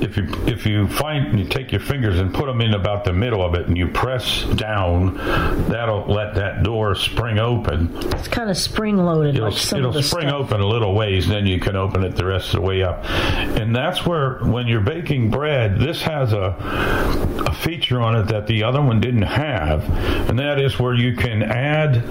If 0.00 0.16
you 0.16 0.23
if 0.48 0.66
you 0.66 0.86
find 0.88 1.38
you 1.38 1.46
take 1.46 1.72
your 1.72 1.80
fingers 1.80 2.18
and 2.18 2.32
put 2.32 2.46
them 2.46 2.60
in 2.60 2.74
about 2.74 3.04
the 3.04 3.12
middle 3.12 3.44
of 3.44 3.54
it, 3.54 3.66
and 3.66 3.76
you 3.76 3.88
press 3.88 4.44
down, 4.44 5.16
that'll 5.68 6.06
let 6.06 6.34
that 6.36 6.62
door 6.62 6.94
spring 6.94 7.38
open. 7.38 7.90
It's 8.12 8.28
kind 8.28 8.50
of 8.50 8.56
spring 8.56 8.96
loaded, 8.96 9.36
It'll, 9.36 9.50
like 9.50 9.58
some 9.58 9.80
it'll 9.80 10.02
spring 10.02 10.28
stuff. 10.28 10.40
open 10.46 10.60
a 10.60 10.66
little 10.66 10.94
ways, 10.94 11.28
then 11.28 11.46
you 11.46 11.60
can 11.60 11.76
open 11.76 12.04
it 12.04 12.16
the 12.16 12.24
rest 12.24 12.48
of 12.54 12.60
the 12.60 12.66
way 12.66 12.82
up. 12.82 13.04
And 13.04 13.74
that's 13.74 14.04
where, 14.06 14.38
when 14.40 14.66
you're 14.66 14.80
baking 14.80 15.30
bread, 15.30 15.78
this 15.78 16.02
has 16.02 16.32
a, 16.32 16.56
a 17.46 17.52
feature 17.52 18.00
on 18.00 18.16
it 18.16 18.24
that 18.28 18.46
the 18.46 18.62
other 18.64 18.82
one 18.82 19.00
didn't 19.00 19.22
have, 19.22 19.84
and 20.28 20.38
that 20.38 20.60
is 20.60 20.78
where 20.78 20.94
you 20.94 21.16
can 21.16 21.42
add 21.42 22.02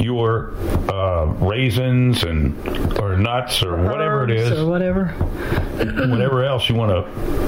your 0.00 0.54
uh, 0.90 1.26
raisins 1.40 2.22
and 2.24 2.56
or 2.98 3.16
nuts 3.16 3.62
or 3.62 3.76
whatever 3.82 4.24
it 4.24 4.30
is 4.30 4.50
or 4.58 4.66
whatever. 4.66 5.08
whatever 6.08 6.44
else 6.44 6.68
you 6.68 6.74
want 6.74 6.90
to, 6.90 7.02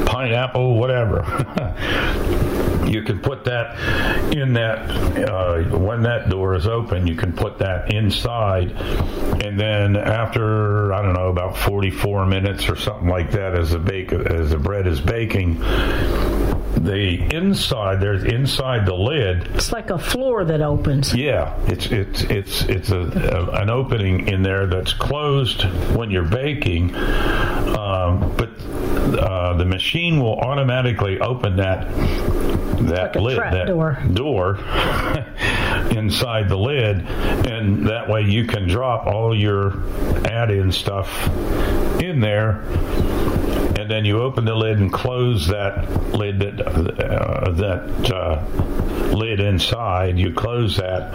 pineapple, 0.06 0.78
whatever. 0.78 1.22
you 2.86 3.02
can 3.02 3.20
put 3.20 3.44
that 3.44 4.32
in 4.34 4.54
that 4.54 4.90
uh, 5.28 5.62
when 5.76 6.02
that 6.02 6.28
door 6.28 6.54
is 6.54 6.66
open. 6.66 7.06
You 7.06 7.16
can 7.16 7.32
put 7.32 7.58
that 7.58 7.92
inside, 7.92 8.72
and 8.72 9.58
then 9.58 9.96
after 9.96 10.92
I 10.92 11.02
don't 11.02 11.14
know 11.14 11.28
about 11.28 11.56
forty-four 11.56 12.26
minutes 12.26 12.68
or 12.68 12.76
something 12.76 13.08
like 13.08 13.30
that, 13.32 13.54
as 13.54 13.70
the 13.70 13.78
bake 13.78 14.12
as 14.12 14.50
the 14.50 14.58
bread 14.58 14.86
is 14.86 15.00
baking. 15.00 15.62
The 16.72 17.32
inside, 17.32 18.00
there's 18.00 18.24
inside 18.24 18.86
the 18.86 18.94
lid. 18.94 19.46
It's 19.54 19.70
like 19.70 19.90
a 19.90 19.98
floor 19.98 20.44
that 20.46 20.62
opens. 20.62 21.14
Yeah, 21.14 21.54
it's 21.66 21.86
it's 21.86 22.22
it's 22.22 22.62
it's 22.64 22.90
a, 22.90 22.98
a 22.98 23.62
an 23.62 23.70
opening 23.70 24.26
in 24.26 24.42
there 24.42 24.66
that's 24.66 24.92
closed 24.92 25.62
when 25.94 26.10
you're 26.10 26.26
baking, 26.26 26.92
um, 26.96 28.34
but 28.36 28.50
uh, 29.16 29.54
the 29.58 29.64
machine 29.64 30.18
will 30.18 30.40
automatically 30.40 31.20
open 31.20 31.56
that 31.56 31.86
that 32.80 33.14
Like 33.14 33.16
lid 33.16 33.38
that 33.38 33.66
door. 33.66 33.98
door 34.12 34.56
inside 35.90 36.48
the 36.48 36.56
lid, 36.56 36.98
and 37.46 37.86
that 37.86 38.08
way 38.08 38.22
you 38.22 38.46
can 38.46 38.66
drop 38.68 39.06
all 39.06 39.34
your 39.34 39.74
add-in 40.26 40.72
stuff 40.72 41.28
in 42.00 42.20
there 42.20 42.62
and 43.78 43.90
then 43.90 44.04
you 44.04 44.20
open 44.22 44.44
the 44.44 44.54
lid 44.54 44.78
and 44.78 44.92
close 44.92 45.46
that 45.48 45.88
lid 46.12 46.38
that 46.40 46.60
uh, 46.60 47.50
that 47.52 48.12
uh, 48.12 49.14
lid 49.14 49.40
inside. 49.40 50.18
You 50.18 50.32
close 50.32 50.76
that, 50.76 51.12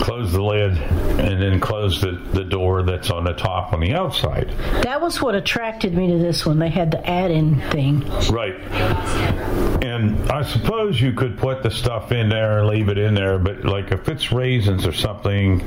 close 0.00 0.32
the 0.32 0.42
lid, 0.42 0.76
and 0.76 1.40
then 1.40 1.60
close 1.60 2.00
the, 2.00 2.12
the 2.32 2.44
door 2.44 2.82
that's 2.82 3.10
on 3.10 3.24
the 3.24 3.32
top 3.32 3.72
on 3.72 3.80
the 3.80 3.94
outside. 3.94 4.50
That 4.82 5.00
was 5.00 5.20
what 5.20 5.34
attracted 5.34 5.94
me 5.94 6.08
to 6.08 6.18
this 6.18 6.46
one. 6.46 6.58
They 6.58 6.70
had 6.70 6.90
the 6.90 7.08
add-in 7.08 7.60
thing. 7.70 8.00
Right. 8.30 8.54
And 9.82 10.30
I 10.30 10.42
suppose 10.42 11.00
you 11.00 11.12
could 11.12 11.38
put 11.38 11.62
the 11.62 11.70
stuff 11.70 12.12
in 12.12 12.28
there 12.28 12.58
and 12.58 12.68
leave 12.68 12.88
it 12.88 12.98
in 12.98 13.14
there, 13.14 13.38
but 13.38 13.64
like 13.64 13.92
if 13.92 14.08
it's 14.08 14.30
raisins 14.30 14.86
or 14.86 14.92
something, 14.92 15.60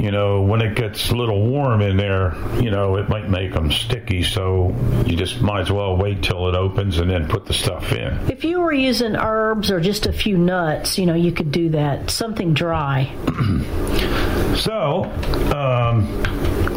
you 0.00 0.10
know, 0.10 0.42
when 0.42 0.62
it 0.62 0.76
gets 0.76 1.10
a 1.10 1.16
little 1.16 1.46
warm 1.46 1.80
in 1.80 1.96
there, 1.96 2.36
you 2.60 2.70
know, 2.70 2.96
it 2.96 3.08
might 3.08 3.28
make 3.28 3.52
them 3.52 3.70
sticky. 3.70 4.22
So 4.22 4.74
you 5.04 5.16
just 5.16 5.39
might 5.40 5.62
as 5.62 5.72
well 5.72 5.96
wait 5.96 6.22
till 6.22 6.48
it 6.48 6.54
opens 6.54 6.98
and 6.98 7.10
then 7.10 7.28
put 7.28 7.46
the 7.46 7.52
stuff 7.52 7.92
in. 7.92 8.30
If 8.30 8.44
you 8.44 8.60
were 8.60 8.72
using 8.72 9.16
herbs 9.16 9.70
or 9.70 9.80
just 9.80 10.06
a 10.06 10.12
few 10.12 10.36
nuts, 10.38 10.98
you 10.98 11.06
know, 11.06 11.14
you 11.14 11.32
could 11.32 11.52
do 11.52 11.70
that. 11.70 12.10
Something 12.10 12.54
dry. 12.54 13.12
So, 14.56 15.04
um, 15.54 16.22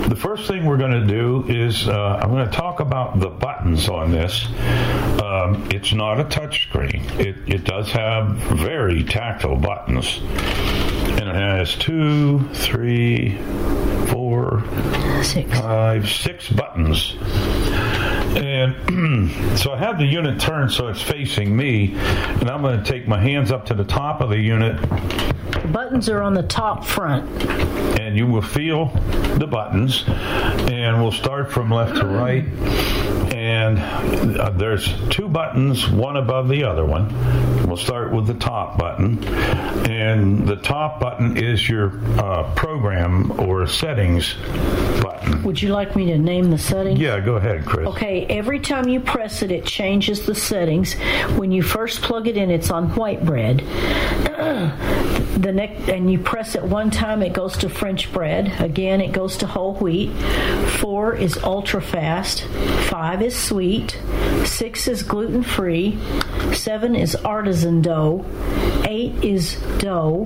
the 0.07 0.15
first 0.15 0.48
thing 0.48 0.65
we're 0.65 0.77
going 0.77 0.91
to 0.91 1.07
do 1.07 1.44
is 1.49 1.88
uh, 1.88 2.19
I'm 2.22 2.30
going 2.30 2.45
to 2.48 2.56
talk 2.56 2.80
about 2.80 3.19
the 3.19 3.30
buttons 3.30 3.90
on 3.90 4.11
this. 4.11 4.45
Um, 5.22 5.68
it's 5.72 5.91
not 5.91 6.19
a 6.19 6.23
touch 6.26 6.68
screen. 6.68 7.03
It, 7.19 7.35
it 7.48 7.64
does 7.64 7.91
have 7.91 8.35
very 8.38 9.03
tactile 9.03 9.56
buttons. 9.56 10.19
And 10.22 11.30
it 11.30 11.35
has 11.35 11.76
two, 11.76 12.48
three, 12.53 13.38
four, 14.07 14.61
five, 15.52 16.10
six 16.10 16.49
buttons. 16.49 17.15
And 18.35 19.57
so 19.60 19.73
I 19.73 19.77
have 19.77 19.97
the 19.99 20.05
unit 20.05 20.39
turned 20.39 20.72
so 20.72 20.88
it's 20.88 21.01
facing 21.01 21.55
me, 21.55 21.93
and 21.95 22.49
I'm 22.49 22.61
going 22.61 22.81
to 22.81 22.89
take 22.89 23.07
my 23.07 23.19
hands 23.19 23.51
up 23.51 23.65
to 23.68 23.73
the 23.73 23.84
top 23.85 24.22
of 24.22 24.30
the 24.30 24.39
unit 24.39 24.80
Buttons 25.72 26.10
are 26.10 26.22
on 26.22 26.34
the 26.34 26.43
top 26.43 26.84
front. 26.84 27.30
and 27.99 28.18
you 28.18 28.27
will 28.27 28.41
feel 28.41 28.88
the 29.38 29.47
buttons 29.47 30.03
and 30.07 31.01
we'll 31.01 31.11
start 31.11 31.51
from 31.51 31.72
left 31.72 31.95
to 31.95 32.05
right 32.05 32.45
and 33.64 34.38
uh, 34.38 34.49
there's 34.52 34.94
two 35.10 35.27
buttons 35.27 35.90
one 35.90 36.18
above 36.18 36.49
the 36.49 36.64
other 36.64 36.85
one 36.85 37.07
we'll 37.68 37.77
start 37.77 38.11
with 38.11 38.27
the 38.27 38.34
top 38.34 38.77
button 38.77 39.23
and 39.90 40.45
the 40.48 40.56
top 40.57 40.99
button 40.99 41.38
is 41.38 41.68
your 41.69 41.91
uh, 42.19 42.44
program 42.56 43.31
or 43.40 43.65
settings 43.65 44.35
button 45.02 45.41
Would 45.44 45.61
you 45.61 45.69
like 45.69 45.95
me 45.95 46.06
to 46.07 46.18
name 46.18 46.49
the 46.52 46.57
settings? 46.57 46.99
yeah 46.99 47.19
go 47.19 47.35
ahead 47.35 47.65
chris 47.65 47.88
Okay, 47.88 48.26
every 48.26 48.60
time 48.60 48.88
you 48.88 48.99
press 48.99 49.41
it, 49.44 49.52
it 49.52 49.65
changes 49.65 50.26
the 50.26 50.34
settings. 50.34 50.94
When 51.38 51.52
you 51.52 51.61
first 51.61 52.02
plug 52.02 52.27
it 52.27 52.38
in, 52.38 52.49
it's 52.49 52.72
on 52.72 52.90
white 52.95 53.23
bread. 53.23 53.61
the 55.41 55.51
next, 55.51 55.89
and 55.89 56.11
you 56.11 56.19
press 56.19 56.55
it 56.55 56.64
one 56.64 56.91
time, 56.91 57.22
it 57.22 57.34
goes 57.34 57.57
to 57.57 57.69
French 57.69 58.11
bread. 58.11 58.61
Again, 58.61 59.01
it 59.01 59.11
goes 59.11 59.38
to 59.38 59.47
whole 59.47 59.76
wheat. 59.76 60.11
Four 60.80 61.15
is 61.15 61.38
ultra 61.43 61.81
fast. 61.81 62.43
Five 62.89 63.22
is 63.22 63.35
sweet. 63.35 63.99
Six 64.45 64.88
is 64.88 65.03
gluten 65.03 65.43
free. 65.43 65.97
Seven 66.53 66.95
is 66.95 67.15
artisan 67.15 67.81
dough. 67.81 68.26
Eight 68.85 69.23
is 69.23 69.55
dough. 69.80 70.26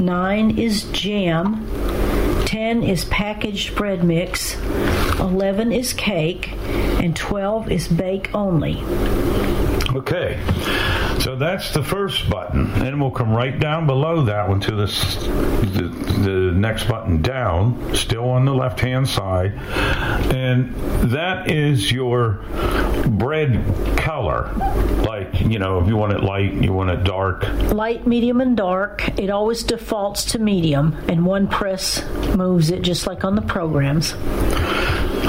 Nine 0.00 0.58
is 0.58 0.84
jam. 0.92 1.66
10 2.48 2.82
is 2.82 3.04
packaged 3.04 3.76
bread 3.76 4.02
mix, 4.02 4.56
11 5.20 5.70
is 5.70 5.92
cake, 5.92 6.50
and 6.98 7.14
12 7.14 7.70
is 7.70 7.88
bake 7.88 8.34
only. 8.34 8.82
Okay, 9.94 10.40
so 11.18 11.36
that's 11.36 11.74
the 11.74 11.82
first 11.82 12.30
button. 12.30 12.72
Then 12.78 13.00
we'll 13.00 13.10
come 13.10 13.32
right 13.32 13.58
down 13.58 13.86
below 13.86 14.24
that 14.24 14.48
one 14.48 14.60
to 14.60 14.70
the, 14.70 14.86
the 16.22 16.52
next 16.54 16.84
button 16.84 17.20
down, 17.20 17.94
still 17.94 18.30
on 18.30 18.46
the 18.46 18.54
left 18.54 18.80
hand 18.80 19.08
side. 19.08 19.52
And 20.32 20.74
that 21.10 21.50
is 21.50 21.92
your 21.92 22.44
bread 23.08 23.62
color. 23.96 24.52
Like, 25.04 25.40
you 25.40 25.58
know, 25.58 25.80
if 25.80 25.88
you 25.88 25.96
want 25.96 26.12
it 26.12 26.22
light, 26.22 26.52
you 26.52 26.72
want 26.72 26.90
it 26.90 27.04
dark. 27.04 27.48
Light, 27.72 28.06
medium, 28.06 28.40
and 28.40 28.56
dark. 28.56 29.08
It 29.18 29.30
always 29.30 29.64
defaults 29.64 30.26
to 30.32 30.38
medium, 30.38 30.96
and 31.08 31.26
one 31.26 31.48
press 31.48 32.02
moves 32.38 32.70
it 32.70 32.80
just 32.80 33.06
like 33.06 33.24
on 33.24 33.34
the 33.34 33.42
programs. 33.42 34.14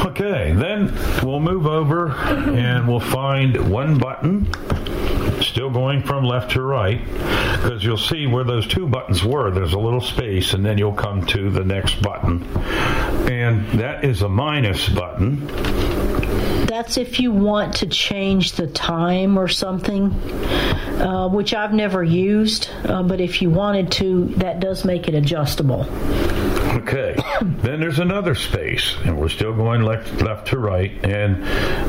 Okay, 0.06 0.54
then 0.54 0.94
we'll 1.24 1.40
move 1.40 1.66
over 1.66 2.12
and 2.12 2.88
we'll 2.88 3.00
find 3.00 3.70
one 3.70 3.98
button, 3.98 4.48
still 5.42 5.70
going 5.70 6.04
from 6.04 6.24
left 6.24 6.52
to 6.52 6.62
right, 6.62 7.04
because 7.06 7.84
you'll 7.84 7.98
see 7.98 8.28
where 8.28 8.44
those 8.44 8.68
two 8.68 8.88
buttons 8.88 9.24
were. 9.24 9.52
There's 9.52 9.74
a 9.74 9.80
little 9.80 10.02
space, 10.02 10.54
and 10.54 10.66
then 10.66 10.78
you'll 10.78 10.94
come 10.94 11.26
to 11.28 11.50
the 11.50 11.66
next 11.66 12.02
button. 12.02 12.44
And 13.30 13.68
that 13.80 14.06
is 14.06 14.22
a 14.22 14.30
minus 14.30 14.88
button. 14.88 15.46
That's 16.66 16.98
if 16.98 17.20
you 17.20 17.32
want 17.32 17.76
to 17.78 17.88
change 17.88 18.54
the 18.54 18.68
time 18.68 19.38
or 19.38 19.48
something, 19.48 20.12
uh, 21.02 21.28
which 21.28 21.54
I've 21.54 21.74
never 21.74 22.04
used, 22.04 22.70
uh, 22.86 23.04
but 23.04 23.20
if 23.20 23.42
you 23.42 23.50
wanted 23.50 23.92
to, 23.94 24.26
that 24.38 24.60
does 24.60 24.86
make 24.86 25.08
it 25.08 25.16
adjustable. 25.16 25.88
Okay. 26.80 27.16
then 27.42 27.80
there's 27.80 28.00
another 28.00 28.36
space, 28.36 28.96
and 29.04 29.20
we're 29.20 29.30
still 29.30 29.54
going 29.54 29.82
left 29.82 30.22
left 30.22 30.48
to 30.48 30.60
right, 30.60 30.92
and 31.04 31.44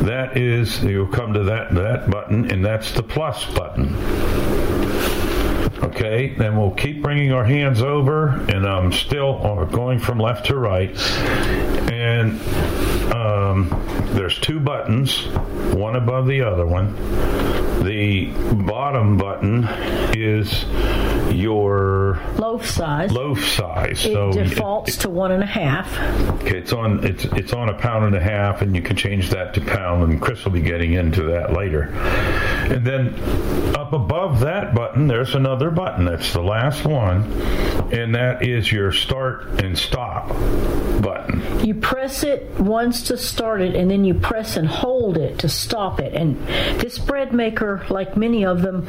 that 0.06 0.36
is 0.36 0.82
you'll 0.82 1.06
come 1.06 1.34
to 1.34 1.44
that 1.44 1.74
that 1.74 2.10
button, 2.10 2.50
and 2.50 2.64
that's 2.64 2.92
the 2.92 3.02
plus 3.02 3.44
button. 3.54 3.94
Okay, 5.82 6.34
then 6.36 6.58
we'll 6.58 6.72
keep 6.72 7.02
bringing 7.02 7.32
our 7.32 7.44
hands 7.44 7.82
over, 7.82 8.28
and 8.28 8.66
I'm 8.66 8.92
still 8.92 9.40
uh, 9.44 9.64
going 9.64 9.98
from 9.98 10.18
left 10.18 10.46
to 10.46 10.56
right, 10.56 10.96
and 11.90 11.99
uh, 12.00 13.50
um, 13.50 13.68
there's 14.14 14.38
two 14.38 14.60
buttons, 14.60 15.26
one 15.74 15.96
above 15.96 16.26
the 16.26 16.42
other 16.42 16.66
one. 16.66 16.94
The 17.84 18.26
bottom 18.66 19.16
button 19.16 19.64
is 20.14 20.64
your 21.32 22.20
Loaf 22.36 22.66
size. 22.66 23.10
loaf 23.10 23.42
size. 23.44 24.04
It 24.04 24.12
so 24.12 24.32
defaults 24.32 24.98
to 24.98 25.08
one 25.08 25.32
and 25.32 25.42
a 25.42 25.46
half. 25.46 25.98
Okay, 26.42 26.58
it's 26.58 26.72
on 26.72 27.04
it's 27.04 27.24
it's 27.24 27.52
on 27.54 27.68
a 27.70 27.74
pound 27.74 28.04
and 28.04 28.14
a 28.14 28.20
half, 28.20 28.60
and 28.60 28.76
you 28.76 28.82
can 28.82 28.96
change 28.96 29.30
that 29.30 29.54
to 29.54 29.60
pound. 29.62 30.02
And 30.04 30.20
Chris 30.20 30.44
will 30.44 30.52
be 30.52 30.60
getting 30.60 30.92
into 30.92 31.22
that 31.24 31.52
later. 31.54 31.84
And 31.84 32.84
then 32.86 33.14
up 33.74 33.92
above 33.94 34.40
that 34.40 34.74
button, 34.74 35.06
there's 35.06 35.34
another 35.34 35.70
button. 35.70 36.04
That's 36.04 36.32
the 36.32 36.42
last 36.42 36.84
one, 36.84 37.22
and 37.92 38.14
that 38.14 38.42
is 38.46 38.70
your 38.70 38.92
start 38.92 39.44
and 39.62 39.78
stop 39.78 40.28
button. 41.00 41.64
You 41.64 41.74
press 41.90 42.22
it 42.22 42.48
once 42.60 43.08
to 43.08 43.16
start 43.16 43.60
it, 43.60 43.74
and 43.74 43.90
then 43.90 44.04
you 44.04 44.14
press 44.14 44.56
and 44.56 44.68
hold 44.68 45.18
it 45.18 45.40
to 45.40 45.48
stop 45.48 45.98
it. 45.98 46.14
And 46.14 46.40
this 46.78 47.00
bread 47.00 47.32
maker, 47.32 47.84
like 47.90 48.16
many 48.16 48.44
of 48.44 48.62
them, 48.62 48.86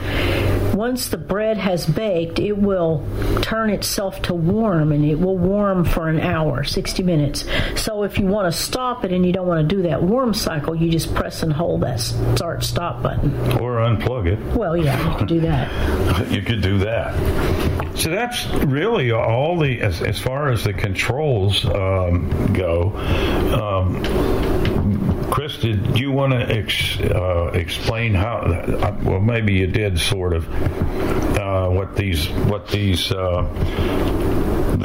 once 0.76 1.08
the 1.08 1.18
bread 1.18 1.58
has 1.58 1.88
baked, 1.88 2.38
it 2.38 2.56
will 2.56 3.04
turn 3.42 3.72
itself 3.72 4.22
to 4.22 4.36
warm, 4.36 4.92
and 4.92 5.04
it 5.04 5.20
will 5.20 5.38
warm 5.38 5.84
for 5.84 6.10
an 6.10 6.20
hour, 6.20 6.64
60 6.64 7.02
minutes. 7.02 7.44
So 7.76 8.04
if 8.04 8.20
you 8.20 8.28
want 8.28 8.54
to 8.54 8.58
stop 8.58 9.04
it 9.04 9.12
and 9.12 9.26
you 9.26 9.34
don't 9.34 9.48
want 9.48 9.68
to 9.68 9.76
do 9.76 9.82
that 9.84 10.04
warm 10.04 10.36
cycle, 10.36 10.76
you 10.76 10.92
just 10.92 11.16
press 11.16 11.42
and 11.42 11.52
hold 11.52 11.82
that 11.82 12.00
start 12.00 12.64
stop 12.64 13.02
button. 13.02 13.34
Or 13.60 13.78
unplug 13.78 14.28
it. 14.28 14.56
Well, 14.56 14.78
yeah, 14.78 15.12
you 15.12 15.18
could 15.18 15.28
do 15.28 15.40
that. 15.40 16.32
you 16.32 16.44
could 16.44 16.62
do 16.62 16.78
that. 16.80 17.82
So 17.98 18.10
that's 18.10 18.48
really 18.48 19.12
all 19.12 19.60
the 19.60 19.82
as, 19.82 20.02
as 20.02 20.20
far 20.20 20.50
as 20.50 20.64
the 20.64 20.74
controls 20.74 21.66
um, 21.66 22.54
go. 22.54 22.91
Um, 22.96 24.04
Chris, 25.32 25.58
did 25.58 25.98
you 25.98 26.12
want 26.12 26.34
to 26.34 26.40
ex, 26.40 27.00
uh, 27.00 27.52
explain 27.54 28.14
how? 28.14 28.98
Well, 29.04 29.22
maybe 29.22 29.54
you 29.54 29.68
did 29.68 30.00
sort 30.00 30.34
of 30.34 30.48
uh, 31.38 31.70
what 31.70 31.96
these 31.96 32.28
what 32.30 32.68
these 32.68 33.12
uh, 33.12 33.44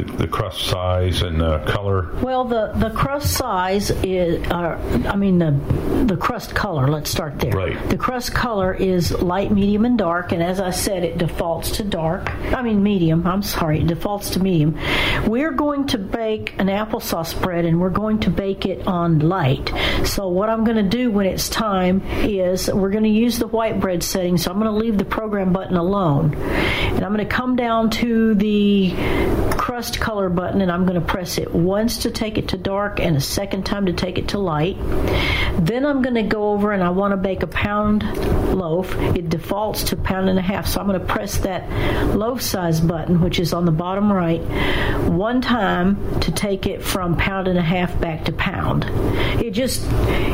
the, 0.07 0.17
the 0.17 0.27
crust 0.27 0.65
size 0.65 1.21
and 1.21 1.41
uh, 1.41 1.63
color. 1.65 2.09
Well, 2.21 2.45
the, 2.45 2.71
the 2.75 2.89
crust 2.91 3.33
size 3.33 3.91
is, 3.91 4.45
uh, 4.49 5.05
I 5.07 5.15
mean, 5.15 5.39
the, 5.39 5.51
the 6.05 6.17
crust 6.17 6.55
color, 6.55 6.87
let's 6.87 7.09
start 7.09 7.39
there. 7.39 7.51
Right. 7.51 7.89
The 7.89 7.97
crust 7.97 8.33
color 8.33 8.73
is 8.73 9.11
light, 9.11 9.51
medium, 9.51 9.85
and 9.85 9.97
dark, 9.97 10.31
and 10.31 10.41
as 10.41 10.59
I 10.59 10.71
said, 10.71 11.03
it 11.03 11.17
defaults 11.17 11.77
to 11.77 11.83
dark. 11.83 12.33
I 12.53 12.61
mean, 12.61 12.81
medium, 12.81 13.27
I'm 13.27 13.43
sorry, 13.43 13.81
it 13.81 13.87
defaults 13.87 14.31
to 14.31 14.39
medium. 14.39 14.77
We're 15.25 15.51
going 15.51 15.87
to 15.87 15.97
bake 15.97 16.55
an 16.59 16.67
applesauce 16.67 17.39
bread, 17.41 17.65
and 17.65 17.79
we're 17.79 17.89
going 17.89 18.19
to 18.21 18.29
bake 18.29 18.65
it 18.65 18.87
on 18.87 19.19
light. 19.19 19.71
So, 20.05 20.27
what 20.29 20.49
I'm 20.49 20.63
going 20.63 20.77
to 20.77 20.97
do 20.97 21.11
when 21.11 21.25
it's 21.25 21.49
time 21.49 22.01
is 22.23 22.71
we're 22.71 22.91
going 22.91 23.03
to 23.03 23.09
use 23.09 23.39
the 23.39 23.47
white 23.47 23.79
bread 23.79 24.03
setting, 24.03 24.37
so 24.37 24.51
I'm 24.51 24.59
going 24.59 24.71
to 24.71 24.77
leave 24.77 24.97
the 24.97 25.05
program 25.05 25.53
button 25.53 25.77
alone. 25.77 26.35
And 26.35 27.03
I'm 27.03 27.13
going 27.13 27.27
to 27.27 27.35
come 27.35 27.55
down 27.55 27.89
to 27.91 28.35
the 28.35 28.93
crust 29.57 29.96
color 29.97 30.29
button 30.29 30.61
and 30.61 30.71
I'm 30.71 30.85
going 30.85 30.99
to 30.99 31.05
press 31.05 31.37
it 31.37 31.53
once 31.53 31.97
to 31.99 32.11
take 32.11 32.37
it 32.37 32.49
to 32.49 32.57
dark 32.57 32.99
and 32.99 33.17
a 33.17 33.21
second 33.21 33.65
time 33.65 33.85
to 33.87 33.93
take 33.93 34.17
it 34.17 34.29
to 34.29 34.39
light. 34.39 34.77
Then 35.59 35.85
I'm 35.85 36.01
going 36.01 36.15
to 36.15 36.23
go 36.23 36.51
over 36.51 36.71
and 36.71 36.83
I 36.83 36.89
want 36.89 37.11
to 37.11 37.17
bake 37.17 37.43
a 37.43 37.47
pound 37.47 38.03
loaf. 38.53 38.95
It 38.95 39.29
defaults 39.29 39.83
to 39.85 39.95
pound 39.95 40.29
and 40.29 40.39
a 40.39 40.41
half, 40.41 40.67
so 40.67 40.79
I'm 40.79 40.87
going 40.87 40.99
to 40.99 41.05
press 41.05 41.37
that 41.39 41.69
loaf 42.15 42.41
size 42.41 42.79
button, 42.79 43.21
which 43.21 43.39
is 43.39 43.53
on 43.53 43.65
the 43.65 43.71
bottom 43.71 44.11
right, 44.11 44.41
one 45.09 45.41
time 45.41 46.19
to 46.21 46.31
take 46.31 46.65
it 46.65 46.81
from 46.81 47.17
pound 47.17 47.47
and 47.47 47.57
a 47.57 47.61
half 47.61 47.99
back 47.99 48.25
to 48.25 48.31
pound. 48.31 48.85
It 49.41 49.51
just 49.51 49.83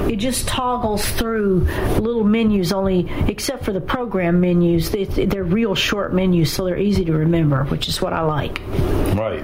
it 0.10 0.18
just 0.18 0.48
toggles 0.48 1.06
through 1.12 1.62
little 2.00 2.24
menus 2.24 2.72
only 2.72 3.10
except 3.28 3.64
for 3.66 3.74
the 3.74 3.82
program 3.82 4.40
menus. 4.40 4.92
They, 4.92 5.06
they're 5.06 5.44
real 5.44 5.76
short 5.76 6.14
menus, 6.14 6.52
so 6.52 6.66
they're 6.66 6.78
easy 6.78 7.06
to 7.06 7.14
remember, 7.14 7.64
which 7.66 7.88
is 7.88 8.02
what 8.02 8.14
I 8.14 8.22
like. 8.22 8.62
Right. 9.16 9.44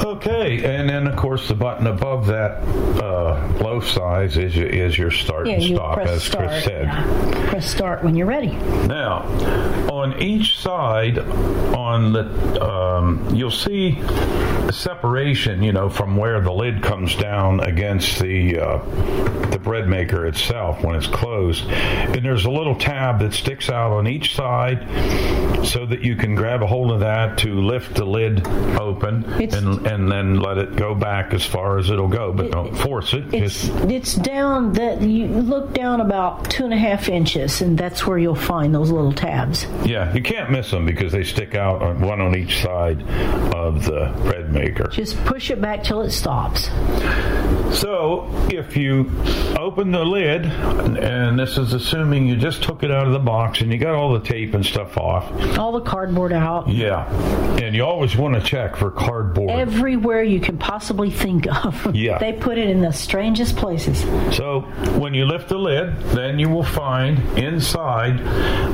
Okay, 0.00 0.64
and 0.64 0.88
then 0.88 1.06
of 1.06 1.16
course 1.16 1.46
the 1.48 1.54
button 1.54 1.86
above 1.86 2.26
that 2.26 2.62
uh, 3.02 3.48
loaf 3.62 3.86
size 3.88 4.36
is 4.36 4.56
your, 4.56 4.66
is 4.66 4.96
your 4.98 5.10
start 5.10 5.46
Yeah, 5.46 5.54
and 5.54 5.62
stop, 5.64 5.98
as 5.98 6.24
start. 6.24 6.48
Chris 6.48 6.64
said. 6.64 6.84
yeah. 6.84 7.46
Press 7.50 7.70
start 7.70 8.02
when 8.04 8.14
you're 8.16 8.26
ready. 8.26 8.50
Now, 8.86 9.22
on 9.90 10.20
each 10.22 10.58
side, 10.58 11.18
on 11.18 12.12
the 12.12 12.64
um, 12.64 13.34
you'll 13.34 13.50
see 13.50 13.98
a 13.98 14.72
separation, 14.72 15.62
you 15.62 15.72
know, 15.72 15.88
from 15.90 16.16
where 16.16 16.40
the 16.40 16.52
lid 16.52 16.82
comes 16.82 17.14
down 17.16 17.60
against 17.60 18.18
the 18.20 18.58
uh, 18.58 18.78
the 19.50 19.58
bread 19.58 19.88
maker 19.88 20.26
itself 20.26 20.82
when 20.84 20.94
it's 20.94 21.06
closed, 21.08 21.66
and 21.66 22.24
there's 22.24 22.44
a 22.44 22.50
little 22.50 22.76
tab 22.76 23.18
that 23.20 23.32
sticks 23.32 23.68
out 23.68 23.90
on 23.92 24.06
each 24.06 24.34
side, 24.36 24.86
so 25.66 25.84
that 25.86 26.02
you 26.02 26.14
can 26.16 26.34
grab 26.34 26.62
a 26.62 26.66
hold 26.66 26.92
of 26.92 27.00
that 27.00 27.38
to 27.38 27.60
lift 27.60 27.94
the 27.94 28.04
lid 28.04 28.46
open 28.78 29.24
and 29.24 29.86
and 29.90 30.10
then 30.10 30.38
let 30.40 30.56
it 30.58 30.76
go 30.76 30.94
back 30.94 31.34
as 31.34 31.44
far 31.44 31.78
as 31.78 31.90
it'll 31.90 32.08
go, 32.08 32.32
but 32.32 32.50
don't 32.52 32.74
force 32.76 33.12
it. 33.14 33.34
It's 33.34 33.64
it's 33.90 34.14
down 34.14 34.72
that 34.74 35.00
you 35.02 35.26
look 35.26 35.72
down 35.74 36.00
about 36.00 36.48
two 36.50 36.64
and 36.64 36.72
a 36.72 36.78
half 36.78 37.08
inches, 37.08 37.60
and 37.60 37.76
that's 37.76 38.06
where 38.06 38.18
you'll 38.18 38.34
find 38.34 38.74
those 38.74 38.90
little 38.90 39.12
tabs. 39.12 39.66
Yeah, 39.84 40.12
you 40.14 40.22
can't 40.22 40.50
miss 40.50 40.70
them 40.70 40.86
because 40.86 41.12
they 41.12 41.24
stick 41.24 41.54
out 41.54 41.82
on 41.82 42.00
one 42.00 42.20
on 42.20 42.36
each 42.36 42.60
side 42.62 43.02
of 43.54 43.84
the 43.84 44.12
bread 44.24 44.52
maker. 44.52 44.88
Just 44.88 45.16
push 45.24 45.50
it 45.50 45.60
back 45.60 45.82
till 45.82 46.02
it 46.02 46.10
stops. 46.10 46.68
So, 47.72 48.28
if 48.50 48.76
you 48.76 49.10
open 49.56 49.92
the 49.92 50.04
lid, 50.04 50.44
and 50.44 51.38
this 51.38 51.56
is 51.56 51.72
assuming 51.72 52.26
you 52.26 52.36
just 52.36 52.62
took 52.64 52.82
it 52.82 52.90
out 52.90 53.06
of 53.06 53.12
the 53.12 53.18
box 53.20 53.60
and 53.60 53.70
you 53.72 53.78
got 53.78 53.94
all 53.94 54.12
the 54.12 54.20
tape 54.20 54.54
and 54.54 54.66
stuff 54.66 54.96
off, 54.98 55.30
All 55.56 55.72
the 55.72 55.80
cardboard 55.80 56.32
out. 56.32 56.68
yeah, 56.68 57.08
and 57.62 57.74
you 57.76 57.84
always 57.84 58.16
want 58.16 58.34
to 58.34 58.40
check 58.40 58.74
for 58.76 58.90
cardboard. 58.90 59.50
Everywhere 59.80 60.22
you 60.22 60.40
can 60.40 60.58
possibly 60.58 61.10
think 61.10 61.46
of. 61.64 61.94
Yeah. 61.96 62.18
they 62.18 62.34
put 62.34 62.58
it 62.58 62.68
in 62.68 62.82
the 62.82 62.92
strangest 62.92 63.56
places. 63.56 64.00
So 64.36 64.60
when 64.98 65.14
you 65.14 65.24
lift 65.24 65.48
the 65.48 65.56
lid, 65.56 65.96
then 66.14 66.38
you 66.38 66.50
will 66.50 66.62
find 66.62 67.18
inside 67.38 68.18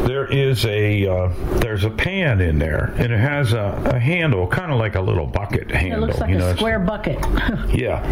there 0.09 0.27
is 0.27 0.66
a 0.66 1.07
uh, 1.07 1.28
there's 1.61 1.85
a 1.85 1.91
pan 1.91 2.41
in 2.41 2.59
there, 2.59 2.93
and 2.97 3.12
it 3.12 3.20
has 3.20 3.53
a, 3.53 3.81
a 3.95 4.01
handle, 4.01 4.49
kind 4.49 4.73
of 4.73 4.78
like 4.81 4.97
a 4.97 5.01
little 5.01 5.27
bucket 5.27 5.70
handle. 5.70 6.03
It 6.03 6.07
looks 6.09 6.19
like 6.20 6.31
you 6.31 6.39
a 6.39 6.41
it's- 6.41 6.57
square 6.57 6.81
bucket. 6.81 7.24
Yeah, 7.73 8.03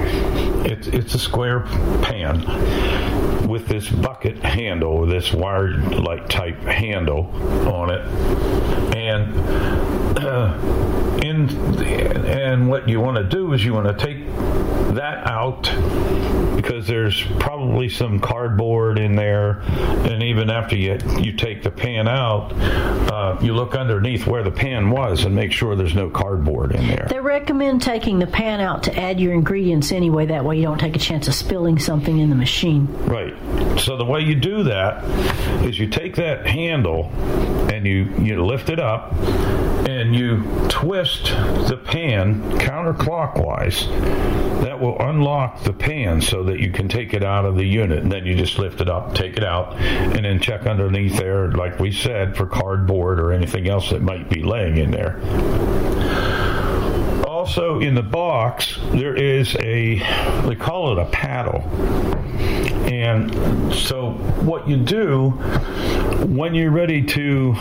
it's 0.64 0.86
it's 0.86 1.14
a 1.14 1.18
square 1.18 1.60
pan 2.02 3.48
with 3.48 3.66
this 3.66 3.88
bucket 3.90 4.38
handle, 4.38 5.04
this 5.04 5.32
wired 5.32 5.96
like 5.98 6.28
type 6.28 6.60
handle 6.60 7.26
on 7.68 7.90
it, 7.90 8.02
and 8.96 10.18
uh, 10.18 10.54
in 11.24 11.48
and 12.26 12.68
what 12.68 12.83
you 12.88 13.00
want 13.00 13.16
to 13.16 13.24
do 13.24 13.52
is 13.52 13.64
you 13.64 13.74
want 13.74 13.86
to 13.86 14.04
take 14.04 14.26
that 14.94 15.26
out 15.28 15.62
because 16.56 16.86
there's 16.86 17.20
probably 17.38 17.88
some 17.88 18.20
cardboard 18.20 18.98
in 18.98 19.16
there, 19.16 19.60
and 19.60 20.22
even 20.22 20.50
after 20.50 20.76
you 20.76 20.98
you 21.18 21.32
take 21.32 21.62
the 21.62 21.70
pan 21.70 22.08
out, 22.08 22.52
uh, 22.54 23.38
you 23.42 23.54
look 23.54 23.74
underneath 23.74 24.26
where 24.26 24.42
the 24.42 24.50
pan 24.50 24.90
was 24.90 25.24
and 25.24 25.34
make 25.34 25.52
sure 25.52 25.76
there's 25.76 25.94
no 25.94 26.08
cardboard 26.08 26.74
in 26.74 26.86
there. 26.86 27.06
They 27.08 27.20
recommend 27.20 27.82
taking 27.82 28.18
the 28.18 28.26
pan 28.26 28.60
out 28.60 28.84
to 28.84 28.98
add 28.98 29.20
your 29.20 29.34
ingredients 29.34 29.92
anyway. 29.92 30.26
That 30.26 30.44
way 30.44 30.56
you 30.56 30.62
don't 30.62 30.78
take 30.78 30.96
a 30.96 31.00
chance 31.00 31.28
of 31.28 31.34
spilling 31.34 31.78
something 31.78 32.18
in 32.18 32.30
the 32.30 32.36
machine. 32.36 32.86
Right. 33.04 33.34
So 33.78 33.96
the 33.96 34.04
way 34.04 34.20
you 34.20 34.34
do 34.34 34.64
that 34.64 35.04
is 35.64 35.78
you 35.78 35.88
take 35.88 36.16
that 36.16 36.46
handle 36.46 37.10
and 37.70 37.86
you 37.86 38.04
you 38.22 38.44
lift 38.44 38.70
it 38.70 38.80
up 38.80 39.12
and 39.86 40.14
you 40.14 40.42
twist 40.68 41.24
the 41.24 41.78
pan 41.84 42.58
counterclockwise. 42.74 43.88
That 44.62 44.80
will 44.80 44.98
unlock 45.00 45.62
the 45.62 45.72
pan 45.72 46.20
so 46.20 46.44
that 46.44 46.58
you 46.58 46.72
can 46.72 46.88
take 46.88 47.14
it 47.14 47.22
out 47.22 47.44
of 47.44 47.56
the 47.56 47.64
unit. 47.64 47.98
And 47.98 48.10
then 48.10 48.26
you 48.26 48.34
just 48.34 48.58
lift 48.58 48.80
it 48.80 48.88
up, 48.88 49.14
take 49.14 49.36
it 49.36 49.44
out, 49.44 49.74
and 49.74 50.24
then 50.24 50.40
check 50.40 50.66
underneath 50.66 51.16
there, 51.16 51.52
like 51.52 51.78
we 51.78 51.92
said, 51.92 52.36
for 52.36 52.46
cardboard 52.46 53.20
or 53.20 53.32
anything 53.32 53.68
else 53.68 53.90
that 53.90 54.02
might 54.02 54.28
be 54.28 54.42
laying 54.42 54.78
in 54.78 54.90
there. 54.90 55.20
Also, 57.44 57.78
in 57.78 57.94
the 57.94 58.02
box, 58.02 58.78
there 58.92 59.14
is 59.14 59.54
a, 59.56 59.98
they 60.48 60.56
call 60.56 60.92
it 60.92 60.98
a 60.98 61.04
paddle. 61.10 61.60
And 62.90 63.74
so, 63.74 64.12
what 64.40 64.66
you 64.66 64.78
do 64.78 65.28
when 66.24 66.54
you're 66.54 66.70
ready 66.70 67.04
to 67.04 67.54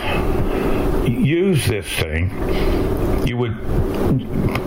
use 1.05 1.67
this 1.67 1.85
thing, 1.85 2.29
you 3.27 3.35
would 3.35 3.51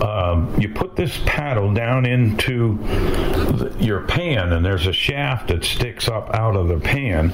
um, 0.03 0.53
you 0.61 0.69
put 0.69 0.95
this 0.95 1.19
paddle 1.25 1.73
down 1.73 2.05
into 2.05 2.77
the, 2.77 3.75
your 3.79 4.01
pan, 4.01 4.53
and 4.53 4.63
there's 4.63 4.85
a 4.85 4.93
shaft 4.93 5.47
that 5.47 5.63
sticks 5.63 6.07
up 6.07 6.29
out 6.35 6.55
of 6.55 6.67
the 6.67 6.79
pan, 6.79 7.31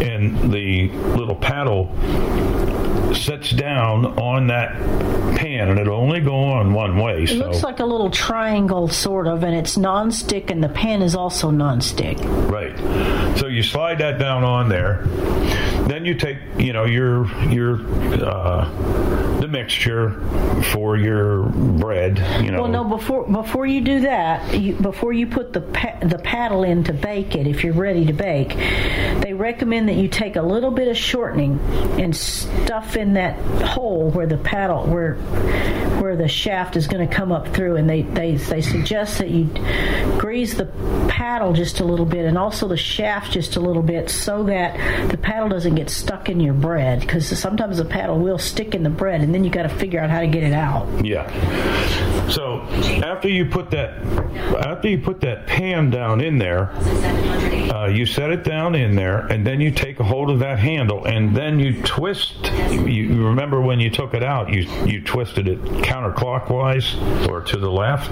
and 0.00 0.50
the 0.50 0.88
little 0.88 1.36
paddle 1.36 1.94
sets 3.14 3.50
down 3.50 4.06
on 4.18 4.48
that 4.48 4.72
pan, 5.36 5.68
and 5.68 5.78
it'll 5.78 5.98
only 5.98 6.20
go 6.20 6.34
on 6.34 6.72
one 6.72 6.96
way. 6.96 7.24
It 7.24 7.28
so 7.28 7.36
looks 7.36 7.62
like 7.62 7.80
a 7.80 7.84
little 7.84 8.10
triangle, 8.10 8.88
sort 8.88 9.26
of, 9.26 9.42
and 9.42 9.54
it's 9.54 9.76
non-stick, 9.76 10.50
and 10.50 10.62
the 10.62 10.68
pan 10.68 11.02
is 11.02 11.14
also 11.14 11.50
non-stick. 11.50 12.18
Right. 12.20 12.76
So 13.38 13.46
you 13.46 13.62
slide 13.62 13.98
that 13.98 14.18
down 14.18 14.44
on 14.44 14.68
there. 14.68 15.04
Then 15.86 16.04
you 16.04 16.14
take, 16.14 16.38
you 16.58 16.72
know, 16.72 16.84
your 16.84 17.26
your 17.48 17.80
uh, 18.24 18.68
the 19.40 19.46
mixture 19.46 20.20
for 20.72 20.96
your 20.96 21.44
bread. 21.44 22.18
You 22.44 22.50
know. 22.50 22.62
Well, 22.62 22.70
no, 22.70 22.84
before 22.84 23.28
before 23.28 23.66
you 23.66 23.80
do 23.82 24.00
that, 24.00 24.58
you, 24.58 24.74
before 24.74 25.12
you 25.12 25.28
put 25.28 25.52
the 25.52 25.60
pa- 25.60 25.98
the 26.02 26.18
paddle 26.18 26.64
in 26.64 26.82
to 26.84 26.92
bake 26.92 27.36
it, 27.36 27.46
if 27.46 27.62
you're 27.62 27.72
ready 27.72 28.04
to 28.06 28.12
bake, 28.12 28.56
they 29.20 29.32
recommend 29.32 29.88
that 29.88 29.94
you 29.94 30.08
take 30.08 30.34
a 30.34 30.42
little 30.42 30.72
bit 30.72 30.88
of 30.88 30.96
shortening 30.96 31.60
and 32.00 32.16
stuff 32.16 32.95
in 32.96 33.14
that 33.14 33.38
hole 33.62 34.10
where 34.10 34.26
the 34.26 34.38
paddle 34.38 34.86
where 34.86 35.14
where 36.00 36.16
the 36.16 36.28
shaft 36.28 36.76
is 36.76 36.86
going 36.86 37.06
to 37.06 37.12
come 37.12 37.32
up 37.32 37.48
through, 37.54 37.76
and 37.76 37.88
they 37.88 38.02
they 38.02 38.36
they 38.36 38.60
suggest 38.60 39.18
that 39.18 39.30
you 39.30 39.46
grease 40.18 40.54
the 40.54 40.66
paddle 41.08 41.52
just 41.52 41.80
a 41.80 41.84
little 41.84 42.06
bit 42.06 42.24
and 42.24 42.36
also 42.36 42.68
the 42.68 42.76
shaft 42.76 43.32
just 43.32 43.56
a 43.56 43.60
little 43.60 43.82
bit 43.82 44.10
so 44.10 44.44
that 44.44 45.10
the 45.10 45.16
paddle 45.16 45.48
doesn't 45.48 45.74
get 45.74 45.88
stuck 45.88 46.28
in 46.28 46.40
your 46.40 46.54
bread 46.54 47.00
because 47.00 47.26
sometimes 47.38 47.78
the 47.78 47.84
paddle 47.84 48.18
will 48.18 48.38
stick 48.38 48.74
in 48.74 48.82
the 48.82 48.90
bread 48.90 49.20
and 49.22 49.34
then 49.34 49.42
you 49.42 49.50
got 49.50 49.62
to 49.62 49.68
figure 49.68 50.00
out 50.00 50.10
how 50.10 50.20
to 50.20 50.26
get 50.26 50.42
it 50.42 50.52
out. 50.52 50.86
Yeah. 51.04 51.26
So 52.28 52.60
after 53.02 53.28
you 53.28 53.46
put 53.46 53.70
that 53.70 54.02
after 54.54 54.88
you 54.88 54.98
put 54.98 55.20
that 55.20 55.46
pan 55.46 55.90
down 55.90 56.20
in 56.20 56.38
there, 56.38 56.70
uh, 57.72 57.88
you 57.88 58.06
set 58.06 58.30
it 58.30 58.44
down 58.44 58.74
in 58.74 58.94
there, 58.94 59.26
and 59.26 59.46
then 59.46 59.60
you 59.60 59.70
take 59.70 60.00
a 60.00 60.04
hold 60.04 60.30
of 60.30 60.40
that 60.40 60.58
handle, 60.58 61.04
and 61.04 61.36
then 61.36 61.58
you 61.58 61.82
twist. 61.82 62.34
You, 62.86 63.26
remember 63.26 63.60
when 63.60 63.80
you 63.80 63.90
took 63.90 64.14
it 64.14 64.22
out, 64.22 64.52
you 64.52 64.62
you 64.84 65.00
twisted 65.02 65.48
it 65.48 65.60
counterclockwise 65.60 67.28
or 67.28 67.42
to 67.42 67.56
the 67.56 67.70
left. 67.70 68.10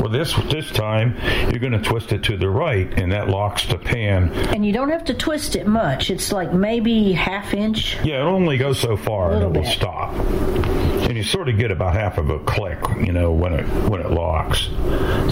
Well, 0.00 0.08
this 0.08 0.34
this 0.50 0.70
time 0.70 1.16
you're 1.50 1.58
going 1.58 1.72
to 1.72 1.82
twist 1.82 2.12
it 2.12 2.22
to 2.24 2.36
the 2.36 2.48
right, 2.48 2.92
and 2.98 3.12
that 3.12 3.28
locks 3.28 3.66
the 3.66 3.78
pan. 3.78 4.32
And 4.54 4.64
you 4.64 4.72
don't 4.72 4.90
have 4.90 5.04
to 5.06 5.14
twist 5.14 5.56
it 5.56 5.66
much. 5.66 6.10
It's 6.10 6.32
like 6.32 6.52
maybe 6.52 7.12
half 7.12 7.54
inch. 7.54 7.96
Yeah, 8.04 8.20
it 8.20 8.26
only 8.26 8.58
goes 8.58 8.78
so 8.78 8.96
far, 8.96 9.32
and 9.32 9.42
it 9.42 9.58
will 9.58 9.66
stop. 9.66 10.14
And 10.14 11.16
you 11.16 11.22
sort 11.22 11.48
of 11.48 11.56
get 11.56 11.70
about 11.70 11.94
half 11.94 12.18
of 12.18 12.30
a 12.30 12.38
click, 12.40 12.78
you 12.98 13.12
know, 13.12 13.32
when 13.32 13.52
it 13.52 13.64
when 13.88 14.00
it 14.00 14.10
locks. 14.10 14.68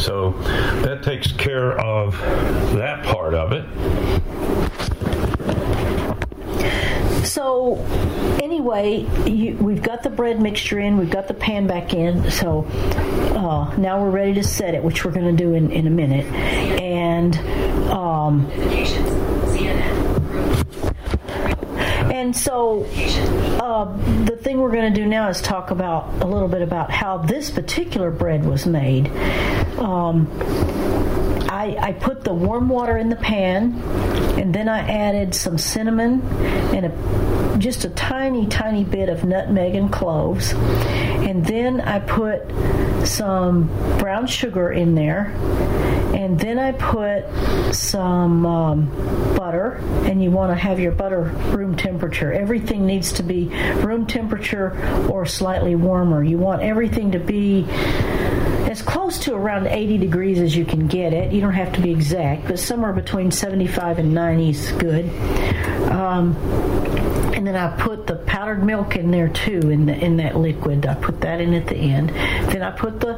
So 0.02 0.30
that 0.82 1.02
takes 1.02 1.32
care 1.32 1.78
of 1.78 2.16
that 2.74 3.04
part 3.04 3.34
of 3.34 3.52
it. 3.52 3.64
So 7.24 7.76
anyway, 8.42 9.06
you, 9.26 9.56
we've 9.56 9.82
got 9.82 10.02
the 10.02 10.10
bread 10.10 10.40
mixture 10.40 10.78
in, 10.78 10.98
we've 10.98 11.10
got 11.10 11.28
the 11.28 11.34
pan 11.34 11.66
back 11.66 11.94
in. 11.94 12.30
So 12.30 12.64
uh, 12.64 13.74
now 13.76 14.02
we're 14.02 14.10
ready 14.10 14.34
to 14.34 14.44
set 14.44 14.74
it, 14.74 14.82
which 14.82 15.04
we're 15.04 15.12
going 15.12 15.36
to 15.36 15.42
do 15.44 15.54
in, 15.54 15.70
in 15.70 15.86
a 15.86 15.90
minute. 15.90 16.26
And 16.80 17.36
um, 17.90 18.50
and 22.12 22.36
so 22.36 22.84
uh, 23.60 23.96
the 24.24 24.36
thing 24.36 24.58
we're 24.60 24.72
going 24.72 24.92
to 24.92 25.00
do 25.00 25.06
now 25.06 25.28
is 25.28 25.40
talk 25.40 25.70
about 25.70 26.22
a 26.22 26.26
little 26.26 26.48
bit 26.48 26.62
about 26.62 26.90
how 26.90 27.18
this 27.18 27.50
particular 27.50 28.10
bread 28.10 28.44
was 28.44 28.66
made. 28.66 29.08
Um, 29.78 30.26
I, 31.54 31.76
I 31.78 31.92
put 31.92 32.24
the 32.24 32.34
warm 32.34 32.68
water 32.68 32.98
in 32.98 33.10
the 33.10 33.16
pan, 33.16 33.80
and 34.40 34.52
then 34.52 34.68
I 34.68 34.80
added 34.80 35.36
some 35.36 35.56
cinnamon 35.56 36.20
and 36.74 36.86
a, 36.86 37.58
just 37.58 37.84
a 37.84 37.90
tiny, 37.90 38.48
tiny 38.48 38.82
bit 38.82 39.08
of 39.08 39.22
nutmeg 39.22 39.76
and 39.76 39.90
cloves. 39.92 40.52
And 40.52 41.46
then 41.46 41.80
I 41.80 42.00
put 42.00 42.42
some 43.06 43.68
brown 43.98 44.26
sugar 44.26 44.72
in 44.72 44.96
there. 44.96 45.26
And 46.12 46.40
then 46.40 46.58
I 46.58 46.72
put 46.72 47.24
some 47.72 48.44
um, 48.46 49.36
butter, 49.36 49.74
and 50.06 50.22
you 50.22 50.32
want 50.32 50.50
to 50.50 50.56
have 50.56 50.80
your 50.80 50.92
butter 50.92 51.22
room 51.54 51.76
temperature. 51.76 52.32
Everything 52.32 52.84
needs 52.84 53.12
to 53.12 53.22
be 53.22 53.46
room 53.76 54.06
temperature 54.06 54.76
or 55.08 55.24
slightly 55.24 55.76
warmer. 55.76 56.24
You 56.24 56.38
want 56.38 56.62
everything 56.62 57.12
to 57.12 57.20
be 57.20 57.64
as 58.74 58.82
close 58.82 59.20
to 59.20 59.32
around 59.32 59.68
80 59.68 59.98
degrees 59.98 60.40
as 60.40 60.56
you 60.56 60.64
can 60.64 60.88
get 60.88 61.12
it. 61.12 61.32
You 61.32 61.40
don't 61.40 61.52
have 61.52 61.72
to 61.74 61.80
be 61.80 61.92
exact, 61.92 62.48
but 62.48 62.58
somewhere 62.58 62.92
between 62.92 63.30
75 63.30 64.00
and 64.00 64.12
90 64.12 64.50
is 64.50 64.72
good. 64.72 65.08
Um, 65.92 66.34
and 67.36 67.46
then 67.46 67.54
I 67.54 67.68
put 67.76 68.08
the 68.08 68.16
powdered 68.16 68.64
milk 68.64 68.96
in 68.96 69.12
there 69.12 69.28
too 69.28 69.70
in 69.70 69.86
the, 69.86 69.96
in 69.96 70.16
that 70.16 70.36
liquid. 70.36 70.86
I 70.86 70.94
put 70.94 71.20
that 71.20 71.40
in 71.40 71.54
at 71.54 71.68
the 71.68 71.76
end. 71.76 72.08
Then 72.50 72.62
I 72.62 72.72
put 72.72 72.98
the 72.98 73.14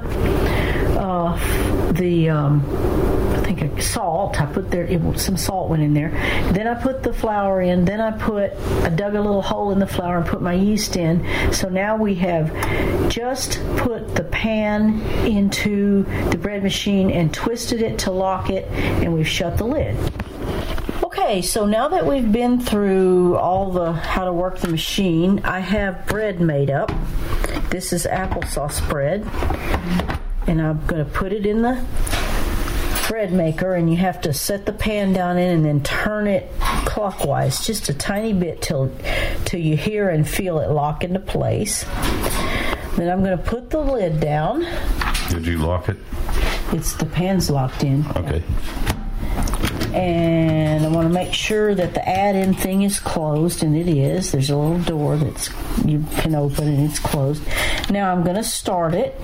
uh, 1.00 1.92
the 1.92 2.28
um, 2.28 2.60
think 3.54 3.80
salt. 3.80 4.40
I 4.40 4.46
put 4.46 4.70
there 4.70 4.84
it, 4.84 5.18
some 5.18 5.36
salt 5.36 5.70
went 5.70 5.82
in 5.82 5.94
there. 5.94 6.10
Then 6.52 6.66
I 6.66 6.74
put 6.74 7.02
the 7.02 7.12
flour 7.12 7.60
in. 7.60 7.84
Then 7.84 8.00
I 8.00 8.10
put 8.10 8.52
I 8.82 8.88
dug 8.88 9.14
a 9.14 9.20
little 9.20 9.42
hole 9.42 9.70
in 9.70 9.78
the 9.78 9.86
flour 9.86 10.18
and 10.18 10.26
put 10.26 10.42
my 10.42 10.54
yeast 10.54 10.96
in. 10.96 11.24
So 11.52 11.68
now 11.68 11.96
we 11.96 12.14
have 12.16 12.52
just 13.08 13.60
put 13.76 14.14
the 14.14 14.24
pan 14.24 15.00
into 15.26 16.02
the 16.30 16.38
bread 16.38 16.62
machine 16.62 17.10
and 17.10 17.32
twisted 17.32 17.82
it 17.82 17.98
to 18.00 18.10
lock 18.10 18.50
it, 18.50 18.64
and 19.02 19.14
we've 19.14 19.28
shut 19.28 19.58
the 19.58 19.64
lid. 19.64 19.96
Okay, 21.04 21.40
so 21.40 21.66
now 21.66 21.88
that 21.88 22.04
we've 22.04 22.30
been 22.30 22.60
through 22.60 23.36
all 23.36 23.70
the 23.70 23.92
how 23.92 24.24
to 24.24 24.32
work 24.32 24.58
the 24.58 24.68
machine, 24.68 25.40
I 25.44 25.60
have 25.60 26.06
bread 26.06 26.40
made 26.40 26.70
up. 26.70 26.92
This 27.70 27.92
is 27.92 28.06
applesauce 28.06 28.86
bread, 28.88 29.26
and 30.46 30.60
I'm 30.60 30.84
going 30.86 31.04
to 31.04 31.10
put 31.10 31.32
it 31.32 31.46
in 31.46 31.62
the 31.62 31.84
bread 33.08 33.32
maker, 33.32 33.74
and 33.74 33.90
you 33.90 33.96
have 33.96 34.20
to 34.22 34.32
set 34.32 34.66
the 34.66 34.72
pan 34.72 35.12
down 35.12 35.38
in 35.38 35.50
and 35.50 35.64
then 35.64 35.82
turn 35.82 36.26
it 36.26 36.50
clockwise 36.60 37.64
just 37.66 37.88
a 37.88 37.94
tiny 37.94 38.32
bit 38.32 38.62
till 38.62 38.90
till 39.44 39.60
you 39.60 39.76
hear 39.76 40.08
and 40.08 40.28
feel 40.28 40.58
it 40.60 40.70
lock 40.70 41.04
into 41.04 41.20
place. 41.20 41.84
Then 42.96 43.10
I'm 43.10 43.22
going 43.22 43.36
to 43.36 43.44
put 43.44 43.70
the 43.70 43.80
lid 43.80 44.20
down. 44.20 44.66
Did 45.28 45.46
you 45.46 45.58
lock 45.58 45.88
it? 45.88 45.96
It's 46.72 46.94
the 46.94 47.06
pan's 47.06 47.50
locked 47.50 47.84
in. 47.84 48.04
Okay. 48.16 48.42
and 49.92 50.84
I 50.84 50.88
want 50.88 51.06
to 51.06 51.12
make 51.12 51.32
sure 51.32 51.74
that 51.74 51.94
the 51.94 52.06
add-in 52.08 52.54
thing 52.54 52.82
is 52.82 53.00
closed, 53.00 53.62
and 53.62 53.76
it 53.76 53.88
is. 53.88 54.32
There's 54.32 54.50
a 54.50 54.56
little 54.56 54.78
door 54.80 55.16
that's 55.16 55.50
you 55.84 56.04
can 56.18 56.34
open, 56.34 56.68
and 56.68 56.88
it's 56.90 56.98
closed. 56.98 57.42
Now 57.90 58.12
I'm 58.12 58.22
going 58.24 58.36
to 58.36 58.44
start 58.44 58.94
it. 58.94 59.14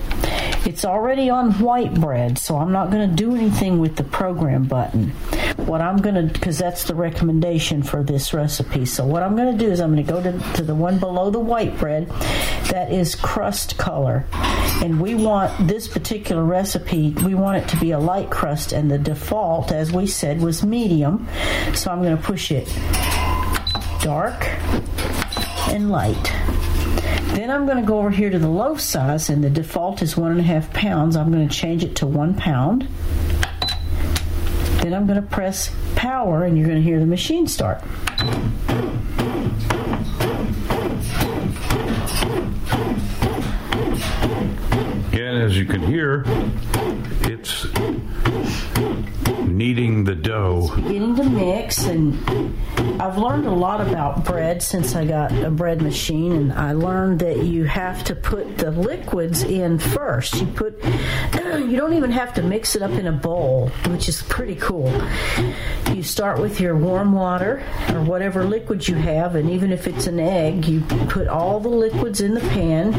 It's 0.65 0.85
already 0.85 1.29
on 1.29 1.51
white 1.59 1.93
bread, 1.93 2.37
so 2.37 2.57
I'm 2.57 2.71
not 2.71 2.89
going 2.89 3.09
to 3.09 3.15
do 3.15 3.35
anything 3.35 3.79
with 3.79 3.97
the 3.97 4.03
program 4.03 4.63
button. 4.63 5.09
What 5.57 5.81
I'm 5.81 5.97
going 5.97 6.15
to, 6.15 6.33
because 6.33 6.57
that's 6.57 6.85
the 6.85 6.95
recommendation 6.95 7.83
for 7.83 8.01
this 8.01 8.33
recipe. 8.33 8.85
So 8.85 9.05
what 9.05 9.23
I'm 9.23 9.35
going 9.35 9.57
to 9.57 9.65
do 9.65 9.69
is 9.69 9.81
I'm 9.81 9.93
going 9.93 10.05
to 10.05 10.11
go 10.11 10.23
to, 10.23 10.53
to 10.55 10.63
the 10.63 10.73
one 10.73 10.99
below 10.99 11.29
the 11.29 11.39
white 11.39 11.77
bread 11.77 12.07
that 12.69 12.93
is 12.93 13.13
crust 13.13 13.77
color. 13.77 14.25
And 14.81 15.01
we 15.01 15.15
want 15.15 15.67
this 15.67 15.87
particular 15.87 16.43
recipe, 16.43 17.11
we 17.25 17.35
want 17.35 17.57
it 17.57 17.67
to 17.69 17.77
be 17.77 17.91
a 17.91 17.99
light 17.99 18.29
crust, 18.29 18.71
and 18.71 18.89
the 18.89 18.97
default, 18.97 19.71
as 19.71 19.91
we 19.91 20.07
said, 20.07 20.41
was 20.41 20.63
medium. 20.63 21.27
So 21.73 21.91
I'm 21.91 22.01
going 22.01 22.15
to 22.15 22.23
push 22.23 22.51
it 22.51 22.67
dark 24.01 24.47
and 25.69 25.91
light. 25.91 26.42
Then 27.33 27.49
I'm 27.49 27.65
going 27.65 27.77
to 27.77 27.83
go 27.83 27.97
over 27.97 28.11
here 28.11 28.29
to 28.29 28.37
the 28.37 28.47
loaf 28.47 28.79
size, 28.79 29.29
and 29.29 29.43
the 29.43 29.49
default 29.49 30.03
is 30.03 30.15
one 30.15 30.31
and 30.31 30.39
a 30.39 30.43
half 30.43 30.71
pounds. 30.71 31.15
I'm 31.15 31.31
going 31.31 31.47
to 31.47 31.53
change 31.53 31.83
it 31.83 31.95
to 31.97 32.05
one 32.05 32.35
pound. 32.35 32.87
Then 34.81 34.93
I'm 34.93 35.07
going 35.07 35.19
to 35.19 35.27
press 35.27 35.73
power, 35.95 36.43
and 36.43 36.55
you're 36.55 36.67
going 36.67 36.77
to 36.77 36.83
hear 36.83 36.99
the 36.99 37.07
machine 37.07 37.47
start. 37.47 37.81
And 45.11 45.41
as 45.41 45.57
you 45.57 45.65
can 45.65 45.81
hear, 45.81 46.23
it's 47.23 47.65
kneading 49.47 50.03
the 50.03 50.15
dough. 50.15 50.73
beginning 50.75 51.15
to 51.15 51.23
mix 51.23 51.85
and 51.85 52.17
I've 53.01 53.17
learned 53.17 53.45
a 53.45 53.51
lot 53.51 53.81
about 53.81 54.25
bread 54.25 54.61
since 54.61 54.95
I 54.95 55.05
got 55.05 55.31
a 55.31 55.51
bread 55.51 55.81
machine 55.81 56.33
and 56.33 56.53
I 56.53 56.73
learned 56.73 57.19
that 57.19 57.43
you 57.43 57.65
have 57.65 58.03
to 58.05 58.15
put 58.15 58.57
the 58.57 58.71
liquids 58.71 59.43
in 59.43 59.79
first. 59.79 60.35
You 60.35 60.47
put 60.47 60.83
you 60.83 61.77
don't 61.77 61.93
even 61.93 62.11
have 62.11 62.33
to 62.35 62.43
mix 62.43 62.75
it 62.75 62.81
up 62.81 62.91
in 62.91 63.07
a 63.07 63.11
bowl, 63.11 63.69
which 63.87 64.09
is 64.09 64.21
pretty 64.23 64.55
cool. 64.55 64.91
You 65.91 66.03
start 66.03 66.39
with 66.39 66.59
your 66.59 66.75
warm 66.75 67.13
water 67.13 67.63
or 67.89 68.01
whatever 68.01 68.43
liquid 68.45 68.87
you 68.87 68.95
have 68.95 69.35
and 69.35 69.49
even 69.49 69.71
if 69.71 69.87
it's 69.87 70.07
an 70.07 70.19
egg, 70.19 70.65
you 70.65 70.81
put 71.09 71.27
all 71.27 71.59
the 71.59 71.69
liquids 71.69 72.21
in 72.21 72.33
the 72.33 72.41
pan 72.41 72.93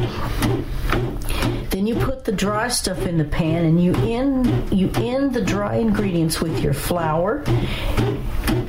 then 1.84 1.94
you 1.98 2.04
put 2.04 2.24
the 2.24 2.32
dry 2.32 2.68
stuff 2.68 3.06
in 3.06 3.18
the 3.18 3.24
pan 3.24 3.64
and 3.64 3.82
you 3.82 3.94
end 3.96 4.72
you 4.72 4.90
end 4.94 5.34
the 5.34 5.40
dry 5.42 5.76
ingredients 5.76 6.40
with 6.40 6.60
your 6.60 6.72
flour 6.72 7.44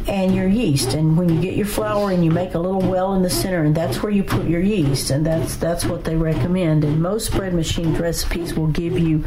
and 0.07 0.35
your 0.35 0.47
yeast. 0.47 0.93
And 0.93 1.17
when 1.17 1.29
you 1.29 1.41
get 1.41 1.55
your 1.55 1.65
flour 1.65 2.11
and 2.11 2.25
you 2.25 2.31
make 2.31 2.55
a 2.55 2.59
little 2.59 2.81
well 2.81 3.13
in 3.13 3.21
the 3.21 3.29
center, 3.29 3.63
and 3.63 3.73
that's 3.73 4.03
where 4.03 4.11
you 4.11 4.23
put 4.23 4.45
your 4.45 4.59
yeast, 4.59 5.11
and 5.11 5.25
that's 5.25 5.55
that's 5.55 5.85
what 5.85 6.03
they 6.03 6.15
recommend. 6.15 6.83
And 6.83 7.01
most 7.01 7.31
bread 7.31 7.53
machine 7.53 7.93
recipes 7.93 8.53
will 8.53 8.67
give 8.67 8.99
you 8.99 9.23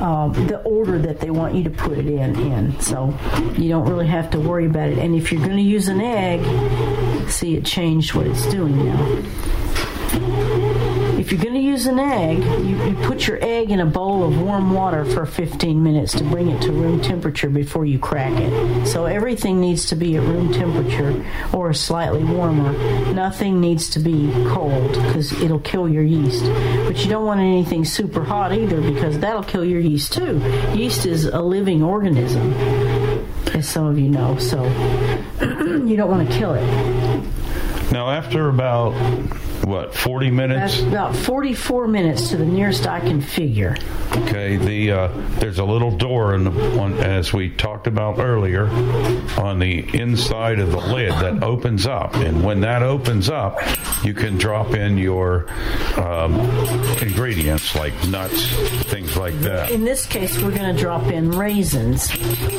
um, 0.00 0.32
the 0.48 0.60
order 0.64 0.98
that 0.98 1.20
they 1.20 1.30
want 1.30 1.54
you 1.54 1.62
to 1.64 1.70
put 1.70 1.98
it 1.98 2.06
in. 2.06 2.34
In 2.34 2.80
so 2.80 3.16
you 3.56 3.68
don't 3.68 3.88
really 3.88 4.08
have 4.08 4.30
to 4.32 4.40
worry 4.40 4.66
about 4.66 4.88
it. 4.88 4.98
And 4.98 5.14
if 5.14 5.30
you're 5.30 5.44
going 5.44 5.56
to 5.56 5.62
use 5.62 5.86
an 5.88 6.00
egg, 6.00 6.40
see 7.30 7.54
it 7.54 7.64
changed 7.64 8.14
what 8.14 8.26
it's 8.26 8.46
doing 8.50 8.86
now. 8.86 9.22
If 11.24 11.32
you're 11.32 11.40
going 11.40 11.54
to 11.54 11.60
use 11.60 11.86
an 11.86 11.98
egg, 11.98 12.36
you, 12.66 12.84
you 12.84 12.94
put 13.06 13.26
your 13.26 13.42
egg 13.42 13.70
in 13.70 13.80
a 13.80 13.86
bowl 13.86 14.24
of 14.24 14.38
warm 14.42 14.74
water 14.74 15.06
for 15.06 15.24
15 15.24 15.82
minutes 15.82 16.12
to 16.18 16.22
bring 16.22 16.50
it 16.50 16.60
to 16.60 16.70
room 16.70 17.00
temperature 17.00 17.48
before 17.48 17.86
you 17.86 17.98
crack 17.98 18.38
it. 18.38 18.86
So 18.86 19.06
everything 19.06 19.58
needs 19.58 19.86
to 19.86 19.96
be 19.96 20.18
at 20.18 20.22
room 20.22 20.52
temperature 20.52 21.24
or 21.50 21.72
slightly 21.72 22.22
warmer. 22.22 22.72
Nothing 23.14 23.58
needs 23.58 23.88
to 23.90 24.00
be 24.00 24.30
cold 24.48 24.92
because 24.92 25.32
it'll 25.40 25.60
kill 25.60 25.88
your 25.88 26.02
yeast. 26.02 26.44
But 26.44 27.02
you 27.02 27.08
don't 27.08 27.24
want 27.24 27.40
anything 27.40 27.86
super 27.86 28.22
hot 28.22 28.52
either 28.52 28.82
because 28.82 29.18
that'll 29.18 29.44
kill 29.44 29.64
your 29.64 29.80
yeast 29.80 30.12
too. 30.12 30.36
Yeast 30.74 31.06
is 31.06 31.24
a 31.24 31.40
living 31.40 31.82
organism, 31.82 32.52
as 33.54 33.66
some 33.66 33.86
of 33.86 33.98
you 33.98 34.10
know, 34.10 34.36
so 34.36 34.62
you 35.40 35.96
don't 35.96 36.10
want 36.10 36.28
to 36.28 36.36
kill 36.36 36.52
it. 36.52 36.66
Now, 37.90 38.10
after 38.10 38.50
about 38.50 38.92
what 39.64 39.94
40 39.94 40.30
minutes 40.30 40.80
That's 40.80 40.88
about 40.88 41.16
44 41.16 41.88
minutes 41.88 42.28
to 42.30 42.36
the 42.36 42.44
nearest 42.44 42.86
I 42.86 43.00
can 43.00 43.20
figure. 43.20 43.76
okay 44.16 44.56
the 44.56 44.92
uh, 44.92 45.08
there's 45.38 45.58
a 45.58 45.64
little 45.64 45.90
door 45.96 46.34
in 46.34 46.44
the 46.44 46.50
one 46.50 46.92
as 46.98 47.32
we 47.32 47.50
talked 47.50 47.86
about 47.86 48.18
earlier 48.18 48.66
on 49.38 49.58
the 49.58 49.78
inside 49.98 50.58
of 50.58 50.70
the 50.70 50.78
lid 50.80 51.12
that 51.12 51.42
opens 51.42 51.86
up 51.86 52.14
and 52.16 52.44
when 52.44 52.60
that 52.60 52.82
opens 52.82 53.30
up 53.30 53.58
you 54.04 54.12
can 54.12 54.36
drop 54.36 54.74
in 54.74 54.98
your 54.98 55.48
um, 55.98 56.32
ingredients 57.00 57.74
like 57.74 57.94
nuts 58.08 58.46
things 58.84 59.16
like 59.16 59.34
that 59.40 59.70
In 59.70 59.84
this 59.84 60.04
case, 60.06 60.40
we're 60.42 60.54
going 60.54 60.74
to 60.74 60.80
drop 60.80 61.04
in 61.04 61.30
raisins. 61.30 62.14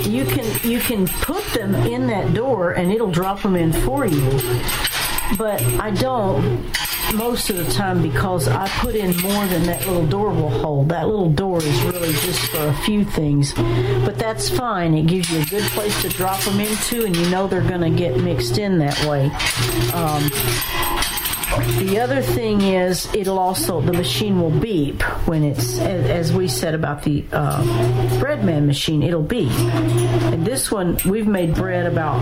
You 0.08 0.26
can 0.26 0.46
you 0.70 0.80
can 0.80 1.08
put 1.08 1.44
them 1.54 1.76
in 1.76 2.08
that 2.08 2.34
door 2.34 2.72
and 2.72 2.92
it'll 2.92 3.12
drop 3.12 3.42
them 3.42 3.56
in 3.56 3.72
for 3.72 4.06
you. 4.06 4.40
But 5.38 5.62
I 5.80 5.92
don't 5.92 6.66
most 7.14 7.50
of 7.50 7.58
the 7.58 7.72
time 7.72 8.02
because 8.02 8.48
I 8.48 8.68
put 8.80 8.96
in 8.96 9.16
more 9.18 9.46
than 9.48 9.64
that 9.64 9.86
little 9.86 10.06
door 10.06 10.30
will 10.30 10.50
hold. 10.50 10.90
That 10.90 11.08
little 11.08 11.32
door 11.32 11.62
is 11.62 11.82
really 11.84 12.14
just 12.14 12.52
for 12.52 12.68
a 12.68 12.74
few 12.84 13.04
things. 13.04 13.54
But 13.54 14.18
that's 14.18 14.50
fine. 14.50 14.94
It 14.96 15.08
gives 15.08 15.30
you 15.32 15.42
a 15.42 15.46
good 15.46 15.64
place 15.72 16.02
to 16.02 16.10
drop 16.10 16.42
them 16.42 16.60
into 16.60 17.06
and 17.06 17.16
you 17.16 17.30
know 17.30 17.48
they're 17.48 17.62
going 17.62 17.82
to 17.82 17.90
get 17.90 18.18
mixed 18.18 18.58
in 18.58 18.80
that 18.80 19.06
way. 19.06 19.26
Um, 19.94 20.30
the 21.80 22.00
other 22.00 22.22
thing 22.22 22.62
is, 22.62 23.14
it'll 23.14 23.40
also 23.40 23.80
the 23.82 23.94
machine 23.94 24.42
will 24.42 24.52
beep 24.52 25.02
when 25.28 25.44
it's 25.44 25.80
as, 25.80 26.34
we 26.34 26.48
said 26.48 26.74
about 26.74 27.04
the 27.04 27.24
uh, 27.32 27.62
Breadman 28.20 28.66
machine. 28.66 29.04
It'll 29.04 29.22
beep, 29.22 29.52
and 29.52 30.46
this 30.46 30.72
one 30.72 30.98
we've 31.06 31.28
made 31.28 31.54
bread 31.54 31.86
about 31.86 32.20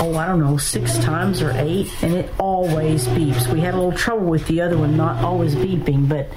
oh 0.00 0.14
I 0.16 0.26
don't 0.26 0.40
know 0.40 0.56
six 0.56 0.96
times 0.98 1.42
or 1.42 1.50
eight, 1.56 1.90
and 2.02 2.14
it 2.14 2.30
always 2.38 3.06
beeps. 3.08 3.52
We 3.52 3.60
had 3.60 3.74
a 3.74 3.76
little 3.76 3.92
trouble 3.92 4.26
with 4.26 4.46
the 4.46 4.60
other 4.60 4.78
one 4.78 4.96
not 4.96 5.24
always 5.24 5.54
beeping, 5.54 6.08
but 6.08 6.30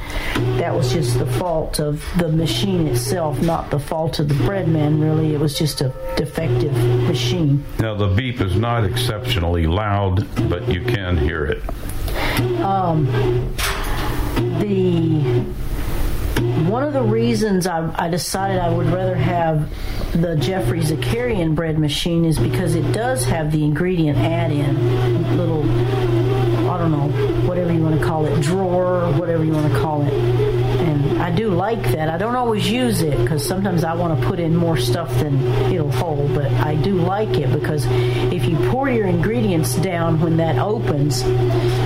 that 0.58 0.74
was 0.74 0.92
just 0.92 1.20
the 1.20 1.28
fault 1.28 1.80
of 1.80 2.04
the 2.18 2.30
machine 2.30 2.88
itself, 2.88 3.40
not 3.42 3.70
the 3.70 3.80
fault 3.80 4.20
of 4.20 4.28
the 4.28 4.36
Breadman. 4.36 5.02
Really, 5.02 5.34
it 5.34 5.40
was 5.40 5.58
just 5.58 5.82
a 5.82 5.94
defective 6.16 6.74
machine. 7.08 7.64
now 7.80 7.94
the 7.94 8.08
beep 8.08 8.42
is 8.42 8.56
not 8.56 8.84
exceptionally 8.84 9.68
loud 9.68 10.26
but 10.50 10.68
you 10.68 10.82
can 10.84 11.18
hear 11.18 11.46
it 11.46 11.64
Um, 12.62 13.06
the 14.60 15.22
one 16.70 16.84
of 16.84 16.94
the 16.94 17.02
reasons 17.02 17.68
I, 17.68 17.94
I 17.96 18.10
decided 18.10 18.60
I 18.60 18.70
would 18.70 18.88
rather 18.88 19.16
have 19.16 19.70
the 20.22 20.36
Geoffrey 20.36 20.82
Zakarian 20.82 21.56
bread 21.56 21.78
machine 21.78 22.26
is 22.26 22.40
because 22.40 22.76
it 22.76 22.92
does 22.92 23.26
have 23.26 23.52
the 23.52 23.64
ingredient 23.64 24.18
add-in 24.18 25.38
little 25.38 25.64
I 26.70 26.78
don't 26.78 26.92
know 26.92 27.10
whatever 27.48 27.72
you 27.72 27.82
want 27.82 28.00
to 28.00 28.06
call 28.06 28.26
it 28.26 28.42
drawer 28.42 29.12
whatever 29.14 29.44
you 29.44 29.52
want 29.52 29.72
to 29.72 29.80
call 29.80 30.02
it 30.04 30.55
and 30.96 31.22
I 31.22 31.32
do 31.32 31.50
like 31.50 31.84
that. 31.92 32.10
I 32.10 32.18
don't 32.18 32.36
always 32.36 32.70
use 32.70 33.02
it 33.02 33.18
because 33.18 33.46
sometimes 33.46 33.84
I 33.84 33.94
want 33.94 34.20
to 34.20 34.28
put 34.28 34.40
in 34.40 34.56
more 34.56 34.78
stuff 34.78 35.14
than 35.20 35.42
it'll 35.72 35.92
hold 35.92 36.34
but 36.34 36.52
I 36.52 36.76
do 36.76 36.96
like 36.96 37.30
it 37.38 37.52
because 37.52 37.86
if 38.32 38.46
you 38.46 38.58
pour 38.70 38.90
your 38.90 39.08
ingredients 39.08 39.76
down 39.76 40.20
when 40.20 40.38
that 40.38 40.58
opens 40.58 41.24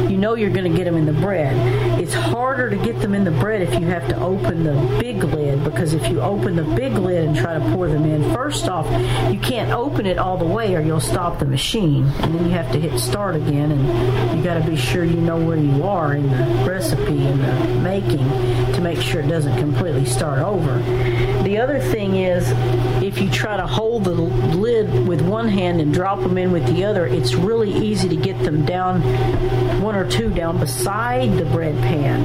you 0.09 0.17
know 0.17 0.35
you're 0.35 0.49
going 0.49 0.69
to 0.69 0.77
get 0.77 0.85
them 0.85 0.95
in 0.95 1.05
the 1.05 1.13
bread. 1.13 1.55
It's 1.99 2.13
harder 2.13 2.69
to 2.69 2.77
get 2.77 2.99
them 2.99 3.13
in 3.13 3.23
the 3.23 3.31
bread 3.31 3.61
if 3.61 3.79
you 3.79 3.85
have 3.87 4.07
to 4.09 4.19
open 4.19 4.63
the 4.63 4.73
big 4.99 5.23
lid 5.23 5.63
because 5.63 5.93
if 5.93 6.07
you 6.09 6.21
open 6.21 6.55
the 6.55 6.63
big 6.63 6.93
lid 6.93 7.27
and 7.27 7.35
try 7.35 7.53
to 7.53 7.59
pour 7.73 7.87
them 7.87 8.05
in 8.05 8.31
first 8.49 8.67
off 8.67 8.87
you 9.31 9.39
can't 9.41 9.69
open 9.69 10.07
it 10.07 10.17
all 10.17 10.35
the 10.35 10.43
way 10.43 10.73
or 10.73 10.81
you'll 10.81 10.99
stop 10.99 11.37
the 11.37 11.45
machine. 11.45 12.05
And 12.21 12.33
then 12.33 12.45
you 12.45 12.49
have 12.49 12.71
to 12.71 12.79
hit 12.79 12.99
start 12.99 13.35
again 13.35 13.71
and 13.71 14.35
you 14.35 14.43
got 14.43 14.55
to 14.55 14.67
be 14.67 14.75
sure 14.75 15.03
you 15.03 15.21
know 15.21 15.39
where 15.39 15.55
you 15.55 15.83
are 15.83 16.15
in 16.15 16.27
the 16.31 16.67
recipe 16.67 17.27
and 17.27 17.39
the 17.43 17.81
making 17.81 18.27
to 18.73 18.81
make 18.81 18.99
sure 19.01 19.21
it 19.21 19.27
doesn't 19.27 19.55
completely 19.59 20.03
start 20.03 20.39
over. 20.39 20.79
The 21.43 21.59
other 21.59 21.79
thing 21.79 22.15
is 22.15 22.49
if 23.03 23.21
you 23.21 23.29
try 23.29 23.55
to 23.55 23.67
hold 23.67 23.88
the 23.99 24.11
lid 24.11 25.07
with 25.07 25.21
one 25.21 25.47
hand 25.47 25.81
and 25.81 25.93
drop 25.93 26.19
them 26.19 26.37
in 26.37 26.51
with 26.51 26.65
the 26.67 26.83
other 26.83 27.05
it's 27.05 27.33
really 27.33 27.71
easy 27.71 28.09
to 28.09 28.15
get 28.15 28.37
them 28.39 28.65
down 28.65 29.01
one 29.81 29.95
or 29.95 30.09
two 30.09 30.29
down 30.33 30.59
beside 30.59 31.37
the 31.37 31.45
bread 31.45 31.75
pan. 31.81 32.21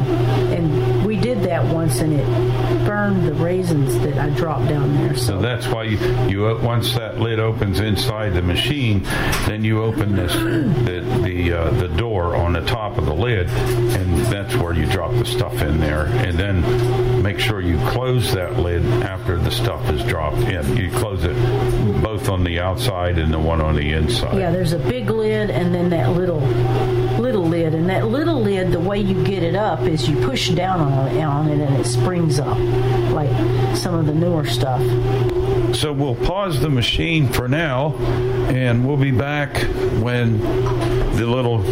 And 0.52 1.06
we 1.06 1.16
did 1.16 1.42
that 1.42 1.64
once 1.72 2.01
and 2.01 2.12
it 2.12 2.26
burned 2.86 3.26
the 3.26 3.34
raisins 3.34 3.98
that 4.01 4.18
I 4.18 4.30
dropped 4.30 4.68
down 4.68 4.94
there 4.96 5.16
So 5.16 5.40
that's 5.40 5.66
why 5.66 5.84
you, 5.84 5.98
you 6.28 6.59
once 6.62 6.94
that 6.94 7.18
lid 7.20 7.38
opens 7.38 7.80
inside 7.80 8.34
the 8.34 8.42
machine, 8.42 9.02
then 9.46 9.64
you 9.64 9.82
open 9.82 10.16
this 10.16 10.32
the 10.32 11.01
the 11.22 11.52
uh, 11.52 11.70
the 11.70 11.88
door 11.88 12.36
on 12.36 12.52
the 12.52 12.64
top 12.64 12.98
of 12.98 13.06
the 13.06 13.14
lid, 13.14 13.48
and 13.48 14.16
that's 14.26 14.55
where 14.56 14.74
you 14.74 14.86
drop 14.86 15.12
the 15.12 15.24
stuff 15.24 15.55
in 15.62 15.80
there, 15.80 16.06
and 16.06 16.38
then 16.38 16.62
make 17.24 17.40
sure 17.40 17.59
you 17.62 17.78
close 17.88 18.34
that 18.34 18.59
lid 18.59 18.84
after 19.02 19.38
the 19.38 19.51
stuff 19.51 19.88
is 19.88 20.05
dropped 20.05 20.36
in. 20.36 20.76
You 20.76 20.90
close 20.90 21.24
it 21.24 21.34
both 22.02 22.28
on 22.28 22.44
the 22.44 22.60
outside 22.60 23.16
and 23.16 23.32
the 23.32 23.38
one 23.38 23.62
on 23.62 23.76
the 23.76 23.92
inside. 23.94 24.36
Yeah, 24.36 24.51
there's 24.51 24.74
a 24.74 24.78
big 24.78 25.09
lid 25.09 25.48
and 25.48 25.74
then 25.74 25.88
that 25.88 26.10
little 26.10 26.40
little 27.18 27.48
lid, 27.48 27.74
and 27.74 27.88
that 27.88 28.09
little 28.09 28.42
lid, 28.42 28.72
the 28.72 28.80
way 28.80 28.98
you 28.98 29.24
get 29.24 29.42
it 29.42 29.55
up 29.55 29.80
is 29.80 30.06
you 30.06 30.16
push 30.26 30.51
down 30.51 30.80
on 30.80 31.09
it, 31.09 31.22
on 31.22 31.48
it 31.48 31.59
and 31.59 31.76
it 31.76 31.86
springs 31.86 32.38
up, 32.38 32.59
like 33.12 33.30
some 33.74 33.94
of 33.94 34.05
the 34.05 34.14
newer 34.14 34.44
stuff. 34.44 34.82
So 35.74 35.90
we'll 35.92 36.14
pause 36.14 36.60
the 36.60 36.68
machine 36.68 37.28
for 37.28 37.48
now, 37.48 37.94
and 38.51 38.86
we'll 38.86 38.98
be 38.98 39.12
back 39.12 39.56
when 40.02 40.38
the 41.16 41.26
little 41.26 41.62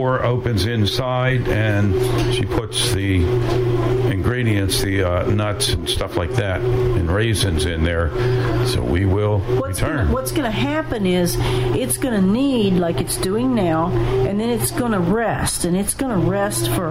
door 0.00 0.24
opens 0.24 0.64
inside 0.64 1.46
and 1.48 2.34
she 2.34 2.46
puts 2.46 2.92
the 2.94 3.16
ingredients, 4.10 4.80
the 4.80 5.02
uh, 5.04 5.24
nuts 5.26 5.74
and 5.74 5.88
stuff 5.88 6.16
like 6.16 6.30
that, 6.30 6.60
and 6.60 7.10
raisins 7.10 7.66
in 7.66 7.84
there. 7.84 8.10
So 8.66 8.82
we 8.82 9.04
will 9.04 9.40
What's 9.40 9.80
return. 9.82 9.96
gonna, 9.98 10.12
what's 10.12 10.32
going 10.32 10.44
to 10.44 10.50
happen 10.50 11.04
is 11.04 11.36
it's 11.76 11.98
going 11.98 12.18
to 12.18 12.26
knead 12.26 12.74
like 12.74 13.00
it's 13.00 13.16
doing 13.18 13.54
now, 13.54 13.88
and 14.26 14.40
then 14.40 14.48
it's 14.48 14.70
going 14.70 14.92
to 14.92 15.00
rest, 15.00 15.64
and 15.66 15.76
it's 15.76 15.94
going 15.94 16.18
to 16.18 16.30
rest 16.30 16.70
for 16.70 16.88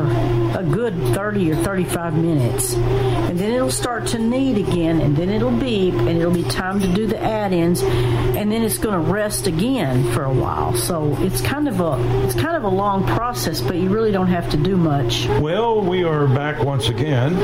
a 0.57 0.63
good 0.63 0.93
30 1.15 1.51
or 1.51 1.55
35 1.55 2.13
minutes. 2.15 2.73
And 2.75 3.39
then 3.39 3.51
it'll 3.51 3.71
start 3.71 4.05
to 4.07 4.19
knead 4.19 4.57
again, 4.57 5.01
and 5.01 5.15
then 5.17 5.29
it'll 5.29 5.51
beep, 5.51 5.93
and 5.95 6.09
it'll 6.09 6.33
be 6.33 6.43
time 6.43 6.79
to 6.79 6.87
do 6.93 7.07
the 7.07 7.19
add-ins, 7.21 7.81
and 7.81 8.51
then 8.51 8.63
it's 8.63 8.77
going 8.77 9.03
to 9.03 9.11
rest 9.11 9.47
again 9.47 10.03
for 10.13 10.23
a 10.25 10.33
while. 10.33 10.75
So 10.75 11.15
it's 11.21 11.41
kind 11.41 11.67
of 11.67 11.79
a 11.81 11.97
it's 12.25 12.35
kind 12.35 12.55
of 12.55 12.63
a 12.63 12.69
long 12.69 12.98
process, 13.03 13.61
but 13.61 13.75
you 13.77 13.89
really 13.89 14.11
don't 14.11 14.27
have 14.27 14.49
to 14.51 14.57
do 14.57 14.77
much. 14.77 15.27
Well, 15.39 15.81
we 15.81 16.03
are 16.03 16.27
back 16.27 16.63
once 16.63 16.89
again, 16.89 17.35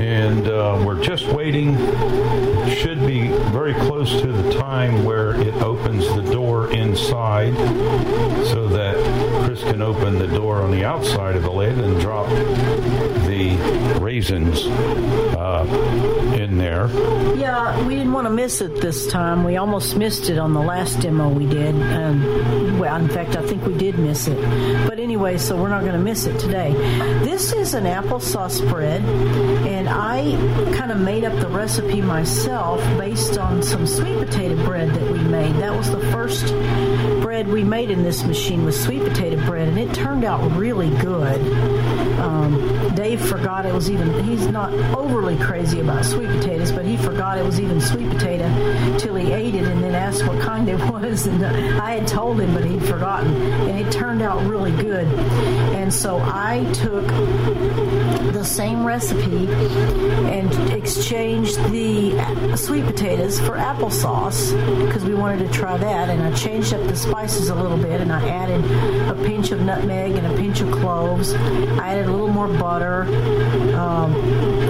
and 0.00 0.48
uh, 0.48 0.82
we're 0.84 1.02
just 1.02 1.26
waiting. 1.28 1.76
Should 2.68 3.06
be 3.06 3.28
very 3.52 3.74
close 3.74 4.20
to 4.20 4.32
the 4.32 4.52
time 4.54 5.04
where 5.04 5.34
it 5.40 5.54
opens 5.56 6.06
the 6.14 6.22
door 6.22 6.70
inside, 6.72 7.54
so 8.46 8.63
that 8.74 8.96
Chris 9.44 9.62
can 9.62 9.80
open 9.80 10.18
the 10.18 10.26
door 10.26 10.62
on 10.62 10.70
the 10.70 10.84
outside 10.84 11.36
of 11.36 11.42
the 11.42 11.50
lid 11.50 11.78
and 11.78 12.00
drop 12.00 12.28
the 12.28 13.56
raisins 14.00 14.66
uh, 15.36 15.64
in 16.36 16.58
there. 16.58 16.88
Yeah, 17.36 17.86
we 17.86 17.94
didn't 17.94 18.12
want 18.12 18.26
to 18.26 18.32
miss 18.32 18.60
it 18.60 18.80
this 18.80 19.06
time. 19.06 19.44
We 19.44 19.56
almost 19.56 19.96
missed 19.96 20.28
it 20.28 20.38
on 20.38 20.52
the 20.54 20.60
last 20.60 21.00
demo 21.00 21.28
we 21.28 21.46
did. 21.46 21.74
And, 21.74 22.80
well, 22.80 22.96
in 22.96 23.08
fact, 23.08 23.36
I 23.36 23.42
think 23.46 23.64
we 23.64 23.74
did 23.76 23.98
miss 23.98 24.26
it. 24.28 24.40
But 24.88 24.98
anyway, 24.98 25.38
so 25.38 25.56
we're 25.56 25.68
not 25.68 25.82
going 25.82 25.94
to 25.94 25.98
miss 25.98 26.26
it 26.26 26.38
today. 26.38 26.72
This 27.24 27.52
is 27.52 27.74
an 27.74 27.84
applesauce 27.84 28.68
bread, 28.68 29.02
and 29.02 29.88
I 29.88 30.32
kind 30.76 30.90
of 30.90 30.98
made 30.98 31.24
up 31.24 31.38
the 31.40 31.48
recipe 31.48 32.00
myself 32.00 32.80
based 32.98 33.38
on 33.38 33.62
some 33.62 33.86
sweet 33.86 34.18
potato 34.18 34.56
bread 34.64 34.90
that 34.90 35.12
we 35.12 35.18
made. 35.18 35.54
That 35.56 35.76
was 35.76 35.90
the 35.90 36.00
first 36.10 36.46
bread 37.22 37.48
we 37.48 37.62
made 37.62 37.90
in 37.90 38.02
this 38.02 38.24
machine 38.24 38.63
was 38.64 38.82
sweet 38.82 39.02
potato 39.02 39.36
bread, 39.44 39.68
and 39.68 39.78
it 39.78 39.92
turned 39.94 40.24
out 40.24 40.40
really 40.52 40.90
good. 40.96 41.40
Um, 42.18 42.94
Dave 42.94 43.20
forgot 43.20 43.66
it 43.66 43.74
was 43.74 43.90
even, 43.90 44.24
he's 44.24 44.46
not 44.46 44.72
overly 44.96 45.36
crazy 45.36 45.80
about 45.80 46.04
sweet 46.04 46.28
potatoes, 46.28 46.72
but 46.72 46.84
he 46.84 46.96
forgot 46.96 47.38
it 47.38 47.44
was 47.44 47.60
even 47.60 47.80
sweet 47.80 48.08
potato 48.08 48.48
till 48.98 49.14
he 49.16 49.32
ate 49.32 49.54
it 49.54 49.64
and 49.64 49.82
then 49.82 49.94
asked 49.94 50.26
what 50.26 50.40
kind 50.40 50.68
it 50.68 50.78
was. 50.90 51.26
And 51.26 51.44
I 51.44 51.96
had 51.96 52.08
told 52.08 52.40
him, 52.40 52.54
but 52.54 52.64
he'd 52.64 52.84
forgotten. 52.84 53.34
And 53.34 53.86
it 53.86 53.92
turned 53.92 54.22
out 54.22 54.42
really 54.46 54.72
good. 54.72 55.06
And 55.74 55.92
so 55.92 56.18
I 56.22 56.64
took 56.72 57.04
the 58.44 58.50
same 58.50 58.84
recipe 58.84 59.48
and 60.28 60.52
exchanged 60.70 61.56
the 61.72 62.12
sweet 62.56 62.84
potatoes 62.84 63.40
for 63.40 63.52
applesauce 63.52 64.52
because 64.84 65.02
we 65.02 65.14
wanted 65.14 65.38
to 65.38 65.50
try 65.50 65.78
that. 65.78 66.10
And 66.10 66.22
I 66.22 66.30
changed 66.34 66.74
up 66.74 66.86
the 66.86 66.94
spices 66.94 67.48
a 67.48 67.54
little 67.54 67.78
bit 67.78 68.02
and 68.02 68.12
I 68.12 68.28
added 68.28 68.62
a 69.08 69.14
pinch 69.24 69.50
of 69.50 69.62
nutmeg 69.62 70.12
and 70.12 70.26
a 70.26 70.36
pinch 70.36 70.60
of 70.60 70.70
cloves. 70.72 71.32
I 71.32 71.92
added 71.94 72.04
a 72.06 72.10
little 72.10 72.28
more 72.28 72.48
butter. 72.48 73.04
Um, 73.74 74.14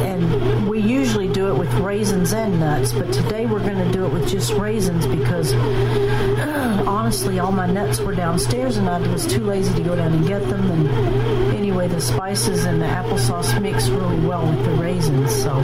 and 0.07 0.69
we 0.69 0.79
usually 0.79 1.24
it 1.49 1.59
with 1.59 1.73
raisins 1.75 2.33
and 2.33 2.61
nuts, 2.61 2.93
but 2.93 3.13
today 3.13 3.47
we're 3.47 3.61
going 3.61 3.79
to 3.79 3.93
do 3.93 4.05
it 4.05 4.13
with 4.13 4.29
just 4.29 4.53
raisins 4.53 5.07
because 5.07 5.53
honestly, 6.87 7.39
all 7.39 7.53
my 7.53 7.67
nuts 7.67 8.01
were 8.01 8.15
downstairs 8.15 8.77
and 8.77 8.89
I 8.89 8.99
was 9.11 9.27
too 9.27 9.45
lazy 9.45 9.75
to 9.75 9.83
go 9.83 9.97
down 9.97 10.13
and 10.13 10.27
get 10.27 10.47
them. 10.49 10.71
And 10.71 11.55
anyway, 11.55 11.89
the 11.89 12.01
spices 12.01 12.65
and 12.65 12.81
the 12.81 12.87
applesauce 12.87 13.61
mix 13.61 13.89
really 13.89 14.21
well 14.27 14.47
with 14.47 14.65
the 14.65 14.73
raisins. 14.73 15.35
So 15.35 15.55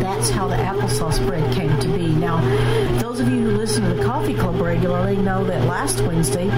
that's 0.00 0.30
how 0.30 0.48
the 0.48 0.56
applesauce 0.56 1.24
bread 1.26 1.54
came 1.54 1.78
to 1.78 1.88
be. 1.88 2.08
Now, 2.08 2.40
those 2.98 3.20
of 3.20 3.28
you 3.28 3.40
who 3.40 3.56
listen 3.56 3.84
to 3.84 3.94
the 3.94 4.04
Coffee 4.04 4.34
Club 4.34 4.60
regularly 4.60 5.16
know 5.16 5.44
that 5.44 5.64
last 5.66 6.00
Wednesday 6.00 6.50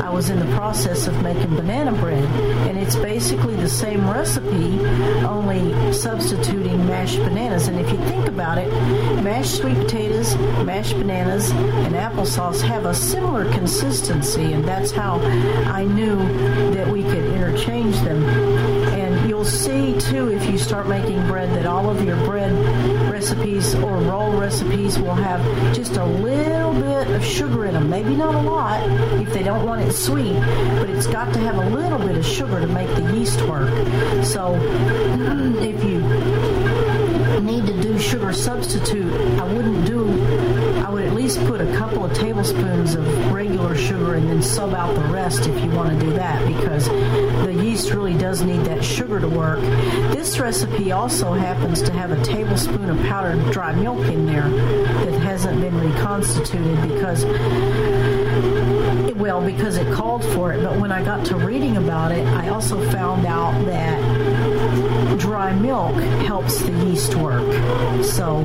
I 0.00 0.10
was 0.10 0.30
in 0.30 0.38
the 0.38 0.56
process 0.56 1.06
of 1.06 1.22
making 1.22 1.54
banana 1.54 1.92
bread, 1.92 2.24
and 2.68 2.78
it's 2.78 2.96
basically 2.96 3.56
the 3.56 3.68
same 3.68 4.08
recipe, 4.08 4.80
only 5.26 5.92
substituting 5.92 6.86
mashed 6.86 7.13
bananas. 7.20 7.68
And 7.68 7.78
if 7.78 7.90
you 7.90 7.98
think 8.06 8.26
about 8.28 8.58
it, 8.58 8.70
mashed 9.22 9.56
sweet 9.56 9.76
potatoes, 9.76 10.36
mashed 10.64 10.96
bananas, 10.96 11.50
and 11.50 11.94
applesauce 11.94 12.60
have 12.62 12.86
a 12.86 12.94
similar 12.94 13.50
consistency, 13.52 14.52
and 14.52 14.64
that's 14.64 14.90
how 14.90 15.18
I 15.66 15.84
knew 15.84 16.16
that 16.74 16.88
we 16.88 17.02
could 17.02 17.24
interchange 17.32 17.96
them. 18.00 18.24
And 18.24 19.28
you'll 19.28 19.44
see 19.44 19.98
too 19.98 20.30
if 20.30 20.48
you 20.50 20.58
start 20.58 20.88
making 20.88 21.26
bread 21.26 21.50
that 21.50 21.66
all 21.66 21.90
of 21.90 22.04
your 22.04 22.16
bread 22.24 22.52
recipes 23.10 23.74
or 23.76 23.96
roll 23.98 24.32
recipes 24.38 24.98
will 24.98 25.14
have 25.14 25.42
just 25.74 25.96
a 25.96 26.04
little 26.04 26.72
bit 26.74 27.10
of 27.10 27.24
sugar 27.24 27.66
in 27.66 27.74
them. 27.74 27.88
Maybe 27.88 28.14
not 28.14 28.34
a 28.34 28.40
lot 28.40 28.82
if 29.20 29.32
they 29.32 29.42
don't 29.42 29.64
want 29.64 29.82
it 29.82 29.92
sweet, 29.92 30.34
but 30.78 30.90
it's 30.90 31.06
got 31.06 31.32
to 31.34 31.40
have 31.40 31.56
a 31.56 31.70
little 31.70 31.98
bit 31.98 32.16
of 32.16 32.24
sugar 32.24 32.60
to 32.60 32.66
make 32.66 32.88
the 32.96 33.14
yeast 33.14 33.40
work. 33.42 33.70
So 34.24 34.54
if 35.60 35.82
you 35.84 36.00
need 37.40 37.66
to 37.66 37.82
do 37.82 37.98
sugar 37.98 38.32
substitute, 38.32 39.12
I 39.40 39.52
wouldn't 39.52 39.86
do, 39.86 40.04
I 40.84 40.90
would 40.90 41.04
at 41.04 41.14
least 41.14 41.38
put 41.46 41.60
a 41.60 41.76
couple 41.76 42.04
of 42.04 42.12
tablespoons 42.14 42.94
of 42.94 43.32
regular 43.32 43.74
sugar 43.74 44.14
and 44.14 44.28
then 44.28 44.42
sub 44.42 44.74
out 44.74 44.94
the 44.94 45.12
rest 45.12 45.46
if 45.46 45.64
you 45.64 45.70
want 45.70 45.98
to 45.98 46.06
do 46.06 46.12
that 46.12 46.46
because 46.46 46.86
the 46.86 47.52
yeast 47.62 47.92
really 47.92 48.16
does 48.16 48.42
need 48.42 48.60
that 48.64 48.84
sugar 48.84 49.20
to 49.20 49.28
work. 49.28 49.60
This 50.12 50.38
recipe 50.38 50.92
also 50.92 51.32
happens 51.32 51.82
to 51.82 51.92
have 51.92 52.10
a 52.10 52.22
tablespoon 52.24 52.90
of 52.90 52.98
powdered 53.06 53.52
dry 53.52 53.74
milk 53.74 54.06
in 54.06 54.26
there 54.26 54.48
that 54.48 55.20
hasn't 55.20 55.60
been 55.60 55.78
reconstituted 55.78 56.80
because 56.82 57.24
well 59.16 59.40
because 59.40 59.76
it 59.76 59.90
called 59.94 60.24
for 60.24 60.52
it 60.52 60.62
but 60.62 60.78
when 60.78 60.92
i 60.92 61.02
got 61.02 61.24
to 61.24 61.36
reading 61.36 61.76
about 61.76 62.12
it 62.12 62.26
i 62.26 62.48
also 62.48 62.78
found 62.90 63.24
out 63.24 63.52
that 63.64 63.98
dry 65.18 65.52
milk 65.54 65.94
helps 66.26 66.58
the 66.62 66.72
yeast 66.86 67.14
work. 67.16 67.44
So 68.04 68.42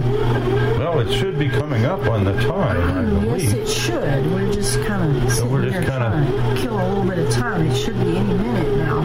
Well, 0.77 0.99
it 0.99 1.11
should 1.13 1.37
be 1.39 1.49
coming 1.49 1.85
up 1.85 2.05
on 2.07 2.23
the 2.23 2.33
time, 2.33 2.81
I 2.81 2.99
um, 2.99 3.19
believe. 3.21 3.43
yes 3.43 3.53
it 3.53 3.67
should. 3.67 4.31
We're 4.31 4.51
just 4.51 4.81
kind 4.85 5.17
of 5.17 5.31
So 5.33 5.45
we're 5.45 5.69
just 5.69 5.87
kind 5.87 6.25
kinda- 6.25 6.55
kill 6.61 6.75
a 6.79 6.87
little 6.89 7.03
bit 7.05 7.19
of 7.19 7.29
time. 7.31 7.65
It 7.67 7.75
should 7.75 7.99
be 7.99 8.15
any 8.17 8.33
minute 8.33 8.77
now. 8.77 9.03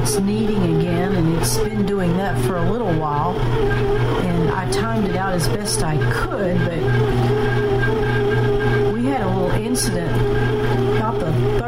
It's 0.00 0.18
kneading 0.18 0.80
again 0.80 1.12
and 1.14 1.34
it's 1.38 1.56
been 1.58 1.84
doing 1.86 2.16
that 2.16 2.38
for 2.44 2.56
a 2.56 2.70
little 2.70 2.92
while. 2.94 3.36
And 3.38 4.50
i 4.50 4.68
timed 4.70 5.06
it 5.08 5.16
out 5.16 5.32
as 5.34 5.48
best 5.48 5.82
i 5.82 5.96
could 6.12 6.58
but 6.58 6.82
we 8.94 9.06
had 9.06 9.22
a 9.22 9.28
little 9.28 9.50
incident 9.52 10.12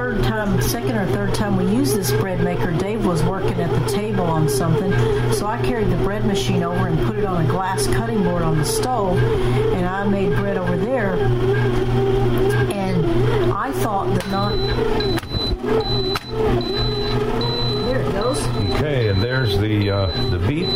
third 0.00 0.24
time, 0.24 0.58
second 0.62 0.96
or 0.96 1.04
third 1.08 1.34
time 1.34 1.58
we 1.58 1.66
used 1.66 1.94
this 1.94 2.10
bread 2.10 2.42
maker. 2.42 2.72
Dave 2.72 3.04
was 3.04 3.22
working 3.22 3.60
at 3.60 3.68
the 3.68 3.92
table 3.92 4.24
on 4.24 4.48
something, 4.48 4.90
so 5.30 5.44
I 5.44 5.60
carried 5.62 5.90
the 5.90 5.98
bread 5.98 6.24
machine 6.24 6.62
over 6.62 6.86
and 6.86 6.98
put 7.06 7.18
it 7.18 7.26
on 7.26 7.44
a 7.44 7.46
glass 7.46 7.86
cutting 7.86 8.22
board 8.22 8.40
on 8.40 8.56
the 8.56 8.64
stove, 8.64 9.18
and 9.18 9.84
I 9.84 10.04
made 10.04 10.34
bread 10.36 10.56
over 10.56 10.78
there. 10.78 11.16
And 12.72 13.52
I 13.52 13.72
thought 13.72 14.14
that 14.14 14.26
not. 14.30 14.56
There 17.84 18.00
it 18.00 18.12
goes. 18.12 18.40
Okay, 18.76 19.08
and 19.08 19.22
there's 19.22 19.58
the 19.58 19.90
uh, 19.90 20.30
the 20.30 20.38
beet. 20.38 20.70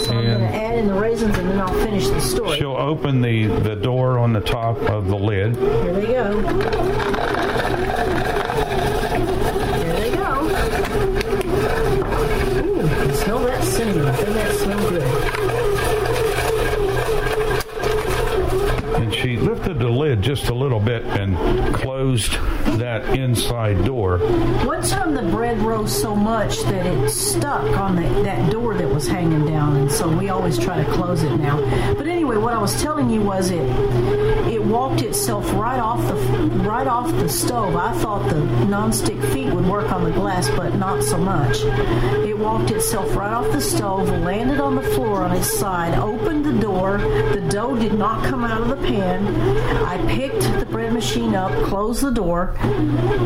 So 0.00 0.14
I'm 0.14 0.24
going 0.24 0.40
to 0.40 0.54
add 0.54 0.78
in 0.78 0.86
the 0.86 0.94
raisins, 0.94 1.36
and 1.36 1.50
then 1.50 1.60
I'll 1.60 1.84
finish 1.84 2.08
the 2.08 2.20
story. 2.20 2.56
She'll 2.56 2.76
open 2.76 3.20
the, 3.20 3.46
the 3.46 3.76
door 3.76 4.18
on 4.18 4.32
the 4.32 4.40
top 4.40 4.78
of 4.88 5.08
the 5.08 5.16
lid. 5.16 5.54
Here 5.56 5.92
they 5.92 6.06
go. 6.06 6.40
Here 8.58 9.92
they 9.94 10.10
go. 10.16 10.44
Ooh, 12.64 13.14
smell 13.14 13.38
that 13.40 13.64
that 14.34 14.52
good? 14.90 15.02
And 19.00 19.14
she 19.14 19.36
lifted 19.36 19.78
the 19.78 19.88
lid 19.88 20.22
just 20.22 20.48
a 20.48 20.54
little 20.54 20.80
bit 20.80 21.04
and 21.04 21.36
closed 21.74 22.32
that 22.78 23.16
inside 23.16 23.84
door. 23.84 24.18
One 24.18 24.82
time 24.82 25.14
the 25.14 25.22
bread 25.22 25.58
rose 25.58 25.96
so 25.98 26.14
much 26.16 26.60
that 26.64 26.84
it 26.86 27.10
stuck 27.10 27.64
on 27.78 27.96
the, 27.96 28.02
that 28.24 28.50
door 28.50 28.74
that 28.74 28.88
was 28.88 29.06
hanging 29.06 29.46
down, 29.46 29.76
and 29.76 29.90
so 29.90 30.08
we 30.08 30.28
always 30.30 30.58
try 30.58 30.82
to 30.82 30.90
close 30.92 31.22
it 31.22 31.36
now. 31.36 31.60
But 31.94 32.06
anyway, 32.06 32.36
what 32.36 32.54
I 32.54 32.58
was 32.58 32.80
telling 32.82 33.08
you 33.10 33.22
was 33.22 33.50
it 33.50 33.62
it 34.48 34.57
walked 34.68 35.02
itself 35.02 35.50
right 35.54 35.78
off 35.78 36.00
the 36.06 36.14
right 36.62 36.86
off 36.86 37.10
the 37.12 37.28
stove. 37.28 37.76
I 37.76 37.92
thought 37.98 38.28
the 38.28 38.40
nonstick 38.66 39.20
feet 39.32 39.52
would 39.52 39.66
work 39.66 39.90
on 39.90 40.04
the 40.04 40.10
glass, 40.10 40.48
but 40.50 40.74
not 40.74 41.02
so 41.02 41.18
much. 41.18 41.64
It 42.26 42.36
walked 42.36 42.70
itself 42.70 43.14
right 43.16 43.32
off 43.32 43.50
the 43.52 43.60
stove, 43.60 44.08
landed 44.08 44.60
on 44.60 44.74
the 44.76 44.82
floor 44.82 45.22
on 45.22 45.32
its 45.32 45.50
side, 45.50 45.98
opened 45.98 46.44
the 46.44 46.52
door. 46.60 46.98
The 46.98 47.46
dough 47.50 47.76
did 47.76 47.94
not 47.94 48.24
come 48.24 48.44
out 48.44 48.60
of 48.60 48.68
the 48.68 48.76
pan. 48.86 49.26
I 49.84 49.96
picked 50.12 50.42
the 50.58 50.66
bread 50.66 50.92
machine 50.92 51.34
up, 51.34 51.52
closed 51.64 52.02
the 52.02 52.10
door, 52.10 52.54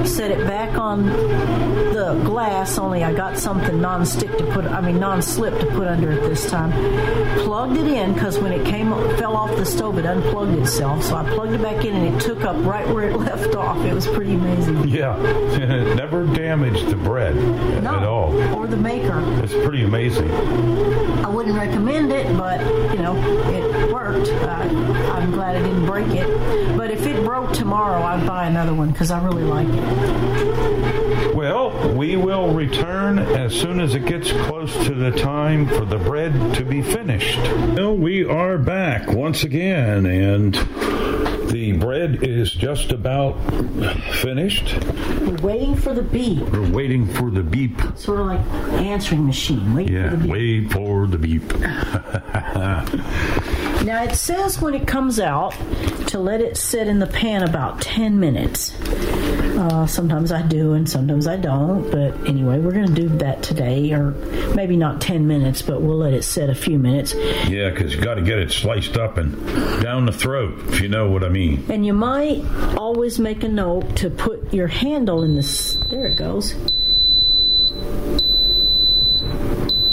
set 0.05 0.31
it 0.31 0.47
back 0.47 0.79
on 0.79 1.07
the 1.07 2.21
glass, 2.25 2.79
only 2.79 3.03
I 3.05 3.13
got 3.13 3.39
something 3.39 3.81
non-stick 3.81 4.37
to 4.39 4.45
put, 4.53 4.65
I 4.65 4.81
mean 4.81 4.99
non-slip 4.99 5.59
to 5.61 5.67
put 5.67 5.87
under 5.87 6.13
it 6.13 6.23
this 6.23 6.49
time. 6.51 6.73
Plugged 7.45 7.77
it 7.77 7.87
in 7.87 8.15
because 8.15 8.39
when 8.39 8.53
it 8.53 8.65
came 8.67 8.91
fell 9.17 9.37
off 9.37 9.57
the 9.57 9.65
stove, 9.65 9.99
it 9.99 10.07
unplugged 10.07 10.59
itself. 10.59 11.03
So 11.05 11.17
I 11.17 11.25
plugged 11.35 11.53
it 11.53 11.63
back 11.63 11.85
in 11.85 11.95
and 11.95 12.15
it 12.15 12.21
took 12.21 12.45
up 12.45 12.57
right 12.65 12.87
where 12.89 13.09
it 13.09 13.17
left 13.19 13.55
off. 13.55 13.79
It 13.85 13.95
was 13.95 14.07
pretty 14.07 14.35
amazing. 14.35 14.89
Yeah, 14.89 15.19
it 15.19 15.97
never 15.97 16.27
damaged 16.27 16.87
the 16.87 16.97
bread 16.97 17.37
at 17.37 18.05
all. 18.05 18.33
Or 18.55 18.67
the 18.67 18.77
maker. 18.77 19.23
It's 19.43 19.55
pretty 19.55 19.85
amazing. 19.85 20.31
I 20.31 21.29
wouldn't 21.29 21.57
recommend 21.57 22.13
it, 22.13 22.37
but 22.37 22.61
you 22.95 23.03
know, 23.03 23.17
it 23.51 23.93
worked. 23.93 24.29
I, 24.31 24.63
I'm 25.17 25.31
glad 25.33 25.57
I 25.57 25.63
didn't 25.63 25.87
break 25.87 26.09
it. 26.09 26.77
But 26.77 26.91
if 26.91 27.07
it 27.07 27.25
broke 27.25 27.53
tomorrow, 27.53 28.03
I'd 28.03 28.27
buy 28.27 28.47
another 28.47 28.75
one 28.75 28.91
because 28.91 29.11
I 29.11 29.23
really 29.25 29.45
like 29.45 29.69
it. 29.69 31.35
Well, 31.35 31.95
we 31.95 32.17
will 32.17 32.53
return 32.53 33.19
as 33.19 33.55
soon 33.55 33.81
as 33.81 33.95
it 33.95 34.05
gets 34.07 34.31
close 34.33 34.73
to 34.87 34.95
the 34.95 35.11
time 35.11 35.67
for 35.67 35.85
the 35.85 35.99
bread 35.99 36.55
to 36.55 36.65
be 36.65 36.83
finished. 36.83 37.39
Well, 37.39 37.97
we 37.97 38.25
are 38.25 38.59
back 38.59 39.09
once 39.09 39.43
again, 39.43 40.07
and 40.07 40.57
The 41.53 41.73
bread 41.73 42.23
is 42.25 42.51
just 42.51 42.93
about 42.93 43.33
finished. 44.15 44.75
We're 45.21 45.37
waiting 45.43 45.77
for 45.77 45.93
the 45.93 46.01
beep. 46.01 46.39
We're 46.49 46.71
waiting 46.73 47.07
for 47.07 47.31
the 47.31 47.43
beep. 47.43 47.79
Sort 47.95 48.21
of 48.21 48.27
like 48.29 48.41
answering 48.81 49.27
machine. 49.27 49.75
Wait 49.75 49.91
Yeah, 49.91 50.09
for 50.11 50.17
the 50.17 50.23
beep. 50.23 50.31
wait 50.33 50.73
for 50.73 51.07
the 51.07 51.19
beep. 51.19 51.53
Now 53.85 54.05
it 54.05 54.15
says 54.15 54.61
when 54.61 54.75
it 54.75 54.87
comes 54.87 55.19
out 55.19 55.51
to 56.09 56.21
let 56.21 56.41
it 56.41 56.57
sit 56.57 56.87
in 56.87 57.01
the 57.01 57.07
pan 57.07 57.43
about 57.43 57.81
10 57.81 58.21
minutes. 58.21 58.73
Uh, 58.81 59.87
sometimes 59.87 60.31
I 60.31 60.43
do 60.43 60.75
and 60.75 60.89
sometimes 60.89 61.27
I 61.27 61.37
don't, 61.37 61.91
but 61.91 62.29
anyway, 62.29 62.61
we're 62.61 62.73
going 62.73 62.87
to 62.87 62.95
do 62.95 63.09
that 63.19 63.43
today, 63.43 63.93
or 63.93 64.13
maybe 64.55 64.77
not 64.77 65.01
10 65.01 65.27
minutes, 65.27 65.63
but 65.63 65.83
we'll 65.83 65.99
let 65.99 66.15
it 66.15 66.23
sit 66.23 66.49
a 66.49 66.55
few 66.55 66.79
minutes. 66.79 67.13
yeah, 67.49 67.71
because 67.71 67.95
you 67.95 68.01
got 68.01 68.15
to 68.15 68.23
get 68.23 68.39
it 68.39 68.53
sliced 68.53 68.97
up 68.97 69.19
and 69.19 69.35
down 69.83 70.07
the 70.07 70.13
throat, 70.13 70.61
if 70.69 70.81
you 70.81 70.89
know 70.89 71.11
what 71.11 71.25
I 71.25 71.29
mean. 71.29 71.65
And 71.69 71.85
you 71.85 71.93
might 71.93 72.45
always 72.77 73.19
make 73.19 73.43
a 73.43 73.49
note 73.49 73.97
to 73.97 74.11
put 74.11 74.55
your 74.55 74.69
handle 74.69 75.25
in 75.25 75.35
this. 75.35 75.75
There 75.91 76.07
it 76.07 76.17
goes. 76.17 76.55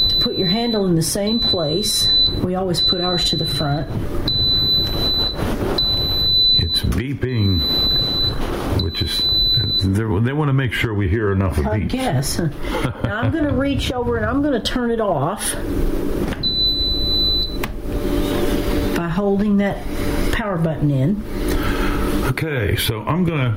To 0.10 0.16
put 0.20 0.38
your 0.38 0.48
handle 0.48 0.86
in 0.86 0.96
the 0.96 1.02
same 1.02 1.40
place. 1.40 2.08
We 2.44 2.56
always 2.56 2.82
put 2.82 3.02
ours 3.02 3.26
to 3.26 3.36
the 3.36 3.46
front. 3.46 3.88
It's 6.58 6.82
beeping, 6.84 7.60
which 8.82 9.02
is 9.02 9.24
they're- 9.84 10.08
want 10.10 10.50
to 10.50 10.54
make 10.54 10.72
sure 10.74 10.94
we 10.94 11.08
hear 11.10 11.32
enough 11.32 11.58
of 11.58 11.68
I 11.68 11.80
beeps. 11.82 11.90
guess. 11.90 12.40
now 13.04 13.20
I'm 13.22 13.32
going 13.32 13.44
to 13.46 13.54
reach 13.54 13.92
over 13.92 14.18
and 14.18 14.26
I'm 14.26 14.42
going 14.42 14.54
to 14.54 14.60
turn 14.62 14.92
it 14.92 15.02
off 15.02 15.54
by 18.96 19.08
holding 19.10 19.58
that 19.58 19.78
power 20.34 20.58
button 20.58 20.92
in. 20.92 21.16
Okay, 22.42 22.78
so 22.78 23.02
I'm 23.02 23.26
gonna. 23.26 23.52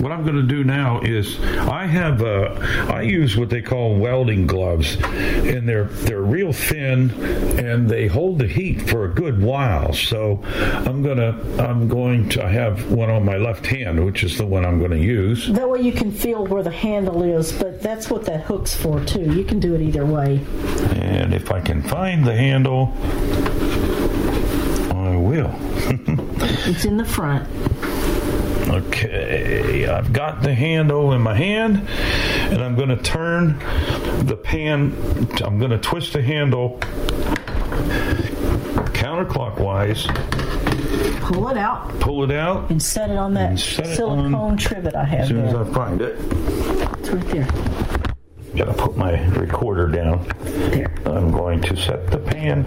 What 0.00 0.12
I'm 0.12 0.24
gonna 0.24 0.44
do 0.44 0.62
now 0.62 1.00
is 1.00 1.40
I 1.40 1.84
have. 1.86 2.22
Uh, 2.22 2.54
I 2.88 3.02
use 3.02 3.36
what 3.36 3.50
they 3.50 3.60
call 3.60 3.96
welding 3.96 4.46
gloves, 4.46 4.96
and 5.02 5.68
they're 5.68 5.86
they're 5.86 6.22
real 6.22 6.52
thin, 6.52 7.10
and 7.58 7.90
they 7.90 8.06
hold 8.06 8.38
the 8.38 8.46
heat 8.46 8.88
for 8.88 9.04
a 9.04 9.08
good 9.08 9.42
while. 9.42 9.92
So 9.92 10.44
I'm 10.44 11.02
gonna. 11.02 11.40
I'm 11.58 11.88
going 11.88 12.28
to. 12.28 12.44
I 12.44 12.50
have 12.50 12.92
one 12.92 13.10
on 13.10 13.24
my 13.24 13.36
left 13.36 13.66
hand, 13.66 14.06
which 14.06 14.22
is 14.22 14.38
the 14.38 14.46
one 14.46 14.64
I'm 14.64 14.78
going 14.78 14.92
to 14.92 15.02
use. 15.02 15.48
That 15.48 15.68
way 15.68 15.80
you 15.80 15.90
can 15.90 16.12
feel 16.12 16.46
where 16.46 16.62
the 16.62 16.70
handle 16.70 17.24
is, 17.24 17.52
but 17.52 17.82
that's 17.82 18.10
what 18.10 18.26
that 18.26 18.42
hook's 18.42 18.76
for 18.76 19.04
too. 19.06 19.32
You 19.34 19.42
can 19.42 19.58
do 19.58 19.74
it 19.74 19.80
either 19.80 20.06
way. 20.06 20.40
And 20.92 21.34
if 21.34 21.50
I 21.50 21.60
can 21.60 21.82
find 21.82 22.24
the 22.24 22.36
handle, 22.36 22.92
I 24.94 25.16
will. 25.16 25.52
It's 26.66 26.84
in 26.84 26.96
the 26.96 27.04
front. 27.04 27.48
Okay, 28.68 29.86
I've 29.88 30.12
got 30.12 30.42
the 30.42 30.54
handle 30.54 31.12
in 31.12 31.20
my 31.22 31.34
hand, 31.34 31.88
and 32.52 32.62
I'm 32.62 32.76
going 32.76 32.88
to 32.90 32.96
turn 32.96 33.58
the 34.26 34.36
pan. 34.36 34.92
I'm 35.42 35.58
going 35.58 35.70
to 35.72 35.78
twist 35.78 36.12
the 36.12 36.22
handle 36.22 36.78
counterclockwise, 38.92 40.06
Pull 41.20 41.48
it 41.48 41.56
out 41.56 41.88
pull 42.00 42.24
it 42.24 42.30
out. 42.36 42.70
and 42.70 42.82
set 42.82 43.08
it 43.10 43.16
on 43.16 43.34
that 43.34 43.58
set 43.58 43.86
silicone 43.86 44.34
on- 44.34 44.56
trivet 44.56 44.94
I 44.94 45.04
have 45.04 45.20
As 45.20 45.28
soon 45.28 45.44
as 45.46 45.52
there. 45.52 45.64
I 45.64 45.72
find 45.72 46.02
it, 46.02 46.16
It's 46.98 47.10
right 47.10 47.26
there. 47.28 47.48
gotta 48.56 48.72
put 48.74 48.96
my 48.96 49.20
recorder 49.30 49.86
down. 49.88 50.26
There. 50.42 50.92
I'm 51.06 51.30
going 51.30 51.60
to 51.62 51.76
set 51.76 52.10
the 52.10 52.18
pan 52.18 52.64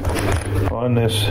on 0.72 0.95
this 0.95 1.26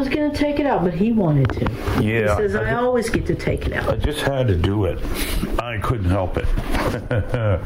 was 0.00 0.08
going 0.08 0.30
to 0.30 0.36
take 0.36 0.58
it 0.58 0.66
out, 0.66 0.82
but 0.82 0.94
he 0.94 1.12
wanted 1.12 1.48
to. 1.50 1.70
Yeah, 2.02 2.34
He 2.36 2.42
says, 2.42 2.54
I 2.56 2.70
I 2.70 2.74
always 2.74 3.08
get 3.08 3.26
to 3.26 3.34
take 3.34 3.66
it 3.66 3.72
out. 3.72 3.88
I 3.88 3.96
just 3.96 4.20
had 4.22 4.48
to 4.48 4.56
do 4.56 4.86
it. 4.86 4.98
I 5.60 5.78
couldn't 5.78 6.10
help 6.10 6.36
it. 6.36 6.46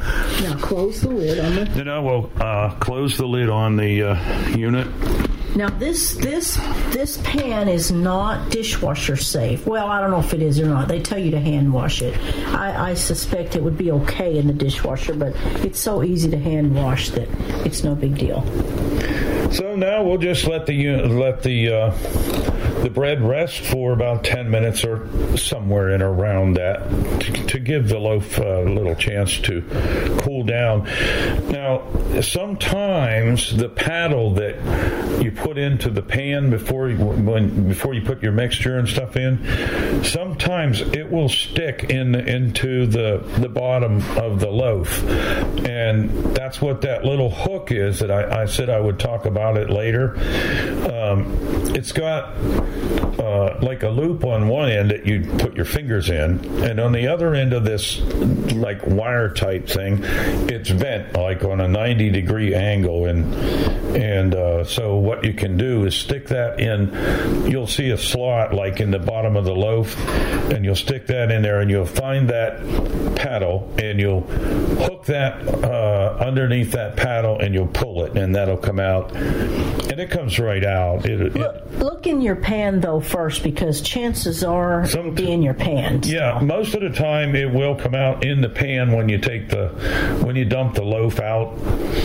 Now 0.44 0.56
close 0.58 1.00
the 1.00 1.08
lid 1.08 1.38
on 1.38 1.54
the. 1.54 1.64
Then 1.64 1.88
I 1.88 1.98
will 1.98 2.30
uh, 2.38 2.74
close 2.74 3.16
the 3.16 3.26
lid 3.26 3.48
on 3.48 3.76
the 3.76 4.02
uh, 4.02 4.48
unit. 4.56 4.86
Now 5.56 5.70
this 5.70 6.14
this 6.16 6.56
this 6.92 7.18
pan 7.24 7.68
is 7.68 7.92
not 7.92 8.50
dishwasher 8.50 9.16
safe. 9.16 9.66
Well, 9.66 9.86
I 9.86 10.00
don't 10.00 10.10
know 10.10 10.18
if 10.18 10.34
it 10.34 10.42
is 10.42 10.58
or 10.58 10.66
not. 10.66 10.88
They 10.88 11.00
tell 11.00 11.18
you 11.18 11.30
to 11.30 11.40
hand 11.40 11.72
wash 11.72 12.02
it. 12.02 12.18
I, 12.48 12.90
I 12.90 12.94
suspect 12.94 13.54
it 13.56 13.62
would 13.62 13.78
be 13.78 13.92
okay 13.92 14.36
in 14.36 14.48
the 14.48 14.52
dishwasher, 14.52 15.14
but 15.14 15.34
it's 15.64 15.78
so 15.78 16.02
easy 16.02 16.28
to 16.30 16.38
hand 16.38 16.74
wash 16.74 17.10
that 17.10 17.28
it's 17.64 17.84
no 17.84 17.94
big 17.94 18.18
deal. 18.18 18.40
So 19.50 19.76
now 19.76 20.02
we'll 20.02 20.18
just 20.18 20.46
let 20.46 20.66
the 20.66 20.96
let 20.96 21.42
the 21.42 21.72
uh, 21.72 21.90
the 22.84 22.90
bread 22.90 23.22
rest 23.22 23.60
for 23.60 23.92
about 23.92 24.24
ten 24.24 24.50
minutes 24.50 24.84
or 24.84 25.08
somewhere 25.38 25.88
in 25.94 26.02
around 26.02 26.52
that 26.54 26.86
to, 27.18 27.32
to 27.46 27.58
give 27.58 27.88
the 27.88 27.98
loaf 27.98 28.36
a 28.36 28.60
little 28.60 28.94
chance 28.94 29.38
to 29.38 29.62
cool 30.20 30.44
down. 30.44 30.84
Now, 31.50 31.82
sometimes 32.20 33.56
the 33.56 33.70
paddle 33.70 34.34
that 34.34 35.22
you 35.22 35.32
put 35.32 35.56
into 35.56 35.88
the 35.88 36.02
pan 36.02 36.50
before 36.50 36.90
you, 36.90 36.98
when 36.98 37.68
before 37.68 37.94
you 37.94 38.02
put 38.02 38.22
your 38.22 38.32
mixture 38.32 38.78
and 38.78 38.86
stuff 38.86 39.16
in, 39.16 40.04
sometimes 40.04 40.82
it 40.82 41.10
will 41.10 41.30
stick 41.30 41.86
in 41.88 42.14
into 42.14 42.86
the 42.86 43.24
the 43.38 43.48
bottom 43.48 44.02
of 44.18 44.40
the 44.40 44.50
loaf, 44.50 45.02
and 45.64 46.10
that's 46.36 46.60
what 46.60 46.82
that 46.82 47.06
little 47.06 47.30
hook 47.30 47.72
is 47.72 48.00
that 48.00 48.10
I, 48.10 48.42
I 48.42 48.44
said 48.44 48.68
I 48.68 48.78
would 48.78 48.98
talk 48.98 49.24
about 49.24 49.56
it 49.56 49.70
later. 49.70 50.16
Um, 50.92 51.72
it's 51.74 51.92
got 51.92 52.34
uh, 53.18 53.58
like 53.62 53.82
a 53.82 53.88
loop 53.88 54.24
on 54.24 54.48
one 54.48 54.68
end 54.70 54.90
that 54.90 55.06
you 55.06 55.22
put 55.38 55.54
your 55.54 55.64
fingers 55.64 56.10
in, 56.10 56.44
and 56.62 56.80
on 56.80 56.92
the 56.92 57.08
other 57.08 57.34
end 57.34 57.52
of 57.52 57.64
this 57.64 58.00
like 58.52 58.86
wire 58.86 59.32
type 59.32 59.68
thing, 59.68 60.00
it's 60.48 60.70
bent 60.70 61.14
like 61.14 61.44
on 61.44 61.60
a 61.60 61.68
90 61.68 62.10
degree 62.10 62.54
angle, 62.54 63.06
and 63.06 63.34
and 63.96 64.34
uh, 64.34 64.64
so 64.64 64.96
what 64.96 65.24
you 65.24 65.32
can 65.32 65.56
do 65.56 65.84
is 65.84 65.94
stick 65.94 66.28
that 66.28 66.60
in. 66.60 67.50
You'll 67.50 67.66
see 67.66 67.90
a 67.90 67.98
slot 67.98 68.52
like 68.54 68.80
in 68.80 68.90
the 68.90 68.98
bottom 68.98 69.36
of 69.36 69.44
the 69.44 69.54
loaf, 69.54 69.96
and 70.52 70.64
you'll 70.64 70.74
stick 70.74 71.06
that 71.08 71.30
in 71.30 71.42
there, 71.42 71.60
and 71.60 71.70
you'll 71.70 71.86
find 71.86 72.28
that 72.30 72.58
paddle, 73.16 73.72
and 73.78 74.00
you'll 74.00 74.22
hook 74.22 75.04
that 75.06 75.46
uh, 75.64 76.16
underneath 76.20 76.72
that 76.72 76.96
paddle, 76.96 77.38
and 77.38 77.54
you'll 77.54 77.66
pull 77.68 78.04
it, 78.04 78.16
and 78.16 78.34
that'll 78.34 78.56
come 78.56 78.80
out, 78.80 79.12
and 79.14 80.00
it 80.00 80.10
comes 80.10 80.38
right 80.38 80.64
out. 80.64 81.06
It, 81.06 81.36
it, 81.36 81.72
Look 81.78 82.06
in 82.06 82.20
your 82.20 82.36
pan 82.36 82.63
though 82.80 83.00
first, 83.00 83.42
because 83.42 83.80
chances 83.80 84.42
are 84.44 84.82
it'll 84.84 85.10
be 85.10 85.30
in 85.30 85.42
your 85.42 85.54
pan. 85.54 86.00
Yeah, 86.04 86.40
most 86.40 86.74
of 86.74 86.80
the 86.80 86.90
time 86.90 87.34
it 87.34 87.50
will 87.52 87.74
come 87.76 87.94
out 87.94 88.24
in 88.24 88.40
the 88.40 88.48
pan 88.48 88.92
when 88.92 89.08
you 89.08 89.18
take 89.18 89.48
the 89.50 89.68
when 90.24 90.36
you 90.36 90.44
dump 90.44 90.74
the 90.74 90.82
loaf 90.84 91.20
out. 91.20 91.58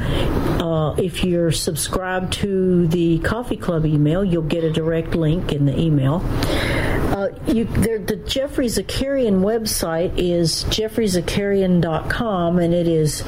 Uh, 0.62 0.96
if 0.96 1.24
you're 1.24 1.54
subscribed 1.70 2.34
to 2.34 2.88
the 2.88 3.20
Coffee 3.20 3.56
Club 3.56 3.86
email, 3.86 4.26
you'll 4.26 4.42
get 4.42 4.64
a 4.64 4.72
direct 4.72 5.14
link 5.14 5.52
in 5.52 5.66
the 5.66 5.80
email. 5.80 6.26
Uh, 6.26 7.30
you, 7.46 7.66
the 7.66 8.16
Geoffrey 8.26 8.66
Zakarian 8.66 9.42
website 9.42 10.12
is 10.18 10.64
geoffreyzakarian.com, 10.64 12.58
and 12.58 12.74
it 12.74 12.88
is 12.88 13.24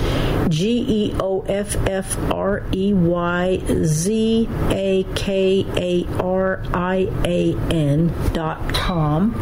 G 0.50 0.84
E 0.88 1.16
O 1.20 1.42
F 1.42 1.76
F 1.88 2.18
R 2.32 2.66
E 2.74 2.96
Y 2.96 3.62
Z 3.84 4.50
A 4.72 5.06
K 5.14 5.66
A 5.78 6.08
R 6.20 6.64
I 6.74 7.10
A 7.24 7.56
N 7.70 8.12
dot 8.34 8.74
com. 8.74 9.34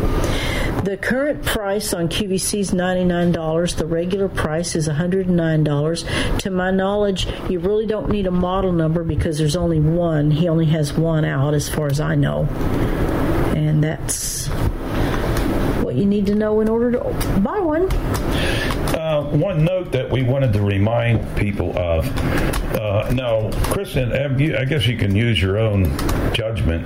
The 0.84 0.98
current 0.98 1.44
price 1.44 1.94
on 1.94 2.08
QVC 2.08 2.60
is 2.60 2.72
$99. 2.72 3.76
The 3.76 3.86
regular 3.86 4.30
price 4.30 4.76
is 4.76 4.88
$109. 4.88 6.40
To 6.40 6.50
my 6.50 6.72
knowledge, 6.72 7.28
you 7.50 7.60
really 7.60 7.86
don't 7.86 8.10
need 8.10 8.28
a 8.28 8.32
model 8.32 8.72
number 8.72 9.04
because 9.04 9.38
there's 9.38 9.56
only 9.56 9.80
one. 9.80 10.32
He 10.32 10.48
only 10.48 10.68
has 10.68 10.94
one 10.94 11.26
out, 11.26 11.54
as 11.54 11.68
far 11.68 11.88
as 11.88 12.00
I 12.00 12.16
know. 12.16 12.46
And 13.56 13.84
that's 13.84 14.48
what 15.84 15.96
you 15.96 16.06
need 16.06 16.28
to 16.28 16.36
know 16.36 16.62
in 16.62 16.70
order 16.70 16.92
to 16.92 17.40
buy 17.40 17.60
one. 17.60 17.92
Uh, 18.94 19.24
one 19.24 19.66
that 19.86 20.10
we 20.10 20.24
wanted 20.24 20.54
to 20.54 20.62
remind 20.62 21.38
people 21.38 21.78
of. 21.78 22.06
Uh, 22.76 23.10
now, 23.12 23.50
Kristen, 23.72 24.12
I 24.14 24.66
guess 24.66 24.88
you 24.88 24.98
can 24.98 25.16
use 25.16 25.42
your 25.42 25.58
own 25.58 25.86
judgment. 26.34 26.86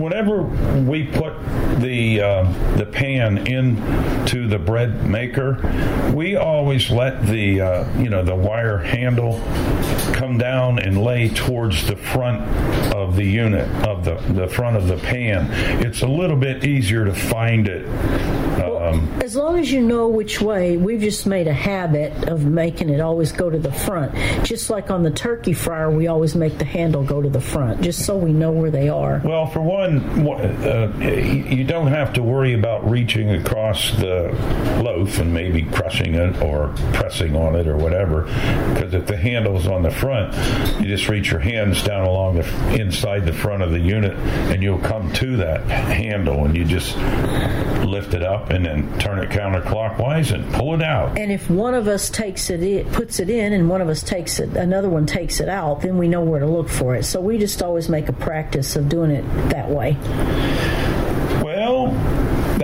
Whenever 0.00 0.42
we 0.42 1.04
put 1.04 1.34
the 1.80 2.20
uh, 2.20 2.76
the 2.76 2.86
pan 2.86 3.46
into 3.46 4.48
the 4.48 4.58
bread 4.58 5.06
maker, 5.06 5.58
we 6.14 6.36
always 6.36 6.90
let 6.90 7.26
the 7.26 7.60
uh, 7.60 8.00
you 8.00 8.08
know 8.08 8.22
the 8.22 8.34
wire 8.34 8.78
handle 8.78 9.40
come 10.14 10.38
down 10.38 10.78
and 10.78 11.02
lay 11.02 11.28
towards 11.28 11.86
the 11.86 11.96
front 11.96 12.40
of 12.94 13.16
the 13.16 13.24
unit 13.24 13.68
of 13.86 14.04
the 14.04 14.14
the 14.32 14.48
front 14.48 14.76
of 14.76 14.88
the 14.88 14.96
pan. 14.96 15.48
It's 15.84 16.02
a 16.02 16.08
little 16.08 16.36
bit 16.36 16.64
easier 16.64 17.04
to 17.04 17.14
find 17.14 17.68
it. 17.68 17.86
Um, 18.86 19.20
As 19.22 19.34
long 19.34 19.58
as 19.58 19.70
you 19.72 19.80
know 19.80 20.08
which 20.08 20.40
way, 20.40 20.76
we've 20.76 21.00
just 21.00 21.26
made 21.26 21.48
a 21.48 21.52
habit 21.52 22.12
of 22.28 22.44
making 22.44 22.90
it 22.90 23.00
always 23.00 23.32
go 23.32 23.50
to 23.50 23.58
the 23.58 23.72
front. 23.72 24.14
Just 24.44 24.70
like 24.70 24.90
on 24.90 25.02
the 25.02 25.10
turkey 25.10 25.52
fryer, 25.52 25.90
we 25.90 26.06
always 26.06 26.34
make 26.34 26.58
the 26.58 26.64
handle 26.64 27.02
go 27.02 27.20
to 27.22 27.28
the 27.28 27.40
front, 27.40 27.82
just 27.82 28.04
so 28.04 28.16
we 28.16 28.32
know 28.32 28.50
where 28.50 28.70
they 28.70 28.88
are. 28.88 29.20
Well, 29.24 29.46
for 29.46 29.60
one, 29.60 30.00
uh, 30.28 30.92
you 30.98 31.64
don't 31.64 31.88
have 31.88 32.12
to 32.14 32.22
worry 32.22 32.54
about 32.54 32.88
reaching 32.88 33.30
across 33.30 33.90
the 33.92 34.30
loaf 34.82 35.18
and 35.18 35.32
maybe 35.32 35.62
crushing 35.62 36.14
it 36.14 36.40
or 36.42 36.74
pressing 36.94 37.36
on 37.36 37.54
it 37.54 37.66
or 37.66 37.76
whatever. 37.76 38.22
Because 38.74 38.94
if 38.94 39.06
the 39.06 39.16
handle's 39.16 39.66
on 39.66 39.82
the 39.82 39.90
front, 39.90 40.34
you 40.80 40.86
just 40.86 41.08
reach 41.08 41.30
your 41.30 41.40
hands 41.40 41.82
down 41.82 42.06
along 42.06 42.36
the 42.36 42.80
inside 42.80 43.26
the 43.26 43.32
front 43.32 43.62
of 43.62 43.70
the 43.70 43.80
unit, 43.80 44.12
and 44.12 44.62
you'll 44.62 44.78
come 44.78 45.12
to 45.14 45.36
that 45.38 45.62
handle, 45.66 46.44
and 46.44 46.56
you 46.56 46.64
just 46.64 46.96
lift 47.86 48.14
it 48.14 48.22
up 48.22 48.50
and 48.50 48.64
then 48.64 48.98
turn 48.98 49.18
it 49.18 49.30
counterclockwise 49.30 50.32
and 50.32 50.52
pull 50.54 50.74
it 50.74 50.82
out. 50.82 51.18
And 51.18 51.30
if 51.30 51.48
one 51.48 51.74
of 51.74 51.88
us 51.88 52.10
takes 52.16 52.48
it, 52.48 52.62
in, 52.62 52.90
puts 52.92 53.20
it 53.20 53.28
in, 53.28 53.52
and 53.52 53.68
one 53.68 53.82
of 53.82 53.90
us 53.90 54.02
takes 54.02 54.40
it, 54.40 54.48
another 54.56 54.88
one 54.88 55.04
takes 55.04 55.38
it 55.38 55.50
out, 55.50 55.82
then 55.82 55.98
we 55.98 56.08
know 56.08 56.22
where 56.22 56.40
to 56.40 56.46
look 56.46 56.66
for 56.66 56.96
it. 56.96 57.04
So 57.04 57.20
we 57.20 57.36
just 57.36 57.62
always 57.62 57.90
make 57.90 58.08
a 58.08 58.14
practice 58.14 58.74
of 58.74 58.88
doing 58.88 59.10
it 59.10 59.22
that 59.50 59.68
way. 59.68 59.98
Well, 61.44 61.88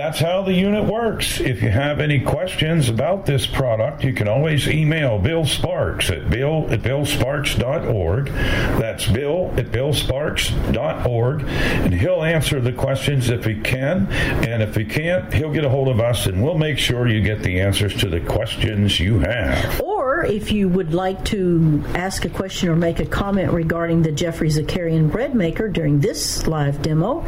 that's 0.03 0.19
how 0.19 0.41
the 0.41 0.53
unit 0.53 0.83
works. 0.83 1.39
If 1.39 1.63
you 1.63 1.69
have 1.69 2.01
any 2.01 2.19
questions 2.19 2.89
about 2.89 3.25
this 3.25 3.47
product, 3.47 4.03
you 4.03 4.11
can 4.11 4.27
always 4.27 4.67
email 4.67 5.17
Bill 5.17 5.45
Sparks 5.45 6.09
at 6.09 6.29
bill 6.29 6.69
at 6.69 6.81
billsparks.org. 6.81 8.25
That's 8.25 9.07
bill 9.07 9.53
at 9.55 9.67
billsparks.org. 9.67 11.43
And 11.43 11.93
he'll 11.93 12.21
answer 12.21 12.59
the 12.59 12.73
questions 12.73 13.29
if 13.29 13.45
he 13.45 13.61
can. 13.61 14.07
And 14.11 14.61
if 14.61 14.75
he 14.75 14.83
can't, 14.83 15.33
he'll 15.33 15.53
get 15.53 15.63
a 15.63 15.69
hold 15.69 15.87
of 15.87 16.01
us 16.01 16.25
and 16.25 16.43
we'll 16.43 16.57
make 16.57 16.79
sure 16.79 17.07
you 17.07 17.21
get 17.21 17.41
the 17.41 17.61
answers 17.61 17.95
to 18.01 18.09
the 18.09 18.19
questions 18.19 18.99
you 18.99 19.19
have. 19.19 19.79
If 20.25 20.51
you 20.51 20.69
would 20.69 20.93
like 20.93 21.23
to 21.25 21.83
ask 21.95 22.25
a 22.25 22.29
question 22.29 22.69
or 22.69 22.75
make 22.75 22.99
a 22.99 23.05
comment 23.05 23.51
regarding 23.51 24.01
the 24.01 24.11
Geoffrey 24.11 24.49
Zakarian 24.49 25.11
bread 25.11 25.35
maker 25.35 25.69
during 25.69 25.99
this 25.99 26.47
live 26.47 26.81
demo, 26.81 27.25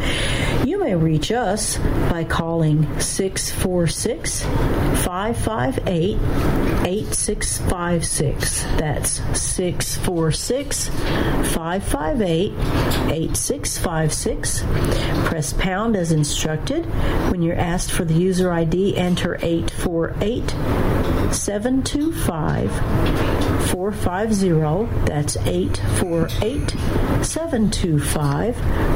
you 0.64 0.80
may 0.80 0.96
reach 0.96 1.32
us 1.32 1.78
by 2.10 2.24
calling 2.24 2.84
646 3.00 4.44
558 4.44 6.18
8656. 6.86 8.64
That's 8.78 9.12
646 9.40 10.90
558 10.90 12.52
8656. 13.12 14.64
Press 15.28 15.54
pound 15.54 15.96
as 15.96 16.12
instructed. 16.12 16.86
When 17.32 17.42
you're 17.42 17.56
asked 17.56 17.92
for 17.92 18.06
the 18.06 18.14
user 18.14 18.52
ID, 18.52 18.98
enter 18.98 19.38
848 19.42 20.50
725 21.34 22.72
450. 23.76 25.06
That's 25.06 25.38
848 25.38 26.70
725 27.26 28.56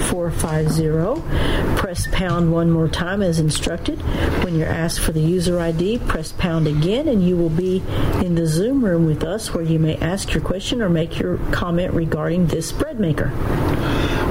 450. 0.09 1.77
Press 1.77 2.07
pound 2.11 2.51
one 2.51 2.71
more 2.71 2.87
time 2.87 3.21
as 3.21 3.39
instructed. 3.39 3.99
When 4.43 4.55
you're 4.55 4.67
asked 4.67 4.99
for 4.99 5.11
the 5.11 5.21
user 5.21 5.59
ID, 5.59 5.99
press 5.99 6.31
pound 6.31 6.67
again 6.67 7.07
and 7.07 7.25
you 7.25 7.35
will 7.35 7.49
be 7.49 7.83
in 8.23 8.35
the 8.35 8.47
Zoom 8.47 8.83
room 8.83 9.05
with 9.05 9.23
us 9.23 9.53
where 9.53 9.63
you 9.63 9.79
may 9.79 9.97
ask 9.97 10.33
your 10.33 10.43
question 10.43 10.81
or 10.81 10.89
make 10.89 11.19
your 11.19 11.37
comment 11.51 11.93
regarding 11.93 12.47
this 12.47 12.71
bread 12.71 12.99
maker. 12.99 13.31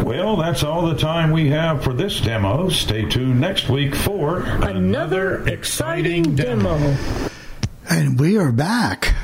Well, 0.05 0.37
that's 0.37 0.63
all 0.63 0.87
the 0.87 0.97
time 0.97 1.31
we 1.31 1.51
have 1.51 1.85
for 1.85 1.93
this 1.93 2.21
demo. 2.21 2.69
Stay 2.71 3.05
tuned 3.09 3.41
next 3.41 3.69
week 3.69 3.95
for 3.95 4.41
Another 4.41 5.47
exciting 5.47 6.35
demo. 6.35 6.97
And 7.91 8.19
we 8.19 8.39
are 8.39 8.53
back. 8.53 9.15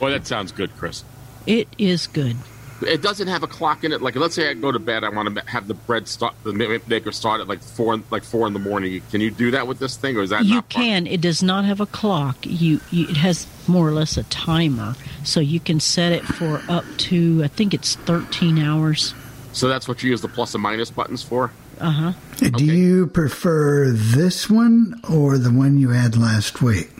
Boy, 0.00 0.10
that 0.10 0.26
sounds 0.26 0.50
good, 0.50 0.74
Chris. 0.76 1.04
It 1.46 1.68
is 1.78 2.06
good. 2.08 2.36
It 2.82 3.02
doesn't 3.02 3.28
have 3.28 3.42
a 3.42 3.46
clock 3.46 3.84
in 3.84 3.92
it. 3.92 4.00
Like, 4.00 4.16
let's 4.16 4.34
say 4.34 4.48
I 4.48 4.54
go 4.54 4.72
to 4.72 4.78
bed, 4.78 5.04
I 5.04 5.10
want 5.10 5.34
to 5.36 5.42
have 5.50 5.68
the 5.68 5.74
bread 5.74 6.08
start, 6.08 6.34
the 6.44 6.54
maker 6.54 7.12
start 7.12 7.42
at 7.42 7.46
like 7.48 7.60
four, 7.62 8.00
like 8.10 8.24
four 8.24 8.46
in 8.46 8.54
the 8.54 8.58
morning. 8.58 9.02
Can 9.10 9.20
you 9.20 9.30
do 9.30 9.50
that 9.50 9.66
with 9.66 9.78
this 9.78 9.98
thing, 9.98 10.16
or 10.16 10.22
is 10.22 10.30
that 10.30 10.46
You 10.46 10.56
not? 10.56 10.70
can. 10.70 11.06
It 11.06 11.20
does 11.20 11.42
not 11.42 11.66
have 11.66 11.80
a 11.80 11.86
clock. 11.86 12.38
You, 12.42 12.80
you 12.90 13.06
it 13.08 13.18
has 13.18 13.46
more 13.68 13.86
or 13.86 13.92
less 13.92 14.16
a 14.16 14.22
timer, 14.24 14.96
so 15.24 15.40
you 15.40 15.60
can 15.60 15.78
set 15.78 16.12
it 16.12 16.24
for 16.24 16.62
up 16.70 16.84
to 16.98 17.42
I 17.44 17.48
think 17.48 17.74
it's 17.74 17.96
13 17.96 18.58
hours. 18.58 19.12
So 19.52 19.68
that's 19.68 19.86
what 19.86 20.02
you 20.02 20.08
use 20.10 20.22
the 20.22 20.28
plus 20.28 20.54
and 20.54 20.62
minus 20.62 20.90
buttons 20.90 21.22
for. 21.22 21.52
Uh 21.78 21.90
huh. 21.90 22.12
Do 22.38 22.64
you 22.64 23.08
prefer 23.08 23.90
this 23.90 24.48
one 24.48 25.00
or 25.10 25.36
the 25.36 25.50
one 25.50 25.78
you 25.78 25.90
had 25.90 26.16
last 26.16 26.62
week? 26.62 26.90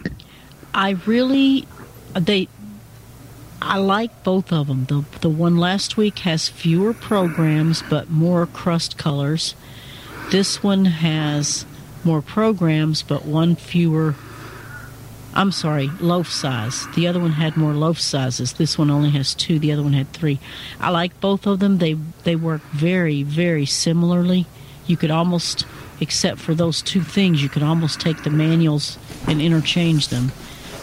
I 0.75 0.91
really 1.07 1.67
they 2.15 2.49
I 3.63 3.79
like 3.79 4.25
both 4.25 4.53
of 4.53 4.69
them. 4.69 4.87
The 4.87 5.05
the 5.21 5.29
one 5.29 5.57
last 5.57 5.97
week 5.97 6.21
has 6.21 6.49
fewer 6.49 6.95
programs 6.95 7.83
but 7.83 8.11
more 8.11 8.47
crust 8.47 8.97
colors. 8.97 9.55
This 10.31 10.63
one 10.63 10.87
has 10.87 11.67
more 12.03 12.23
programs 12.23 13.03
but 13.03 13.27
one 13.27 13.57
fewer 13.57 14.15
I'm 15.33 15.53
sorry, 15.53 15.89
loaf 16.01 16.29
size. 16.29 16.89
The 16.97 17.07
other 17.07 17.21
one 17.21 17.33
had 17.33 17.57
more 17.57 17.73
loaf 17.73 18.01
sizes. 18.01 18.55
This 18.55 18.77
one 18.77 18.91
only 18.91 19.11
has 19.11 19.33
two. 19.33 19.61
The 19.61 19.71
other 19.73 19.83
one 19.83 19.93
had 19.93 20.13
three. 20.13 20.41
I 20.81 20.91
like 20.91 21.21
both 21.21 21.47
of 21.47 21.61
them. 21.61 21.79
They 21.79 21.95
they 22.25 22.37
work 22.37 22.63
very 22.73 23.23
very 23.23 23.67
similarly. 23.67 24.47
You 24.87 24.97
could 24.97 25.11
almost, 25.11 25.67
except 26.01 26.41
for 26.41 26.55
those 26.55 26.83
two 26.83 27.03
things, 27.03 27.43
you 27.43 27.49
could 27.49 27.63
almost 27.63 28.01
take 28.01 28.25
the 28.25 28.31
manuals 28.31 28.99
and 29.29 29.41
interchange 29.41 30.09
them. 30.09 30.33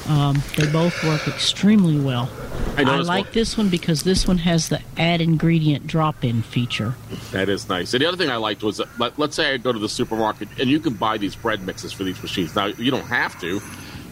Um, 0.07 0.41
they 0.55 0.71
both 0.71 1.03
work 1.03 1.27
extremely 1.27 1.99
well. 1.99 2.29
I 2.77 2.83
I, 2.83 2.97
like 2.97 3.25
one- 3.25 3.33
this 3.33 3.57
one 3.57 3.69
because 3.69 4.03
this 4.03 4.27
one 4.27 4.37
has 4.39 4.69
the 4.69 4.81
add 4.97 5.19
ingredient 5.21 5.87
drop 5.87 6.23
in 6.23 6.41
feature. 6.43 6.95
That 7.31 7.49
is 7.49 7.67
nice. 7.67 7.93
And 7.93 8.01
the 8.01 8.07
other 8.07 8.17
thing 8.17 8.29
I 8.29 8.35
liked 8.37 8.61
was, 8.63 8.81
let, 8.99 9.17
let's 9.17 9.35
say 9.35 9.53
I 9.53 9.57
go 9.57 9.71
to 9.73 9.79
the 9.79 9.89
supermarket 9.89 10.47
and 10.59 10.69
you 10.69 10.79
can 10.79 10.93
buy 10.93 11.17
these 11.17 11.35
bread 11.35 11.61
mixes 11.65 11.91
for 11.91 12.03
these 12.03 12.21
machines. 12.21 12.55
Now 12.55 12.67
you 12.67 12.91
don't 12.91 13.05
have 13.05 13.39
to, 13.41 13.61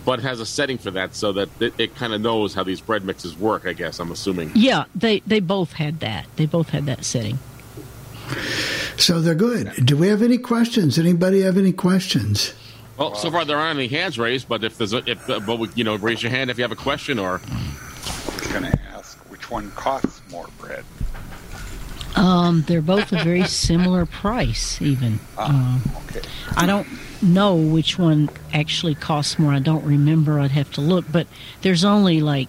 but 0.04 0.20
it 0.20 0.24
has 0.24 0.40
a 0.40 0.46
setting 0.46 0.78
for 0.80 0.92
that 0.92 1.14
so 1.16 1.34
that 1.34 1.50
it, 1.60 1.74
it 1.80 1.96
kind 1.96 2.14
of 2.14 2.22
knows 2.22 2.54
how 2.56 2.64
these 2.64 2.82
bread 2.82 3.04
mixes 3.06 3.38
work. 3.38 3.66
I 3.68 3.74
guess 3.74 4.00
I'm 4.00 4.12
assuming. 4.12 4.52
Yeah, 4.56 4.86
they, 4.96 5.20
they 5.22 5.40
both 5.40 5.74
had 5.74 6.00
that. 6.00 6.26
They 6.36 6.46
both 6.48 6.70
had 6.70 6.86
that 6.88 7.06
setting. 7.06 7.38
So 8.98 9.22
they're 9.22 9.36
good. 9.36 9.72
Do 9.86 9.96
we 9.98 10.08
have 10.08 10.22
any 10.24 10.38
questions? 10.40 10.98
Anybody 10.98 11.42
have 11.42 11.58
any 11.58 11.72
questions? 11.72 12.54
Well, 12.98 13.14
so 13.14 13.30
far 13.30 13.46
there 13.46 13.58
aren't 13.58 13.78
any 13.78 13.90
hands 13.90 14.18
raised, 14.18 14.48
but 14.48 14.64
if 14.64 14.78
there's 14.78 14.94
a, 14.94 15.04
if 15.10 15.30
uh, 15.30 15.42
but 15.46 15.60
we- 15.60 15.70
you 15.76 15.84
know, 15.84 15.96
raise 15.96 16.24
your 16.24 16.32
hand 16.32 16.50
if 16.50 16.58
you 16.58 16.64
have 16.64 16.72
a 16.72 16.76
question 16.78 17.20
or. 17.20 17.42
I 18.46 18.48
was 18.54 18.62
going 18.62 18.72
to 18.72 18.80
ask 18.94 19.18
which 19.32 19.50
one 19.50 19.72
costs 19.72 20.22
more 20.30 20.48
bread. 20.60 20.86
Um, 22.16 22.64
they're 22.68 22.82
both 22.82 23.12
a 23.12 23.24
very 23.24 23.44
similar 23.48 24.06
price, 24.06 24.80
even. 24.82 25.20
Ah, 25.38 25.50
Um, 25.50 25.82
I 26.56 26.66
don't 26.68 26.88
know 27.24 27.56
which 27.56 27.98
one 27.98 28.30
actually 28.54 28.94
costs 28.96 29.40
more. 29.40 29.52
I 29.52 29.60
don't 29.60 29.84
remember. 29.84 30.40
I'd 30.40 30.52
have 30.52 30.72
to 30.74 30.82
look. 30.82 31.06
But 31.12 31.28
there's 31.62 31.84
only 31.84 32.22
like, 32.22 32.48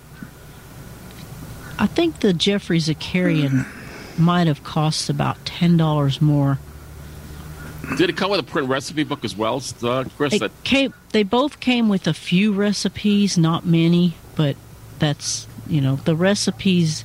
I 1.78 1.86
think 1.86 2.20
the 2.20 2.32
Geoffrey 2.34 2.78
Zakarian 2.78 3.66
might 4.18 4.46
have 4.48 4.62
cost 4.62 5.08
about 5.08 5.44
ten 5.46 5.76
dollars 5.76 6.20
more 6.20 6.58
Did 7.96 8.10
it 8.10 8.16
come 8.16 8.30
with 8.30 8.40
a 8.40 8.42
print 8.44 8.68
recipe 8.68 9.04
book 9.04 9.24
as 9.24 9.34
well, 9.36 9.62
uh, 9.82 10.04
Chris? 10.16 10.38
They 10.38 10.48
came. 10.62 10.92
They 11.12 11.22
both 11.22 11.58
came 11.60 11.88
with 11.88 12.06
a 12.06 12.14
few 12.14 12.52
recipes, 12.52 13.36
not 13.38 13.64
many, 13.66 14.14
but 14.36 14.56
that's 14.98 15.46
you 15.68 15.80
know 15.80 15.96
the 15.96 16.16
recipes 16.16 17.04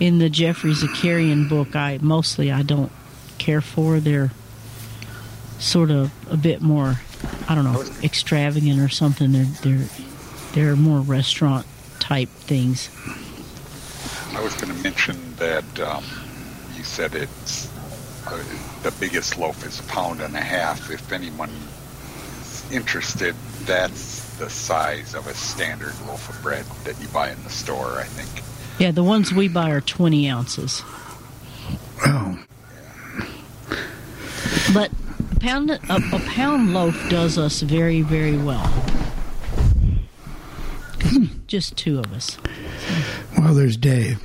in 0.00 0.18
the 0.18 0.28
Geoffrey 0.28 0.72
Zakarian 0.72 1.48
book. 1.48 1.74
I 1.76 1.98
mostly 2.00 2.50
I 2.52 2.62
don't 2.62 2.92
care 3.38 3.60
for. 3.60 4.00
They're 4.00 4.30
sort 5.58 5.90
of 5.90 6.12
a 6.30 6.36
bit 6.36 6.60
more, 6.60 7.00
I 7.48 7.54
don't 7.54 7.64
know, 7.64 7.84
extravagant 8.02 8.80
or 8.80 8.88
something. 8.88 9.32
They're 9.32 9.44
they're 9.44 9.88
they're 10.52 10.76
more 10.76 11.00
restaurant 11.00 11.66
type 11.98 12.28
things. 12.28 12.90
I 14.34 14.42
was 14.42 14.54
going 14.54 14.74
to 14.74 14.82
mention 14.82 15.34
that 15.36 15.80
um, 15.80 16.04
you 16.76 16.84
said 16.84 17.14
it's 17.14 17.68
uh, 18.26 18.42
the 18.82 18.92
biggest 19.00 19.38
loaf 19.38 19.66
is 19.66 19.80
a 19.80 19.82
pound 19.84 20.20
and 20.20 20.34
a 20.36 20.40
half. 20.40 20.90
If 20.90 21.12
anyone 21.12 21.50
is 22.40 22.70
interested, 22.70 23.34
that's 23.64 24.27
the 24.38 24.48
size 24.48 25.14
of 25.14 25.26
a 25.26 25.34
standard 25.34 25.94
loaf 26.06 26.28
of 26.28 26.42
bread 26.42 26.64
that 26.84 27.00
you 27.00 27.08
buy 27.08 27.30
in 27.30 27.42
the 27.44 27.50
store. 27.50 27.98
I 27.98 28.04
think. 28.04 28.44
Yeah, 28.78 28.90
the 28.92 29.04
ones 29.04 29.32
we 29.32 29.48
buy 29.48 29.70
are 29.70 29.80
twenty 29.80 30.28
ounces. 30.28 30.82
Oh. 32.06 32.38
But 34.72 34.90
a 35.36 35.40
pound 35.40 35.70
a, 35.70 35.80
a 35.90 36.20
pound 36.26 36.72
loaf 36.72 36.96
does 37.10 37.38
us 37.38 37.62
very 37.62 38.02
very 38.02 38.36
well. 38.36 38.72
Just 41.46 41.76
two 41.76 41.98
of 41.98 42.12
us. 42.12 42.36
Well, 43.38 43.54
there's 43.54 43.76
Dave. 43.76 44.22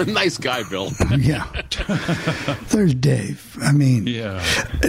nice 0.06 0.38
guy, 0.38 0.62
Bill. 0.62 0.92
Yeah. 1.18 1.46
There's 2.70 2.94
Dave. 2.94 3.56
I 3.62 3.72
mean, 3.72 4.06
yeah. 4.06 4.42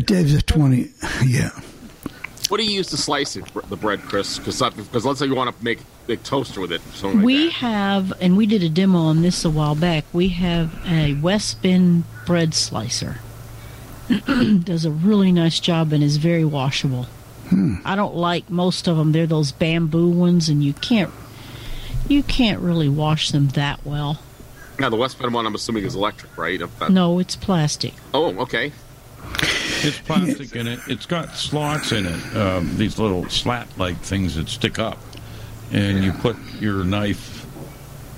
Dave's 0.06 0.34
a 0.34 0.42
20. 0.42 0.90
Yeah. 1.26 1.50
What 2.52 2.60
do 2.60 2.66
you 2.66 2.74
use 2.74 2.88
to 2.88 2.98
slice 2.98 3.38
it, 3.38 3.46
the 3.70 3.78
bread, 3.78 4.02
Chris? 4.02 4.38
Because 4.38 4.60
let's 5.06 5.20
say 5.20 5.26
you 5.26 5.36
want 5.36 5.58
to 5.58 5.64
make 5.64 5.80
a 6.10 6.18
toaster 6.18 6.60
with 6.60 6.74
it, 6.74 6.82
or 6.86 6.92
something 6.92 7.20
like 7.20 7.26
we 7.26 7.50
have, 7.52 8.12
and 8.20 8.36
we 8.36 8.46
did 8.46 8.62
a 8.62 8.68
demo 8.68 9.00
on 9.00 9.22
this 9.22 9.46
a 9.46 9.50
while 9.50 9.74
back. 9.74 10.04
We 10.12 10.28
have 10.28 10.78
a 10.86 11.14
West 11.14 11.62
Bend 11.62 12.04
bread 12.26 12.54
slicer. 12.54 13.20
Does 14.66 14.84
a 14.84 14.92
really 14.92 15.32
nice 15.32 15.62
job 15.62 15.94
and 15.94 16.04
is 16.04 16.18
very 16.18 16.44
washable. 16.44 17.04
Hmm. 17.48 17.76
I 17.86 17.96
don't 17.96 18.16
like 18.16 18.50
most 18.50 18.86
of 18.90 18.98
them. 18.98 19.14
They're 19.14 19.26
those 19.26 19.54
bamboo 19.54 20.10
ones, 20.10 20.50
and 20.50 20.62
you 20.62 20.74
can't 20.74 21.14
you 22.10 22.22
can't 22.22 22.60
really 22.60 22.90
wash 22.90 23.32
them 23.32 23.48
that 23.50 23.86
well. 23.86 24.20
that. 24.72 24.82
Now, 24.82 24.90
the 24.90 24.98
West 24.98 25.18
Bend 25.18 25.34
one, 25.34 25.46
I'm 25.46 25.56
assuming, 25.56 25.86
is 25.86 25.96
electric, 25.96 26.38
right? 26.38 26.62
No, 26.90 27.20
it's 27.20 27.38
plastic. 27.38 27.94
Oh, 28.14 28.38
okay. 28.40 28.74
It's 29.84 30.00
plastic 30.00 30.56
in 30.56 30.68
it. 30.68 30.80
It's 30.88 31.06
got 31.06 31.36
slots 31.36 31.92
in 31.92 32.06
it. 32.06 32.36
Um, 32.36 32.78
these 32.78 33.00
little 33.00 33.28
slat-like 33.30 33.98
things 33.98 34.36
that 34.36 34.50
stick 34.50 34.80
up, 34.80 35.00
and 35.72 36.04
you 36.04 36.12
put 36.12 36.38
your 36.60 36.84
knife 36.84 37.46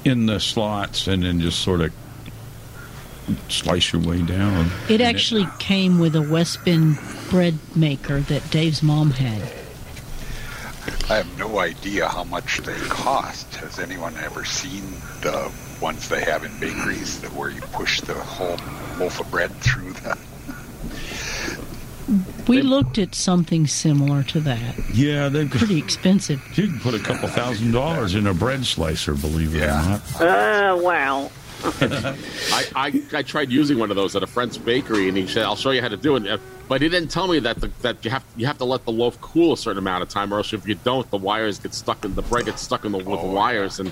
in 0.05 0.25
the 0.25 0.39
slots, 0.39 1.07
and 1.07 1.23
then 1.23 1.39
just 1.39 1.61
sort 1.61 1.81
of 1.81 1.93
slice 3.47 3.93
your 3.93 4.01
way 4.01 4.21
down. 4.21 4.69
It 4.89 4.99
And 4.99 5.03
actually 5.03 5.47
came 5.59 5.99
with 5.99 6.15
a 6.15 6.21
West 6.21 6.65
Bend 6.65 6.97
bread 7.29 7.57
maker 7.75 8.19
that 8.19 8.49
Dave's 8.51 8.83
mom 8.83 9.11
had. 9.11 9.41
I 11.09 11.15
have 11.15 11.37
no 11.37 11.59
idea 11.59 12.09
how 12.09 12.25
much 12.25 12.57
they 12.59 12.77
cost. 12.89 13.55
Has 13.55 13.79
anyone 13.79 14.13
ever 14.17 14.43
seen 14.43 14.83
the 15.21 15.49
ones 15.81 16.09
they 16.09 16.21
have 16.25 16.43
in 16.43 16.59
bakeries 16.59 17.21
that 17.21 17.31
where 17.33 17.49
you 17.49 17.61
push 17.71 18.01
the 18.01 18.13
whole 18.13 18.57
loaf 18.99 19.21
of 19.21 19.31
bread 19.31 19.51
through 19.61 19.93
the? 19.93 20.17
We 22.47 22.61
looked 22.61 22.97
at 22.97 23.15
something 23.15 23.65
similar 23.67 24.23
to 24.23 24.39
that. 24.41 24.75
Yeah, 24.93 25.29
they're 25.29 25.47
pretty 25.47 25.77
expensive. 25.77 26.41
You 26.57 26.67
can 26.67 26.79
put 26.79 26.93
a 26.93 26.99
couple 26.99 27.29
thousand 27.29 27.71
dollars 27.71 28.15
in 28.15 28.27
a 28.27 28.33
bread 28.33 28.65
slicer, 28.65 29.13
believe 29.13 29.55
it 29.55 29.63
or 29.63 29.67
not. 29.67 30.21
Uh, 30.21 30.77
wow. 30.81 31.31
I, 31.63 32.65
I, 32.75 33.01
I 33.13 33.21
tried 33.23 33.49
using 33.49 33.79
one 33.79 33.89
of 33.89 33.95
those 33.95 34.15
at 34.17 34.23
a 34.23 34.27
friend's 34.27 34.57
bakery, 34.57 35.07
and 35.07 35.15
he 35.15 35.27
said, 35.27 35.43
"I'll 35.43 35.55
show 35.55 35.71
you 35.71 35.81
how 35.81 35.87
to 35.87 35.95
do 35.97 36.17
it." 36.17 36.27
Uh, 36.27 36.37
But 36.67 36.81
he 36.81 36.89
didn't 36.89 37.09
tell 37.09 37.27
me 37.27 37.39
that 37.39 37.61
the, 37.61 37.67
that 37.81 38.03
you 38.03 38.11
have 38.11 38.23
you 38.35 38.45
have 38.47 38.57
to 38.57 38.65
let 38.65 38.83
the 38.83 38.91
loaf 38.91 39.19
cool 39.21 39.53
a 39.53 39.57
certain 39.57 39.77
amount 39.77 40.03
of 40.03 40.09
time, 40.09 40.33
or 40.33 40.37
else 40.37 40.51
if 40.51 40.67
you 40.67 40.75
don't, 40.75 41.09
the 41.09 41.17
wires 41.17 41.59
get 41.59 41.73
stuck 41.73 42.03
in 42.03 42.15
the 42.15 42.21
bread 42.21 42.45
gets 42.45 42.61
stuck 42.61 42.83
in 42.83 42.91
the 42.91 42.97
with 42.97 43.21
the 43.21 43.27
wires, 43.27 43.79
and 43.79 43.91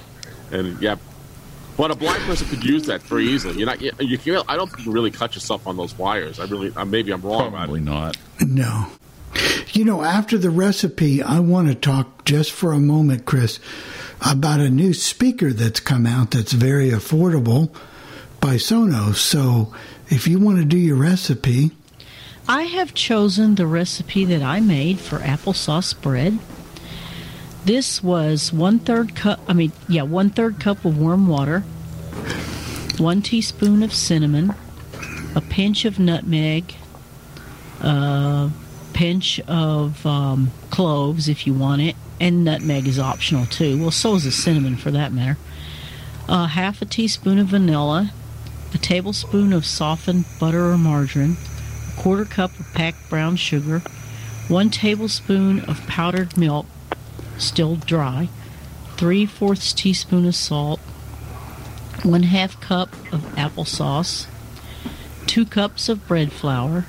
and 0.52 0.82
yeah. 0.82 0.98
But 1.82 1.90
a 1.90 1.96
blind 1.96 2.22
person 2.26 2.48
could 2.48 2.64
use 2.64 2.86
that 2.86 3.02
very 3.02 3.26
easily. 3.26 3.58
You're 3.58 3.66
not 3.66 3.82
you, 3.82 3.92
you 4.00 4.20
can. 4.20 4.44
I 4.48 4.56
don't 4.56 4.72
think 4.72 4.86
you 4.86 4.92
really 4.92 5.10
cut 5.10 5.34
yourself 5.34 5.66
on 5.66 5.78
those 5.78 5.98
wires. 5.98 6.40
I 6.40 6.46
really 6.46 6.72
uh, 6.76 6.86
maybe 6.86 7.12
I'm 7.12 7.24
wrong. 7.24 7.54
Probably 7.54 7.80
not. 7.80 8.18
No. 8.40 8.86
You 9.74 9.84
know, 9.84 10.04
after 10.04 10.38
the 10.38 10.52
recipe, 10.52 11.24
I 11.24 11.40
want 11.40 11.70
to 11.70 11.74
talk 11.74 12.24
just 12.24 12.52
for 12.52 12.72
a 12.72 12.78
moment, 12.78 13.26
Chris, 13.26 13.60
about 14.24 14.60
a 14.60 14.70
new 14.70 14.94
speaker 14.94 15.54
that's 15.54 15.80
come 15.80 16.06
out 16.06 16.30
that's 16.30 16.54
very 16.54 16.92
affordable 16.92 17.74
by 18.40 18.58
Sonos. 18.58 19.16
So 19.16 19.74
if 20.08 20.28
you 20.28 20.38
want 20.38 20.60
to 20.60 20.66
do 20.66 20.78
your 20.78 20.98
recipe, 20.98 21.72
I 22.48 22.62
have 22.62 22.94
chosen 22.94 23.56
the 23.56 23.66
recipe 23.66 24.24
that 24.26 24.44
I 24.44 24.60
made 24.60 25.00
for 25.00 25.18
applesauce 25.18 26.00
bread. 26.00 26.38
This 27.64 28.02
was 28.02 28.52
one 28.52 28.80
third 28.80 29.16
cup, 29.16 29.40
I 29.48 29.54
mean, 29.54 29.72
yeah, 29.88 30.02
one 30.02 30.32
third 30.32 30.60
cup 30.60 30.84
of 30.84 30.98
warm 30.98 31.28
water, 31.28 31.60
one 32.98 33.22
teaspoon 33.22 33.84
of 33.84 33.94
cinnamon, 33.94 34.56
a 35.36 35.42
pinch 35.42 35.86
of 35.86 36.00
nutmeg, 36.00 36.76
a 37.82 38.50
pinch 38.94 39.40
of 39.42 40.04
um, 40.06 40.52
cloves 40.72 41.30
if 41.30 41.46
you 41.46 41.54
want 41.54 41.84
it, 41.84 41.96
and 42.20 42.44
nutmeg 42.44 42.88
is 42.88 42.98
optional 42.98 43.46
too. 43.46 43.80
Well, 43.80 43.92
so 43.92 44.16
is 44.16 44.24
the 44.24 44.32
cinnamon 44.32 44.76
for 44.76 44.90
that 44.92 45.14
matter. 45.14 45.38
Uh, 46.28 46.48
half 46.48 46.82
a 46.82 46.86
teaspoon 46.86 47.38
of 47.38 47.48
vanilla, 47.48 48.12
a 48.74 48.78
tablespoon 48.80 49.54
of 49.54 49.66
softened 49.66 50.26
butter 50.40 50.72
or 50.72 50.78
margarine, 50.80 51.38
a 51.94 52.02
quarter 52.02 52.26
cup 52.26 52.60
of 52.60 52.74
packed 52.74 53.08
brown 53.10 53.36
sugar, 53.36 53.84
one 54.48 54.72
tablespoon 54.72 55.60
of 55.66 55.86
powdered 55.88 56.38
milk, 56.38 56.66
still 57.38 57.76
dry, 57.76 58.30
three 58.98 59.26
fourths 59.26 59.74
teaspoon 59.74 60.26
of 60.26 60.36
salt, 60.36 60.80
one 62.04 62.24
half 62.24 62.60
cup 62.62 62.94
of 63.12 63.22
applesauce, 63.36 64.28
two 65.28 65.46
cups 65.46 65.90
of 65.90 66.08
bread 66.08 66.32
flour, 66.32 66.86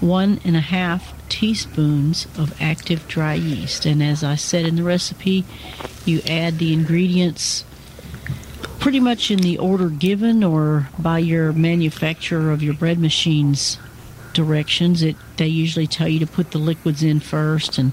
one 0.00 0.40
and 0.44 0.56
a 0.56 0.60
half 0.60 1.12
teaspoons 1.28 2.26
of 2.38 2.60
active 2.60 3.06
dry 3.08 3.34
yeast. 3.34 3.86
And 3.86 4.02
as 4.02 4.22
I 4.22 4.34
said 4.34 4.66
in 4.66 4.76
the 4.76 4.82
recipe, 4.82 5.44
you 6.04 6.20
add 6.28 6.58
the 6.58 6.72
ingredients 6.72 7.64
pretty 8.78 9.00
much 9.00 9.30
in 9.30 9.38
the 9.38 9.56
order 9.56 9.88
given 9.88 10.44
or 10.44 10.88
by 10.98 11.18
your 11.18 11.52
manufacturer 11.52 12.52
of 12.52 12.62
your 12.62 12.74
bread 12.74 12.98
machine's 12.98 13.78
directions. 14.34 15.02
It 15.02 15.16
they 15.38 15.46
usually 15.46 15.86
tell 15.86 16.06
you 16.06 16.20
to 16.20 16.26
put 16.26 16.50
the 16.50 16.58
liquids 16.58 17.02
in 17.02 17.20
first 17.20 17.78
and 17.78 17.92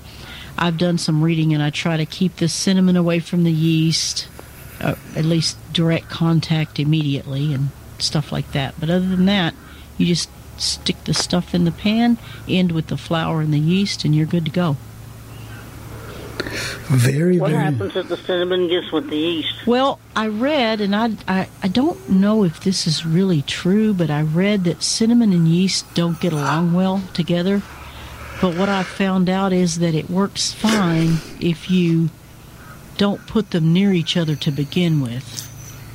I've 0.58 0.78
done 0.78 0.98
some 0.98 1.24
reading 1.24 1.54
and 1.54 1.64
I 1.64 1.70
try 1.70 1.98
to 1.98 2.06
keep 2.06 2.38
the 2.38 2.48
cinnamon 2.48 2.96
away 2.96 3.20
from 3.20 3.44
the 3.44 3.52
yeast, 3.52 4.28
uh, 4.80 4.96
at 5.16 5.26
least 5.26 5.58
direct 5.74 6.10
contact 6.10 6.80
immediately 6.80 7.54
and 7.54 7.70
stuff 8.00 8.32
like 8.32 8.52
that. 8.52 8.76
But 8.80 8.90
other 8.90 9.08
than 9.08 9.26
that, 9.26 9.54
you 9.98 10.06
just 10.06 10.30
stick 10.58 11.04
the 11.06 11.14
stuff 11.14 11.56
in 11.56 11.66
the 11.66 11.72
pan, 11.72 12.18
end 12.48 12.72
with 12.72 12.88
the 12.88 12.98
flour 12.98 13.42
and 13.42 13.54
the 13.54 13.60
yeast, 13.60 14.06
and 14.06 14.16
you're 14.16 14.28
good 14.28 14.46
to 14.46 14.52
go. 14.52 14.78
very, 16.90 17.40
What 17.40 17.52
very. 17.52 17.64
happens 17.64 17.96
if 17.96 18.08
the 18.10 18.18
cinnamon 18.18 18.68
gets 18.68 18.92
with 18.92 19.10
the 19.10 19.18
yeast? 19.18 19.66
Well, 19.66 20.00
I 20.16 20.28
read, 20.28 20.82
and 20.82 20.96
I, 20.96 21.12
I, 21.28 21.48
I 21.64 21.68
don't 21.68 22.10
know 22.10 22.44
if 22.44 22.60
this 22.62 22.86
is 22.86 23.06
really 23.06 23.42
true, 23.44 23.94
but 23.94 24.10
I 24.10 24.22
read 24.22 24.66
that 24.66 24.84
cinnamon 24.84 25.32
and 25.34 25.48
yeast 25.48 25.92
don't 25.94 26.20
get 26.20 26.34
along 26.34 26.74
well 26.74 27.02
together. 27.14 27.62
But 28.42 28.58
what 28.58 28.70
I 28.70 28.82
found 28.82 29.30
out 29.30 29.54
is 29.54 29.80
that 29.80 29.94
it 29.94 30.10
works 30.10 30.52
fine 30.52 31.18
if 31.40 31.70
you 31.70 32.10
don't 32.98 33.26
put 33.28 33.52
them 33.52 33.72
near 33.72 33.94
each 33.94 34.18
other 34.18 34.36
to 34.38 34.52
begin 34.52 35.00
with. 35.00 35.48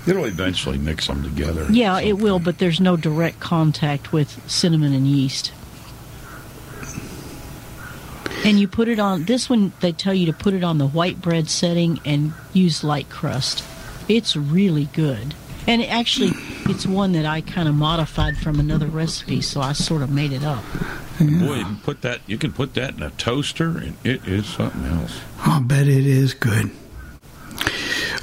It'll 0.07 0.25
eventually 0.25 0.79
mix 0.79 1.09
them 1.09 1.25
together. 1.25 1.67
Yeah, 1.69 1.99
it 1.99 2.19
will, 2.19 2.39
but 2.39 2.59
there's 2.59 2.81
no 2.81 2.97
direct 2.97 3.41
contact 3.41 4.13
with 4.13 4.41
cinnamon 4.49 4.93
and 4.93 5.09
yeast. 5.09 5.53
And 8.45 8.61
you 8.61 8.69
put 8.69 8.87
it 8.87 9.01
on 9.01 9.25
this 9.25 9.51
one, 9.51 9.73
they 9.81 9.91
tell 9.91 10.15
you 10.15 10.27
to 10.27 10.33
put 10.33 10.55
it 10.55 10.63
on 10.63 10.79
the 10.79 10.87
white 10.87 11.21
bread 11.21 11.51
setting 11.51 11.99
and 12.05 12.33
use 12.53 12.85
light 12.85 13.11
crust. 13.11 13.65
It's 14.09 14.37
really 14.37 14.85
good. 14.93 15.35
And 15.67 15.83
it 15.83 15.87
actually, 15.87 16.31
it's 16.69 16.87
one 16.87 17.13
that 17.13 17.27
I 17.27 17.41
kind 17.41 17.69
of 17.69 17.75
modified 17.75 18.37
from 18.37 18.61
another 18.61 18.87
recipe, 18.87 19.41
so 19.41 19.61
I 19.61 19.73
sort 19.73 20.03
of 20.03 20.11
made 20.11 20.33
it 20.33 20.45
up. 20.45 20.65
Boy, 21.19 21.57
you 21.57 21.65
can 21.65 21.77
put 21.77 22.03
that. 22.03 22.21
You 22.27 22.39
can 22.39 22.53
put 22.53 22.75
that 22.75 22.95
in 22.95 23.03
a 23.03 23.11
toaster, 23.11 23.79
and 23.79 23.97
it 24.05 24.27
is 24.27 24.47
something 24.47 24.85
else. 24.85 25.21
I'll 25.41 25.63
bet 25.63 25.89
it 25.89 26.07
is 26.07 26.35
good. 26.35 26.71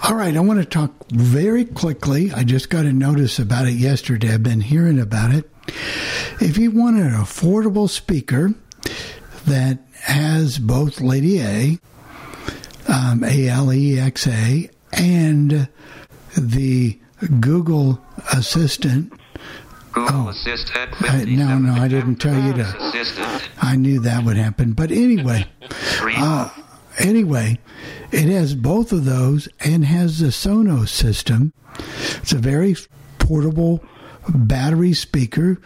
All 0.04 0.16
right, 0.16 0.36
I 0.36 0.42
want 0.42 0.60
to 0.60 0.66
talk 0.66 0.92
very 1.12 1.66
quickly. 1.66 2.32
I 2.32 2.44
just 2.44 2.70
got 2.70 2.86
a 2.86 2.92
notice 2.92 3.40
about 3.40 3.68
it 3.68 3.74
yesterday. 3.74 4.34
I've 4.34 4.44
been 4.44 4.62
hearing 4.62 5.00
about 5.00 5.34
it. 5.34 5.50
If 6.42 6.58
you 6.58 6.72
want 6.72 6.98
an 6.98 7.12
affordable 7.14 7.90
speaker 7.90 8.54
that 9.46 9.80
has 10.02 10.60
both 10.60 11.00
Lady 11.00 11.40
A, 11.40 11.80
um, 12.90 13.24
A 13.24 13.48
L 13.48 13.72
E 13.72 13.98
X 13.98 14.28
A, 14.28 14.70
and 14.92 15.70
the 16.38 17.00
Google 17.40 18.04
Assistant. 18.32 19.14
Google 19.92 20.30
Assistant. 20.30 20.90
I, 21.02 21.26
no, 21.26 21.58
no, 21.60 21.74
I 21.74 21.88
didn't 21.88 22.16
tell 22.18 22.40
you 22.42 22.54
to. 22.54 22.62
Assistant. 22.62 23.50
I 23.62 23.76
knew 23.76 24.00
that 24.02 24.24
would 24.24 24.38
happen. 24.38 24.74
But 24.74 24.92
anyway, 24.92 25.46
uh, 26.18 26.50
anyway, 26.98 27.60
it 28.12 28.28
has 28.30 28.56
both 28.56 28.92
of 28.92 29.06
those 29.06 29.48
and 29.60 29.86
has 29.86 30.20
the 30.20 30.28
Sonos 30.28 30.90
system. 30.90 31.54
It's 32.22 32.34
a 32.34 32.38
very 32.38 32.76
portable 33.20 33.84
battery 34.30 34.94
speaker, 34.94 35.60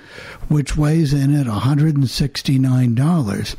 which 0.48 0.78
weighs 0.78 1.14
in 1.14 1.36
at 1.36 1.46
$169 1.48 3.56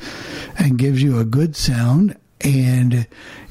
and 0.59 0.79
gives 0.79 1.03
you 1.03 1.19
a 1.19 1.25
good 1.25 1.57
sound. 1.57 2.17
And 2.41 3.09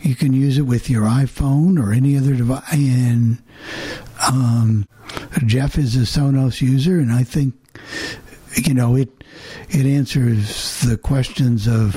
you 0.08 0.16
can 0.16 0.34
use 0.34 0.58
it 0.58 0.64
with 0.64 0.90
your 0.90 1.04
iPhone 1.04 1.82
or 1.82 1.92
any 1.92 2.18
other 2.18 2.34
device. 2.34 2.64
And 2.72 3.44
um, 4.26 4.88
Jeff 5.46 5.78
is 5.78 5.96
a 5.96 6.00
Sonos 6.00 6.62
user, 6.62 6.98
and 7.00 7.12
I 7.12 7.24
think 7.24 7.54
you 8.56 8.74
know 8.74 8.96
it. 8.96 9.10
It 9.70 9.86
answers 9.86 10.80
the 10.82 10.98
questions 10.98 11.68
of 11.68 11.96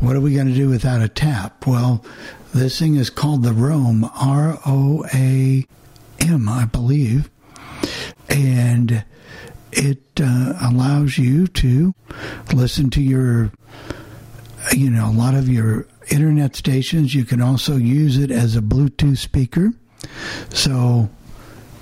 what 0.00 0.14
are 0.16 0.20
we 0.20 0.34
going 0.34 0.46
to 0.46 0.54
do 0.54 0.68
without 0.68 1.02
a 1.02 1.08
tap? 1.08 1.66
Well, 1.66 2.04
this 2.54 2.78
thing 2.78 2.94
is 2.94 3.10
called 3.10 3.42
the 3.42 3.52
Roam, 3.52 4.04
R 4.04 4.58
O 4.64 5.04
A 5.12 5.66
M, 6.20 6.48
I 6.48 6.64
believe, 6.66 7.28
and 8.28 9.04
it 9.72 10.02
uh, 10.20 10.54
allows 10.62 11.18
you 11.18 11.48
to 11.48 11.94
listen 12.54 12.90
to 12.90 13.02
your, 13.02 13.52
you 14.72 14.90
know, 14.90 15.10
a 15.10 15.12
lot 15.12 15.34
of 15.34 15.48
your 15.48 15.86
internet 16.10 16.56
stations. 16.56 17.14
You 17.14 17.24
can 17.24 17.40
also 17.40 17.76
use 17.76 18.18
it 18.18 18.30
as 18.30 18.56
a 18.56 18.60
Bluetooth 18.60 19.18
speaker. 19.18 19.72
So 20.52 21.08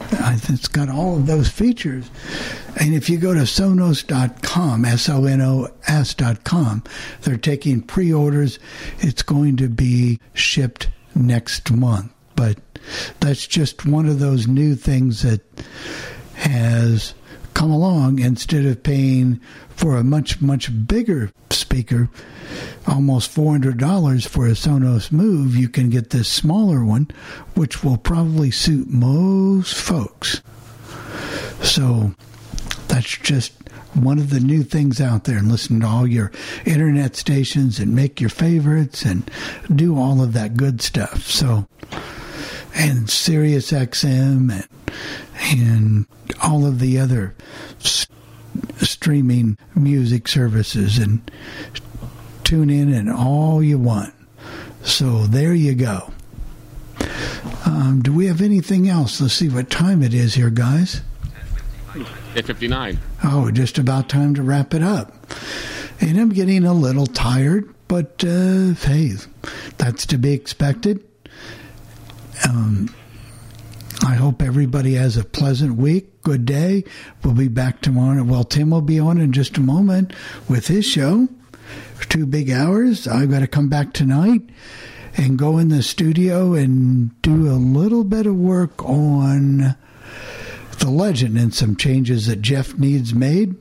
it's 0.00 0.68
got 0.68 0.88
all 0.88 1.16
of 1.16 1.26
those 1.26 1.48
features. 1.48 2.10
And 2.80 2.94
if 2.94 3.10
you 3.10 3.18
go 3.18 3.34
to 3.34 3.40
sonos.com, 3.40 4.84
S 4.84 5.08
O 5.08 5.24
N 5.24 5.40
O 5.40 5.68
S.com, 5.86 6.84
they're 7.22 7.36
taking 7.36 7.82
pre 7.82 8.12
orders. 8.12 8.58
It's 8.98 9.22
going 9.22 9.56
to 9.58 9.68
be 9.68 10.20
shipped 10.34 10.88
next 11.14 11.70
month. 11.70 12.12
But 12.36 12.58
that's 13.20 13.46
just 13.46 13.84
one 13.84 14.06
of 14.06 14.20
those 14.20 14.46
new 14.46 14.76
things 14.76 15.22
that 15.22 15.40
has 16.34 17.14
come 17.54 17.70
along 17.70 18.20
instead 18.20 18.64
of 18.64 18.82
paying 18.82 19.40
for 19.78 19.96
a 19.96 20.02
much, 20.02 20.40
much 20.40 20.88
bigger 20.88 21.30
speaker, 21.50 22.10
almost 22.88 23.32
$400 23.32 24.26
for 24.26 24.46
a 24.48 24.50
Sonos 24.50 25.12
Move, 25.12 25.54
you 25.54 25.68
can 25.68 25.88
get 25.88 26.10
this 26.10 26.28
smaller 26.28 26.84
one, 26.84 27.06
which 27.54 27.84
will 27.84 27.96
probably 27.96 28.50
suit 28.50 28.88
most 28.88 29.76
folks. 29.76 30.42
So 31.62 32.12
that's 32.88 33.18
just 33.18 33.52
one 33.94 34.18
of 34.18 34.30
the 34.30 34.40
new 34.40 34.64
things 34.64 35.00
out 35.00 35.24
there 35.24 35.38
and 35.38 35.48
listen 35.48 35.78
to 35.80 35.86
all 35.86 36.08
your 36.08 36.32
internet 36.66 37.14
stations 37.14 37.78
and 37.78 37.94
make 37.94 38.20
your 38.20 38.30
favorites 38.30 39.04
and 39.04 39.30
do 39.72 39.96
all 39.96 40.20
of 40.20 40.32
that 40.32 40.56
good 40.56 40.82
stuff. 40.82 41.22
So 41.22 41.68
and 42.74 43.08
Sirius 43.08 43.70
XM 43.70 44.52
and 44.52 44.68
and 45.40 46.06
all 46.42 46.66
of 46.66 46.80
the 46.80 46.98
other 46.98 47.36
streaming 48.78 49.58
music 49.74 50.28
services 50.28 50.98
and 50.98 51.30
tune 52.44 52.70
in 52.70 52.92
and 52.92 53.10
all 53.10 53.62
you 53.62 53.78
want. 53.78 54.14
So 54.82 55.26
there 55.26 55.54
you 55.54 55.74
go. 55.74 56.12
Um, 57.66 58.00
do 58.02 58.12
we 58.12 58.26
have 58.26 58.40
anything 58.40 58.88
else? 58.88 59.20
Let's 59.20 59.34
see 59.34 59.48
what 59.48 59.70
time 59.70 60.02
it 60.02 60.14
is 60.14 60.34
here, 60.34 60.50
guys. 60.50 61.02
At 62.36 62.44
59. 62.46 62.98
Oh, 63.24 63.50
just 63.50 63.78
about 63.78 64.08
time 64.08 64.34
to 64.34 64.42
wrap 64.42 64.74
it 64.74 64.82
up. 64.82 65.12
And 66.00 66.18
I'm 66.18 66.28
getting 66.30 66.64
a 66.64 66.72
little 66.72 67.06
tired, 67.06 67.74
but 67.88 68.22
uh, 68.24 68.74
hey, 68.74 69.12
that's 69.78 70.06
to 70.06 70.18
be 70.18 70.32
expected. 70.32 71.04
Um, 72.48 72.94
I 74.04 74.14
hope 74.14 74.42
everybody 74.42 74.94
has 74.94 75.16
a 75.16 75.24
pleasant 75.24 75.76
week. 75.76 76.22
Good 76.22 76.44
day. 76.44 76.84
We'll 77.22 77.34
be 77.34 77.48
back 77.48 77.80
tomorrow. 77.80 78.22
Well, 78.22 78.44
Tim 78.44 78.70
will 78.70 78.80
be 78.80 79.00
on 79.00 79.18
in 79.18 79.32
just 79.32 79.56
a 79.56 79.60
moment 79.60 80.12
with 80.48 80.68
his 80.68 80.84
show. 80.84 81.28
Two 82.08 82.26
big 82.26 82.50
hours. 82.50 83.08
I've 83.08 83.30
got 83.30 83.40
to 83.40 83.46
come 83.46 83.68
back 83.68 83.92
tonight 83.92 84.42
and 85.16 85.38
go 85.38 85.58
in 85.58 85.68
the 85.68 85.82
studio 85.82 86.54
and 86.54 87.20
do 87.22 87.50
a 87.50 87.58
little 87.58 88.04
bit 88.04 88.26
of 88.26 88.36
work 88.36 88.82
on 88.84 89.76
the 90.78 90.90
legend 90.90 91.36
and 91.36 91.52
some 91.52 91.74
changes 91.76 92.26
that 92.26 92.40
Jeff 92.40 92.78
needs 92.78 93.12
made 93.12 93.56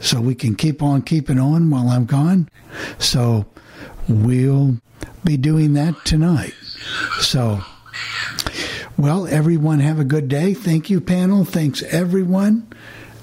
so 0.00 0.20
we 0.20 0.34
can 0.34 0.54
keep 0.54 0.82
on 0.82 1.02
keeping 1.02 1.38
on 1.38 1.70
while 1.70 1.88
I'm 1.88 2.06
gone. 2.06 2.48
So 2.98 3.46
we'll 4.08 4.78
be 5.22 5.36
doing 5.36 5.74
that 5.74 6.04
tonight. 6.04 6.54
So, 7.20 7.60
well, 8.96 9.26
everyone 9.26 9.80
have 9.80 9.98
a 9.98 10.04
good 10.04 10.28
day. 10.28 10.54
Thank 10.54 10.88
you, 10.88 11.00
panel. 11.00 11.44
Thanks, 11.44 11.82
everyone. 11.82 12.66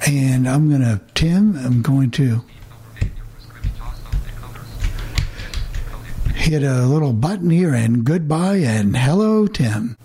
And 0.08 0.48
I'm 0.48 0.70
going 0.70 0.82
to, 0.82 1.02
Tim, 1.14 1.56
I'm 1.56 1.82
going 1.82 2.12
to 2.12 2.44
hit 6.36 6.64
a 6.64 6.86
little 6.86 7.14
button 7.14 7.50
here 7.50 7.74
and 7.74 8.04
goodbye 8.04 8.58
and 8.58 8.98
hello, 8.98 9.48
Tim. 9.48 9.98